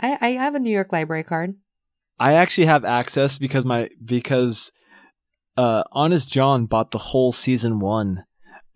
I, 0.00 0.18
I 0.20 0.28
have 0.30 0.54
a 0.54 0.58
New 0.58 0.72
York 0.72 0.92
library 0.92 1.24
card. 1.24 1.54
I 2.18 2.34
actually 2.34 2.66
have 2.66 2.84
access 2.84 3.38
because 3.38 3.64
my 3.64 3.88
because 4.04 4.72
uh 5.56 5.84
Honest 5.92 6.30
John 6.32 6.66
bought 6.66 6.90
the 6.90 6.98
whole 6.98 7.32
season 7.32 7.78
1 7.78 8.24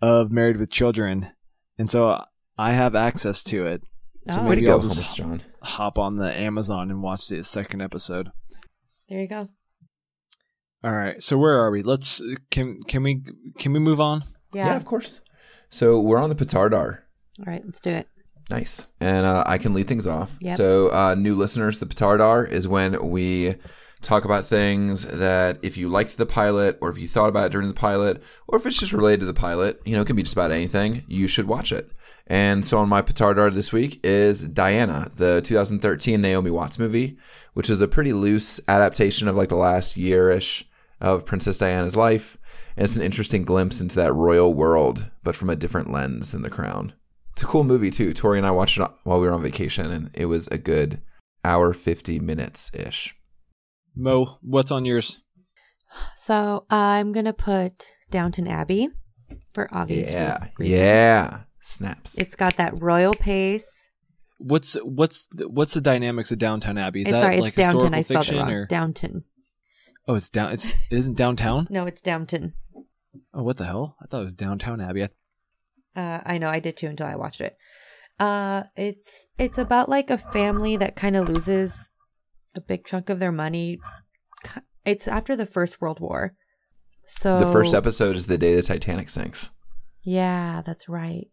of 0.01 0.31
Married 0.31 0.57
with 0.57 0.69
Children. 0.71 1.31
And 1.77 1.89
so 1.91 2.23
I 2.57 2.71
have 2.71 2.95
access 2.95 3.43
to 3.45 3.65
it. 3.65 3.81
So 4.29 4.41
Oh. 4.41 4.43
Way 4.43 4.55
to 4.55 4.61
maybe 4.61 4.61
go, 4.67 4.73
I'll 4.73 4.79
just 4.81 4.97
Thomas 4.97 5.13
John. 5.15 5.41
hop 5.61 5.97
on 5.97 6.17
the 6.17 6.33
Amazon 6.37 6.89
and 6.91 7.01
watch 7.01 7.27
the 7.27 7.43
second 7.43 7.81
episode. 7.81 8.31
There 9.07 9.19
you 9.19 9.27
go. 9.27 9.49
All 10.83 10.91
right. 10.91 11.21
So 11.21 11.37
where 11.37 11.59
are 11.59 11.71
we? 11.71 11.81
Let's 11.83 12.21
can 12.51 12.81
can 12.87 13.03
we 13.03 13.23
can 13.57 13.73
we 13.73 13.79
move 13.79 13.99
on? 13.99 14.23
Yeah. 14.53 14.67
Yeah, 14.67 14.75
of 14.77 14.85
course. 14.85 15.21
So 15.69 15.99
we're 15.99 16.17
on 16.19 16.29
the 16.29 16.35
Petardar. 16.35 16.99
All 17.39 17.45
right, 17.45 17.61
let's 17.65 17.79
do 17.79 17.91
it. 17.91 18.07
Nice. 18.49 18.87
And 18.99 19.25
uh, 19.25 19.43
I 19.45 19.57
can 19.59 19.73
lead 19.73 19.87
things 19.87 20.07
off. 20.07 20.31
Yep. 20.41 20.57
So, 20.57 20.91
uh, 20.91 21.13
new 21.15 21.35
listeners, 21.35 21.77
the 21.79 21.85
Petardar 21.85 22.49
is 22.49 22.67
when 22.67 23.09
we 23.11 23.55
talk 24.01 24.25
about 24.25 24.45
things 24.45 25.05
that 25.05 25.59
if 25.61 25.77
you 25.77 25.89
liked 25.89 26.17
the 26.17 26.25
pilot 26.25 26.77
or 26.81 26.89
if 26.89 26.97
you 26.97 27.07
thought 27.07 27.29
about 27.29 27.47
it 27.47 27.51
during 27.51 27.67
the 27.67 27.73
pilot 27.73 28.23
or 28.47 28.57
if 28.57 28.65
it's 28.65 28.77
just 28.77 28.93
related 28.93 29.21
to 29.21 29.25
the 29.25 29.33
pilot, 29.33 29.81
you 29.85 29.95
know, 29.95 30.01
it 30.01 30.05
can 30.05 30.15
be 30.15 30.23
just 30.23 30.35
about 30.35 30.51
anything, 30.51 31.03
you 31.07 31.27
should 31.27 31.47
watch 31.47 31.71
it. 31.71 31.91
And 32.27 32.63
so 32.63 32.77
on 32.77 32.89
my 32.89 33.01
Petardar 33.01 33.53
this 33.53 33.73
week 33.73 33.99
is 34.03 34.43
Diana, 34.43 35.11
the 35.15 35.41
2013 35.41 36.21
Naomi 36.21 36.51
Watts 36.51 36.77
movie, 36.79 37.17
which 37.53 37.69
is 37.69 37.81
a 37.81 37.87
pretty 37.87 38.13
loose 38.13 38.59
adaptation 38.67 39.27
of 39.27 39.35
like 39.35 39.49
the 39.49 39.55
last 39.55 39.97
year-ish 39.97 40.67
of 41.01 41.25
Princess 41.25 41.57
Diana's 41.57 41.95
life. 41.95 42.37
And 42.77 42.85
it's 42.85 42.95
an 42.95 43.01
interesting 43.01 43.43
glimpse 43.43 43.81
into 43.81 43.95
that 43.95 44.13
royal 44.13 44.53
world, 44.53 45.09
but 45.23 45.35
from 45.35 45.49
a 45.49 45.55
different 45.55 45.91
lens 45.91 46.31
than 46.31 46.43
The 46.43 46.49
Crown. 46.49 46.93
It's 47.33 47.41
a 47.41 47.47
cool 47.47 47.63
movie 47.63 47.91
too. 47.91 48.13
Tori 48.13 48.37
and 48.37 48.45
I 48.45 48.51
watched 48.51 48.77
it 48.77 48.87
while 49.03 49.19
we 49.19 49.27
were 49.27 49.33
on 49.33 49.41
vacation, 49.41 49.89
and 49.91 50.09
it 50.13 50.25
was 50.25 50.47
a 50.47 50.57
good 50.57 51.01
hour 51.43 51.73
fifty 51.73 52.19
minutes 52.19 52.69
ish. 52.73 53.15
Mo, 53.99 54.37
what's 54.41 54.71
on 54.71 54.85
yours? 54.85 55.19
So 56.15 56.65
I'm 56.69 57.11
gonna 57.11 57.33
put 57.33 57.87
Downton 58.11 58.47
Abbey 58.47 58.89
for 59.53 59.67
obvious 59.73 60.07
reasons. 60.07 60.13
Yeah, 60.13 60.45
reasons. 60.57 60.77
yeah, 60.77 61.39
snaps. 61.61 62.15
It's 62.17 62.35
got 62.35 62.55
that 62.57 62.81
royal 62.81 63.13
pace. 63.13 63.65
What's 64.37 64.75
what's 64.83 65.27
the, 65.27 65.49
what's 65.49 65.73
the 65.73 65.81
dynamics 65.81 66.31
of 66.31 66.37
Downtown 66.39 66.77
Abbey? 66.77 67.01
Is 67.01 67.07
It's, 67.07 67.11
that 67.11 67.21
sorry, 67.23 67.37
like 67.39 67.47
it's 67.49 67.57
Downton. 67.57 67.91
historical 67.93 67.97
I 67.97 68.01
spelled 68.03 68.23
it 68.23 68.27
fiction 68.27 68.37
wrong. 68.37 68.51
or 68.53 68.65
Downton. 68.67 69.23
oh, 70.07 70.15
it's 70.15 70.29
down. 70.29 70.51
It's 70.53 70.67
it 70.69 70.75
isn't 70.91 71.17
downtown. 71.17 71.67
No, 71.71 71.85
it's 71.85 72.01
Downton. 72.01 72.53
Oh, 73.33 73.43
what 73.43 73.57
the 73.57 73.65
hell? 73.65 73.97
I 74.01 74.05
thought 74.05 74.21
it 74.21 74.25
was 74.25 74.35
Downtown 74.35 74.79
Abbey. 74.79 75.03
I, 75.03 75.09
Uh, 75.99 76.21
I 76.25 76.37
know 76.37 76.47
I 76.47 76.59
did 76.61 76.77
too 76.77 76.87
until 76.87 77.07
I 77.07 77.15
watched 77.15 77.41
it. 77.41 77.57
Uh, 78.19 78.63
it's 78.77 79.27
it's 79.37 79.57
about 79.57 79.89
like 79.89 80.09
a 80.09 80.17
family 80.17 80.77
that 80.77 80.95
kind 80.95 81.15
of 81.17 81.27
loses 81.27 81.88
a 82.55 82.61
big 82.61 82.85
chunk 82.85 83.09
of 83.09 83.19
their 83.19 83.31
money. 83.31 83.79
It's 84.85 85.07
after 85.07 85.35
the 85.35 85.45
First 85.45 85.81
World 85.81 85.99
War, 85.99 86.33
so 87.05 87.39
the 87.39 87.51
first 87.51 87.73
episode 87.73 88.15
is 88.15 88.25
the 88.25 88.37
day 88.37 88.55
the 88.55 88.61
Titanic 88.61 89.09
sinks. 89.09 89.51
Yeah, 90.03 90.61
that's 90.65 90.87
right. 90.89 91.27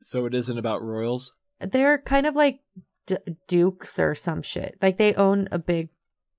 so 0.00 0.26
it 0.26 0.34
isn't 0.34 0.58
about 0.58 0.82
royals. 0.82 1.32
They're 1.60 1.98
kind 1.98 2.26
of 2.26 2.36
like 2.36 2.60
d- 3.06 3.16
dukes 3.48 3.98
or 3.98 4.14
some 4.14 4.42
shit. 4.42 4.76
Like 4.80 4.96
they 4.96 5.14
own 5.14 5.48
a 5.50 5.58
big 5.58 5.88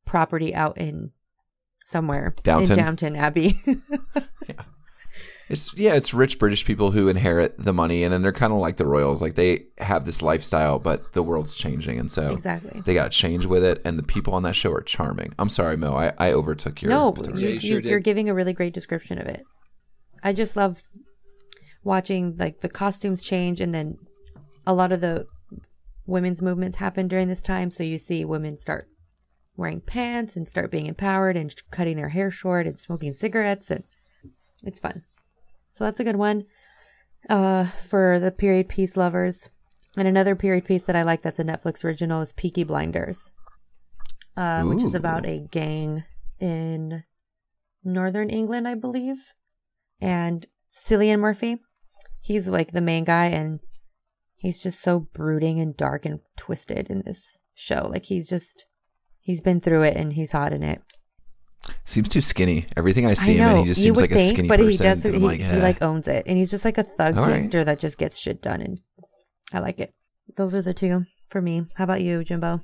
property 0.06 0.56
out 0.56 0.78
in 0.78 1.12
somewhere 1.86 2.34
Downton. 2.44 2.72
in 2.72 2.78
Downton 2.78 3.16
Abbey. 3.18 3.62
It's 5.50 5.74
yeah, 5.74 5.96
it's 5.96 6.14
rich 6.14 6.38
British 6.38 6.64
people 6.64 6.92
who 6.92 7.08
inherit 7.08 7.56
the 7.58 7.74
money, 7.74 8.04
and 8.04 8.14
then 8.14 8.22
they're 8.22 8.32
kind 8.32 8.54
of 8.54 8.60
like 8.60 8.78
the 8.78 8.86
royals. 8.86 9.20
Like 9.20 9.34
they 9.34 9.66
have 9.80 10.06
this 10.06 10.22
lifestyle, 10.22 10.78
but 10.78 11.12
the 11.14 11.24
world's 11.24 11.56
changing, 11.56 12.00
and 12.00 12.10
so 12.10 12.32
exactly. 12.32 12.82
they 12.82 12.94
got 12.94 13.12
to 13.12 13.18
change 13.18 13.48
with 13.48 13.64
it. 13.64 13.82
And 13.84 13.98
the 13.98 14.04
people 14.04 14.36
on 14.36 14.44
that 14.44 14.56
show 14.56 14.72
are 14.72 14.82
charming. 14.82 15.34
I'm 15.40 15.50
sorry, 15.50 15.76
Mo, 15.76 15.96
I, 15.96 16.14
I 16.20 16.34
overtook 16.34 16.84
your. 16.84 16.92
no, 16.92 17.16
you, 17.34 17.34
you 17.34 17.48
you, 17.50 17.60
sure 17.60 17.80
you're 17.80 18.00
giving 18.00 18.30
a 18.30 18.34
really 18.36 18.54
great 18.54 18.76
description 18.76 19.18
of 19.18 19.26
it. 19.26 19.44
I 20.24 20.34
just 20.34 20.56
love 20.56 20.84
watching 21.84 22.36
like 22.38 22.62
the 22.62 22.70
costumes 22.70 23.20
change, 23.20 23.60
and 23.60 23.74
then 23.74 23.98
a 24.68 24.74
lot 24.74 24.92
of 24.92 25.02
the 25.02 25.26
women's 26.06 26.44
movements 26.44 26.78
happen 26.78 27.08
during 27.08 27.28
this 27.28 27.42
time. 27.42 27.72
So 27.72 27.82
you 27.82 27.98
see 27.98 28.24
women 28.24 28.60
start 28.60 28.88
wearing 29.58 29.82
pants 29.82 30.36
and 30.36 30.48
start 30.48 30.70
being 30.70 30.86
empowered 30.86 31.36
and 31.36 31.56
cutting 31.72 31.98
their 31.98 32.10
hair 32.10 32.30
short 32.30 32.68
and 32.68 32.80
smoking 32.80 33.14
cigarettes, 33.14 33.72
and 33.72 33.84
it's 34.64 34.80
fun. 34.80 35.04
So 35.72 35.84
that's 35.84 36.00
a 36.00 36.04
good 36.04 36.16
one 36.16 36.46
uh, 37.30 37.66
for 37.66 38.20
the 38.20 38.32
period 38.32 38.70
piece 38.70 38.98
lovers. 38.98 39.50
And 39.98 40.08
another 40.08 40.36
period 40.36 40.66
piece 40.66 40.84
that 40.84 40.96
I 40.96 41.04
like 41.04 41.22
that's 41.22 41.40
a 41.40 41.44
Netflix 41.44 41.84
original 41.84 42.22
is 42.22 42.34
Peaky 42.34 42.64
Blinders, 42.64 43.32
uh, 44.38 44.64
which 44.64 44.84
is 44.84 44.94
about 44.94 45.26
a 45.26 45.40
gang 45.40 46.04
in 46.40 47.04
northern 47.84 48.30
England, 48.30 48.68
I 48.68 48.76
believe. 48.76 49.18
And 50.00 50.46
Cillian 50.72 51.20
Murphy, 51.20 51.58
he's 52.22 52.48
like 52.48 52.72
the 52.72 52.82
main 52.82 53.04
guy, 53.04 53.28
and 53.28 53.60
he's 54.36 54.60
just 54.60 54.80
so 54.80 55.00
brooding 55.00 55.60
and 55.60 55.76
dark 55.76 56.06
and 56.06 56.20
twisted 56.38 56.90
in 56.90 57.02
this 57.02 57.40
show. 57.56 57.88
Like 57.92 58.06
he's 58.06 58.30
just, 58.30 58.66
he's 59.22 59.42
been 59.42 59.60
through 59.60 59.84
it 59.84 59.98
and 59.98 60.14
he's 60.14 60.32
hot 60.32 60.54
in 60.54 60.64
it. 60.64 60.82
Seems 61.90 62.08
too 62.08 62.22
skinny. 62.22 62.68
Everything 62.78 63.08
I 63.08 63.16
see 63.16 63.32
I 63.32 63.36
him 63.36 63.38
know 63.40 63.52
in, 63.58 63.58
he 63.66 63.66
just 63.72 63.82
seems 63.82 63.96
would 63.96 64.04
like 64.04 64.12
a 64.12 64.16
think, 64.16 64.30
skinny 64.34 64.48
but 64.48 64.60
person. 64.60 64.72
he 64.72 64.78
does. 64.78 65.06
and 65.06 65.16
He, 65.16 65.22
I'm 65.22 65.28
like, 65.28 65.40
he 65.40 65.46
"Eh." 65.46 65.62
like 65.62 65.82
owns 65.82 66.08
it, 66.08 66.24
and 66.28 66.38
he's 66.38 66.52
just 66.52 66.64
like 66.64 66.78
a 66.78 66.84
thug 66.84 67.18
All 67.18 67.24
right. 67.24 67.34
gangster 67.34 67.64
that 67.64 67.80
just 67.80 67.98
gets 67.98 68.20
shit 68.20 68.42
done, 68.44 68.62
and 68.62 68.80
I 69.52 69.58
like 69.60 69.80
it. 69.80 69.92
Those 70.38 70.54
are 70.54 70.62
the 70.62 70.74
two 70.76 71.06
for 71.30 71.42
me. 71.42 71.66
How 71.76 71.86
about 71.86 72.02
you, 72.02 72.24
Jimbo? 72.24 72.62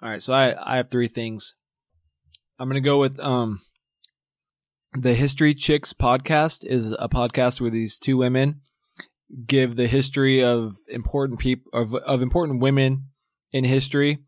All 0.00 0.08
right, 0.08 0.22
so 0.22 0.32
I 0.32 0.54
I 0.74 0.76
have 0.76 0.90
three 0.90 1.08
things. 1.08 1.54
I'm 2.60 2.68
gonna 2.68 2.80
go 2.80 2.98
with 2.98 3.18
um 3.18 3.58
the 4.94 5.14
History 5.14 5.52
Chicks 5.52 5.92
podcast 5.92 6.64
is 6.64 6.92
a 7.00 7.08
podcast 7.08 7.60
where 7.60 7.70
these 7.70 7.98
two 7.98 8.16
women 8.16 8.60
give 9.46 9.74
the 9.74 9.88
history 9.88 10.40
of 10.44 10.76
important 10.88 11.40
people 11.40 11.68
of 11.72 11.94
of 11.96 12.22
important 12.22 12.60
women 12.60 13.08
in 13.52 13.64
history 13.64 14.18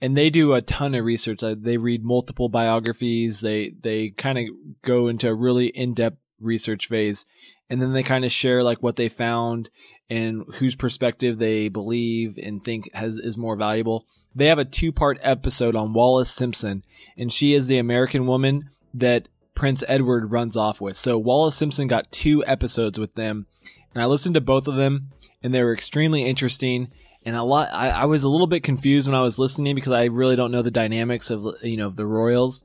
and 0.00 0.16
they 0.16 0.30
do 0.30 0.54
a 0.54 0.62
ton 0.62 0.94
of 0.94 1.04
research. 1.04 1.40
They 1.42 1.76
read 1.76 2.04
multiple 2.04 2.48
biographies. 2.48 3.40
They 3.40 3.70
they 3.80 4.10
kind 4.10 4.38
of 4.38 4.44
go 4.82 5.08
into 5.08 5.28
a 5.28 5.34
really 5.34 5.66
in-depth 5.68 6.24
research 6.40 6.86
phase. 6.86 7.26
And 7.70 7.82
then 7.82 7.92
they 7.92 8.02
kind 8.02 8.24
of 8.24 8.32
share 8.32 8.62
like 8.62 8.82
what 8.82 8.96
they 8.96 9.10
found 9.10 9.68
and 10.08 10.44
whose 10.54 10.74
perspective 10.74 11.38
they 11.38 11.68
believe 11.68 12.38
and 12.42 12.64
think 12.64 12.92
has 12.94 13.16
is 13.16 13.36
more 13.36 13.56
valuable. 13.56 14.06
They 14.34 14.46
have 14.46 14.58
a 14.58 14.64
two-part 14.64 15.18
episode 15.20 15.76
on 15.76 15.92
Wallis 15.92 16.30
Simpson 16.30 16.84
and 17.16 17.32
she 17.32 17.54
is 17.54 17.66
the 17.66 17.78
American 17.78 18.26
woman 18.26 18.70
that 18.94 19.28
Prince 19.54 19.84
Edward 19.86 20.30
runs 20.30 20.56
off 20.56 20.80
with. 20.80 20.96
So 20.96 21.18
Wallis 21.18 21.56
Simpson 21.56 21.88
got 21.88 22.10
two 22.10 22.42
episodes 22.46 22.98
with 22.98 23.14
them 23.16 23.46
and 23.94 24.02
I 24.02 24.06
listened 24.06 24.34
to 24.34 24.40
both 24.40 24.68
of 24.68 24.76
them, 24.76 25.10
and 25.42 25.52
they 25.54 25.62
were 25.62 25.72
extremely 25.72 26.24
interesting. 26.24 26.88
And 27.28 27.36
a 27.36 27.42
lot, 27.42 27.68
I, 27.74 27.90
I 27.90 28.04
was 28.06 28.24
a 28.24 28.28
little 28.30 28.46
bit 28.46 28.62
confused 28.62 29.06
when 29.06 29.14
I 29.14 29.20
was 29.20 29.38
listening 29.38 29.74
because 29.74 29.92
I 29.92 30.04
really 30.04 30.34
don't 30.34 30.50
know 30.50 30.62
the 30.62 30.70
dynamics 30.70 31.30
of 31.30 31.46
you 31.62 31.76
know 31.76 31.86
of 31.86 31.94
the 31.94 32.06
Royals. 32.06 32.64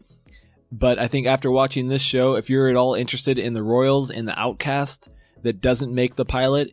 But 0.72 1.00
I 1.00 1.10
think 1.10 1.28
after 1.28 1.52
watching 1.52 1.90
this 1.90 2.02
show, 2.02 2.36
if 2.36 2.50
you're 2.50 2.70
at 2.70 2.78
all 2.78 2.94
interested 2.94 3.38
in 3.38 3.54
the 3.54 3.62
Royals 3.62 4.10
and 4.10 4.26
the 4.26 4.40
Outcast 4.40 5.10
that 5.42 5.60
doesn't 5.60 5.94
make 5.94 6.16
the 6.16 6.24
pilot, 6.24 6.72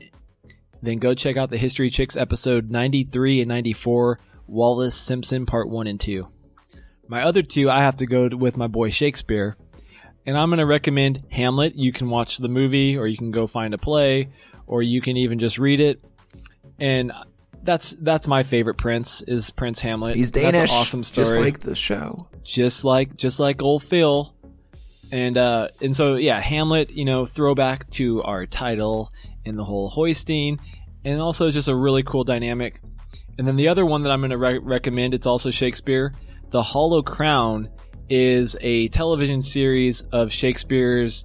then 0.81 0.99
go 0.99 1.15
check 1.15 1.37
out 1.37 1.51
the 1.51 1.57
History 1.57 1.91
Chicks 1.91 2.17
episode 2.17 2.71
93 2.71 3.41
and 3.41 3.49
94, 3.49 4.21
Wallis 4.47 4.95
Simpson 4.95 5.45
Part 5.45 5.69
1 5.69 5.89
and 5.89 5.99
2. 5.99 6.29
My 7.09 7.25
other 7.25 7.43
two, 7.43 7.69
I 7.69 7.81
have 7.81 7.97
to 7.97 8.07
go 8.07 8.29
with 8.29 8.57
my 8.57 8.69
boy 8.69 8.91
Shakespeare. 8.91 9.57
And 10.25 10.39
I'm 10.39 10.51
going 10.51 10.59
to 10.59 10.65
recommend 10.65 11.25
Hamlet. 11.33 11.75
You 11.75 11.91
can 11.91 12.09
watch 12.09 12.39
the 12.39 12.49
movie, 12.49 12.97
or 12.97 13.09
you 13.09 13.17
can 13.17 13.33
go 13.33 13.49
find 13.49 13.75
a 13.75 13.79
play, 13.79 14.29
or 14.69 14.81
you 14.81 15.01
can 15.01 15.17
even 15.17 15.41
just 15.41 15.59
read 15.59 15.81
it. 15.81 16.05
And 16.79 17.13
that's 17.63 17.91
that's 17.93 18.27
my 18.27 18.43
favorite 18.43 18.75
Prince 18.75 19.23
is 19.23 19.51
Prince 19.51 19.81
Hamlet. 19.81 20.17
He's 20.17 20.31
Danish. 20.31 20.61
That's 20.61 20.73
an 20.73 20.79
awesome 20.79 21.05
story. 21.05 21.27
Just 21.27 21.39
like 21.39 21.61
the 21.61 21.75
show. 21.75 22.29
just 22.43 22.85
like 22.85 23.17
just 23.17 23.41
like 23.41 23.63
old 23.63 23.83
Phil. 23.83 24.35
And 25.13 25.37
uh 25.37 25.69
and 25.83 25.95
so 25.95 26.15
yeah, 26.15 26.41
Hamlet, 26.41 26.91
you 26.93 27.05
know, 27.05 27.27
throwback 27.27 27.89
to 27.91 28.23
our 28.23 28.47
title 28.47 29.13
and 29.45 29.59
the 29.59 29.65
whole 29.65 29.89
hoisting, 29.89 30.61
and 31.05 31.21
also 31.21 31.47
it's 31.47 31.55
just 31.55 31.69
a 31.69 31.75
really 31.75 32.03
cool 32.03 32.25
dynamic. 32.25 32.81
And 33.39 33.47
then 33.49 33.57
the 33.57 33.69
other 33.69 33.87
one 33.87 34.03
that 34.03 34.11
I'm 34.13 34.21
going 34.21 34.31
to 34.33 34.39
re- 34.39 34.59
recommend, 34.59 35.15
it's 35.15 35.27
also 35.27 35.51
Shakespeare. 35.51 36.13
The 36.51 36.63
Hollow 36.63 37.03
Crown 37.03 37.71
is 38.11 38.55
a 38.61 38.89
television 38.89 39.41
series 39.41 40.03
of 40.13 40.31
Shakespeare's 40.31 41.25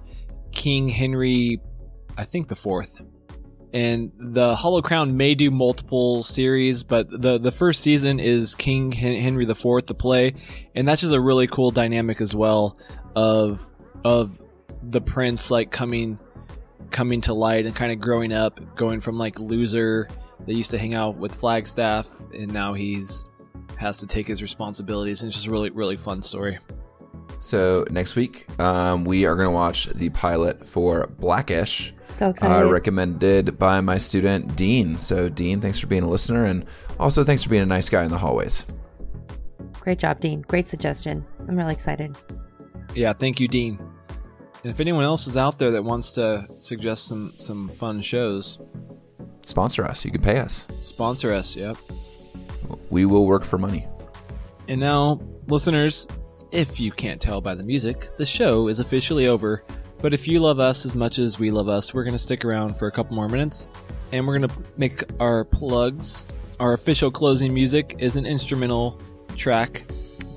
King 0.50 0.88
Henry, 0.88 1.60
I 2.16 2.24
think 2.24 2.48
the 2.48 2.56
fourth. 2.56 3.02
And 3.72 4.12
the 4.18 4.54
Hollow 4.54 4.80
Crown 4.80 5.16
may 5.16 5.34
do 5.34 5.50
multiple 5.50 6.22
series, 6.22 6.82
but 6.82 7.10
the 7.10 7.38
the 7.38 7.50
first 7.50 7.80
season 7.82 8.20
is 8.20 8.54
King 8.54 8.92
Henry 8.92 9.46
Fourth, 9.54 9.86
the 9.86 9.94
play, 9.94 10.34
and 10.74 10.86
that's 10.86 11.00
just 11.00 11.12
a 11.12 11.20
really 11.20 11.46
cool 11.46 11.70
dynamic 11.70 12.20
as 12.20 12.34
well 12.34 12.78
of 13.14 13.66
of 14.04 14.40
the 14.82 15.00
prince 15.00 15.50
like 15.50 15.70
coming 15.70 16.18
coming 16.90 17.20
to 17.22 17.34
light 17.34 17.66
and 17.66 17.74
kind 17.74 17.92
of 17.92 18.00
growing 18.00 18.32
up, 18.32 18.76
going 18.76 19.00
from 19.00 19.18
like 19.18 19.38
loser 19.38 20.08
that 20.46 20.54
used 20.54 20.70
to 20.70 20.78
hang 20.78 20.94
out 20.94 21.16
with 21.16 21.34
Falstaff, 21.34 22.08
and 22.32 22.52
now 22.52 22.72
he's 22.72 23.24
has 23.76 23.98
to 23.98 24.06
take 24.06 24.28
his 24.28 24.42
responsibilities. 24.42 25.22
And 25.22 25.28
it's 25.28 25.36
just 25.36 25.48
a 25.48 25.50
really 25.50 25.70
really 25.70 25.96
fun 25.96 26.22
story. 26.22 26.58
So 27.40 27.84
next 27.90 28.16
week, 28.16 28.46
um, 28.58 29.04
we 29.04 29.26
are 29.26 29.34
going 29.34 29.46
to 29.46 29.52
watch 29.52 29.86
the 29.94 30.08
pilot 30.10 30.66
for 30.66 31.06
Blackish, 31.18 31.92
So 32.08 32.26
uh, 32.26 32.30
excited. 32.30 32.70
recommended 32.70 33.58
by 33.58 33.80
my 33.80 33.98
student 33.98 34.56
Dean. 34.56 34.96
So 34.98 35.28
Dean, 35.28 35.60
thanks 35.60 35.78
for 35.78 35.86
being 35.86 36.02
a 36.02 36.08
listener, 36.08 36.44
and 36.46 36.64
also 36.98 37.24
thanks 37.24 37.42
for 37.42 37.50
being 37.50 37.62
a 37.62 37.66
nice 37.66 37.88
guy 37.88 38.04
in 38.04 38.10
the 38.10 38.18
hallways. 38.18 38.64
Great 39.80 39.98
job, 39.98 40.20
Dean. 40.20 40.42
Great 40.42 40.66
suggestion. 40.66 41.24
I'm 41.48 41.56
really 41.56 41.72
excited. 41.72 42.16
Yeah, 42.94 43.12
thank 43.12 43.38
you, 43.38 43.46
Dean. 43.48 43.78
And 44.62 44.72
if 44.72 44.80
anyone 44.80 45.04
else 45.04 45.26
is 45.26 45.36
out 45.36 45.58
there 45.58 45.70
that 45.72 45.84
wants 45.84 46.12
to 46.12 46.46
suggest 46.58 47.06
some 47.06 47.32
some 47.36 47.68
fun 47.68 48.00
shows, 48.00 48.58
Sponsor 49.42 49.84
us. 49.84 50.04
You 50.04 50.10
can 50.10 50.22
pay 50.22 50.38
us. 50.38 50.66
sponsor 50.80 51.32
us. 51.32 51.54
Yep. 51.54 51.76
We 52.90 53.04
will 53.04 53.26
work 53.26 53.44
for 53.44 53.58
money. 53.58 53.86
And 54.66 54.80
now, 54.80 55.20
listeners, 55.46 56.08
if 56.50 56.80
you 56.80 56.90
can't 56.90 57.20
tell 57.20 57.40
by 57.40 57.54
the 57.54 57.62
music, 57.62 58.08
the 58.18 58.26
show 58.26 58.66
is 58.66 58.80
officially 58.80 59.28
over. 59.28 59.62
But 60.00 60.14
if 60.14 60.28
you 60.28 60.40
love 60.40 60.60
us 60.60 60.84
as 60.84 60.94
much 60.94 61.18
as 61.18 61.38
we 61.38 61.50
love 61.50 61.68
us, 61.68 61.94
we're 61.94 62.04
going 62.04 62.12
to 62.12 62.18
stick 62.18 62.44
around 62.44 62.76
for 62.76 62.86
a 62.86 62.92
couple 62.92 63.16
more 63.16 63.28
minutes 63.28 63.68
and 64.12 64.26
we're 64.26 64.38
going 64.38 64.48
to 64.48 64.56
make 64.76 65.02
our 65.20 65.44
plugs. 65.44 66.26
Our 66.60 66.72
official 66.74 67.10
closing 67.10 67.52
music 67.52 67.96
is 67.98 68.16
an 68.16 68.26
instrumental 68.26 69.00
track 69.36 69.82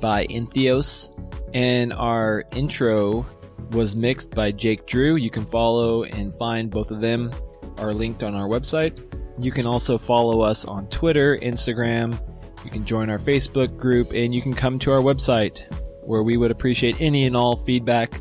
by 0.02 0.26
Intheos, 0.28 1.12
and 1.54 1.94
our 1.94 2.46
intro 2.52 3.26
was 3.72 3.96
mixed 3.96 4.32
by 4.32 4.52
Jake 4.52 4.86
Drew. 4.86 5.16
You 5.16 5.30
can 5.30 5.46
follow 5.46 6.04
and 6.04 6.34
find 6.36 6.70
both 6.70 6.92
of 6.92 7.00
them 7.00 7.32
are 7.78 7.94
linked 7.94 8.24
on 8.24 8.36
our 8.36 8.48
website. 8.48 8.98
You 9.38 9.52
can 9.52 9.66
also 9.66 9.98
follow 9.98 10.42
us 10.42 10.66
on 10.66 10.88
Twitter, 10.88 11.38
Instagram, 11.38 12.20
you 12.66 12.72
can 12.72 12.86
join 12.86 13.10
our 13.10 13.18
Facebook 13.18 13.78
group 13.78 14.12
and 14.14 14.34
you 14.34 14.42
can 14.42 14.54
come 14.54 14.80
to 14.80 14.92
our 14.92 15.00
website 15.00 15.62
where 16.04 16.24
we 16.24 16.38
would 16.38 16.52
appreciate 16.52 17.00
any 17.00 17.26
and 17.26 17.36
all 17.36 17.56
feedback 17.56 18.20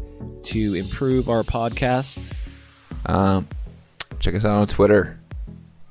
to 0.49 0.75
improve 0.75 1.29
our 1.29 1.43
podcast. 1.43 2.23
Um, 3.07 3.47
check 4.19 4.35
us 4.35 4.45
out 4.45 4.57
on 4.57 4.67
Twitter. 4.67 5.21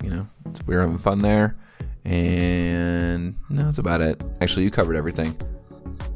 You 0.04 0.10
know, 0.10 0.28
we're 0.66 0.82
having 0.82 0.98
fun 0.98 1.22
there. 1.22 1.56
And 2.06 3.36
no, 3.50 3.66
that's 3.66 3.78
about 3.78 4.02
it. 4.02 4.22
Actually, 4.42 4.64
you 4.64 4.72
covered 4.72 4.96
everything. 4.96 5.38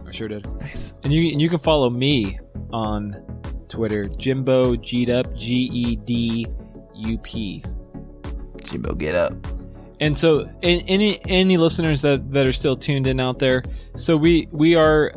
I 0.07 0.11
sure 0.11 0.27
did. 0.27 0.47
Nice. 0.59 0.93
And 1.03 1.13
you 1.13 1.31
and 1.31 1.41
you 1.41 1.49
can 1.49 1.59
follow 1.59 1.89
me 1.89 2.39
on 2.71 3.13
Twitter, 3.67 4.05
Jimbo 4.05 4.75
G'd 4.77 5.09
up, 5.09 5.35
G 5.35 5.69
E 5.71 5.95
D 5.97 6.47
U 6.95 7.17
P. 7.19 7.63
Jimbo, 8.63 8.95
get 8.95 9.15
up. 9.15 9.33
And 9.99 10.17
so, 10.17 10.49
any 10.63 11.19
any 11.27 11.57
listeners 11.57 12.01
that 12.01 12.33
that 12.33 12.47
are 12.47 12.53
still 12.53 12.75
tuned 12.75 13.05
in 13.05 13.19
out 13.19 13.37
there, 13.37 13.63
so 13.95 14.17
we 14.17 14.47
we 14.51 14.75
are 14.75 15.13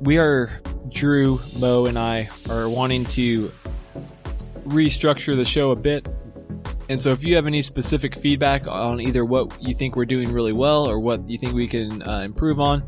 we 0.00 0.18
are 0.18 0.50
Drew, 0.92 1.38
Mo, 1.58 1.86
and 1.86 1.98
I 1.98 2.28
are 2.50 2.68
wanting 2.68 3.04
to 3.06 3.50
restructure 4.66 5.36
the 5.36 5.44
show 5.44 5.70
a 5.70 5.76
bit. 5.76 6.08
And 6.88 7.00
so, 7.00 7.10
if 7.10 7.24
you 7.24 7.36
have 7.36 7.46
any 7.46 7.62
specific 7.62 8.14
feedback 8.14 8.66
on 8.66 9.00
either 9.00 9.24
what 9.24 9.62
you 9.62 9.74
think 9.74 9.96
we're 9.96 10.04
doing 10.04 10.32
really 10.32 10.52
well 10.52 10.88
or 10.88 10.98
what 10.98 11.28
you 11.28 11.38
think 11.38 11.54
we 11.54 11.66
can 11.66 12.02
uh, 12.02 12.20
improve 12.20 12.60
on, 12.60 12.82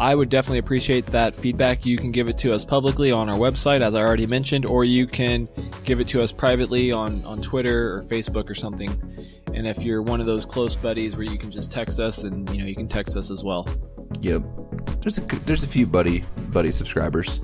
I 0.00 0.14
would 0.14 0.28
definitely 0.28 0.58
appreciate 0.58 1.06
that 1.06 1.36
feedback. 1.36 1.86
You 1.86 1.98
can 1.98 2.10
give 2.10 2.28
it 2.28 2.36
to 2.38 2.52
us 2.52 2.64
publicly 2.64 3.12
on 3.12 3.28
our 3.28 3.38
website, 3.38 3.80
as 3.80 3.94
I 3.94 4.00
already 4.00 4.26
mentioned, 4.26 4.66
or 4.66 4.84
you 4.84 5.06
can 5.06 5.48
give 5.84 6.00
it 6.00 6.08
to 6.08 6.22
us 6.22 6.32
privately 6.32 6.90
on, 6.90 7.24
on 7.24 7.40
Twitter 7.40 7.96
or 7.96 8.02
Facebook 8.04 8.50
or 8.50 8.54
something. 8.54 8.90
And 9.54 9.68
if 9.68 9.82
you're 9.84 10.02
one 10.02 10.20
of 10.20 10.26
those 10.26 10.44
close 10.44 10.74
buddies 10.74 11.16
where 11.16 11.24
you 11.24 11.38
can 11.38 11.50
just 11.50 11.70
text 11.70 12.00
us, 12.00 12.24
and 12.24 12.50
you 12.50 12.58
know 12.58 12.66
you 12.66 12.74
can 12.74 12.88
text 12.88 13.16
us 13.16 13.30
as 13.30 13.44
well. 13.44 13.68
Yep. 14.20 14.42
There's 15.00 15.18
a 15.18 15.20
there's 15.46 15.62
a 15.62 15.68
few 15.68 15.86
buddy 15.86 16.24
buddy 16.50 16.72
subscribers. 16.72 17.40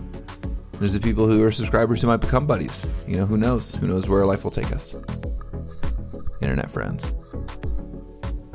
There's 0.73 0.93
the 0.93 1.01
people 1.01 1.27
who 1.27 1.45
are 1.45 1.53
subscribers 1.53 2.01
who 2.01 2.09
might 2.09 2.16
become 2.16 2.47
buddies. 2.47 2.87
You 3.07 3.19
know, 3.19 3.27
who 3.27 3.37
knows? 3.37 3.74
Who 3.77 3.87
knows 3.87 4.09
where 4.09 4.27
life 4.27 4.43
will 4.45 4.51
take 4.51 4.73
us? 4.73 4.97
Internet 6.43 6.70
friends. 6.70 7.15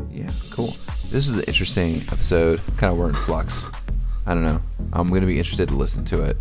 Yeah, 0.09 0.29
cool. 0.51 0.67
This 0.67 1.27
is 1.27 1.37
an 1.37 1.43
interesting 1.47 2.01
episode. 2.11 2.59
Kind 2.77 2.91
of 2.91 2.97
we're 2.97 3.09
in 3.09 3.15
flux. 3.15 3.65
I 4.25 4.33
don't 4.33 4.43
know. 4.43 4.61
I'm 4.91 5.09
gonna 5.09 5.27
be 5.27 5.37
interested 5.37 5.69
to 5.69 5.75
listen 5.75 6.03
to 6.05 6.23
it. 6.23 6.35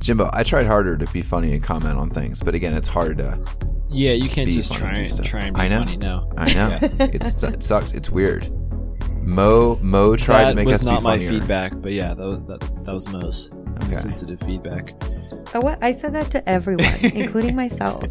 Jimbo, 0.00 0.30
I 0.32 0.42
tried 0.42 0.66
harder 0.66 0.96
to 0.96 1.06
be 1.12 1.22
funny 1.22 1.52
and 1.52 1.62
comment 1.62 1.98
on 1.98 2.08
things, 2.08 2.40
but 2.40 2.54
again, 2.54 2.72
it's 2.72 2.88
hard 2.88 3.18
to. 3.18 3.38
Yeah, 3.90 4.12
you 4.12 4.28
can't 4.28 4.50
just 4.50 4.72
try 4.72 4.88
and 4.88 4.96
do 4.96 5.02
and 5.02 5.12
stuff. 5.12 5.26
try 5.26 5.40
and 5.40 5.54
be 5.56 5.62
I 5.62 5.68
know. 5.68 5.78
funny. 5.78 5.96
No, 5.96 6.30
I 6.36 6.52
know 6.52 6.68
Yeah. 6.82 6.88
it's 7.12 7.42
it 7.42 7.62
sucks. 7.62 7.92
It's 7.92 8.10
weird. 8.10 8.50
Mo 9.22 9.78
Mo 9.82 10.16
tried 10.16 10.44
that 10.44 10.48
to 10.50 10.54
make 10.56 10.66
was 10.66 10.80
us 10.80 10.84
not 10.84 11.02
my 11.02 11.18
feedback, 11.18 11.72
but 11.76 11.92
yeah, 11.92 12.14
that 12.14 12.18
was, 12.26 12.40
that, 12.48 12.60
that 12.84 12.92
was 12.94 13.08
Mo's 13.08 13.50
Okay. 13.84 13.94
sensitive 13.94 14.40
feedback. 14.40 14.94
Oh, 15.54 15.60
what? 15.60 15.82
I 15.84 15.92
said 15.92 16.12
that 16.14 16.30
to 16.32 16.46
everyone, 16.48 16.92
including 17.02 17.54
myself. 17.54 18.04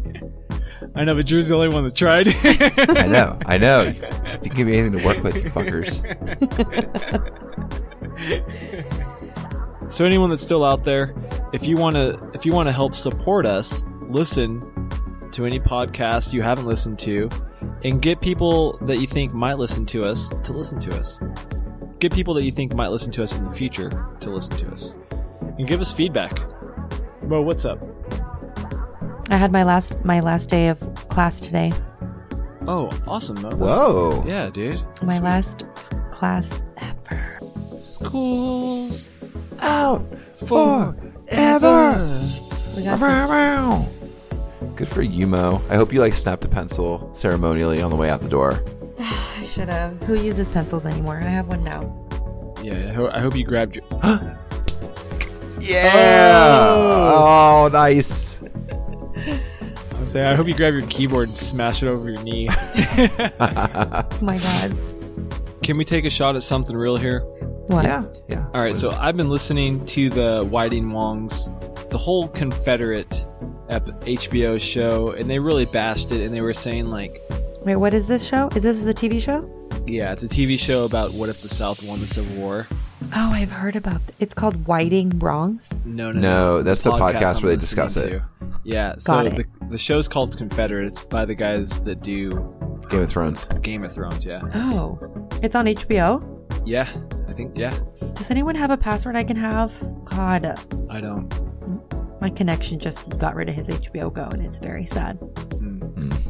I 0.94 1.04
know, 1.04 1.14
but 1.14 1.26
Drew's 1.26 1.48
the 1.48 1.56
only 1.56 1.68
one 1.68 1.84
that 1.84 1.94
tried. 1.94 2.28
I 2.98 3.06
know, 3.06 3.38
I 3.46 3.58
know. 3.58 3.82
You 3.82 3.92
didn't 3.92 4.54
give 4.54 4.66
me 4.66 4.78
anything 4.78 4.98
to 4.98 5.04
work 5.04 5.22
with, 5.22 5.36
you 5.36 5.42
fuckers. 5.50 5.98
so 9.92 10.04
anyone 10.04 10.30
that's 10.30 10.42
still 10.42 10.64
out 10.64 10.84
there, 10.84 11.14
if 11.52 11.66
you 11.66 11.76
want 11.76 11.96
to, 11.96 12.30
if 12.34 12.44
you 12.46 12.52
want 12.52 12.68
to 12.68 12.72
help 12.72 12.94
support 12.94 13.44
us, 13.46 13.82
listen 14.08 14.60
to 15.32 15.44
any 15.46 15.60
podcast 15.60 16.32
you 16.32 16.42
haven't 16.42 16.66
listened 16.66 16.98
to, 17.00 17.28
and 17.84 18.00
get 18.02 18.20
people 18.20 18.78
that 18.82 18.98
you 18.98 19.06
think 19.06 19.32
might 19.34 19.58
listen 19.58 19.84
to 19.86 20.04
us 20.04 20.28
to 20.44 20.52
listen 20.52 20.78
to 20.80 20.96
us. 20.98 21.18
Get 21.98 22.12
people 22.12 22.34
that 22.34 22.44
you 22.44 22.52
think 22.52 22.74
might 22.74 22.88
listen 22.88 23.10
to 23.12 23.22
us 23.22 23.34
in 23.36 23.42
the 23.44 23.50
future 23.50 23.90
to 24.20 24.30
listen 24.30 24.56
to 24.58 24.68
us. 24.72 24.94
and 25.58 25.66
give 25.66 25.80
us 25.80 25.92
feedback. 25.92 26.38
Well, 27.22 27.42
what's 27.42 27.64
up? 27.64 27.80
I 29.30 29.36
had 29.36 29.50
my 29.52 29.64
last 29.64 30.04
my 30.04 30.20
last 30.20 30.48
day 30.48 30.68
of 30.68 30.78
class 31.08 31.40
today. 31.40 31.72
Oh, 32.66 32.90
awesome! 33.06 33.36
though. 33.36 33.50
That's- 33.50 33.60
Whoa. 33.60 34.24
Yeah, 34.26 34.50
dude. 34.50 34.80
My 35.02 35.16
Sweet. 35.16 35.22
last 35.24 35.64
class 36.12 36.48
ever. 36.76 37.38
Schools 37.80 39.10
Out 39.60 40.04
forever. 40.46 40.94
We 42.76 42.84
got 42.84 42.98
some- 43.00 43.88
Good 44.78 44.86
for 44.86 45.02
you, 45.02 45.26
Mo. 45.26 45.60
I 45.70 45.74
hope 45.74 45.92
you 45.92 45.98
like 45.98 46.14
snapped 46.14 46.44
a 46.44 46.48
pencil 46.48 47.10
ceremonially 47.12 47.82
on 47.82 47.90
the 47.90 47.96
way 47.96 48.10
out 48.10 48.20
the 48.20 48.28
door. 48.28 48.62
I 49.00 49.44
should 49.52 49.68
have. 49.68 50.00
Who 50.04 50.14
uses 50.14 50.48
pencils 50.48 50.86
anymore? 50.86 51.16
I 51.16 51.28
have 51.28 51.48
one 51.48 51.64
now. 51.64 51.82
Yeah, 52.62 52.76
I, 52.88 52.92
ho- 52.92 53.10
I 53.12 53.18
hope 53.18 53.34
you 53.34 53.44
grabbed 53.44 53.74
your. 53.74 53.84
Yeah. 55.60 55.90
Oh. 55.92 57.64
Oh, 57.64 57.68
nice. 57.72 58.40
I 58.40 60.00
was 60.00 60.12
saying, 60.12 60.24
I 60.24 60.36
hope 60.36 60.46
you 60.46 60.54
grab 60.54 60.72
your 60.74 60.86
keyboard 60.86 61.28
and 61.30 61.36
smash 61.36 61.82
it 61.82 61.88
over 61.88 62.08
your 62.10 62.22
knee. 62.22 62.48
Oh 62.48 64.08
my 64.22 64.38
god. 64.38 64.76
Can 65.64 65.76
we 65.76 65.84
take 65.84 66.04
a 66.04 66.10
shot 66.10 66.36
at 66.36 66.44
something 66.44 66.76
real 66.76 66.96
here? 66.96 67.22
What? 67.66 67.84
yeah, 67.84 68.04
yeah. 68.28 68.46
All 68.54 68.62
right, 68.62 68.76
so 68.76 68.92
I've 68.92 69.16
been 69.16 69.28
listening 69.28 69.84
to 69.86 70.08
the 70.08 70.44
Whiting 70.48 70.90
Wongs, 70.92 71.50
the 71.90 71.98
whole 71.98 72.28
Confederate 72.28 73.26
ep- 73.42 73.57
HBO 73.70 74.60
show, 74.60 75.10
and 75.12 75.28
they 75.28 75.38
really 75.38 75.66
bashed 75.66 76.10
it, 76.12 76.24
and 76.24 76.34
they 76.34 76.40
were 76.40 76.54
saying 76.54 76.90
like, 76.90 77.20
Wait, 77.62 77.76
what 77.76 77.92
is 77.94 78.06
this 78.06 78.24
show? 78.26 78.48
Is 78.54 78.62
this 78.62 78.84
a 78.86 78.94
TV 78.94 79.20
show? 79.20 79.48
yeah, 79.86 80.12
it's 80.12 80.22
a 80.22 80.28
TV 80.28 80.58
show 80.58 80.84
about 80.84 81.12
what 81.12 81.28
if 81.28 81.40
the 81.42 81.48
South 81.48 81.82
won 81.82 82.00
the 82.00 82.06
Civil 82.06 82.36
War. 82.36 82.66
Oh, 83.14 83.30
I've 83.32 83.50
heard 83.50 83.74
about. 83.76 84.00
Th- 84.06 84.16
it's 84.20 84.34
called 84.34 84.66
Whiting 84.66 85.10
Wongs. 85.12 85.72
No, 85.86 86.12
no, 86.12 86.20
No, 86.20 86.62
that's 86.62 86.82
the 86.82 86.90
podcast 86.90 87.36
I'm 87.36 87.42
where 87.42 87.54
they 87.56 87.60
discuss 87.60 87.96
it. 87.96 88.10
to. 88.10 88.24
Yeah, 88.64 88.94
so 88.98 89.12
Got 89.12 89.26
it. 89.28 89.36
the 89.36 89.66
the 89.70 89.78
show's 89.78 90.08
called 90.08 90.36
Confederate. 90.36 90.86
It's 90.86 91.00
by 91.02 91.24
the 91.24 91.34
guys 91.34 91.80
that 91.82 92.02
do 92.02 92.30
Game 92.90 93.02
of 93.02 93.08
Thrones. 93.10 93.46
Game 93.62 93.82
of 93.84 93.92
Thrones. 93.92 94.24
Yeah, 94.26 94.42
Oh, 94.54 94.98
it's 95.42 95.54
on 95.54 95.66
HBO. 95.66 96.22
yeah, 96.66 96.88
I 97.28 97.32
think 97.32 97.56
yeah. 97.56 97.78
Does 98.14 98.30
anyone 98.30 98.54
have 98.56 98.70
a 98.70 98.76
password 98.76 99.16
I 99.16 99.24
can 99.24 99.36
have? 99.36 99.72
God, 100.06 100.58
I 100.90 101.00
don't. 101.00 101.32
My 102.28 102.34
connection 102.36 102.78
just 102.78 103.18
got 103.18 103.34
rid 103.34 103.48
of 103.48 103.54
his 103.54 103.68
HBO 103.68 104.12
Go, 104.12 104.24
and 104.24 104.44
it's 104.44 104.58
very 104.58 104.86
sad. 104.86 105.18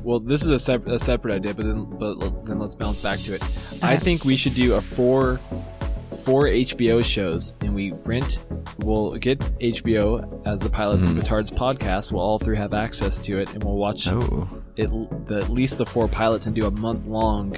Well, 0.02 0.20
this 0.20 0.42
is 0.42 0.48
a, 0.48 0.58
sep- 0.58 0.86
a 0.86 0.98
separate 0.98 1.34
idea, 1.34 1.54
but 1.54 1.64
then 1.66 1.84
but 1.84 2.46
then 2.46 2.58
let's 2.58 2.74
bounce 2.74 3.02
back 3.02 3.18
to 3.20 3.34
it. 3.34 3.42
I 3.82 3.96
think 3.96 4.24
we 4.24 4.36
should 4.36 4.54
do 4.54 4.74
a 4.74 4.80
four 4.80 5.38
four 6.24 6.44
HBO 6.44 7.04
shows, 7.04 7.54
and 7.60 7.74
we 7.74 7.92
rent. 8.04 8.44
We'll 8.78 9.16
get 9.16 9.40
HBO 9.60 10.46
as 10.46 10.60
the 10.60 10.70
pilots 10.70 11.06
Mhm. 11.06 11.10
of 11.10 11.16
Batard's 11.16 11.50
podcast. 11.50 12.12
We'll 12.12 12.22
all 12.22 12.38
three 12.38 12.56
have 12.56 12.72
access 12.74 13.18
to 13.22 13.38
it, 13.38 13.52
and 13.54 13.64
we'll 13.64 13.76
watch 13.76 14.08
Oh, 14.08 14.48
it, 14.76 14.88
the, 15.26 15.38
at 15.38 15.50
least 15.50 15.78
the 15.78 15.86
four 15.86 16.06
pilots 16.08 16.46
and 16.46 16.54
do 16.54 16.66
a 16.66 16.70
month 16.70 17.06
long 17.06 17.56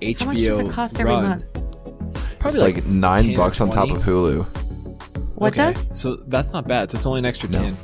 HBO 0.00 0.18
How 0.18 0.26
much 0.26 0.36
does 0.38 0.58
it 0.60 0.70
cost 0.72 0.98
every 1.00 1.12
run. 1.12 1.24
month? 1.28 1.44
It's 2.16 2.24
it's 2.26 2.34
probably 2.36 2.60
like, 2.60 2.74
like, 2.76 2.86
nine 2.86 3.36
bucks 3.36 3.60
on 3.60 3.70
top 3.70 3.90
of 3.90 3.98
Hulu. 4.02 4.46
What 5.42 5.58
okay, 5.58 5.72
does? 5.74 6.00
So 6.00 6.16
that's 6.28 6.52
not 6.52 6.66
bad. 6.66 6.90
So 6.90 6.96
it's 6.98 7.06
only 7.06 7.18
an 7.20 7.24
extra 7.26 7.48
No. 7.50 7.58
ten. 7.60 7.76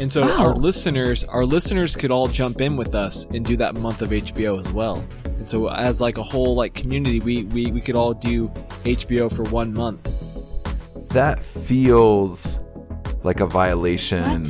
And 0.00 0.10
so 0.10 0.22
Wow. 0.22 0.36
our 0.38 0.54
oh. 0.54 0.56
listeners, 0.56 1.22
our 1.24 1.44
listeners 1.44 1.94
could 1.96 2.10
all 2.10 2.26
jump 2.26 2.60
in 2.60 2.76
with 2.76 2.94
us 2.94 3.26
and 3.26 3.44
do 3.44 3.56
that 3.58 3.74
month 3.76 4.02
of 4.02 4.10
HBO 4.12 4.58
as 4.58 4.72
well. 4.72 5.04
And 5.24 5.48
so 5.48 5.68
as 5.68 6.00
like 6.00 6.18
a 6.18 6.22
whole 6.22 6.54
like 6.54 6.74
community, 6.74 7.20
we 7.20 7.44
we, 7.44 7.70
we 7.70 7.80
could 7.80 7.94
all 7.96 8.14
do 8.14 8.48
HBO 8.84 9.30
for 9.34 9.44
one 9.44 9.72
month. 9.74 10.08
That 11.10 11.44
feels 11.44 12.60
like 13.22 13.40
a 13.40 13.46
violation. 13.46 14.46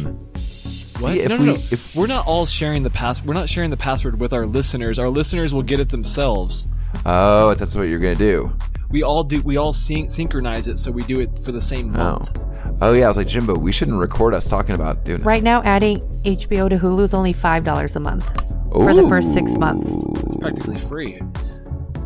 What? 1.01 1.14
See, 1.14 1.20
if 1.20 1.28
no, 1.28 1.36
no, 1.36 1.40
we- 1.43 1.47
no. 1.48 1.55
if- 1.55 1.97
we're 1.97 2.06
not 2.06 2.26
all 2.26 2.47
sharing 2.47 2.82
the 2.84 2.90
pass. 2.90 3.24
We're 3.24 3.34
not 3.34 3.48
sharing 3.48 3.70
the 3.70 3.76
password 3.76 4.20
with 4.20 4.32
our 4.32 4.47
listeners. 4.47 4.98
Our 5.01 5.09
listeners 5.10 5.52
will 5.52 5.62
get 5.64 5.80
it 5.80 5.89
themselves. 5.89 6.68
Oh, 7.05 7.55
that's 7.55 7.74
what 7.74 7.82
you're 7.84 7.98
gonna 7.98 8.14
do. 8.14 8.52
We 8.90 9.02
all 9.02 9.24
do. 9.24 9.40
We 9.43 9.56
all 9.56 9.72
syn- 9.72 10.10
synchronize 10.10 10.68
it, 10.68 10.78
so 10.78 10.90
we 10.93 11.02
do 11.05 11.18
it 11.20 11.39
for 11.44 11.51
the 11.51 11.60
same 11.60 11.94
Oh. 11.97 11.98
month. 12.20 12.30
Oh 12.39 12.51
Oh, 12.84 12.94
yeah, 12.94 13.04
I 13.04 13.09
was 13.09 13.16
like 13.16 13.28
Jimbo. 13.28 13.56
We 13.56 13.70
shouldn't 13.70 13.96
record 13.96 14.34
us 14.34 14.48
talking 14.48 14.74
about 14.74 15.04
doing 15.04 15.20
it. 15.20 15.24
Right 15.24 15.44
now, 15.44 15.62
adding 15.62 16.00
HBO 16.24 16.68
to 16.68 16.76
Hulu 16.76 17.04
is 17.04 17.14
only 17.14 17.32
five 17.32 17.64
dollars 17.64 17.94
a 17.94 18.00
month 18.00 18.26
for 18.72 18.92
the 18.92 19.06
first 19.09 19.32
six 19.32 19.54
months. 19.54 19.92
It's 20.26 20.36
practically 20.36 20.78
free. 20.78 21.20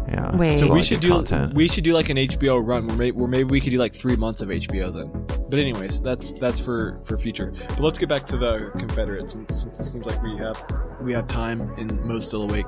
Yeah. 0.09 0.37
Wait. 0.37 0.59
So 0.59 0.71
we 0.71 0.83
should 0.83 1.01
do 1.01 1.09
content. 1.09 1.55
we 1.55 1.67
should 1.67 1.83
do 1.83 1.95
like 1.95 2.11
an 2.11 2.19
HBO 2.19 2.65
run 2.65 2.87
where 2.87 2.97
maybe, 2.97 3.17
where 3.17 3.27
maybe 3.27 3.45
we 3.45 3.61
could 3.61 3.71
do 3.71 3.79
like 3.79 3.95
three 3.95 4.17
months 4.17 4.43
of 4.43 4.51
HBO 4.51 4.93
then. 4.93 5.11
But 5.49 5.59
anyways, 5.59 6.03
that's 6.03 6.35
that's 6.35 6.61
for 6.61 7.01
for 7.07 7.17
future. 7.17 7.55
But 7.69 7.81
let's 7.81 7.99
get 7.99 8.11
back 8.11 8.27
to 8.27 8.37
the 8.37 8.71
Confederates 8.79 9.33
since, 9.33 9.63
since 9.63 9.81
it 9.81 9.85
seems 9.85 10.05
like 10.05 10.23
we 10.23 10.37
have 10.37 10.63
we 11.01 11.13
have 11.15 11.27
time 11.27 11.73
and 11.79 11.99
Mo's 12.05 12.27
still 12.27 12.43
awake. 12.43 12.67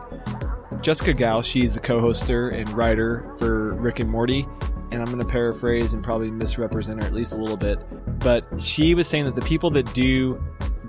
Jessica 0.80 1.12
Gao, 1.12 1.42
she's 1.42 1.76
a 1.76 1.80
co-hoster 1.80 2.54
and 2.58 2.68
writer 2.70 3.30
for 3.38 3.74
Rick 3.74 4.00
and 4.00 4.08
Morty, 4.08 4.46
and 4.90 5.02
I'm 5.02 5.06
going 5.06 5.18
to 5.18 5.26
paraphrase 5.26 5.92
and 5.92 6.02
probably 6.02 6.30
misrepresent 6.30 7.02
her 7.02 7.06
at 7.06 7.14
least 7.14 7.34
a 7.34 7.38
little 7.38 7.56
bit. 7.56 7.78
But 8.20 8.44
she 8.60 8.94
was 8.94 9.06
saying 9.06 9.24
that 9.24 9.34
the 9.34 9.42
people 9.42 9.70
that 9.70 9.92
do 9.94 10.42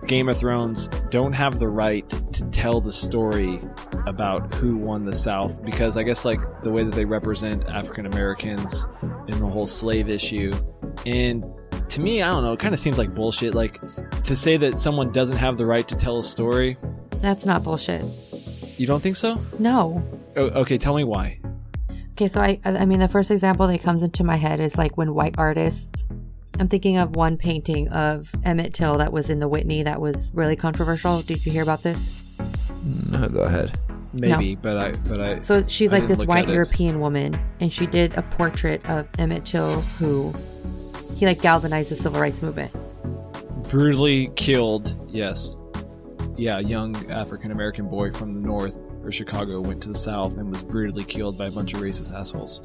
Game 0.08 0.30
of 0.30 0.38
Thrones 0.38 0.88
don't 1.10 1.34
have 1.34 1.60
the 1.60 1.68
right 1.68 2.10
to 2.34 2.46
tell 2.46 2.82
the 2.82 2.92
story 2.92 3.62
about 4.08 4.54
who 4.56 4.78
won 4.78 5.06
the 5.06 5.14
South 5.14 5.64
because 5.64 5.98
I 5.98 6.04
guess 6.04 6.26
like 6.26 6.40
the 6.64 6.72
way 6.72 6.84
that 6.84 6.96
they 6.96 7.06
represent 7.06 7.68
African 7.68 8.06
Americans 8.06 8.88
in 9.28 9.40
the 9.40 9.48
whole 9.48 9.68
slave 9.68 10.10
issue. 10.10 10.54
And 11.06 11.46
to 11.90 12.02
me, 12.02 12.22
I 12.22 12.32
don't 12.32 12.44
know, 12.44 12.54
it 12.54 12.60
kind 12.60 12.74
of 12.74 12.80
seems 12.80 12.98
like 12.98 13.14
bullshit. 13.14 13.54
Like 13.54 13.80
to 14.24 14.36
say 14.36 14.58
that 14.58 14.78
someone 14.78 15.12
doesn't 15.12 15.38
have 15.38 15.58
the 15.58 15.66
right 15.66 15.88
to 15.88 15.96
tell 15.96 16.20
a 16.20 16.24
story. 16.24 16.78
That's 17.18 17.46
not 17.46 17.64
bullshit. 17.64 18.04
You 18.78 18.88
don't 18.88 19.02
think 19.02 19.18
so? 19.18 19.40
No. 19.60 20.02
Oh, 20.38 20.46
okay, 20.62 20.78
tell 20.78 20.96
me 20.96 21.04
why. 21.04 21.40
Okay, 22.20 22.28
so 22.28 22.42
I, 22.42 22.60
I 22.66 22.84
mean, 22.84 23.00
the 23.00 23.08
first 23.08 23.32
example 23.32 23.66
that 23.68 23.82
comes 23.82 24.04
into 24.04 24.26
my 24.26 24.36
head 24.36 24.60
is 24.60 24.78
like 24.78 24.98
when 24.98 25.14
white 25.14 25.36
artists. 25.38 25.88
I'm 26.60 26.68
thinking 26.68 26.98
of 26.98 27.16
one 27.16 27.38
painting 27.38 27.88
of 27.94 28.30
Emmett 28.44 28.74
Till 28.74 28.98
that 28.98 29.14
was 29.14 29.30
in 29.30 29.40
the 29.40 29.48
Whitney 29.48 29.84
that 29.84 30.02
was 30.02 30.30
really 30.34 30.58
controversial. 30.58 31.22
Did 31.22 31.46
you 31.46 31.54
hear 31.54 31.64
about 31.64 31.82
this? 31.82 32.10
No, 32.84 33.30
go 33.30 33.44
ahead. 33.44 33.80
Maybe, 34.12 34.56
but 34.56 34.76
I, 34.76 34.92
but 35.08 35.22
I. 35.22 35.40
So 35.40 35.66
she's 35.68 35.94
I 35.94 36.00
like 36.00 36.10
this 36.10 36.26
white. 36.26 36.50
European 36.50 37.00
woman, 37.00 37.40
and 37.62 37.72
she 37.72 37.86
did 37.86 38.14
a 38.16 38.22
portrait 38.22 38.86
of 38.90 39.08
Emmett 39.18 39.46
Till, 39.46 39.80
who 39.80 40.34
he 41.16 41.26
like 41.26 41.42
galvanized 41.42 41.90
the 41.90 41.96
civil 41.96 42.20
rights 42.20 42.42
movement. 42.42 42.76
brutally 43.70 44.30
killed. 44.36 44.94
Yes, 45.10 45.56
yeah, 46.36 46.60
young 46.60 47.10
African 47.10 47.52
American 47.52 47.88
boy 47.88 48.12
from 48.12 48.38
the 48.38 48.46
north 48.46 48.76
or 49.10 49.12
Chicago 49.12 49.60
went 49.60 49.82
to 49.82 49.90
the 49.90 49.98
south 49.98 50.38
and 50.38 50.50
was 50.52 50.64
brutally 50.64 51.04
killed 51.04 51.38
by 51.38 51.48
a 51.48 51.52
bunch 51.52 51.74
of 51.74 51.82
racist 51.82 52.14
assholes. 52.14 52.62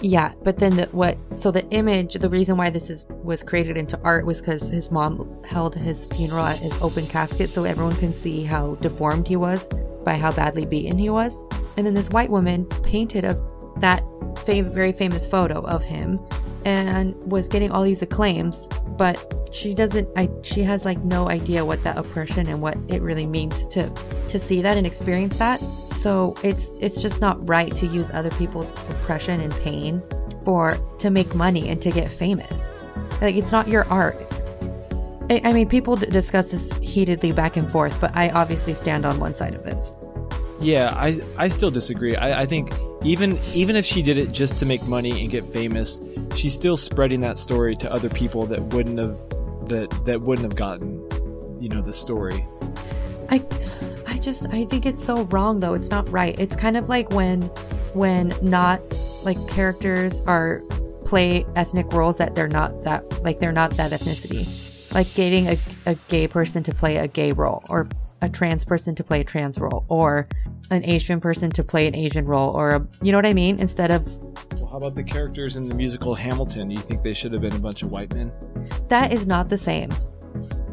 Yeah, 0.00 0.32
but 0.44 0.58
then 0.58 0.76
the, 0.76 0.86
what? 0.92 1.18
So 1.36 1.50
the 1.50 1.68
image, 1.70 2.14
the 2.14 2.30
reason 2.30 2.56
why 2.56 2.70
this 2.70 2.88
is 2.88 3.06
was 3.08 3.42
created 3.42 3.76
into 3.76 3.98
art 4.02 4.26
was 4.26 4.38
because 4.38 4.62
his 4.62 4.90
mom 4.90 5.42
held 5.42 5.74
his 5.74 6.04
funeral 6.04 6.44
at 6.44 6.58
his 6.58 6.72
open 6.80 7.06
casket, 7.06 7.50
so 7.50 7.64
everyone 7.64 7.96
can 7.96 8.12
see 8.12 8.44
how 8.44 8.76
deformed 8.76 9.26
he 9.26 9.36
was 9.36 9.68
by 10.04 10.14
how 10.14 10.30
badly 10.30 10.64
beaten 10.64 10.98
he 10.98 11.10
was. 11.10 11.34
And 11.76 11.86
then 11.86 11.94
this 11.94 12.10
white 12.10 12.30
woman 12.30 12.66
painted 12.84 13.24
of 13.24 13.42
that 13.78 14.02
fam- 14.44 14.72
very 14.72 14.92
famous 14.92 15.26
photo 15.26 15.60
of 15.62 15.82
him, 15.82 16.20
and 16.64 17.14
was 17.30 17.48
getting 17.48 17.70
all 17.70 17.82
these 17.82 18.02
acclaims. 18.02 18.56
But 18.96 19.50
she 19.52 19.74
doesn't. 19.74 20.08
I 20.16 20.28
she 20.42 20.62
has 20.62 20.84
like 20.84 20.98
no 21.04 21.28
idea 21.28 21.64
what 21.64 21.82
that 21.84 21.98
oppression 21.98 22.46
and 22.46 22.62
what 22.62 22.78
it 22.88 23.02
really 23.02 23.26
means 23.26 23.66
to 23.68 23.90
to 24.28 24.38
see 24.38 24.62
that 24.62 24.76
and 24.76 24.86
experience 24.86 25.38
that. 25.38 25.60
So 25.96 26.36
it's 26.42 26.68
it's 26.80 27.00
just 27.00 27.20
not 27.20 27.46
right 27.48 27.74
to 27.76 27.86
use 27.86 28.08
other 28.12 28.30
people's 28.30 28.70
oppression 28.90 29.40
and 29.40 29.52
pain 29.56 30.02
for 30.44 30.76
to 30.98 31.10
make 31.10 31.34
money 31.34 31.68
and 31.68 31.82
to 31.82 31.90
get 31.90 32.08
famous. 32.08 32.66
Like 33.20 33.34
it's 33.34 33.52
not 33.52 33.68
your 33.68 33.84
art. 33.86 34.16
I, 35.28 35.40
I 35.44 35.52
mean, 35.52 35.68
people 35.68 35.96
d- 35.96 36.06
discuss 36.06 36.52
this 36.52 36.70
heatedly 36.78 37.32
back 37.32 37.56
and 37.56 37.68
forth, 37.70 38.00
but 38.00 38.14
I 38.14 38.30
obviously 38.30 38.74
stand 38.74 39.04
on 39.04 39.18
one 39.18 39.34
side 39.34 39.54
of 39.54 39.64
this. 39.64 39.92
Yeah, 40.60 40.92
I 40.96 41.20
I 41.36 41.48
still 41.48 41.70
disagree. 41.70 42.16
I, 42.16 42.42
I 42.42 42.46
think 42.46 42.72
even 43.04 43.38
even 43.52 43.76
if 43.76 43.84
she 43.84 44.02
did 44.02 44.16
it 44.16 44.32
just 44.32 44.58
to 44.58 44.66
make 44.66 44.82
money 44.86 45.20
and 45.20 45.30
get 45.30 45.44
famous, 45.44 46.00
she's 46.34 46.54
still 46.54 46.76
spreading 46.76 47.20
that 47.20 47.38
story 47.38 47.76
to 47.76 47.92
other 47.92 48.08
people 48.08 48.46
that 48.46 48.62
wouldn't 48.62 48.98
have 48.98 49.18
that 49.68 49.88
that 50.06 50.20
wouldn't 50.22 50.44
have 50.44 50.56
gotten 50.56 51.02
you 51.60 51.68
know 51.68 51.82
the 51.82 51.92
story. 51.92 52.46
I 53.28 53.44
I 54.06 54.18
just 54.18 54.46
I 54.48 54.64
think 54.64 54.86
it's 54.86 55.04
so 55.04 55.24
wrong 55.24 55.60
though. 55.60 55.74
It's 55.74 55.90
not 55.90 56.08
right. 56.10 56.38
It's 56.38 56.56
kind 56.56 56.76
of 56.76 56.88
like 56.88 57.10
when 57.10 57.42
when 57.92 58.32
not 58.42 58.80
like 59.24 59.36
characters 59.48 60.22
are 60.26 60.60
play 61.04 61.46
ethnic 61.54 61.92
roles 61.92 62.18
that 62.18 62.34
they're 62.34 62.48
not 62.48 62.82
that 62.82 63.22
like 63.22 63.40
they're 63.40 63.52
not 63.52 63.72
that 63.72 63.92
ethnicity. 63.92 64.64
Like 64.94 65.12
getting 65.14 65.48
a, 65.48 65.58
a 65.84 65.94
gay 66.08 66.26
person 66.26 66.62
to 66.62 66.72
play 66.72 66.96
a 66.96 67.08
gay 67.08 67.32
role 67.32 67.62
or 67.68 67.86
a 68.22 68.28
trans 68.28 68.64
person 68.64 68.94
to 68.94 69.04
play 69.04 69.20
a 69.20 69.24
trans 69.24 69.58
role 69.58 69.84
or 69.88 70.26
an 70.70 70.84
Asian 70.84 71.20
person 71.20 71.50
to 71.50 71.62
play 71.62 71.86
an 71.86 71.94
Asian 71.94 72.24
role 72.26 72.50
or 72.54 72.74
a 72.76 72.86
you 73.02 73.12
know 73.12 73.18
what 73.18 73.26
I 73.26 73.32
mean? 73.32 73.58
Instead 73.58 73.90
of 73.90 74.06
Well, 74.58 74.66
how 74.70 74.76
about 74.78 74.94
the 74.94 75.04
characters 75.04 75.56
in 75.56 75.68
the 75.68 75.74
musical 75.74 76.14
Hamilton? 76.14 76.68
Do 76.68 76.74
you 76.74 76.80
think 76.80 77.02
they 77.02 77.14
should 77.14 77.32
have 77.32 77.42
been 77.42 77.54
a 77.54 77.58
bunch 77.58 77.82
of 77.82 77.90
white 77.90 78.14
men? 78.14 78.32
That 78.88 79.12
is 79.12 79.26
not 79.26 79.48
the 79.48 79.58
same. 79.58 79.90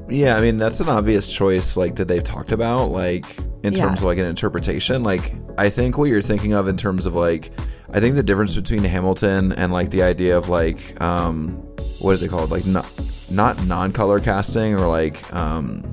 Yeah, 0.10 0.36
I 0.36 0.42
mean 0.42 0.58
that's 0.58 0.80
an 0.80 0.90
obvious 0.90 1.28
choice, 1.30 1.76
like 1.78 1.96
that 1.98 2.08
they've 2.08 2.24
talked 2.24 2.52
about, 2.52 2.92
like 2.92 3.26
in 3.64 3.74
Yeah. 3.74 3.86
terms 3.86 4.00
of 4.00 4.06
like 4.06 4.18
an 4.18 4.26
interpretation. 4.26 5.04
Like 5.04 5.34
I 5.58 5.70
think 5.70 5.98
what 5.98 6.06
you're 6.06 6.22
thinking 6.22 6.54
of 6.54 6.68
in 6.68 6.78
terms 6.78 7.06
of 7.06 7.14
like, 7.14 7.52
I 7.92 8.00
think 8.00 8.16
the 8.16 8.24
difference 8.24 8.56
between 8.56 8.84
Hamilton 8.84 9.52
and 9.54 9.72
like 9.72 9.92
the 9.92 10.02
idea 10.04 10.38
of 10.38 10.50
like, 10.50 11.00
um, 11.02 11.52
what 12.00 12.12
is 12.14 12.24
it 12.24 12.30
called? 12.30 12.52
Like 12.52 12.66
not 12.66 12.90
not 13.30 13.66
non-color 13.66 14.20
casting 14.20 14.76
or 14.76 14.88
like, 14.88 15.32
um, 15.34 15.84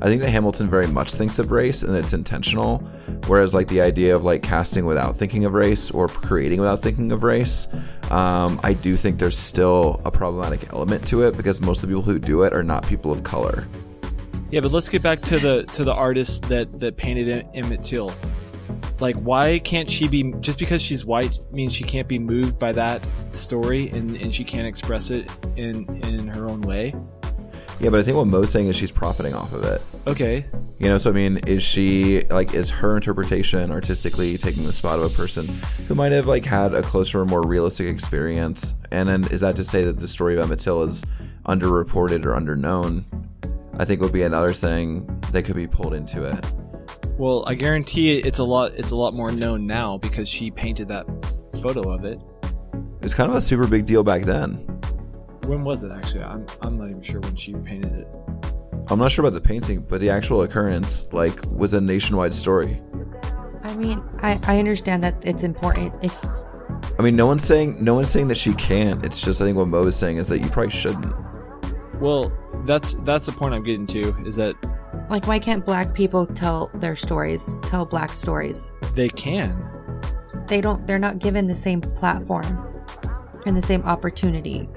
I 0.00 0.06
think 0.06 0.22
that 0.22 0.30
Hamilton 0.30 0.70
very 0.70 0.86
much 0.86 1.14
thinks 1.14 1.40
of 1.40 1.50
race 1.50 1.82
and 1.82 1.96
it's 1.96 2.12
intentional, 2.12 2.78
whereas 3.26 3.52
like 3.52 3.66
the 3.66 3.80
idea 3.80 4.14
of 4.14 4.24
like 4.24 4.42
casting 4.42 4.84
without 4.84 5.16
thinking 5.16 5.44
of 5.44 5.54
race 5.54 5.90
or 5.90 6.06
creating 6.06 6.60
without 6.60 6.82
thinking 6.82 7.10
of 7.10 7.24
race, 7.24 7.66
um, 8.10 8.60
I 8.62 8.74
do 8.74 8.96
think 8.96 9.18
there's 9.18 9.36
still 9.36 10.00
a 10.04 10.10
problematic 10.10 10.72
element 10.72 11.06
to 11.08 11.22
it 11.22 11.36
because 11.36 11.60
most 11.60 11.82
of 11.82 11.88
the 11.88 11.96
people 11.96 12.02
who 12.02 12.20
do 12.20 12.44
it 12.44 12.52
are 12.52 12.62
not 12.62 12.86
people 12.86 13.10
of 13.10 13.24
color. 13.24 13.66
Yeah, 14.50 14.60
but 14.60 14.70
let's 14.70 14.88
get 14.88 15.02
back 15.02 15.20
to 15.22 15.38
the 15.40 15.64
to 15.74 15.84
the 15.84 15.92
artist 15.92 16.44
that 16.44 16.78
that 16.78 16.96
painted 16.96 17.28
Em- 17.28 17.50
Emmett 17.54 17.82
Till. 17.82 18.12
Like, 19.00 19.16
why 19.16 19.58
can't 19.60 19.90
she 19.90 20.08
be 20.08 20.32
just 20.40 20.58
because 20.58 20.80
she's 20.80 21.04
white 21.04 21.38
means 21.52 21.72
she 21.72 21.84
can't 21.84 22.08
be 22.08 22.18
moved 22.18 22.58
by 22.58 22.72
that 22.72 23.06
story 23.32 23.90
and, 23.90 24.16
and 24.16 24.34
she 24.34 24.44
can't 24.44 24.66
express 24.66 25.10
it 25.10 25.28
in 25.56 25.84
in 26.04 26.28
her 26.28 26.48
own 26.48 26.62
way? 26.62 26.94
Yeah, 27.80 27.90
but 27.90 28.00
I 28.00 28.02
think 28.02 28.16
what 28.16 28.26
Mo's 28.26 28.50
saying 28.50 28.66
is 28.66 28.74
she's 28.74 28.90
profiting 28.90 29.34
off 29.34 29.52
of 29.52 29.62
it. 29.64 29.80
Okay, 30.08 30.44
You 30.78 30.88
know, 30.88 30.98
so 30.98 31.10
I 31.10 31.12
mean, 31.12 31.36
is 31.46 31.62
she 31.62 32.22
like 32.30 32.54
is 32.54 32.70
her 32.70 32.96
interpretation 32.96 33.70
artistically 33.70 34.36
taking 34.36 34.64
the 34.64 34.72
spot 34.72 34.98
of 34.98 35.12
a 35.12 35.14
person 35.16 35.46
who 35.86 35.94
might 35.94 36.10
have 36.12 36.26
like 36.26 36.44
had 36.44 36.74
a 36.74 36.82
closer, 36.82 37.24
more 37.24 37.42
realistic 37.42 37.86
experience? 37.86 38.74
And 38.90 39.08
then 39.08 39.24
is 39.30 39.40
that 39.40 39.54
to 39.56 39.64
say 39.64 39.84
that 39.84 40.00
the 40.00 40.08
story 40.08 40.34
of 40.34 40.40
Emmett 40.40 40.60
Till 40.60 40.82
is 40.82 41.04
underreported 41.46 42.24
or 42.26 42.32
underknown? 42.32 43.04
I 43.78 43.84
think 43.84 44.00
would 44.00 44.12
be 44.12 44.22
another 44.22 44.52
thing 44.52 45.06
that 45.32 45.44
could 45.44 45.54
be 45.54 45.68
pulled 45.68 45.94
into 45.94 46.24
it. 46.24 46.44
well, 47.16 47.44
I 47.46 47.54
guarantee 47.54 48.18
it's 48.18 48.40
a 48.40 48.44
lot 48.44 48.72
it's 48.74 48.90
a 48.90 48.96
lot 48.96 49.14
more 49.14 49.30
known 49.30 49.66
now 49.68 49.98
because 49.98 50.28
she 50.28 50.50
painted 50.50 50.88
that 50.88 51.06
photo 51.62 51.92
of 51.92 52.04
it. 52.04 52.20
It's 53.02 53.14
kind 53.14 53.30
of 53.30 53.36
a 53.36 53.40
super 53.40 53.68
big 53.68 53.86
deal 53.86 54.02
back 54.02 54.22
then. 54.22 54.77
When 55.48 55.64
was 55.64 55.82
it 55.82 55.90
actually? 55.90 56.24
I'm 56.24 56.44
I'm 56.60 56.76
not 56.76 56.90
even 56.90 57.00
sure 57.00 57.20
when 57.20 57.34
she 57.34 57.54
painted 57.54 57.90
it. 57.94 58.08
I'm 58.90 58.98
not 58.98 59.10
sure 59.10 59.24
about 59.24 59.32
the 59.32 59.40
painting, 59.40 59.80
but 59.80 59.98
the 59.98 60.10
actual 60.10 60.42
occurrence 60.42 61.10
like 61.14 61.40
was 61.50 61.72
a 61.72 61.80
nationwide 61.80 62.34
story. 62.34 62.82
I 63.62 63.74
mean, 63.76 64.02
I, 64.20 64.38
I 64.42 64.58
understand 64.58 65.02
that 65.04 65.16
it's 65.22 65.42
important. 65.42 65.94
If 66.02 66.14
I 66.98 67.02
mean, 67.02 67.16
no 67.16 67.26
one's 67.26 67.44
saying 67.44 67.82
no 67.82 67.94
one's 67.94 68.10
saying 68.10 68.28
that 68.28 68.36
she 68.36 68.52
can't. 68.54 69.02
It's 69.02 69.22
just 69.22 69.40
I 69.40 69.46
think 69.46 69.56
what 69.56 69.68
Mo 69.68 69.86
is 69.86 69.96
saying 69.96 70.18
is 70.18 70.28
that 70.28 70.40
you 70.40 70.50
probably 70.50 70.70
shouldn't. 70.70 71.14
Well, 71.98 72.30
that's 72.66 72.92
that's 73.04 73.24
the 73.24 73.32
point 73.32 73.54
I'm 73.54 73.62
getting 73.62 73.86
to 73.86 74.14
is 74.26 74.36
that 74.36 74.54
like, 75.08 75.26
why 75.26 75.38
can't 75.38 75.64
black 75.64 75.94
people 75.94 76.26
tell 76.26 76.70
their 76.74 76.94
stories? 76.94 77.48
Tell 77.62 77.86
black 77.86 78.12
stories. 78.12 78.70
they 78.92 79.08
can. 79.08 79.64
They 80.46 80.60
don't. 80.60 80.86
They're 80.86 80.98
not 80.98 81.20
given 81.20 81.46
the 81.46 81.54
same 81.54 81.80
platform 81.80 82.44
and 83.46 83.56
the 83.56 83.62
same 83.62 83.82
opportunity. 83.84 84.68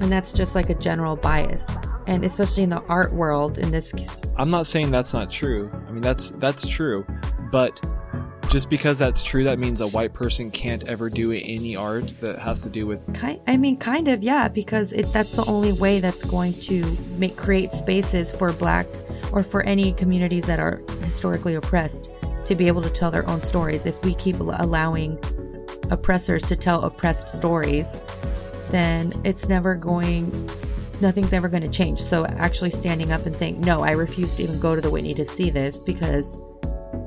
And 0.00 0.10
that's 0.12 0.32
just 0.32 0.54
like 0.54 0.70
a 0.70 0.74
general 0.74 1.16
bias, 1.16 1.66
and 2.06 2.24
especially 2.24 2.62
in 2.62 2.70
the 2.70 2.82
art 2.82 3.12
world. 3.12 3.58
In 3.58 3.70
this, 3.70 3.92
case- 3.92 4.20
I'm 4.36 4.50
not 4.50 4.66
saying 4.66 4.90
that's 4.90 5.12
not 5.12 5.30
true. 5.30 5.70
I 5.88 5.92
mean 5.92 6.02
that's 6.02 6.30
that's 6.38 6.66
true, 6.66 7.06
but 7.50 7.80
just 8.48 8.70
because 8.70 8.98
that's 8.98 9.22
true, 9.22 9.44
that 9.44 9.58
means 9.58 9.80
a 9.80 9.86
white 9.88 10.14
person 10.14 10.50
can't 10.50 10.82
ever 10.88 11.10
do 11.10 11.32
any 11.32 11.76
art 11.76 12.14
that 12.20 12.38
has 12.38 12.62
to 12.62 12.70
do 12.70 12.86
with. 12.86 13.12
kind. 13.14 13.40
I 13.46 13.56
mean, 13.58 13.76
kind 13.76 14.08
of, 14.08 14.22
yeah, 14.22 14.48
because 14.48 14.92
it 14.92 15.12
that's 15.12 15.32
the 15.32 15.44
only 15.44 15.72
way 15.72 16.00
that's 16.00 16.24
going 16.24 16.58
to 16.60 16.82
make 17.16 17.36
create 17.36 17.72
spaces 17.72 18.32
for 18.32 18.52
black 18.52 18.86
or 19.32 19.42
for 19.42 19.62
any 19.62 19.92
communities 19.92 20.44
that 20.46 20.58
are 20.58 20.80
historically 21.02 21.54
oppressed 21.56 22.08
to 22.46 22.54
be 22.54 22.66
able 22.68 22.80
to 22.80 22.90
tell 22.90 23.10
their 23.10 23.28
own 23.28 23.42
stories. 23.42 23.84
If 23.84 24.02
we 24.02 24.14
keep 24.14 24.40
allowing 24.40 25.18
oppressors 25.90 26.42
to 26.44 26.56
tell 26.56 26.82
oppressed 26.82 27.28
stories, 27.28 27.86
then 28.70 29.18
it's 29.24 29.48
never 29.48 29.74
going. 29.74 30.48
Nothing's 31.00 31.32
ever 31.32 31.48
going 31.48 31.62
to 31.62 31.68
change. 31.68 32.00
So 32.02 32.26
actually 32.26 32.70
standing 32.70 33.12
up 33.12 33.24
and 33.26 33.34
saying, 33.36 33.60
"No, 33.60 33.80
I 33.80 33.92
refuse 33.92 34.34
to 34.36 34.42
even 34.42 34.58
go 34.58 34.74
to 34.74 34.80
the 34.80 34.90
Whitney 34.90 35.14
to 35.14 35.24
see 35.24 35.50
this 35.50 35.80
because 35.82 36.36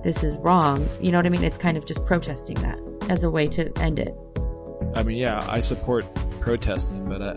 this 0.03 0.23
is 0.23 0.35
wrong." 0.37 0.87
You 1.01 1.11
know 1.11 1.17
what 1.17 1.25
I 1.25 1.29
mean? 1.29 1.43
It's 1.43 1.57
kind 1.57 1.77
of 1.77 1.85
just 1.85 2.05
protesting 2.05 2.55
that 2.61 2.79
as 3.09 3.23
a 3.23 3.29
way 3.29 3.47
to 3.49 3.71
end 3.79 3.99
it. 3.99 4.15
I 4.95 5.03
mean, 5.03 5.17
yeah, 5.17 5.45
I 5.49 5.59
support 5.59 6.05
protesting, 6.39 7.07
but 7.07 7.21
I, 7.21 7.33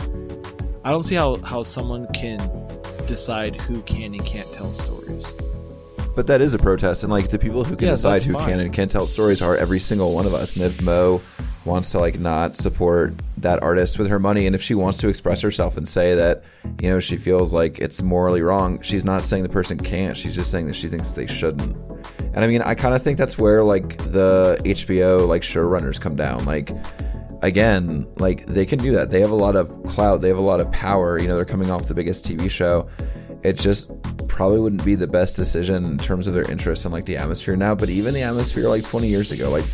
I 0.85 0.91
don't 0.91 1.03
see 1.03 1.17
how 1.17 1.37
how 1.37 1.63
someone 1.63 2.07
can 2.15 2.39
decide 3.07 3.61
who 3.61 3.83
can 3.83 4.15
and 4.15 4.25
can't 4.25 4.51
tell 4.53 4.73
stories. 4.73 5.33
But 6.15 6.29
that 6.29 6.41
is 6.41 6.55
a 6.55 6.59
protest, 6.59 7.03
and 7.03 7.11
like 7.13 7.31
the 7.31 7.39
people 7.41 7.65
who 7.65 7.75
can 7.75 7.89
Yeah, 7.89 7.95
decide 7.95 8.23
who 8.23 8.35
fine. 8.35 8.47
can 8.49 8.61
and 8.61 8.73
can't 8.73 8.89
tell 8.91 9.07
stories 9.09 9.43
are 9.43 9.57
every 9.57 9.81
single 9.81 10.15
one 10.15 10.27
of 10.27 10.35
us. 10.35 10.55
And 10.55 10.65
if 10.65 10.81
Mo 10.81 11.21
wants 11.65 11.91
to 11.93 11.99
like 11.99 12.19
not 12.19 12.57
support 12.57 13.15
that 13.39 13.63
artist 13.63 13.99
with 13.99 14.09
her 14.09 14.19
money, 14.19 14.47
and 14.47 14.55
if 14.55 14.63
she 14.63 14.75
wants 14.75 14.99
to 14.99 15.09
express 15.09 15.41
herself 15.41 15.77
and 15.77 15.89
say 15.89 16.15
that 16.15 16.43
you 16.81 16.89
know 16.89 16.99
she 16.99 17.17
feels 17.17 17.55
like 17.55 17.79
it's 17.79 18.03
morally 18.03 18.43
wrong, 18.43 18.81
she's 18.83 19.05
not 19.05 19.23
saying 19.23 19.43
the 19.43 19.49
person 19.49 19.79
can't. 19.79 20.17
She's 20.17 20.35
just 20.35 20.51
saying 20.51 20.67
that 20.67 20.75
she 20.75 20.89
thinks 20.89 21.11
they 21.11 21.27
shouldn't. 21.27 21.77
And 22.35 22.45
I 22.45 22.47
mean, 22.47 22.63
I 22.63 22.75
kind 22.75 22.95
of 22.95 23.03
think 23.03 23.19
that's 23.19 23.39
where 23.39 23.63
like 23.65 23.97
the 24.13 24.59
HBO 24.65 25.27
like 25.27 25.43
showrunners 25.43 26.01
come 26.01 26.17
down. 26.17 26.45
Like 26.45 26.71
again, 27.43 28.07
like 28.17 28.47
they 28.47 28.67
can 28.67 28.79
do 28.79 28.93
that. 28.93 29.11
They 29.11 29.21
have 29.21 29.31
a 29.31 29.37
lot 29.37 29.57
of 29.57 29.71
clout. 29.85 30.21
They 30.21 30.29
have 30.29 30.39
a 30.39 30.43
lot 30.43 30.61
of 30.61 30.71
power. 30.73 31.19
You 31.19 31.29
know, 31.29 31.37
they're 31.37 31.45
coming 31.45 31.71
off 31.71 31.87
the 31.87 31.95
biggest 31.95 32.25
TV 32.25 32.51
show. 32.51 32.89
It 33.43 33.59
just 33.59 33.91
probably 34.27 34.59
wouldn't 34.59 34.85
be 34.85 34.95
the 34.95 35.07
best 35.07 35.37
decision 35.37 35.85
in 35.85 35.99
terms 35.99 36.27
of 36.27 36.35
their 36.35 36.51
interest 36.51 36.87
and 36.87 36.93
like 36.93 37.05
the 37.05 37.17
atmosphere 37.17 37.57
now. 37.57 37.75
But 37.75 37.91
even 37.91 38.15
the 38.15 38.23
atmosphere 38.23 38.69
like 38.69 38.83
20 38.83 39.07
years 39.07 39.31
ago, 39.31 39.51
like 39.51 39.67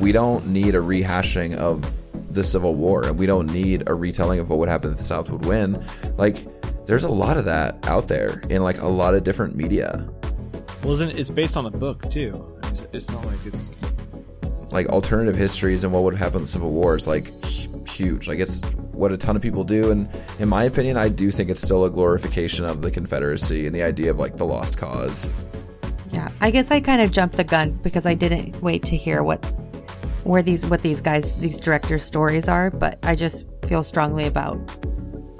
we 0.00 0.12
don't 0.12 0.46
need 0.46 0.74
a 0.74 0.78
rehashing 0.78 1.56
of 1.56 1.90
the 2.30 2.44
Civil 2.44 2.74
War, 2.74 3.04
and 3.04 3.18
we 3.18 3.26
don't 3.26 3.46
need 3.52 3.84
a 3.88 3.94
retelling 3.94 4.38
of 4.38 4.50
what 4.50 4.58
would 4.58 4.68
happen 4.68 4.90
if 4.92 4.98
the 4.98 5.02
South 5.04 5.30
would 5.30 5.46
win. 5.46 5.82
Like 6.16 6.46
there's 6.86 7.04
a 7.04 7.08
lot 7.08 7.36
of 7.36 7.44
that 7.46 7.78
out 7.88 8.08
there 8.08 8.40
in 8.50 8.62
like 8.62 8.80
a 8.80 8.88
lot 8.88 9.14
of 9.14 9.24
different 9.24 9.56
media. 9.56 10.08
Well, 10.82 10.92
isn't 10.92 11.10
it- 11.10 11.18
it's 11.18 11.30
based 11.30 11.56
on 11.56 11.66
a 11.66 11.70
book 11.70 12.08
too? 12.10 12.44
It's, 12.64 12.86
it's 12.92 13.10
not 13.10 13.24
like 13.26 13.38
it's 13.46 13.72
like 14.70 14.88
alternative 14.88 15.34
histories 15.34 15.82
and 15.84 15.92
what 15.92 16.02
would 16.02 16.12
have 16.14 16.20
happened 16.20 16.36
in 16.40 16.42
the 16.42 16.48
Civil 16.48 16.70
War 16.70 16.96
is 16.96 17.06
like 17.06 17.32
huge. 17.88 18.28
Like 18.28 18.38
it's 18.38 18.60
what 18.92 19.10
a 19.12 19.16
ton 19.16 19.34
of 19.36 19.42
people 19.42 19.64
do, 19.64 19.90
and 19.90 20.08
in 20.38 20.48
my 20.48 20.64
opinion, 20.64 20.96
I 20.96 21.08
do 21.08 21.30
think 21.30 21.50
it's 21.50 21.62
still 21.62 21.84
a 21.86 21.90
glorification 21.90 22.64
of 22.64 22.82
the 22.82 22.90
Confederacy 22.90 23.66
and 23.66 23.74
the 23.74 23.82
idea 23.82 24.10
of 24.10 24.18
like 24.18 24.36
the 24.36 24.44
lost 24.44 24.76
cause. 24.76 25.28
Yeah, 26.10 26.28
I 26.40 26.50
guess 26.50 26.70
I 26.70 26.80
kind 26.80 27.00
of 27.00 27.10
jumped 27.12 27.36
the 27.36 27.44
gun 27.44 27.72
because 27.82 28.06
I 28.06 28.14
didn't 28.14 28.60
wait 28.62 28.82
to 28.84 28.96
hear 28.96 29.22
what 29.22 29.40
where 30.28 30.42
these 30.42 30.64
what 30.66 30.82
these 30.82 31.00
guys 31.00 31.40
these 31.40 31.58
directors' 31.58 32.04
stories 32.04 32.48
are, 32.48 32.70
but 32.70 32.98
I 33.02 33.14
just 33.14 33.46
feel 33.66 33.82
strongly 33.82 34.26
about. 34.26 34.58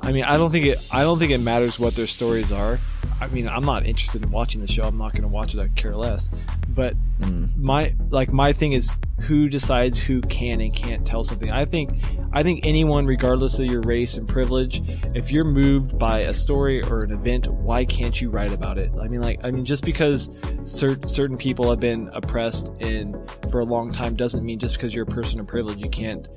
I 0.01 0.13
mean, 0.13 0.25
I 0.25 0.39
don't 0.39 0.51
think 0.51 0.67
it. 0.67 0.79
I 0.93 1.03
don't 1.03 1.19
think 1.19 1.31
it 1.31 1.41
matters 1.43 1.79
what 1.79 1.95
their 1.95 2.07
stories 2.07 2.51
are. 2.51 2.81
I 3.21 3.27
mean, 3.29 3.49
I'm 3.49 3.65
not 3.65 3.87
interested 3.87 4.23
in 4.23 4.31
watching 4.31 4.61
the 4.61 4.69
show. 4.69 4.85
I'm 4.85 4.99
not 4.99 5.13
going 5.13 5.23
to 5.23 5.29
watch 5.29 5.55
it. 5.55 5.61
I 5.61 5.69
care 5.69 5.97
less. 5.97 6.31
But 6.69 6.95
mm. 7.21 7.57
my 7.57 7.95
like 8.11 8.33
my 8.33 8.53
thing 8.53 8.73
is 8.73 8.93
who 9.21 9.49
decides 9.49 9.99
who 9.99 10.21
can 10.23 10.61
and 10.61 10.73
can't 10.73 11.05
tell 11.05 11.25
something. 11.25 11.51
I 11.51 11.65
think 11.65 11.91
I 12.33 12.43
think 12.43 12.65
anyone, 12.65 13.07
regardless 13.07 13.59
of 13.59 13.67
your 13.67 13.81
race 13.83 14.17
and 14.17 14.29
privilege, 14.29 14.83
if 15.15 15.33
you're 15.33 15.45
moved 15.45 15.99
by 15.99 16.21
a 16.21 16.35
story 16.35 16.83
or 16.85 17.03
an 17.03 17.11
event, 17.11 17.49
why 17.49 17.85
can't 17.85 18.21
you 18.21 18.31
write 18.31 18.53
about 18.53 18.79
it? 18.79 18.93
I 19.01 19.09
mean, 19.09 19.21
like 19.21 19.41
I 19.43 19.51
mean, 19.51 19.65
just 19.65 19.85
because 19.85 20.31
cer- 20.63 21.09
certain 21.09 21.37
people 21.37 21.69
have 21.71 21.81
been 21.81 22.09
oppressed 22.13 22.71
in 22.79 23.21
for 23.51 23.61
a 23.61 23.65
long 23.65 23.91
time 23.91 24.15
doesn't 24.15 24.45
mean 24.45 24.61
just 24.61 24.77
because 24.77 24.95
you're 24.95 25.05
a 25.05 25.07
person 25.07 25.41
of 25.41 25.47
privilege 25.49 25.79
you 25.79 25.91
can't. 25.91 26.29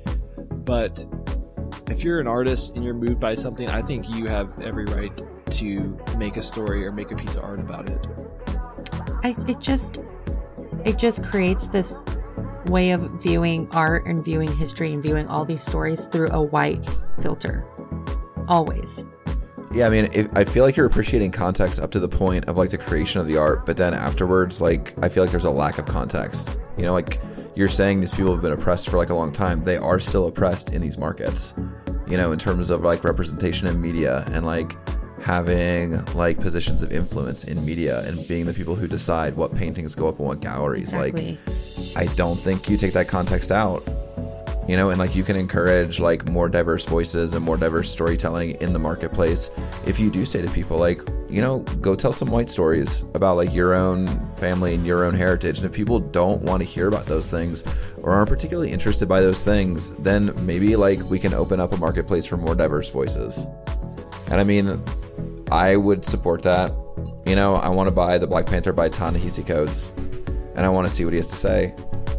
But 0.64 1.04
if 1.88 2.02
you're 2.02 2.20
an 2.20 2.26
artist 2.26 2.72
and 2.74 2.84
you're 2.84 2.94
moved 2.94 3.20
by 3.20 3.34
something, 3.34 3.68
I 3.68 3.82
think 3.82 4.08
you 4.10 4.26
have 4.26 4.60
every 4.60 4.84
right 4.86 5.22
to 5.52 5.98
make 6.16 6.36
a 6.36 6.42
story 6.42 6.84
or 6.86 6.92
make 6.92 7.10
a 7.10 7.16
piece 7.16 7.36
of 7.36 7.44
art 7.44 7.60
about 7.60 7.88
it. 7.88 8.06
I 9.22 9.34
it 9.48 9.60
just 9.60 10.00
it 10.84 10.98
just 10.98 11.22
creates 11.24 11.68
this 11.68 12.04
way 12.66 12.90
of 12.90 13.02
viewing 13.22 13.68
art 13.72 14.06
and 14.06 14.24
viewing 14.24 14.54
history 14.56 14.92
and 14.92 15.02
viewing 15.02 15.26
all 15.26 15.44
these 15.44 15.62
stories 15.62 16.06
through 16.06 16.28
a 16.30 16.42
white 16.42 16.84
filter. 17.20 17.66
Always. 18.48 19.04
Yeah, 19.74 19.86
I 19.86 19.90
mean, 19.90 20.10
if, 20.12 20.28
I 20.34 20.44
feel 20.44 20.64
like 20.64 20.76
you're 20.76 20.86
appreciating 20.86 21.30
context 21.32 21.80
up 21.80 21.90
to 21.92 22.00
the 22.00 22.08
point 22.08 22.44
of 22.44 22.58
like 22.58 22.70
the 22.70 22.78
creation 22.78 23.20
of 23.20 23.26
the 23.26 23.38
art, 23.38 23.64
but 23.64 23.78
then 23.78 23.94
afterwards, 23.94 24.60
like 24.60 24.94
I 25.02 25.08
feel 25.08 25.22
like 25.22 25.30
there's 25.30 25.46
a 25.46 25.50
lack 25.50 25.78
of 25.78 25.86
context. 25.86 26.58
You 26.76 26.84
know, 26.84 26.92
like 26.92 27.20
you're 27.54 27.68
saying 27.68 28.00
these 28.00 28.12
people 28.12 28.32
have 28.32 28.42
been 28.42 28.52
oppressed 28.52 28.90
for 28.90 28.98
like 28.98 29.08
a 29.08 29.14
long 29.14 29.32
time. 29.32 29.64
They 29.64 29.78
are 29.78 29.98
still 29.98 30.26
oppressed 30.26 30.72
in 30.72 30.82
these 30.82 30.98
markets. 30.98 31.54
You 32.06 32.18
know, 32.18 32.32
in 32.32 32.38
terms 32.38 32.68
of 32.68 32.82
like 32.82 33.02
representation 33.02 33.66
in 33.66 33.80
media 33.80 34.24
and 34.32 34.44
like 34.44 34.76
having 35.22 36.04
like 36.14 36.38
positions 36.40 36.82
of 36.82 36.92
influence 36.92 37.44
in 37.44 37.64
media 37.64 38.00
and 38.08 38.26
being 38.26 38.44
the 38.44 38.52
people 38.52 38.74
who 38.74 38.88
decide 38.88 39.36
what 39.36 39.54
paintings 39.54 39.94
go 39.94 40.08
up 40.08 40.18
in 40.18 40.26
what 40.26 40.40
galleries. 40.40 40.92
Exactly. 40.92 41.38
Like, 41.94 42.10
I 42.10 42.14
don't 42.14 42.36
think 42.36 42.68
you 42.68 42.76
take 42.76 42.92
that 42.94 43.08
context 43.08 43.52
out. 43.52 43.82
you 44.68 44.76
know 44.76 44.90
and 44.90 44.98
like 44.98 45.16
you 45.16 45.24
can 45.24 45.34
encourage 45.36 45.98
like 45.98 46.28
more 46.30 46.48
diverse 46.48 46.84
voices 46.86 47.32
and 47.32 47.44
more 47.44 47.56
diverse 47.56 47.90
storytelling 47.90 48.52
in 48.60 48.72
the 48.72 48.78
marketplace 48.78 49.50
if 49.86 49.98
you 49.98 50.08
do 50.08 50.24
say 50.24 50.40
to 50.40 50.48
people 50.50 50.78
like 50.78 51.00
you 51.28 51.40
know 51.40 51.58
go 51.80 51.96
tell 51.96 52.12
some 52.12 52.30
white 52.30 52.48
stories 52.48 53.02
about 53.14 53.36
like 53.36 53.52
your 53.52 53.74
own 53.74 54.06
family 54.36 54.72
and 54.74 54.86
your 54.86 55.02
own 55.04 55.14
heritage 55.14 55.56
and 55.58 55.66
if 55.66 55.72
people 55.72 55.98
don't 55.98 56.40
want 56.42 56.60
to 56.62 56.64
hear 56.64 56.86
about 56.86 57.06
those 57.06 57.26
things 57.28 57.64
or 58.02 58.12
aren't 58.12 58.28
particularly 58.28 58.70
interested 58.70 59.08
by 59.08 59.20
those 59.20 59.42
things 59.42 59.90
then 59.98 60.32
maybe 60.46 60.76
like 60.76 61.00
we 61.10 61.18
can 61.18 61.34
open 61.34 61.58
up 61.58 61.72
a 61.72 61.76
marketplace 61.76 62.24
for 62.24 62.36
more 62.36 62.54
diverse 62.54 62.88
voices 62.88 63.46
and 64.30 64.34
i 64.40 64.44
mean 64.44 64.80
i 65.50 65.76
would 65.76 66.04
support 66.04 66.42
that 66.42 66.70
you 67.26 67.34
know 67.34 67.56
i 67.56 67.68
want 67.68 67.88
to 67.88 67.94
buy 67.94 68.18
the 68.18 68.26
black 68.26 68.46
panther 68.46 68.72
by 68.72 68.88
ta-nehisi 68.88 69.46
coates 69.46 69.92
and 70.54 70.60
i 70.60 70.68
want 70.68 70.86
to 70.86 70.92
see 70.92 71.04
what 71.04 71.12
he 71.12 71.16
has 71.18 71.26
to 71.26 71.36
say 71.36 71.74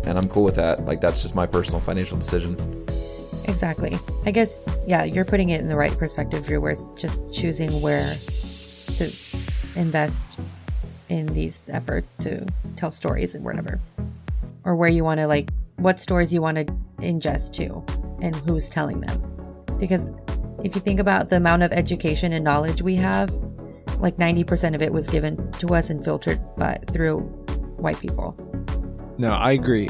and 0.06 0.18
i'm 0.18 0.28
cool 0.28 0.44
with 0.44 0.56
that 0.56 0.84
like 0.86 1.00
that's 1.00 1.22
just 1.22 1.36
my 1.36 1.46
personal 1.46 1.80
financial 1.80 2.18
decision 2.18 2.58
Exactly. 3.46 3.98
I 4.26 4.32
guess, 4.32 4.62
yeah, 4.88 5.04
you're 5.04 5.26
putting 5.26 5.50
it 5.50 5.60
in 5.60 5.68
the 5.68 5.76
right 5.76 5.96
perspective, 5.98 6.46
Drew, 6.46 6.62
where 6.62 6.72
it's 6.72 6.94
just 6.94 7.32
choosing 7.34 7.70
where 7.82 8.14
to 8.98 9.12
invest 9.76 10.40
in 11.10 11.28
these 11.28 11.70
efforts 11.72 12.18
to 12.18 12.46
tell 12.76 12.92
stories 12.92 13.36
and 13.36 13.44
whatever. 13.44 13.80
Or 14.64 14.76
where 14.76 14.90
you 14.90 15.04
want 15.04 15.20
to, 15.20 15.28
like, 15.28 15.50
what 15.78 16.00
stories 16.00 16.34
you 16.34 16.42
want 16.42 16.58
to 16.58 16.66
ingest 17.00 17.54
to 17.54 17.84
and 18.22 18.36
who's 18.36 18.70
telling 18.70 19.02
them. 19.02 19.22
Because 19.78 20.12
if 20.64 20.76
you 20.76 20.82
think 20.82 21.00
about 21.00 21.30
the 21.30 21.36
amount 21.36 21.62
of 21.64 21.72
education 21.74 22.34
and 22.34 22.44
knowledge 22.44 22.82
we 22.82 22.96
have, 22.96 23.32
like 24.00 24.16
90% 24.18 24.76
of 24.76 24.82
it 24.82 24.94
was 24.94 25.08
given 25.08 25.52
to 25.54 25.76
us 25.76 25.90
and 25.90 26.04
filtered 26.04 26.42
by, 26.56 26.80
through 26.90 27.20
white 27.78 28.00
people. 28.00 28.36
No, 29.18 29.28
I 29.28 29.52
agree. 29.52 29.90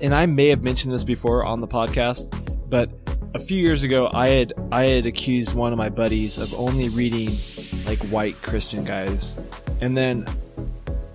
And 0.00 0.14
I 0.14 0.26
may 0.26 0.48
have 0.48 0.62
mentioned 0.62 0.94
this 0.94 1.04
before 1.04 1.44
on 1.44 1.60
the 1.60 1.68
podcast, 1.68 2.30
but 2.70 2.90
a 3.34 3.38
few 3.38 3.58
years 3.58 3.82
ago 3.82 4.10
I 4.12 4.28
had 4.28 4.52
I 4.70 4.84
had 4.84 5.06
accused 5.06 5.54
one 5.54 5.72
of 5.72 5.78
my 5.78 5.88
buddies 5.88 6.38
of 6.38 6.54
only 6.54 6.88
reading 6.90 7.30
like 7.86 7.98
white 8.10 8.40
Christian 8.42 8.84
guys. 8.84 9.38
And 9.80 9.96
then 9.96 10.26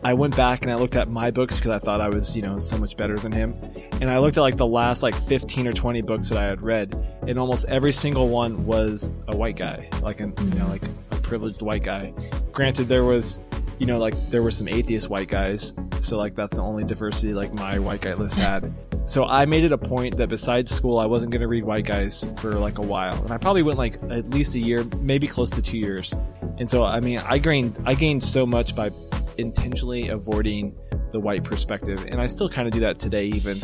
I 0.04 0.14
went 0.14 0.36
back 0.36 0.62
and 0.62 0.72
I 0.72 0.76
looked 0.76 0.96
at 0.96 1.10
my 1.10 1.32
books 1.32 1.58
because 1.58 1.72
I 1.72 1.80
thought 1.80 2.02
I 2.02 2.10
was, 2.10 2.36
you 2.36 2.42
know, 2.42 2.60
so 2.60 2.78
much 2.78 2.98
better 2.98 3.18
than 3.18 3.32
him. 3.32 3.56
And 3.94 4.10
I 4.10 4.20
looked 4.20 4.38
at 4.38 4.42
like 4.42 4.58
the 4.58 4.68
last 4.68 5.04
like 5.04 5.16
15 5.16 5.68
or 5.68 5.74
20 5.74 6.02
books 6.02 6.30
that 6.30 6.38
I 6.38 6.46
had 6.46 6.62
read, 6.62 6.96
and 7.28 7.40
almost 7.40 7.66
every 7.66 7.92
single 7.92 8.30
one 8.30 8.66
was 8.66 9.12
a 9.28 9.36
white 9.36 9.58
guy, 9.58 9.90
like 10.02 10.22
a 10.22 10.26
you 10.26 10.60
know, 10.60 10.68
like 10.68 10.84
a 11.12 11.16
privileged 11.22 11.62
white 11.62 11.84
guy. 11.84 12.14
Granted 12.52 12.88
there 12.88 13.04
was 13.04 13.40
you 13.80 13.86
know, 13.86 14.00
like 14.00 14.16
there 14.30 14.42
were 14.42 14.52
some 14.52 14.68
atheist 14.68 15.10
white 15.10 15.28
guys, 15.28 15.74
so 16.00 16.18
like 16.18 16.36
that's 16.36 16.56
the 16.56 16.64
only 16.64 16.84
diversity 16.84 17.34
like 17.34 17.54
my 17.54 17.78
white 17.80 18.02
guy 18.02 18.14
list 18.14 18.38
had. 18.38 18.74
So 19.08 19.24
I 19.24 19.46
made 19.46 19.64
it 19.64 19.72
a 19.72 19.78
point 19.78 20.18
that 20.18 20.28
besides 20.28 20.70
school, 20.70 21.00
I 21.00 21.06
wasn't 21.06 21.32
going 21.32 21.40
to 21.40 21.48
read 21.48 21.64
white 21.64 21.86
guys 21.86 22.26
for 22.40 22.56
like 22.56 22.78
a 22.78 22.82
while, 22.82 23.16
and 23.24 23.32
I 23.32 23.38
probably 23.38 23.64
went 23.64 23.78
like 23.78 23.96
at 24.12 24.32
least 24.32 24.54
a 24.56 24.60
year, 24.60 24.84
maybe 25.00 25.30
close 25.30 25.50
to 25.52 25.62
two 25.62 25.78
years. 25.78 26.14
And 26.58 26.70
so 26.70 26.84
I 26.84 27.00
mean, 27.00 27.20
I 27.20 27.38
gained 27.38 27.82
I 27.86 27.94
gained 27.94 28.22
so 28.22 28.46
much 28.46 28.76
by 28.76 28.90
intentionally 29.38 30.10
avoiding 30.10 30.76
the 31.12 31.20
white 31.20 31.44
perspective, 31.44 32.06
and 32.10 32.22
I 32.22 32.28
still 32.28 32.50
kind 32.50 32.68
of 32.68 32.74
do 32.74 32.82
that 32.82 33.00
today 33.00 33.26
even. 33.26 33.58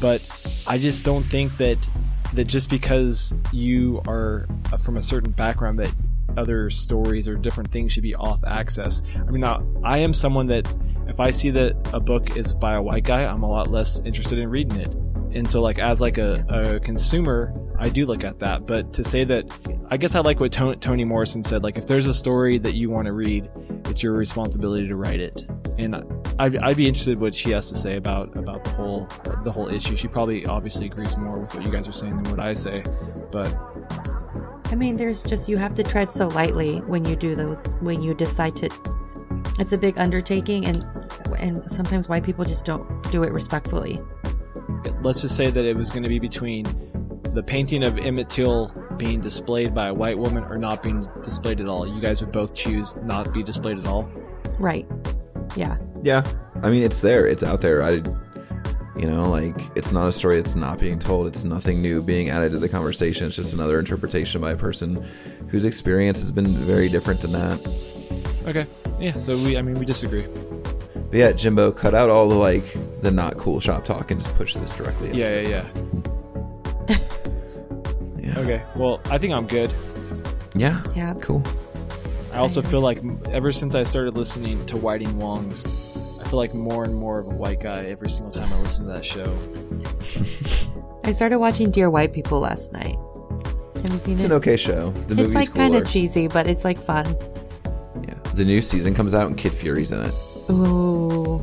But 0.00 0.20
I 0.66 0.78
just 0.78 1.04
don't 1.04 1.24
think 1.24 1.56
that 1.58 1.78
that 2.34 2.44
just 2.44 2.70
because 2.70 3.34
you 3.52 4.00
are 4.06 4.46
uh, 4.72 4.76
from 4.76 4.96
a 4.96 5.02
certain 5.02 5.32
background 5.32 5.78
that 5.80 5.92
other 6.36 6.70
stories 6.70 7.26
or 7.26 7.34
different 7.34 7.70
things 7.72 7.92
should 7.92 8.02
be 8.02 8.14
off 8.14 8.42
access. 8.44 9.02
I 9.16 9.30
mean, 9.30 9.40
now 9.40 9.66
I 9.82 9.98
am 9.98 10.14
someone 10.14 10.46
that 10.46 10.72
if 11.08 11.18
I 11.18 11.30
see 11.30 11.50
that 11.50 11.76
a 11.92 12.00
book 12.00 12.36
is 12.36 12.54
by 12.54 12.74
a 12.74 12.82
white 12.82 13.04
guy, 13.04 13.24
I'm 13.24 13.42
a 13.42 13.50
lot 13.50 13.68
less 13.68 14.00
interested 14.04 14.38
in 14.38 14.48
reading 14.48 14.80
it. 14.80 14.94
And 15.32 15.50
so, 15.50 15.60
like 15.60 15.78
as 15.78 16.00
like 16.00 16.18
a, 16.18 16.44
a 16.48 16.80
consumer, 16.80 17.52
I 17.80 17.88
do 17.88 18.04
look 18.04 18.24
at 18.24 18.38
that. 18.40 18.66
But 18.66 18.92
to 18.92 19.02
say 19.02 19.24
that, 19.24 19.50
I 19.90 19.96
guess 19.96 20.14
I 20.14 20.20
like 20.20 20.38
what 20.38 20.52
Tony, 20.52 20.76
Toni 20.76 21.04
Morrison 21.04 21.42
said. 21.42 21.62
Like 21.62 21.78
if 21.78 21.86
there's 21.86 22.06
a 22.06 22.12
story 22.12 22.58
that 22.58 22.74
you 22.74 22.90
want 22.90 23.06
to 23.06 23.12
read, 23.12 23.50
it's 23.86 24.02
your 24.02 24.12
responsibility 24.12 24.86
to 24.86 24.96
write 24.96 25.20
it. 25.20 25.46
And 25.78 25.96
I'd, 26.38 26.58
I'd 26.58 26.76
be 26.76 26.86
interested 26.86 27.18
what 27.18 27.34
she 27.34 27.50
has 27.50 27.70
to 27.70 27.74
say 27.74 27.96
about 27.96 28.36
about 28.36 28.64
the 28.64 28.70
whole 28.70 29.08
the 29.44 29.50
whole 29.50 29.68
issue. 29.68 29.96
She 29.96 30.08
probably 30.08 30.44
obviously 30.44 30.86
agrees 30.86 31.16
more 31.16 31.38
with 31.38 31.54
what 31.54 31.64
you 31.64 31.72
guys 31.72 31.88
are 31.88 31.92
saying 31.92 32.22
than 32.22 32.30
what 32.30 32.38
I 32.38 32.52
say. 32.52 32.84
But 33.32 33.56
I 34.66 34.74
mean, 34.74 34.96
there's 34.96 35.22
just 35.22 35.48
you 35.48 35.56
have 35.56 35.74
to 35.76 35.82
tread 35.82 36.12
so 36.12 36.28
lightly 36.28 36.80
when 36.80 37.06
you 37.06 37.16
do 37.16 37.34
those 37.34 37.58
when 37.80 38.02
you 38.02 38.12
decide 38.12 38.56
to. 38.56 38.68
It's 39.58 39.72
a 39.72 39.78
big 39.78 39.98
undertaking, 39.98 40.66
and 40.66 40.86
and 41.38 41.70
sometimes 41.70 42.10
white 42.10 42.24
people 42.24 42.44
just 42.44 42.66
don't 42.66 43.10
do 43.10 43.22
it 43.22 43.32
respectfully. 43.32 44.02
let's 45.00 45.22
just 45.22 45.34
say 45.34 45.50
that 45.50 45.64
it 45.64 45.74
was 45.74 45.90
going 45.90 46.02
to 46.02 46.08
be 46.10 46.18
between 46.18 46.66
the 47.32 47.42
painting 47.42 47.84
of 47.84 47.98
Emmett 47.98 48.28
Till 48.28 48.68
being 48.96 49.20
displayed 49.20 49.74
by 49.74 49.88
a 49.88 49.94
white 49.94 50.18
woman 50.18 50.44
or 50.44 50.58
not 50.58 50.82
being 50.82 51.04
displayed 51.22 51.60
at 51.60 51.68
all. 51.68 51.86
You 51.86 52.00
guys 52.00 52.20
would 52.20 52.32
both 52.32 52.54
choose 52.54 52.96
not 52.96 53.32
be 53.32 53.42
displayed 53.42 53.78
at 53.78 53.86
all. 53.86 54.10
Right. 54.58 54.86
Yeah. 55.56 55.78
Yeah, 56.02 56.24
I 56.62 56.70
mean 56.70 56.82
it's 56.82 57.00
there, 57.00 57.26
it's 57.26 57.42
out 57.42 57.60
there. 57.60 57.82
I, 57.82 58.02
you 58.96 59.06
know, 59.06 59.30
like 59.30 59.56
it's 59.76 59.92
not 59.92 60.08
a 60.08 60.12
story 60.12 60.38
It's 60.38 60.54
not 60.54 60.78
being 60.78 60.98
told. 60.98 61.26
It's 61.26 61.44
nothing 61.44 61.80
new 61.80 62.02
being 62.02 62.28
added 62.30 62.52
to 62.52 62.58
the 62.58 62.68
conversation. 62.68 63.26
It's 63.26 63.36
just 63.36 63.54
another 63.54 63.78
interpretation 63.78 64.40
by 64.40 64.52
a 64.52 64.56
person 64.56 65.06
whose 65.48 65.64
experience 65.64 66.20
has 66.20 66.32
been 66.32 66.46
very 66.46 66.88
different 66.88 67.20
than 67.20 67.32
that. 67.32 67.60
Okay. 68.46 68.66
Yeah. 68.98 69.16
So 69.16 69.36
we, 69.36 69.56
I 69.56 69.62
mean, 69.62 69.78
we 69.78 69.86
disagree. 69.86 70.26
But 71.10 71.18
yeah, 71.18 71.32
Jimbo, 71.32 71.72
cut 71.72 71.94
out 71.94 72.10
all 72.10 72.28
the 72.28 72.34
like 72.34 72.64
the 73.00 73.10
not 73.10 73.36
cool 73.38 73.60
shop 73.60 73.84
talk 73.84 74.10
and 74.10 74.20
just 74.20 74.34
push 74.36 74.54
this 74.54 74.74
directly. 74.76 75.12
Yeah. 75.12 75.30
into 75.30 75.50
Yeah. 75.50 75.64
Yeah. 75.94 76.09
It. 76.90 77.00
yeah. 78.22 78.38
Okay. 78.38 78.62
Well, 78.76 79.00
I 79.06 79.18
think 79.18 79.32
I'm 79.34 79.46
good. 79.46 79.72
Yeah. 80.54 80.82
Yeah. 80.94 81.14
Cool. 81.20 81.42
I 82.32 82.38
also 82.38 82.62
feel 82.62 82.80
like 82.80 83.00
ever 83.32 83.50
since 83.52 83.74
I 83.74 83.82
started 83.82 84.16
listening 84.16 84.64
to 84.66 84.76
Whiting 84.76 85.18
Wong's, 85.18 85.64
I 86.20 86.24
feel 86.28 86.38
like 86.38 86.54
more 86.54 86.84
and 86.84 86.94
more 86.94 87.18
of 87.18 87.26
a 87.26 87.30
white 87.30 87.60
guy 87.60 87.84
every 87.86 88.08
single 88.08 88.30
time 88.30 88.52
I 88.52 88.58
listen 88.60 88.86
to 88.86 88.92
that 88.92 89.04
show. 89.04 89.36
I 91.04 91.12
started 91.12 91.38
watching 91.38 91.70
Dear 91.70 91.90
White 91.90 92.12
People 92.12 92.40
last 92.40 92.72
night. 92.72 92.96
Have 93.82 93.92
you 93.92 93.98
seen 94.00 94.14
It's 94.14 94.22
it? 94.24 94.26
an 94.26 94.32
okay 94.32 94.56
show. 94.56 94.90
The 94.90 95.00
it's 95.00 95.14
movie's 95.14 95.34
like 95.34 95.54
kind 95.54 95.74
of 95.74 95.90
cheesy, 95.90 96.28
but 96.28 96.46
it's 96.46 96.62
like 96.64 96.78
fun. 96.84 97.16
Yeah. 98.06 98.14
The 98.34 98.44
new 98.44 98.60
season 98.62 98.94
comes 98.94 99.14
out 99.14 99.26
and 99.26 99.36
Kid 99.36 99.52
Fury's 99.52 99.90
in 99.90 100.02
it. 100.02 100.14
Ooh. 100.50 101.42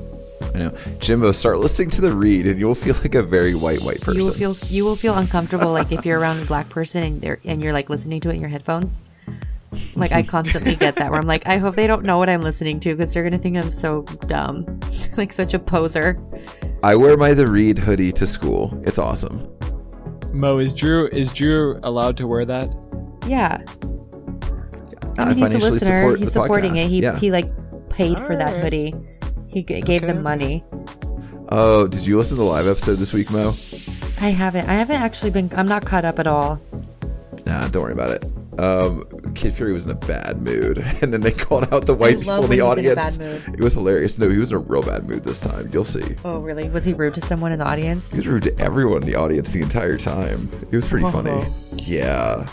I 0.53 0.59
know. 0.59 0.75
Jimbo, 0.99 1.31
start 1.31 1.59
listening 1.59 1.89
to 1.91 2.01
the 2.01 2.11
read 2.13 2.47
and 2.47 2.59
you'll 2.59 2.75
feel 2.75 2.95
like 2.95 3.15
a 3.15 3.23
very 3.23 3.53
white 3.55 3.81
white 3.81 4.01
person. 4.01 4.19
You 4.19 4.25
will 4.25 4.33
feel 4.33 4.55
you 4.69 4.85
will 4.85 4.95
feel 4.95 5.15
uncomfortable 5.15 5.71
like 5.71 5.91
if 5.91 6.05
you're 6.05 6.19
around 6.19 6.41
a 6.41 6.45
black 6.45 6.69
person 6.69 7.03
and 7.03 7.21
they're 7.21 7.39
and 7.45 7.61
you're 7.61 7.73
like 7.73 7.89
listening 7.89 8.19
to 8.21 8.29
it 8.29 8.35
in 8.35 8.41
your 8.41 8.49
headphones. 8.49 8.99
Like 9.95 10.11
I 10.11 10.23
constantly 10.23 10.75
get 10.75 10.95
that 10.95 11.11
where 11.11 11.19
I'm 11.19 11.27
like, 11.27 11.45
I 11.45 11.57
hope 11.57 11.75
they 11.75 11.87
don't 11.87 12.03
know 12.03 12.17
what 12.17 12.29
I'm 12.29 12.41
listening 12.41 12.79
to 12.81 12.95
because 12.95 13.13
they're 13.13 13.23
gonna 13.23 13.37
think 13.37 13.57
I'm 13.57 13.69
so 13.69 14.03
dumb, 14.27 14.79
like 15.17 15.33
such 15.33 15.53
a 15.53 15.59
poser. 15.59 16.19
I 16.83 16.95
wear 16.95 17.17
my 17.17 17.33
The 17.33 17.47
Read 17.47 17.77
hoodie 17.77 18.11
to 18.13 18.25
school. 18.25 18.81
It's 18.85 18.97
awesome. 18.97 19.47
Mo, 20.31 20.57
is 20.59 20.73
Drew 20.73 21.07
is 21.09 21.33
Drew 21.33 21.79
allowed 21.83 22.15
to 22.17 22.27
wear 22.27 22.45
that? 22.45 22.73
Yeah, 23.27 23.61
I 25.17 25.23
I 25.23 25.33
mean, 25.33 25.37
he's 25.51 25.53
a 25.53 25.57
listener. 25.57 25.99
support 25.99 26.19
He's 26.19 26.31
supporting 26.31 26.73
podcast. 26.73 26.85
it. 26.85 26.89
He 26.91 27.01
yeah. 27.01 27.19
he 27.19 27.31
like 27.31 27.51
paid 27.89 28.17
for 28.21 28.35
that 28.35 28.49
Alright. 28.55 28.63
hoodie. 28.63 28.95
He 29.57 29.63
g- 29.63 29.81
gave 29.81 30.03
Okay. 30.03 30.13
them 30.13 30.21
money. 30.21 30.63
Oh, 31.49 31.87
did 31.87 32.05
you 32.05 32.15
listen 32.15 32.37
to 32.37 32.43
the 32.43 32.47
live 32.47 32.67
episode 32.67 32.97
this 32.97 33.11
week, 33.11 33.31
Mo? 33.31 33.55
I 34.21 34.29
haven't. 34.29 34.69
I 34.69 34.73
haven't 34.73 34.97
actually 35.01 35.31
been. 35.31 35.51
I'm 35.55 35.67
not 35.67 35.83
caught 35.83 36.05
up 36.05 36.19
at 36.19 36.27
all. 36.27 36.61
Nah, 37.47 37.67
don't 37.69 37.81
worry 37.81 37.93
about 37.93 38.11
it. 38.11 38.25
Um, 38.59 39.03
Kid 39.33 39.53
Fury 39.53 39.73
was 39.73 39.85
in 39.85 39.91
a 39.91 39.95
bad 39.95 40.43
mood, 40.43 40.77
and 41.01 41.11
then 41.11 41.21
they 41.21 41.31
called 41.31 41.73
out 41.73 41.87
the 41.87 41.95
white 41.95 42.17
I 42.17 42.19
people 42.19 42.35
in 42.35 42.41
the 42.41 42.47
when 42.47 42.51
he's 42.51 42.59
in 42.59 42.61
a 42.61 42.65
audience. 43.01 43.17
bad 43.17 43.47
mood. 43.47 43.55
It 43.59 43.63
was 43.63 43.73
hilarious. 43.73 44.19
No, 44.19 44.29
he 44.29 44.37
was 44.37 44.51
in 44.51 44.57
a 44.57 44.59
real 44.59 44.83
bad 44.83 45.09
mood 45.09 45.23
this 45.23 45.39
time. 45.39 45.71
You'll 45.73 45.85
see. 45.85 46.03
Oh, 46.23 46.37
really? 46.39 46.69
Was 46.69 46.85
he 46.85 46.93
rude 46.93 47.15
to 47.15 47.21
someone 47.21 47.51
in 47.51 47.57
the 47.57 47.65
audience? 47.65 48.07
He 48.11 48.17
was 48.17 48.27
rude 48.27 48.43
to 48.43 48.59
everyone 48.59 49.01
in 49.01 49.07
the 49.09 49.15
audience 49.15 49.49
the 49.49 49.61
entire 49.63 49.97
time. 49.97 50.51
It 50.71 50.75
was 50.75 50.87
pretty 50.87 51.09
funny. 51.11 51.31
Oh. 51.31 51.45
Yeah. 51.77 52.47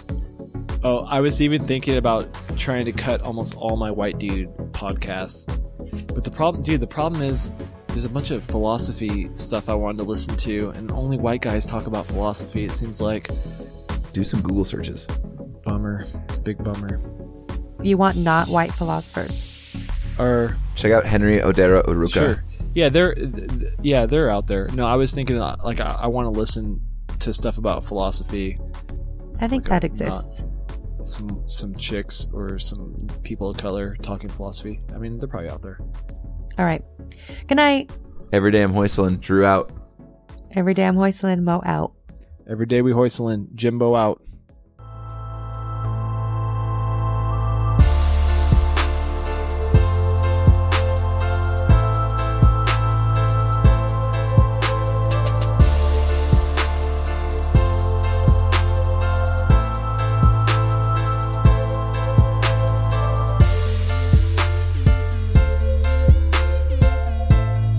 Oh, 0.83 1.01
I 1.01 1.21
was 1.21 1.43
even 1.43 1.67
thinking 1.67 1.97
about 1.99 2.29
trying 2.57 2.87
to 2.87 2.93
cut 2.93 3.21
almost 3.21 3.55
all 3.57 3.77
my 3.77 3.91
white 3.91 4.19
dude 4.19 4.49
podcasts. 4.73 5.51
But 6.15 6.25
the 6.25 6.31
problem, 6.31 6.63
dude, 6.63 6.81
the 6.81 6.87
problem 6.87 7.23
is 7.23 7.53
there's 7.89 8.05
a 8.05 8.09
bunch 8.09 8.31
of 8.31 8.43
philosophy 8.43 9.29
stuff 9.35 9.69
I 9.69 9.75
wanted 9.75 9.99
to 9.99 10.05
listen 10.05 10.37
to, 10.37 10.71
and 10.71 10.91
only 10.93 11.17
white 11.17 11.43
guys 11.43 11.65
talk 11.67 11.87
about 11.87 12.07
philosophy. 12.07 12.65
It 12.65 12.73
seems 12.73 13.01
like 13.01 13.29
Do 14.13 14.25
some 14.25 14.43
Google 14.43 14.65
searches. 14.65 15.07
bummer. 15.65 16.07
It's 16.29 16.39
a 16.39 16.43
big 16.43 16.63
bummer. 16.63 17.01
You 17.83 17.97
want 17.99 18.17
not 18.17 18.49
white 18.49 18.73
philosophers? 18.73 19.51
Or 20.19 20.57
Check 20.77 20.93
out 20.93 21.05
Henry 21.05 21.39
Odera 21.41 21.83
Oruka. 21.85 22.13
sure, 22.13 22.45
yeah, 22.75 22.89
they're 22.89 23.15
th- 23.15 23.33
th- 23.35 23.73
yeah 23.83 24.07
they're 24.07 24.31
out 24.31 24.47
there. 24.47 24.69
No, 24.75 24.87
I 24.87 24.95
was 24.97 25.13
thinking 25.13 25.41
uh, 25.41 25.57
like 25.65 25.81
I, 25.81 25.97
I 26.03 26.07
want 26.07 26.27
to 26.27 26.31
listen 26.39 26.81
to 27.21 27.33
stuff 27.33 27.59
about 27.59 27.85
philosophy. 27.85 28.59
I 29.41 29.47
think 29.49 29.69
like 29.69 29.83
that 29.83 29.85
a 29.85 29.87
exists. 29.87 30.45
Some 31.05 31.47
some 31.47 31.75
chicks 31.77 32.27
or 32.33 32.59
some 32.59 32.97
people 33.23 33.51
of 33.51 33.57
color 33.57 33.97
talking 34.03 34.31
philosophy. 34.31 34.81
I 34.95 34.99
mean, 34.99 35.19
they're 35.19 35.29
probably 35.29 35.51
out 35.51 35.63
there. 35.63 35.79
All 36.59 36.65
right. 36.65 36.83
Good 37.47 37.57
night. 37.57 37.91
Every 38.33 38.51
day 38.51 38.63
I'm 38.63 38.73
Hoistlin 38.73 39.21
drew 39.21 39.45
out. 39.45 39.71
Every 40.57 40.75
day 40.75 40.87
I'm 40.87 40.97
Hoistlin 40.97 41.43
Mo 41.43 41.63
out. 41.65 41.93
Every 42.49 42.67
day 42.67 42.83
we 42.83 42.93
hoistle 42.93 43.33
in. 43.33 43.49
Jimbo 43.55 43.95
out. 43.95 44.23